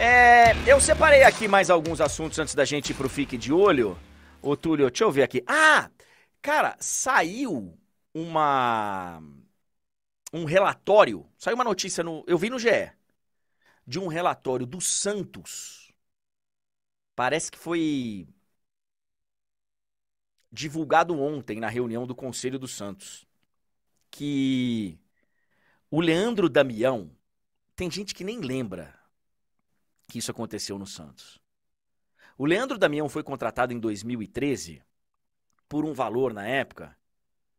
É, 0.00 0.52
eu 0.70 0.80
separei 0.80 1.24
aqui 1.24 1.48
mais 1.48 1.70
alguns 1.70 2.00
assuntos 2.00 2.38
antes 2.38 2.54
da 2.54 2.64
gente 2.64 2.90
ir 2.90 2.94
pro 2.94 3.08
Fique 3.08 3.36
de 3.36 3.52
Olho. 3.52 3.98
Ô, 4.40 4.56
Túlio, 4.56 4.88
deixa 4.88 5.02
eu 5.02 5.10
ver 5.10 5.24
aqui. 5.24 5.42
Ah, 5.44 5.90
cara, 6.40 6.76
saiu 6.78 7.76
uma 8.14 9.20
um 10.32 10.44
relatório, 10.44 11.26
saiu 11.38 11.54
uma 11.54 11.64
notícia 11.64 12.04
no, 12.04 12.22
eu 12.26 12.38
vi 12.38 12.50
no 12.50 12.58
GE, 12.58 12.92
de 13.86 13.98
um 13.98 14.08
relatório 14.08 14.66
do 14.66 14.80
Santos. 14.80 15.92
Parece 17.14 17.50
que 17.50 17.58
foi 17.58 18.28
divulgado 20.50 21.18
ontem 21.20 21.60
na 21.60 21.68
reunião 21.68 22.06
do 22.06 22.14
Conselho 22.14 22.58
do 22.58 22.68
Santos 22.68 23.26
que 24.10 24.98
o 25.90 26.00
Leandro 26.00 26.48
Damião, 26.48 27.10
tem 27.76 27.90
gente 27.90 28.14
que 28.14 28.24
nem 28.24 28.40
lembra 28.40 28.97
que 30.08 30.18
isso 30.18 30.30
aconteceu 30.30 30.78
no 30.78 30.86
Santos. 30.86 31.38
O 32.36 32.46
Leandro 32.46 32.78
Damião 32.78 33.08
foi 33.08 33.22
contratado 33.22 33.72
em 33.72 33.78
2013 33.78 34.82
por 35.68 35.84
um 35.84 35.92
valor 35.92 36.32
na 36.32 36.46
época, 36.46 36.96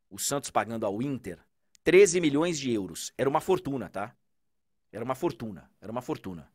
o 0.10 0.18
Santos 0.18 0.50
pagando 0.50 0.86
ao 0.86 1.02
Inter 1.02 1.40
13 1.84 2.20
milhões 2.20 2.60
de 2.60 2.72
euros. 2.72 3.14
Era 3.18 3.30
uma 3.30 3.40
fortuna, 3.40 3.88
tá? 3.88 4.16
Era 4.92 5.06
uma 5.06 5.16
fortuna, 5.16 5.70
era 5.80 5.92
uma 5.92 6.02
fortuna. 6.02 6.52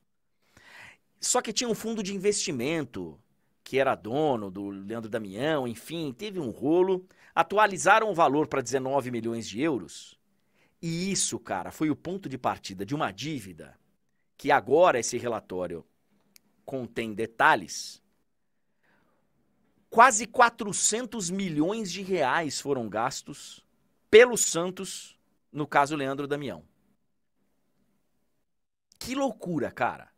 Só 1.21 1.41
que 1.41 1.53
tinha 1.53 1.71
um 1.71 1.75
fundo 1.75 2.03
de 2.03 2.15
investimento 2.15 3.19
que 3.63 3.79
era 3.79 3.95
dono 3.95 4.51
do 4.51 4.69
Leandro 4.69 5.09
Damião, 5.09 5.67
enfim, 5.67 6.13
teve 6.13 6.39
um 6.39 6.51
rolo, 6.51 7.07
atualizaram 7.35 8.11
o 8.11 8.15
valor 8.15 8.47
para 8.47 8.61
19 8.61 9.11
milhões 9.11 9.49
de 9.49 9.61
euros. 9.61 10.19
E 10.83 11.11
isso, 11.11 11.39
cara, 11.39 11.71
foi 11.71 11.89
o 11.89 11.97
ponto 11.97 12.29
de 12.29 12.37
partida 12.37 12.85
de 12.85 12.95
uma 12.95 13.11
dívida 13.11 13.79
que 14.37 14.51
agora 14.51 14.99
esse 14.99 15.17
relatório 15.17 15.85
contém 16.65 17.15
detalhes, 17.15 18.03
quase 19.91 20.27
400 20.27 21.31
milhões 21.31 21.91
de 21.93 22.03
reais 22.03 22.61
foram 22.61 22.89
gastos 22.89 23.65
pelo 24.11 24.37
Santos, 24.37 25.19
no 25.53 25.67
caso 25.67 25.97
Leandro 25.97 26.27
Damião. 26.27 26.65
Que 28.99 29.15
loucura, 29.15 29.71
cara. 29.71 30.11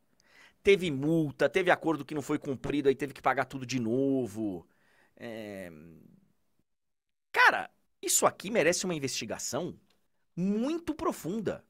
Teve 0.63 0.91
multa, 0.91 1.49
teve 1.49 1.71
acordo 1.71 2.05
que 2.05 2.15
não 2.15 2.23
foi 2.23 2.39
cumprido, 2.39 2.89
aí 2.89 2.95
teve 2.95 3.13
que 3.13 3.23
pagar 3.23 3.45
tudo 3.45 3.67
de 3.67 3.79
novo. 3.79 4.67
É... 5.17 5.71
Cara, 7.33 7.71
isso 8.01 8.27
aqui 8.27 8.51
merece 8.51 8.85
uma 8.85 8.95
investigação 8.95 9.79
muito 10.35 10.95
profunda. 10.95 11.65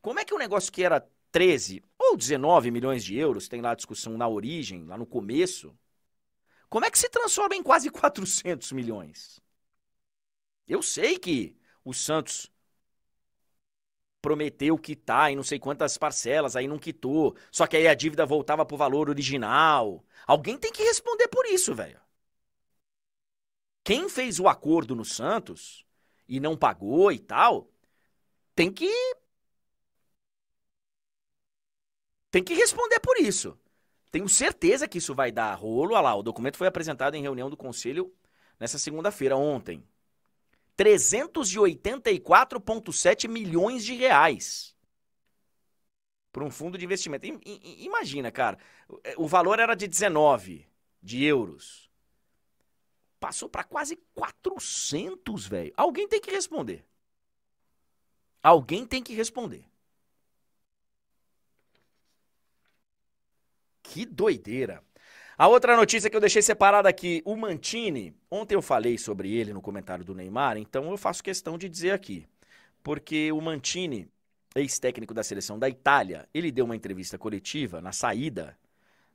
Como 0.00 0.18
é 0.18 0.24
que 0.24 0.34
um 0.34 0.38
negócio 0.38 0.72
que 0.72 0.82
era 0.82 1.06
13 1.30 1.82
ou 1.98 2.16
19 2.16 2.70
milhões 2.70 3.04
de 3.04 3.16
euros, 3.16 3.48
tem 3.48 3.60
lá 3.60 3.72
a 3.72 3.74
discussão 3.74 4.16
na 4.16 4.28
origem, 4.28 4.84
lá 4.84 4.96
no 4.96 5.06
começo, 5.06 5.76
como 6.68 6.84
é 6.84 6.90
que 6.90 6.98
se 6.98 7.08
transforma 7.08 7.54
em 7.54 7.62
quase 7.62 7.88
400 7.90 8.72
milhões? 8.72 9.40
Eu 10.66 10.82
sei 10.82 11.18
que 11.18 11.56
o 11.84 11.94
Santos 11.94 12.50
prometeu 14.20 14.76
quitar 14.76 15.30
em 15.30 15.36
não 15.36 15.44
sei 15.44 15.56
quantas 15.56 15.96
parcelas, 15.96 16.56
aí 16.56 16.66
não 16.66 16.78
quitou. 16.78 17.36
Só 17.52 17.64
que 17.66 17.76
aí 17.76 17.86
a 17.86 17.94
dívida 17.94 18.26
voltava 18.26 18.66
pro 18.66 18.76
valor 18.76 19.08
original. 19.08 20.04
Alguém 20.26 20.58
tem 20.58 20.72
que 20.72 20.82
responder 20.82 21.28
por 21.28 21.46
isso, 21.46 21.72
velho. 21.74 22.00
Quem 23.84 24.08
fez 24.08 24.40
o 24.40 24.48
acordo 24.48 24.96
no 24.96 25.04
Santos 25.04 25.86
e 26.28 26.40
não 26.40 26.56
pagou 26.56 27.12
e 27.12 27.20
tal, 27.20 27.70
tem 28.52 28.72
que 28.72 28.90
tem 32.36 32.44
que 32.44 32.52
responder 32.52 33.00
por 33.00 33.16
isso. 33.16 33.58
Tenho 34.10 34.28
certeza 34.28 34.86
que 34.86 34.98
isso 34.98 35.14
vai 35.14 35.32
dar 35.32 35.54
rolo. 35.54 35.94
Olha 35.94 36.02
lá, 36.02 36.14
o 36.14 36.22
documento 36.22 36.58
foi 36.58 36.66
apresentado 36.66 37.14
em 37.14 37.22
reunião 37.22 37.48
do 37.48 37.56
conselho 37.56 38.14
nessa 38.60 38.78
segunda-feira, 38.78 39.38
ontem. 39.38 39.82
384,7 40.76 43.26
milhões 43.26 43.82
de 43.82 43.94
reais 43.94 44.76
para 46.30 46.44
um 46.44 46.50
fundo 46.50 46.76
de 46.76 46.84
investimento. 46.84 47.26
I, 47.26 47.40
I, 47.46 47.86
imagina, 47.86 48.30
cara, 48.30 48.58
o 49.16 49.26
valor 49.26 49.58
era 49.58 49.74
de 49.74 49.88
19 49.88 50.68
de 51.02 51.24
euros. 51.24 51.90
Passou 53.18 53.48
para 53.48 53.64
quase 53.64 53.96
400, 54.14 55.46
velho. 55.46 55.72
Alguém 55.74 56.06
tem 56.06 56.20
que 56.20 56.30
responder. 56.30 56.84
Alguém 58.42 58.86
tem 58.86 59.02
que 59.02 59.14
responder. 59.14 59.64
Que 63.88 64.04
doideira. 64.04 64.82
A 65.38 65.48
outra 65.48 65.76
notícia 65.76 66.08
que 66.08 66.16
eu 66.16 66.20
deixei 66.20 66.40
separada 66.40 66.88
aqui, 66.88 67.22
o 67.24 67.36
Mantini. 67.36 68.14
Ontem 68.30 68.54
eu 68.54 68.62
falei 68.62 68.96
sobre 68.96 69.32
ele 69.32 69.52
no 69.52 69.60
comentário 69.60 70.04
do 70.04 70.14
Neymar, 70.14 70.56
então 70.56 70.90
eu 70.90 70.96
faço 70.96 71.22
questão 71.22 71.58
de 71.58 71.68
dizer 71.68 71.90
aqui. 71.90 72.26
Porque 72.82 73.30
o 73.32 73.40
Mantini, 73.40 74.08
ex-técnico 74.54 75.12
da 75.12 75.22
seleção 75.22 75.58
da 75.58 75.68
Itália, 75.68 76.28
ele 76.32 76.50
deu 76.50 76.64
uma 76.64 76.76
entrevista 76.76 77.18
coletiva 77.18 77.80
na 77.80 77.92
saída 77.92 78.56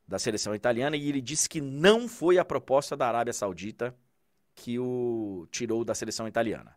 da 0.07 0.19
seleção 0.19 0.53
italiana 0.53 0.95
e 0.95 1.09
ele 1.09 1.21
disse 1.21 1.49
que 1.49 1.61
não 1.61 2.07
foi 2.07 2.37
a 2.37 2.45
proposta 2.45 2.95
da 2.95 3.07
Arábia 3.07 3.33
Saudita 3.33 3.95
que 4.53 4.77
o 4.77 5.47
tirou 5.51 5.83
da 5.83 5.95
seleção 5.95 6.27
italiana. 6.27 6.75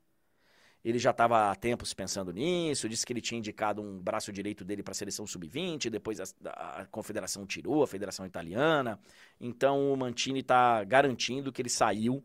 Ele 0.85 0.98
já 0.98 1.12
estava 1.12 1.51
há 1.51 1.55
tempos 1.55 1.94
pensando 1.94 2.31
nisso, 2.31 2.89
disse 2.89 3.06
que 3.06 3.12
ele 3.12 3.23
tinha 3.23 3.39
indicado 3.39 3.81
um 3.81 3.98
braço 3.98 4.31
direito 4.31 4.65
dele 4.66 4.82
para 4.82 4.93
a 4.93 4.94
seleção 4.94 5.27
sub-20, 5.27 5.89
depois 5.89 6.20
a, 6.20 6.24
a, 6.44 6.86
confederação 6.86 7.47
tirou, 7.47 7.82
a 7.82 7.86
federação 7.86 8.27
italiana. 8.27 9.01
Então 9.40 9.94
o 9.94 9.97
Mantini 9.97 10.40
está 10.40 10.85
garantindo 10.85 11.51
que 11.51 11.62
ele 11.62 11.70
saiu, 11.70 12.23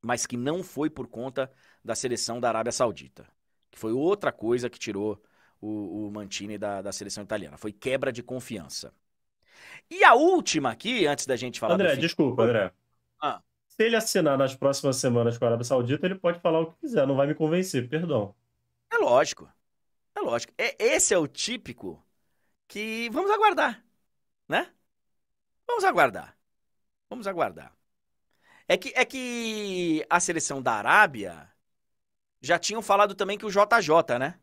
mas 0.00 0.24
que 0.24 0.36
não 0.36 0.62
foi 0.62 0.88
por 0.88 1.08
conta 1.08 1.52
da 1.84 1.94
seleção 1.94 2.40
da 2.40 2.48
Arábia 2.48 2.72
Saudita. 2.72 3.26
Que 3.70 3.78
foi 3.78 3.92
outra 3.92 4.32
coisa 4.32 4.70
que 4.70 4.78
tirou 4.78 5.22
o, 5.60 6.06
o 6.06 6.10
Mantini 6.10 6.56
da, 6.56 6.80
da 6.80 6.90
seleção 6.90 7.22
italiana. 7.22 7.58
Foi 7.58 7.70
quebra 7.70 8.10
de 8.10 8.22
confiança. 8.22 8.94
E 9.90 10.02
a 10.04 10.14
última 10.14 10.70
aqui, 10.70 11.06
antes 11.06 11.26
da 11.26 11.36
gente 11.36 11.60
falar. 11.60 11.74
André, 11.74 11.96
desculpa, 11.96 12.44
André. 12.44 12.72
Ah 13.20 13.42
se 13.78 13.84
ele 13.84 13.94
assinar 13.94 14.36
nas 14.36 14.56
próximas 14.56 14.96
semanas 14.96 15.38
com 15.38 15.44
a 15.44 15.48
Arábia 15.48 15.64
Saudita, 15.64 16.04
ele 16.04 16.16
pode 16.16 16.40
falar 16.40 16.58
o 16.58 16.72
que 16.72 16.80
quiser, 16.80 17.06
não 17.06 17.14
vai 17.14 17.28
me 17.28 17.34
convencer, 17.34 17.88
perdão. 17.88 18.34
É 18.90 18.96
lógico. 18.96 19.48
É 20.16 20.20
lógico. 20.20 20.52
É, 20.58 20.74
esse 20.84 21.14
é 21.14 21.18
o 21.18 21.28
típico 21.28 22.04
que 22.66 23.08
vamos 23.10 23.30
aguardar, 23.30 23.84
né? 24.48 24.74
Vamos 25.64 25.84
aguardar. 25.84 26.36
Vamos 27.08 27.28
aguardar. 27.28 27.72
É 28.66 28.76
que, 28.76 28.92
é 28.96 29.04
que 29.04 30.04
a 30.10 30.18
seleção 30.18 30.60
da 30.60 30.72
Arábia 30.72 31.48
já 32.40 32.58
tinham 32.58 32.82
falado 32.82 33.14
também 33.14 33.38
que 33.38 33.46
o 33.46 33.50
JJ, 33.50 34.18
né? 34.18 34.40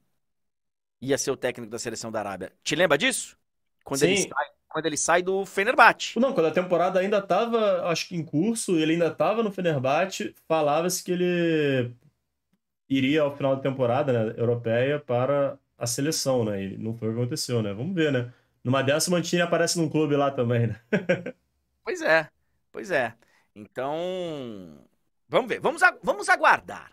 Ia 1.02 1.18
ser 1.18 1.32
o 1.32 1.38
técnico 1.38 1.70
da 1.70 1.78
seleção 1.78 2.10
da 2.10 2.20
Arábia. 2.20 2.54
Te 2.64 2.74
lembra 2.74 2.98
disso? 2.98 3.38
Quando 3.84 4.00
Sim. 4.00 4.08
ele 4.08 4.18
sai 4.30 4.55
quando 4.76 4.88
ele 4.88 4.98
sai 4.98 5.22
do 5.22 5.46
Fenerbahçe. 5.46 6.20
Não, 6.20 6.34
quando 6.34 6.48
a 6.48 6.52
temporada 6.52 7.00
ainda 7.00 7.20
estava, 7.20 7.88
acho 7.88 8.10
que 8.10 8.16
em 8.18 8.26
curso, 8.26 8.78
ele 8.78 8.92
ainda 8.92 9.08
estava 9.08 9.42
no 9.42 9.50
Fenerbahçe, 9.50 10.36
falava-se 10.50 11.02
que 11.02 11.14
ele 11.14 11.94
iria 12.90 13.22
ao 13.22 13.34
final 13.38 13.56
da 13.56 13.62
temporada 13.62 14.12
né, 14.12 14.34
europeia 14.38 15.00
para 15.00 15.58
a 15.78 15.88
seleção, 15.88 16.44
né? 16.44 16.62
E 16.62 16.78
não 16.78 16.94
foi 16.94 17.08
o 17.08 17.14
que 17.14 17.20
aconteceu, 17.22 17.62
né? 17.62 17.74
Vamos 17.74 17.96
ver, 17.96 18.12
né? 18.12 18.34
Numa 18.66 18.82
dessa, 18.82 19.10
o 19.10 19.14
Mantini 19.14 19.42
aparece 19.42 19.80
num 19.80 19.88
clube 19.88 20.14
lá 20.18 20.30
também, 20.30 20.68
né? 20.68 20.82
pois 21.82 22.02
é, 22.02 22.28
pois 22.70 22.92
é. 22.92 23.14
Então, 23.56 23.98
vamos 25.30 25.48
ver, 25.48 25.62
vamos, 25.62 25.82
vamos 26.04 26.28
aguardar. 26.28 26.92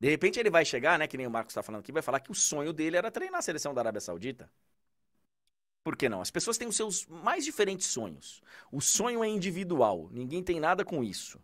De 0.00 0.10
repente 0.10 0.40
ele 0.40 0.50
vai 0.50 0.64
chegar, 0.64 0.98
né, 0.98 1.06
que 1.06 1.16
nem 1.16 1.28
o 1.28 1.30
Marcos 1.30 1.52
está 1.52 1.62
falando 1.62 1.82
aqui, 1.82 1.92
vai 1.92 2.02
falar 2.02 2.18
que 2.18 2.32
o 2.32 2.34
sonho 2.34 2.72
dele 2.72 2.96
era 2.96 3.12
treinar 3.12 3.38
a 3.38 3.42
seleção 3.42 3.72
da 3.72 3.80
Arábia 3.80 4.00
Saudita. 4.00 4.50
Por 5.82 5.96
que 5.96 6.08
não? 6.08 6.20
As 6.20 6.30
pessoas 6.30 6.58
têm 6.58 6.68
os 6.68 6.76
seus 6.76 7.06
mais 7.06 7.44
diferentes 7.44 7.86
sonhos. 7.86 8.42
O 8.70 8.80
sonho 8.80 9.24
é 9.24 9.28
individual, 9.28 10.08
ninguém 10.12 10.42
tem 10.42 10.60
nada 10.60 10.84
com 10.84 11.02
isso. 11.02 11.42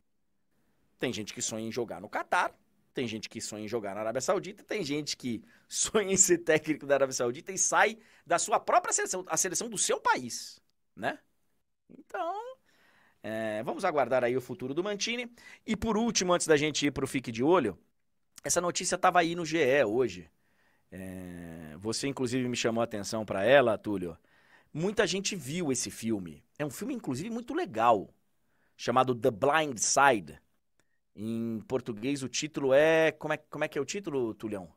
Tem 0.99 1.13
gente 1.13 1.33
que 1.33 1.43
sonha 1.43 1.67
em 1.67 1.73
jogar 1.73 2.01
no 2.01 2.09
Catar, 2.09 2.55
tem 2.93 3.07
gente 3.07 3.29
que 3.29 3.41
sonha 3.41 3.65
em 3.65 3.69
jogar 3.69 3.95
na 3.95 4.01
Arábia 4.01 4.21
Saudita, 4.21 4.65
tem 4.65 4.83
gente 4.83 5.17
que 5.17 5.43
sonha 5.69 6.13
em 6.13 6.17
ser 6.17 6.39
técnico 6.39 6.87
da 6.87 6.95
Arábia 6.95 7.13
Saudita 7.13 7.53
e 7.53 7.59
sai 7.59 7.99
da 8.27 8.39
sua 8.39 8.59
própria 8.59 8.93
seleção, 8.93 9.25
a 9.29 9.37
seleção 9.37 9.69
do 9.69 9.79
seu 9.79 10.01
país, 10.01 10.61
né? 10.95 11.19
Então, 11.91 12.57
é, 13.23 13.63
vamos 13.63 13.85
aguardar 13.85 14.25
aí 14.25 14.37
o 14.37 14.41
futuro 14.41 14.73
do 14.73 14.85
Mantini. 14.85 15.31
E 15.67 15.77
por 15.77 15.97
último, 15.97 16.33
antes 16.33 16.47
da 16.47 16.57
gente 16.57 16.87
ir 16.87 16.91
para 16.91 17.05
o 17.05 17.09
Fique 17.09 17.33
de 17.33 17.43
Olho, 17.43 17.79
essa 18.45 18.61
notícia 18.61 18.97
estava 18.97 19.21
aí 19.21 19.35
no 19.35 19.45
GE 19.45 19.85
hoje. 19.85 20.31
É, 20.91 21.77
você, 21.79 22.07
inclusive, 22.09 22.49
me 22.49 22.57
chamou 22.57 22.81
a 22.81 22.85
atenção 22.85 23.25
para 23.27 23.45
ela, 23.45 23.77
Túlio. 23.77 24.17
Muita 24.79 25.07
gente 25.07 25.35
viu 25.35 25.73
esse 25.73 25.91
filme. 25.91 26.45
É 26.59 26.67
um 26.67 26.69
filme, 26.69 26.93
inclusive, 26.93 27.31
muito 27.31 27.55
legal, 27.55 28.13
chamado 28.77 29.15
The 29.15 29.31
Blind 29.31 29.79
Side. 29.79 30.39
Em 31.15 31.61
português, 31.61 32.23
o 32.23 32.29
título 32.29 32.75
é. 32.75 33.11
Como 33.11 33.33
é, 33.33 33.39
como 33.39 33.65
é 33.65 33.69
que 33.69 33.79
é 33.79 33.81
o 33.81 33.87
título, 33.87 34.35
Tulhão? 34.35 34.71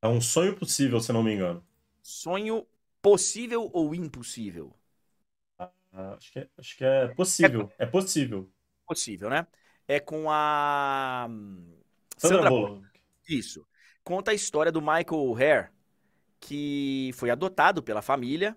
É 0.00 0.06
um 0.06 0.20
sonho 0.20 0.54
possível, 0.54 1.00
se 1.00 1.12
não 1.12 1.24
me 1.24 1.34
engano. 1.34 1.66
Sonho 2.00 2.64
possível 3.02 3.68
ou 3.72 3.92
impossível? 3.96 4.72
Ah, 5.58 5.72
acho, 6.16 6.30
que 6.30 6.38
é, 6.38 6.48
acho 6.56 6.76
que 6.76 6.84
é 6.84 7.08
possível. 7.08 7.72
É, 7.80 7.82
é 7.82 7.86
possível. 7.86 8.48
Possível, 8.86 9.28
né? 9.28 9.44
É 9.88 9.98
com 9.98 10.30
a. 10.30 11.26
Sandra, 12.16 12.36
Sandra 12.36 12.50
Bullock. 12.50 12.86
Isso. 13.28 13.66
Conta 14.04 14.30
a 14.30 14.34
história 14.34 14.70
do 14.70 14.80
Michael 14.80 15.34
Hare, 15.34 15.70
que 16.38 17.10
foi 17.14 17.28
adotado 17.28 17.82
pela 17.82 18.00
família 18.00 18.56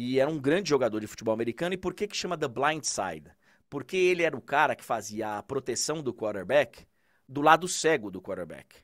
e 0.00 0.20
era 0.20 0.30
um 0.30 0.38
grande 0.38 0.70
jogador 0.70 1.00
de 1.00 1.08
futebol 1.08 1.34
americano. 1.34 1.74
E 1.74 1.76
por 1.76 1.92
que 1.92 2.06
que 2.06 2.16
chama 2.16 2.38
The 2.38 2.46
Blind 2.46 2.84
Side? 2.84 3.32
Porque 3.68 3.96
ele 3.96 4.22
era 4.22 4.36
o 4.36 4.40
cara 4.40 4.76
que 4.76 4.84
fazia 4.84 5.38
a 5.38 5.42
proteção 5.42 6.00
do 6.00 6.14
quarterback 6.14 6.86
do 7.28 7.40
lado 7.40 7.66
cego 7.66 8.08
do 8.08 8.22
quarterback, 8.22 8.76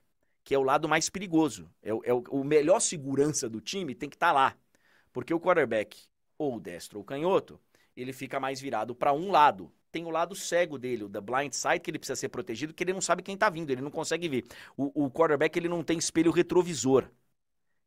que 0.42 0.52
é 0.52 0.58
o 0.58 0.64
lado 0.64 0.88
mais 0.88 1.08
perigoso. 1.08 1.70
É, 1.80 1.94
o, 1.94 2.02
é 2.04 2.12
o 2.12 2.42
melhor 2.42 2.80
segurança 2.80 3.48
do 3.48 3.60
time 3.60 3.94
tem 3.94 4.08
que 4.10 4.16
estar 4.16 4.26
tá 4.26 4.32
lá. 4.32 4.56
Porque 5.12 5.32
o 5.32 5.38
quarterback, 5.38 6.02
ou 6.36 6.58
destro 6.58 6.98
ou 6.98 7.04
canhoto, 7.04 7.60
ele 7.96 8.12
fica 8.12 8.40
mais 8.40 8.60
virado 8.60 8.92
para 8.92 9.12
um 9.12 9.30
lado. 9.30 9.72
Tem 9.92 10.04
o 10.04 10.10
lado 10.10 10.34
cego 10.34 10.76
dele, 10.76 11.04
o 11.04 11.08
the 11.08 11.20
blind 11.20 11.52
side, 11.52 11.78
que 11.78 11.92
ele 11.92 11.98
precisa 12.00 12.16
ser 12.16 12.28
protegido, 12.28 12.74
que 12.74 12.82
ele 12.82 12.92
não 12.92 13.00
sabe 13.00 13.22
quem 13.22 13.34
está 13.34 13.48
vindo, 13.48 13.70
ele 13.70 13.82
não 13.82 13.90
consegue 13.92 14.28
ver. 14.28 14.44
O, 14.76 15.04
o 15.04 15.10
quarterback 15.12 15.56
ele 15.56 15.68
não 15.68 15.84
tem 15.84 15.96
espelho 15.96 16.32
retrovisor. 16.32 17.08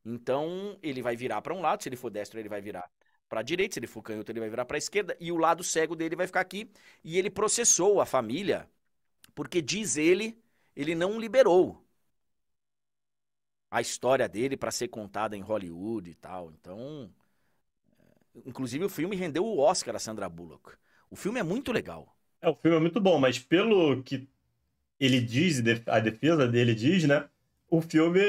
Então, 0.05 0.79
ele 0.81 1.01
vai 1.01 1.17
virar 1.17 1.41
para 1.41 1.53
um 1.53 1.59
lado, 1.59 1.83
se 1.83 1.89
ele 1.89 1.97
for 1.97 2.09
destro, 2.09 2.39
ele 2.39 2.47
vai 2.47 2.61
virar 2.61 2.89
para 3.29 3.41
a 3.41 3.43
direita, 3.43 3.73
se 3.73 3.79
ele 3.79 3.87
for 3.87 4.01
canhoto, 4.01 4.31
ele 4.31 4.39
vai 4.39 4.49
virar 4.49 4.65
para 4.65 4.77
a 4.77 4.79
esquerda, 4.79 5.15
e 5.19 5.31
o 5.31 5.37
lado 5.37 5.63
cego 5.63 5.95
dele 5.95 6.15
vai 6.15 6.27
ficar 6.27 6.41
aqui. 6.41 6.69
E 7.03 7.17
ele 7.17 7.29
processou 7.29 7.99
a 8.01 8.05
família, 8.05 8.69
porque 9.35 9.61
diz 9.61 9.97
ele, 9.97 10.37
ele 10.75 10.95
não 10.95 11.19
liberou 11.19 11.83
a 13.69 13.81
história 13.81 14.27
dele 14.27 14.55
para 14.55 14.71
ser 14.71 14.87
contada 14.87 15.35
em 15.35 15.41
Hollywood 15.41 16.09
e 16.09 16.15
tal. 16.15 16.51
Então, 16.51 17.09
é, 17.99 18.39
inclusive 18.45 18.85
o 18.85 18.89
filme 18.89 19.15
rendeu 19.15 19.45
o 19.45 19.59
Oscar 19.59 19.95
a 19.95 19.99
Sandra 19.99 20.29
Bullock. 20.29 20.71
O 21.09 21.15
filme 21.15 21.39
é 21.39 21.43
muito 21.43 21.71
legal. 21.71 22.15
É, 22.41 22.49
o 22.49 22.55
filme 22.55 22.77
é 22.77 22.79
muito 22.79 22.99
bom, 23.01 23.19
mas 23.19 23.39
pelo 23.39 24.01
que 24.03 24.27
ele 24.99 25.21
diz, 25.21 25.61
a 25.87 25.99
defesa 25.99 26.47
dele 26.47 26.73
diz, 26.73 27.03
né? 27.05 27.27
O 27.69 27.81
filme 27.81 28.21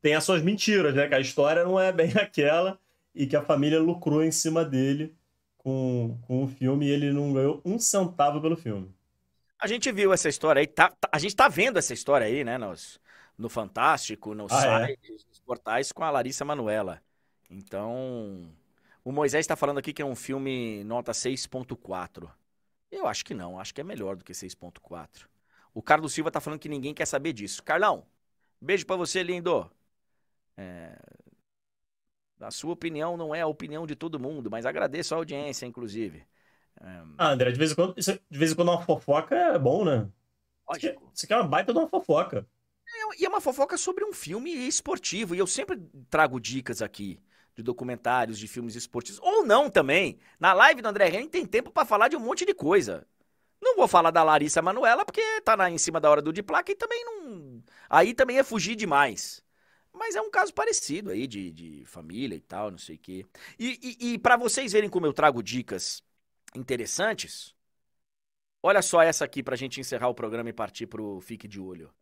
tem 0.00 0.14
as 0.14 0.24
suas 0.24 0.42
mentiras, 0.42 0.94
né? 0.94 1.08
Que 1.08 1.14
a 1.14 1.20
história 1.20 1.64
não 1.64 1.78
é 1.78 1.92
bem 1.92 2.12
aquela 2.18 2.78
e 3.14 3.26
que 3.26 3.36
a 3.36 3.42
família 3.42 3.80
lucrou 3.80 4.22
em 4.22 4.30
cima 4.30 4.64
dele 4.64 5.14
com, 5.58 6.18
com 6.26 6.44
o 6.44 6.48
filme 6.48 6.86
e 6.86 6.90
ele 6.90 7.12
não 7.12 7.32
ganhou 7.32 7.60
um 7.64 7.78
centavo 7.78 8.40
pelo 8.40 8.56
filme. 8.56 8.92
A 9.58 9.66
gente 9.66 9.92
viu 9.92 10.12
essa 10.12 10.28
história 10.28 10.60
aí, 10.60 10.66
tá, 10.66 10.90
tá, 10.90 11.08
a 11.12 11.18
gente 11.18 11.36
tá 11.36 11.48
vendo 11.48 11.78
essa 11.78 11.94
história 11.94 12.26
aí, 12.26 12.42
né, 12.42 12.58
nos, 12.58 13.00
no 13.38 13.48
Fantástico, 13.48 14.34
nos 14.34 14.50
ah, 14.50 14.86
sites, 14.86 15.22
é? 15.24 15.28
nos 15.28 15.40
portais 15.40 15.92
com 15.92 16.02
a 16.02 16.10
Larissa 16.10 16.44
Manuela. 16.44 17.00
Então, 17.48 18.50
o 19.04 19.12
Moisés 19.12 19.44
está 19.44 19.54
falando 19.54 19.78
aqui 19.78 19.92
que 19.92 20.02
é 20.02 20.04
um 20.04 20.16
filme 20.16 20.82
nota 20.84 21.12
6.4. 21.12 22.28
Eu 22.90 23.06
acho 23.06 23.24
que 23.24 23.34
não, 23.34 23.58
acho 23.58 23.74
que 23.74 23.80
é 23.80 23.84
melhor 23.84 24.16
do 24.16 24.24
que 24.24 24.32
6.4. 24.32 25.26
O 25.74 25.82
Carlos 25.82 26.12
Silva 26.12 26.30
tá 26.30 26.40
falando 26.40 26.60
que 26.60 26.68
ninguém 26.68 26.92
quer 26.92 27.06
saber 27.06 27.32
disso. 27.32 27.62
Carlão, 27.62 28.04
beijo 28.60 28.84
para 28.84 28.96
você, 28.96 29.22
lindo. 29.22 29.70
É... 30.56 30.98
A 32.42 32.50
sua 32.50 32.72
opinião 32.72 33.16
não 33.16 33.34
é 33.34 33.40
a 33.40 33.46
opinião 33.46 33.86
de 33.86 33.94
todo 33.94 34.18
mundo, 34.18 34.50
mas 34.50 34.66
agradeço 34.66 35.14
a 35.14 35.18
audiência, 35.18 35.66
inclusive. 35.66 36.24
É... 36.80 37.02
Ah, 37.18 37.30
André, 37.30 37.52
de 37.52 37.58
vez, 37.58 37.72
em 37.72 37.74
quando, 37.74 37.94
de 37.94 38.38
vez 38.38 38.52
em 38.52 38.54
quando 38.54 38.68
uma 38.68 38.82
fofoca 38.82 39.34
é 39.34 39.58
bom, 39.58 39.84
né? 39.84 40.08
Lógico. 40.68 41.10
Isso 41.14 41.26
aqui 41.26 41.32
é 41.32 41.36
uma 41.36 41.48
baita 41.48 41.72
de 41.72 41.78
uma 41.78 41.88
fofoca. 41.88 42.46
É, 42.86 43.22
e 43.22 43.24
é 43.24 43.28
uma 43.28 43.40
fofoca 43.40 43.76
sobre 43.76 44.04
um 44.04 44.12
filme 44.12 44.50
esportivo. 44.66 45.34
E 45.34 45.38
eu 45.38 45.46
sempre 45.46 45.78
trago 46.10 46.40
dicas 46.40 46.82
aqui 46.82 47.20
de 47.54 47.62
documentários, 47.62 48.38
de 48.38 48.48
filmes 48.48 48.74
esportivos. 48.74 49.20
Ou 49.22 49.44
não 49.44 49.70
também. 49.70 50.18
Na 50.40 50.52
live 50.52 50.82
do 50.82 50.88
André 50.88 51.08
Henning 51.08 51.28
tem 51.28 51.46
tempo 51.46 51.70
para 51.70 51.86
falar 51.86 52.08
de 52.08 52.16
um 52.16 52.20
monte 52.20 52.44
de 52.44 52.54
coisa. 52.54 53.06
Não 53.60 53.76
vou 53.76 53.86
falar 53.86 54.10
da 54.10 54.24
Larissa 54.24 54.60
Manuela, 54.60 55.04
porque 55.04 55.22
tá 55.42 55.56
na, 55.56 55.70
em 55.70 55.78
cima 55.78 56.00
da 56.00 56.10
hora 56.10 56.20
do 56.22 56.32
de 56.32 56.42
placa 56.42 56.72
e 56.72 56.74
também 56.74 57.04
não. 57.04 57.62
Aí 57.88 58.12
também 58.14 58.38
é 58.38 58.42
fugir 58.42 58.74
demais. 58.74 59.41
Mas 59.92 60.16
é 60.16 60.20
um 60.20 60.30
caso 60.30 60.52
parecido 60.54 61.10
aí 61.10 61.26
de, 61.26 61.50
de 61.52 61.84
família 61.84 62.34
e 62.34 62.40
tal, 62.40 62.70
não 62.70 62.78
sei 62.78 62.96
o 62.96 62.98
quê. 62.98 63.26
E, 63.58 63.98
e, 64.00 64.14
e 64.14 64.18
para 64.18 64.36
vocês 64.36 64.72
verem 64.72 64.90
como 64.90 65.06
eu 65.06 65.12
trago 65.12 65.42
dicas 65.42 66.02
interessantes, 66.54 67.54
olha 68.62 68.82
só 68.82 69.02
essa 69.02 69.24
aqui 69.24 69.42
pra 69.42 69.56
gente 69.56 69.80
encerrar 69.80 70.08
o 70.08 70.14
programa 70.14 70.48
e 70.50 70.52
partir 70.52 70.86
pro 70.86 71.20
Fique 71.20 71.46
de 71.46 71.60
Olho. 71.60 71.92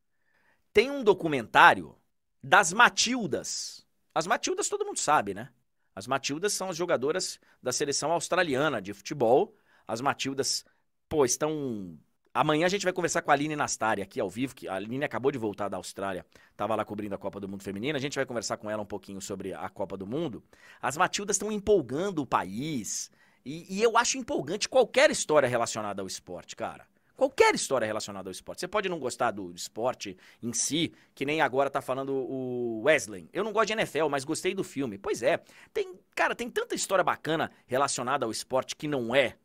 Tem 0.73 0.91
um 0.91 1.03
documentário 1.03 1.97
das 2.43 2.73
Matildas. 2.73 3.87
As 4.15 4.27
Matildas 4.27 4.69
todo 4.69 4.85
mundo 4.85 4.99
sabe, 4.99 5.35
né? 5.35 5.53
As 5.95 6.07
Matildas 6.07 6.53
são 6.53 6.71
as 6.71 6.77
jogadoras 6.77 7.41
da 7.63 7.73
seleção 7.73 8.13
australiana 8.13 8.81
de 8.81 8.95
futebol. 8.95 9.55
As 9.87 10.01
Matildas 10.01 10.65
pô, 11.09 11.25
estão. 11.25 11.99
Amanhã 12.33 12.67
a 12.67 12.69
gente 12.69 12.85
vai 12.85 12.93
conversar 12.93 13.23
com 13.23 13.31
a 13.33 13.35
Aline 13.35 13.57
Nastari 13.57 14.03
aqui 14.03 14.21
ao 14.21 14.31
vivo, 14.31 14.55
que 14.55 14.69
a 14.69 14.75
Aline 14.75 15.05
acabou 15.05 15.33
de 15.33 15.39
voltar 15.39 15.69
da 15.69 15.77
Austrália, 15.77 16.25
estava 16.53 16.77
lá 16.77 16.85
cobrindo 16.85 17.13
a 17.13 17.19
Copa 17.19 17.41
do 17.41 17.49
Mundo 17.49 17.65
Feminina. 17.65 17.99
A 17.99 18.01
gente 18.01 18.15
vai 18.15 18.25
conversar 18.25 18.57
com 18.57 18.71
ela 18.71 18.83
um 18.83 18.87
pouquinho 18.87 19.21
sobre 19.21 19.53
a 19.53 19.69
Copa 19.69 19.97
do 19.97 20.07
Mundo. 20.07 20.43
As 20.81 20.97
Matildas 20.97 21.35
estão 21.35 21.51
empolgando 21.51 22.23
o 22.23 22.27
país. 22.27 23.11
E, 23.45 23.79
e, 23.79 23.83
eu 23.83 23.99
acho 23.99 24.17
empolgante 24.17 24.69
qualquer 24.69 25.11
história 25.11 25.49
relacionada 25.49 26.03
ao 26.03 26.07
esporte, 26.07 26.55
cara. 26.55 26.87
Qualquer 27.17 27.55
história 27.55 27.85
relacionada 27.85 28.29
ao 28.29 28.33
esporte. 28.33 28.61
Você 28.61 28.69
pode 28.69 28.89
não 28.89 29.01
gostar 29.01 29.33
do 29.33 29.53
esporte 29.53 30.17
em 30.41 30.53
si, 30.53 30.93
que 31.15 31.27
nem 31.27 31.41
agora 31.41 31.69
tá 31.69 31.83
falando 31.83 32.15
o 32.15 32.83
Wesley. 32.85 33.29
Eu 33.33 33.43
não 33.43 33.53
gosto 33.53 33.67
de 33.67 33.73
NFL, 33.73 34.09
mas 34.09 34.25
gostei 34.25 34.55
do 34.55 34.63
filme. 34.63 34.97
Pois 34.99 35.23
é. 35.23 35.43
Tem, 35.75 35.99
cara, 36.15 36.35
tem 36.35 36.49
tanta 36.49 36.77
história 36.77 37.03
bacana 37.03 37.51
relacionada 37.67 38.25
ao 38.25 38.31
esporte 38.31 38.77
que 38.77 38.87
não 38.87 39.15
é 39.15 39.37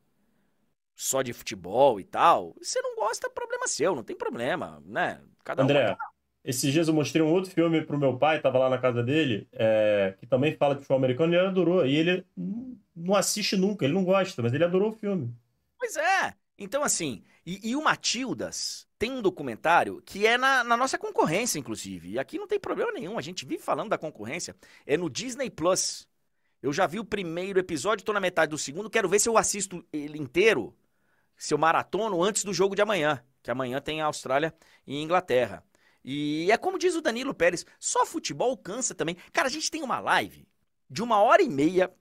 só 0.96 1.22
de 1.22 1.34
futebol 1.34 2.00
e 2.00 2.04
tal, 2.04 2.56
você 2.62 2.82
não 2.82 2.96
gosta, 2.96 3.30
problema 3.30 3.68
seu, 3.68 3.96
não 3.96 4.04
tem 4.04 4.16
problema, 4.16 4.82
né? 4.86 5.20
Cada 5.44 5.62
André, 5.62 5.92
um... 5.92 5.96
esses 6.44 6.72
dias 6.72 6.88
eu 6.88 6.94
mostrei 6.94 7.22
um 7.22 7.32
outro 7.32 7.52
filme 7.52 7.82
pro 7.82 8.00
meu 8.00 8.18
pai, 8.18 8.42
tava 8.42 8.58
lá 8.58 8.70
na 8.70 8.78
casa 8.78 9.04
dele, 9.04 9.48
é, 9.52 10.16
que 10.18 10.26
também 10.26 10.56
fala 10.56 10.74
de 10.74 10.82
futebol 10.82 10.98
americano, 10.98 11.34
e 11.34 11.36
ele 11.36 11.48
adorou. 11.48 11.86
E 11.86 11.96
ele 11.96 12.26
não 12.96 13.14
assiste 13.14 13.58
nunca, 13.58 13.84
ele 13.84 13.94
não 13.94 14.06
gosta, 14.06 14.42
mas 14.42 14.54
ele 14.54 14.64
adorou 14.64 14.90
o 14.90 14.96
filme. 14.96 15.34
Pois 15.78 15.98
é. 15.98 16.34
Então, 16.58 16.84
assim, 16.84 17.22
e, 17.46 17.72
e 17.72 17.76
o 17.76 17.84
Matildas 17.84 18.88
tem 18.98 19.12
um 19.12 19.22
documentário 19.22 20.02
que 20.06 20.26
é 20.26 20.38
na, 20.38 20.64
na, 20.64 20.78
nossa 20.78 20.98
concorrência, 20.98 21.60
inclusive. 21.60 22.12
E 22.12 22.20
aqui 22.20 22.40
não 22.40 22.48
tem 22.48 22.60
problema 22.60 22.94
nenhum, 22.94 23.18
a 23.18 23.22
gente 23.22 23.46
vive 23.46 23.62
falando 23.62 23.90
da 23.90 23.98
concorrência. 23.98 24.56
É 24.86 24.96
no 24.96 25.10
Disney 25.10 25.50
Plus. 25.50 26.08
Eu 26.62 26.72
já 26.72 26.88
vi 26.88 26.98
o 27.00 27.06
primeiro 27.06 27.60
episódio, 27.60 28.06
tô 28.06 28.14
na 28.14 28.20
metade 28.20 28.50
do 28.50 28.58
segundo, 28.58 28.90
quero 28.90 29.10
ver 29.10 29.20
se 29.20 29.30
eu 29.30 29.38
assisto 29.38 29.86
ele 29.92 30.18
inteiro 30.18 30.74
seu 31.38 31.57
maratono 31.57 32.24
antes 32.24 32.44
do 32.44 32.53
jogo 32.53 32.76
de 32.76 32.82
amanhã, 32.82 33.24
que 33.41 33.52
amanhã 33.52 33.80
tem 33.82 34.02
a 34.02 34.06
Austrália 34.06 34.53
e 34.86 35.02
Inglaterra. 35.02 35.64
E 36.03 36.52
é 36.52 36.57
como 36.57 36.78
diz 36.78 36.95
o 36.95 37.02
Danilo 37.02 37.34
Pérez, 37.34 37.66
só 37.80 38.06
futebol 38.06 38.56
cansa 38.57 38.94
também. 38.94 39.18
Cara, 39.34 39.48
a 39.48 39.52
gente 39.52 39.72
tem 39.72 39.82
uma 39.82 39.99
live 39.99 40.48
de 40.90 41.02
uma 41.02 41.20
hora 41.22 41.41
e 41.41 41.49
meia 41.49 41.91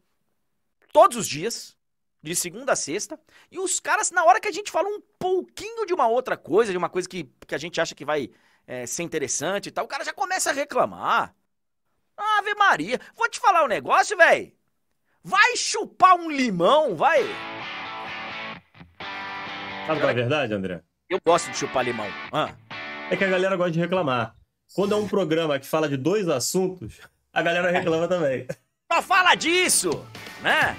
todos 0.92 1.16
os 1.16 1.26
dias, 1.26 1.76
de 2.22 2.34
segunda 2.34 2.72
a 2.72 2.76
sexta, 2.76 3.20
e 3.50 3.58
os 3.58 3.80
caras, 3.80 4.10
na 4.10 4.24
hora 4.24 4.40
que 4.40 4.48
a 4.48 4.52
gente 4.52 4.70
fala 4.70 4.88
um 4.88 5.00
pouquinho 5.18 5.84
de 5.84 5.92
uma 5.92 6.06
outra 6.06 6.36
coisa, 6.36 6.70
de 6.72 6.78
uma 6.78 6.88
coisa 6.88 7.08
que, 7.08 7.24
que 7.46 7.54
a 7.54 7.58
gente 7.58 7.80
acha 7.80 7.94
que 7.94 8.04
vai 8.04 8.30
é, 8.66 8.86
ser 8.86 9.02
interessante 9.02 9.68
e 9.68 9.70
tal, 9.70 9.84
o 9.84 9.88
cara 9.88 10.04
já 10.04 10.12
começa 10.12 10.50
a 10.50 10.52
reclamar. 10.52 11.34
Ave 12.16 12.54
Maria, 12.54 13.00
vou 13.16 13.28
te 13.28 13.40
falar 13.40 13.64
um 13.64 13.68
negócio, 13.68 14.16
velho. 14.16 14.52
Vai 15.22 15.56
chupar 15.56 16.14
um 16.14 16.30
limão, 16.30 16.94
vai. 16.94 17.22
Sabe 19.86 20.00
qual 20.00 20.08
é 20.08 20.12
a 20.12 20.14
verdade, 20.14 20.54
André? 20.54 20.80
Eu 21.10 21.20
gosto 21.24 21.50
de 21.50 21.58
chupar 21.58 21.84
limão. 21.84 22.06
Ah. 22.32 22.50
É 23.10 23.16
que 23.16 23.24
a 23.24 23.28
galera 23.28 23.54
gosta 23.54 23.72
de 23.72 23.80
reclamar. 23.80 24.34
Quando 24.74 24.94
é 24.94 24.96
um 24.96 25.06
programa 25.06 25.58
que 25.58 25.66
fala 25.66 25.88
de 25.88 25.96
dois 25.98 26.26
assuntos, 26.26 27.00
a 27.30 27.42
galera 27.42 27.70
reclama 27.70 28.08
também. 28.08 28.46
Só 28.90 29.02
fala 29.02 29.34
disso, 29.34 30.04
né? 30.42 30.74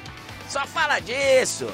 Só 0.49 0.65
fala 0.65 0.99
disso. 0.99 1.67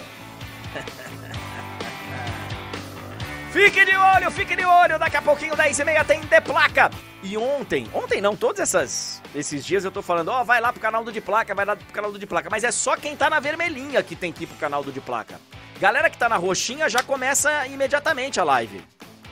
fique 3.53 3.85
de 3.85 3.95
olho, 3.95 4.31
fique 4.31 4.55
de 4.55 4.65
olho. 4.65 4.99
Daqui 4.99 5.15
a 5.15 5.21
pouquinho, 5.21 5.55
10 5.55 5.79
e 5.79 5.85
meia, 5.85 6.03
tem 6.03 6.19
De 6.19 6.41
Placa. 6.41 6.91
E 7.23 7.37
ontem, 7.37 7.87
ontem 7.93 8.19
não, 8.19 8.35
todos 8.35 8.59
essas, 8.59 9.21
esses 9.33 9.65
dias 9.65 9.85
eu 9.85 9.91
tô 9.91 10.01
falando, 10.01 10.29
ó, 10.29 10.41
oh, 10.41 10.45
vai 10.45 10.59
lá 10.59 10.73
pro 10.73 10.81
canal 10.81 11.03
do 11.03 11.13
De 11.13 11.21
Placa, 11.21 11.55
vai 11.55 11.65
lá 11.65 11.77
pro 11.77 11.85
canal 11.93 12.11
do 12.11 12.19
De 12.19 12.27
Placa. 12.27 12.49
Mas 12.49 12.65
é 12.65 12.71
só 12.71 12.97
quem 12.97 13.15
tá 13.15 13.29
na 13.29 13.39
vermelhinha 13.39 14.03
que 14.03 14.17
tem 14.17 14.33
que 14.33 14.43
ir 14.43 14.47
pro 14.47 14.57
canal 14.57 14.83
do 14.83 14.91
De 14.91 14.99
Placa. 14.99 15.39
Galera 15.81 16.11
que 16.11 16.17
tá 16.17 16.29
na 16.29 16.35
roxinha 16.37 16.87
já 16.87 17.01
começa 17.01 17.65
imediatamente 17.65 18.39
a 18.39 18.43
live. 18.43 18.83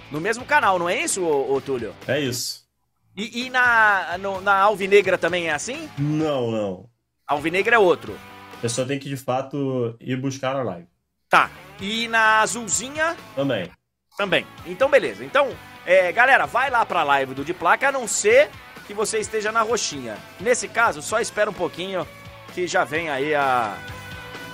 No 0.09 0.19
mesmo 0.19 0.43
canal, 0.43 0.79
não 0.79 0.89
é 0.89 0.99
isso, 0.99 1.23
ô, 1.23 1.53
ô 1.53 1.61
Túlio? 1.61 1.93
É 2.07 2.19
isso. 2.19 2.67
E, 3.15 3.45
e 3.45 3.49
na, 3.51 4.17
no, 4.17 4.41
na 4.41 4.55
Alvinegra 4.55 5.15
também 5.15 5.47
é 5.47 5.53
assim? 5.53 5.87
Não, 5.95 6.49
não. 6.49 6.89
Alvinegra 7.27 7.75
é 7.75 7.77
outro. 7.77 8.17
A 8.57 8.61
pessoa 8.61 8.87
tem 8.87 8.97
que, 8.97 9.07
de 9.07 9.15
fato, 9.15 9.95
ir 9.99 10.15
buscar 10.15 10.55
a 10.55 10.63
live. 10.63 10.87
Tá. 11.29 11.51
E 11.79 12.07
na 12.07 12.39
azulzinha? 12.39 13.15
Também. 13.35 13.69
Também. 14.17 14.47
Então, 14.65 14.89
beleza. 14.89 15.23
Então, 15.23 15.55
é, 15.85 16.11
galera, 16.11 16.47
vai 16.47 16.71
lá 16.71 16.83
pra 16.83 17.03
live 17.03 17.35
do 17.35 17.45
De 17.45 17.53
Placa, 17.53 17.89
a 17.89 17.91
não 17.91 18.07
ser 18.07 18.49
que 18.87 18.93
você 18.95 19.19
esteja 19.19 19.51
na 19.51 19.61
roxinha. 19.61 20.17
Nesse 20.39 20.67
caso, 20.67 21.03
só 21.03 21.19
espera 21.19 21.51
um 21.51 21.53
pouquinho 21.53 22.07
que 22.55 22.65
já 22.65 22.83
vem 22.83 23.07
aí 23.07 23.35
a 23.35 23.77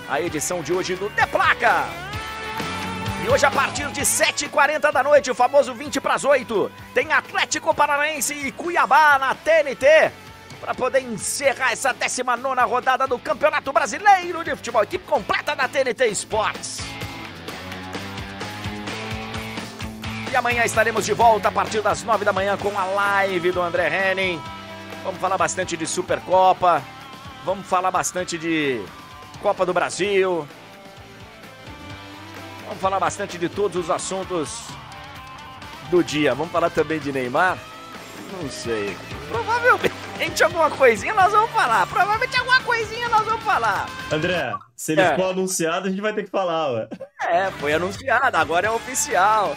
a 0.10 0.22
edição 0.22 0.61
de 0.61 0.73
hoje 0.73 0.95
do 0.95 1.10
De 1.10 1.27
Placa. 1.27 1.86
E 3.23 3.30
hoje, 3.30 3.45
a 3.45 3.52
partir 3.52 3.88
de 3.91 4.02
7h40 4.02 4.91
da 4.91 5.02
noite, 5.02 5.32
o 5.32 5.36
famoso 5.36 5.73
20 5.73 5.99
para 5.99 6.14
as 6.14 6.23
8, 6.23 6.72
tem 6.94 7.11
Atlético 7.11 7.73
Paranaense 7.73 8.34
e 8.34 8.52
Cuiabá 8.52 9.18
na 9.18 9.34
TNT. 9.34 10.11
Para 10.61 10.76
poder 10.76 11.02
encerrar 11.02 11.72
essa 11.72 11.94
19 11.94 12.61
rodada 12.61 13.07
do 13.07 13.18
Campeonato 13.19 13.73
Brasileiro 13.73 14.44
de 14.44 14.56
Futebol. 14.56 14.84
Equipe 14.84 15.06
completa 15.06 15.56
da 15.56 15.68
TNT 15.68 16.07
Esportes. 16.07 16.80
E 20.32 20.36
amanhã 20.36 20.64
estaremos 20.64 21.06
de 21.06 21.14
volta 21.14 21.48
a 21.48 21.52
partir 21.52 21.82
das 21.82 22.03
9 22.03 22.26
da 22.26 22.34
manhã 22.34 22.57
com 22.57 22.77
a 22.77 22.86
live 22.86 23.52
do 23.52 23.61
André 23.61 23.88
Henning. 23.88 24.41
Vamos 25.03 25.19
falar 25.19 25.38
bastante 25.38 25.76
de 25.76 25.88
Supercopa. 25.88 26.82
Vamos 27.44 27.68
falar 27.68 27.91
bastante 27.91 28.38
de 28.38 28.84
Copa 29.36 29.66
do 29.66 29.74
Brasil. 29.74 30.48
Vamos 32.66 32.82
falar 32.82 32.99
bastante 32.99 33.38
de 33.38 33.48
todos 33.48 33.86
os 33.86 33.90
assuntos 33.90 34.68
do 35.90 36.03
dia. 36.03 36.34
Vamos 36.34 36.52
falar 36.52 36.70
também 36.70 36.99
de 36.99 37.12
Neymar? 37.12 37.57
Não 38.41 38.49
sei. 38.49 38.98
Provavelmente 39.30 40.44
alguma 40.44 40.70
coisinha 40.72 41.14
nós 41.14 41.32
vamos 41.32 41.52
falar. 41.52 41.86
Provavelmente 41.88 42.38
alguma 42.38 42.62
coisinha 42.62 43.07
nós 43.10 43.26
vamos 43.26 43.44
falar. 43.44 43.88
André, 44.12 44.53
se 44.76 44.94
ele 44.94 45.02
é. 45.02 45.16
for 45.16 45.30
anunciado, 45.30 45.88
a 45.88 45.90
gente 45.90 46.02
vai 46.02 46.14
ter 46.14 46.24
que 46.24 46.30
falar, 46.30 46.72
ué. 46.72 46.88
É, 47.24 47.52
foi 47.52 47.74
anunciado, 47.74 48.36
agora 48.36 48.68
é 48.68 48.72
oficial. 48.72 49.56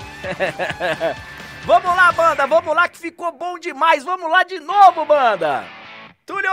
vamos 1.64 1.96
lá, 1.96 2.12
banda, 2.12 2.46
vamos 2.46 2.74
lá 2.74 2.88
que 2.88 2.98
ficou 2.98 3.32
bom 3.32 3.58
demais. 3.58 4.04
Vamos 4.04 4.30
lá 4.30 4.42
de 4.42 4.60
novo, 4.60 5.04
banda. 5.04 5.64
Túlio, 6.26 6.50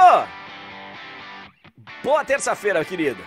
Boa 2.06 2.24
terça-feira, 2.24 2.86
querido. 2.86 3.18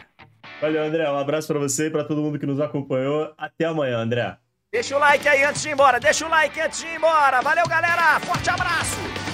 Valeu, 0.60 0.84
André. 0.84 1.10
Um 1.10 1.18
abraço 1.18 1.48
para 1.48 1.59
você 1.59 1.88
e 1.88 1.90
para 1.90 2.05
todo 2.05 2.22
mundo 2.22 2.38
que 2.38 2.46
nos 2.46 2.60
acompanhou. 2.60 3.34
Até 3.36 3.64
amanhã, 3.64 3.98
André. 3.98 4.36
Deixa 4.72 4.94
o 4.94 5.00
like 5.00 5.26
aí 5.26 5.42
antes 5.42 5.62
de 5.62 5.68
ir 5.70 5.72
embora. 5.72 5.98
Deixa 5.98 6.24
o 6.24 6.28
like 6.28 6.60
antes 6.60 6.78
de 6.78 6.86
ir 6.86 6.94
embora. 6.94 7.40
Valeu, 7.40 7.66
galera. 7.66 8.20
Forte 8.20 8.48
abraço. 8.48 9.27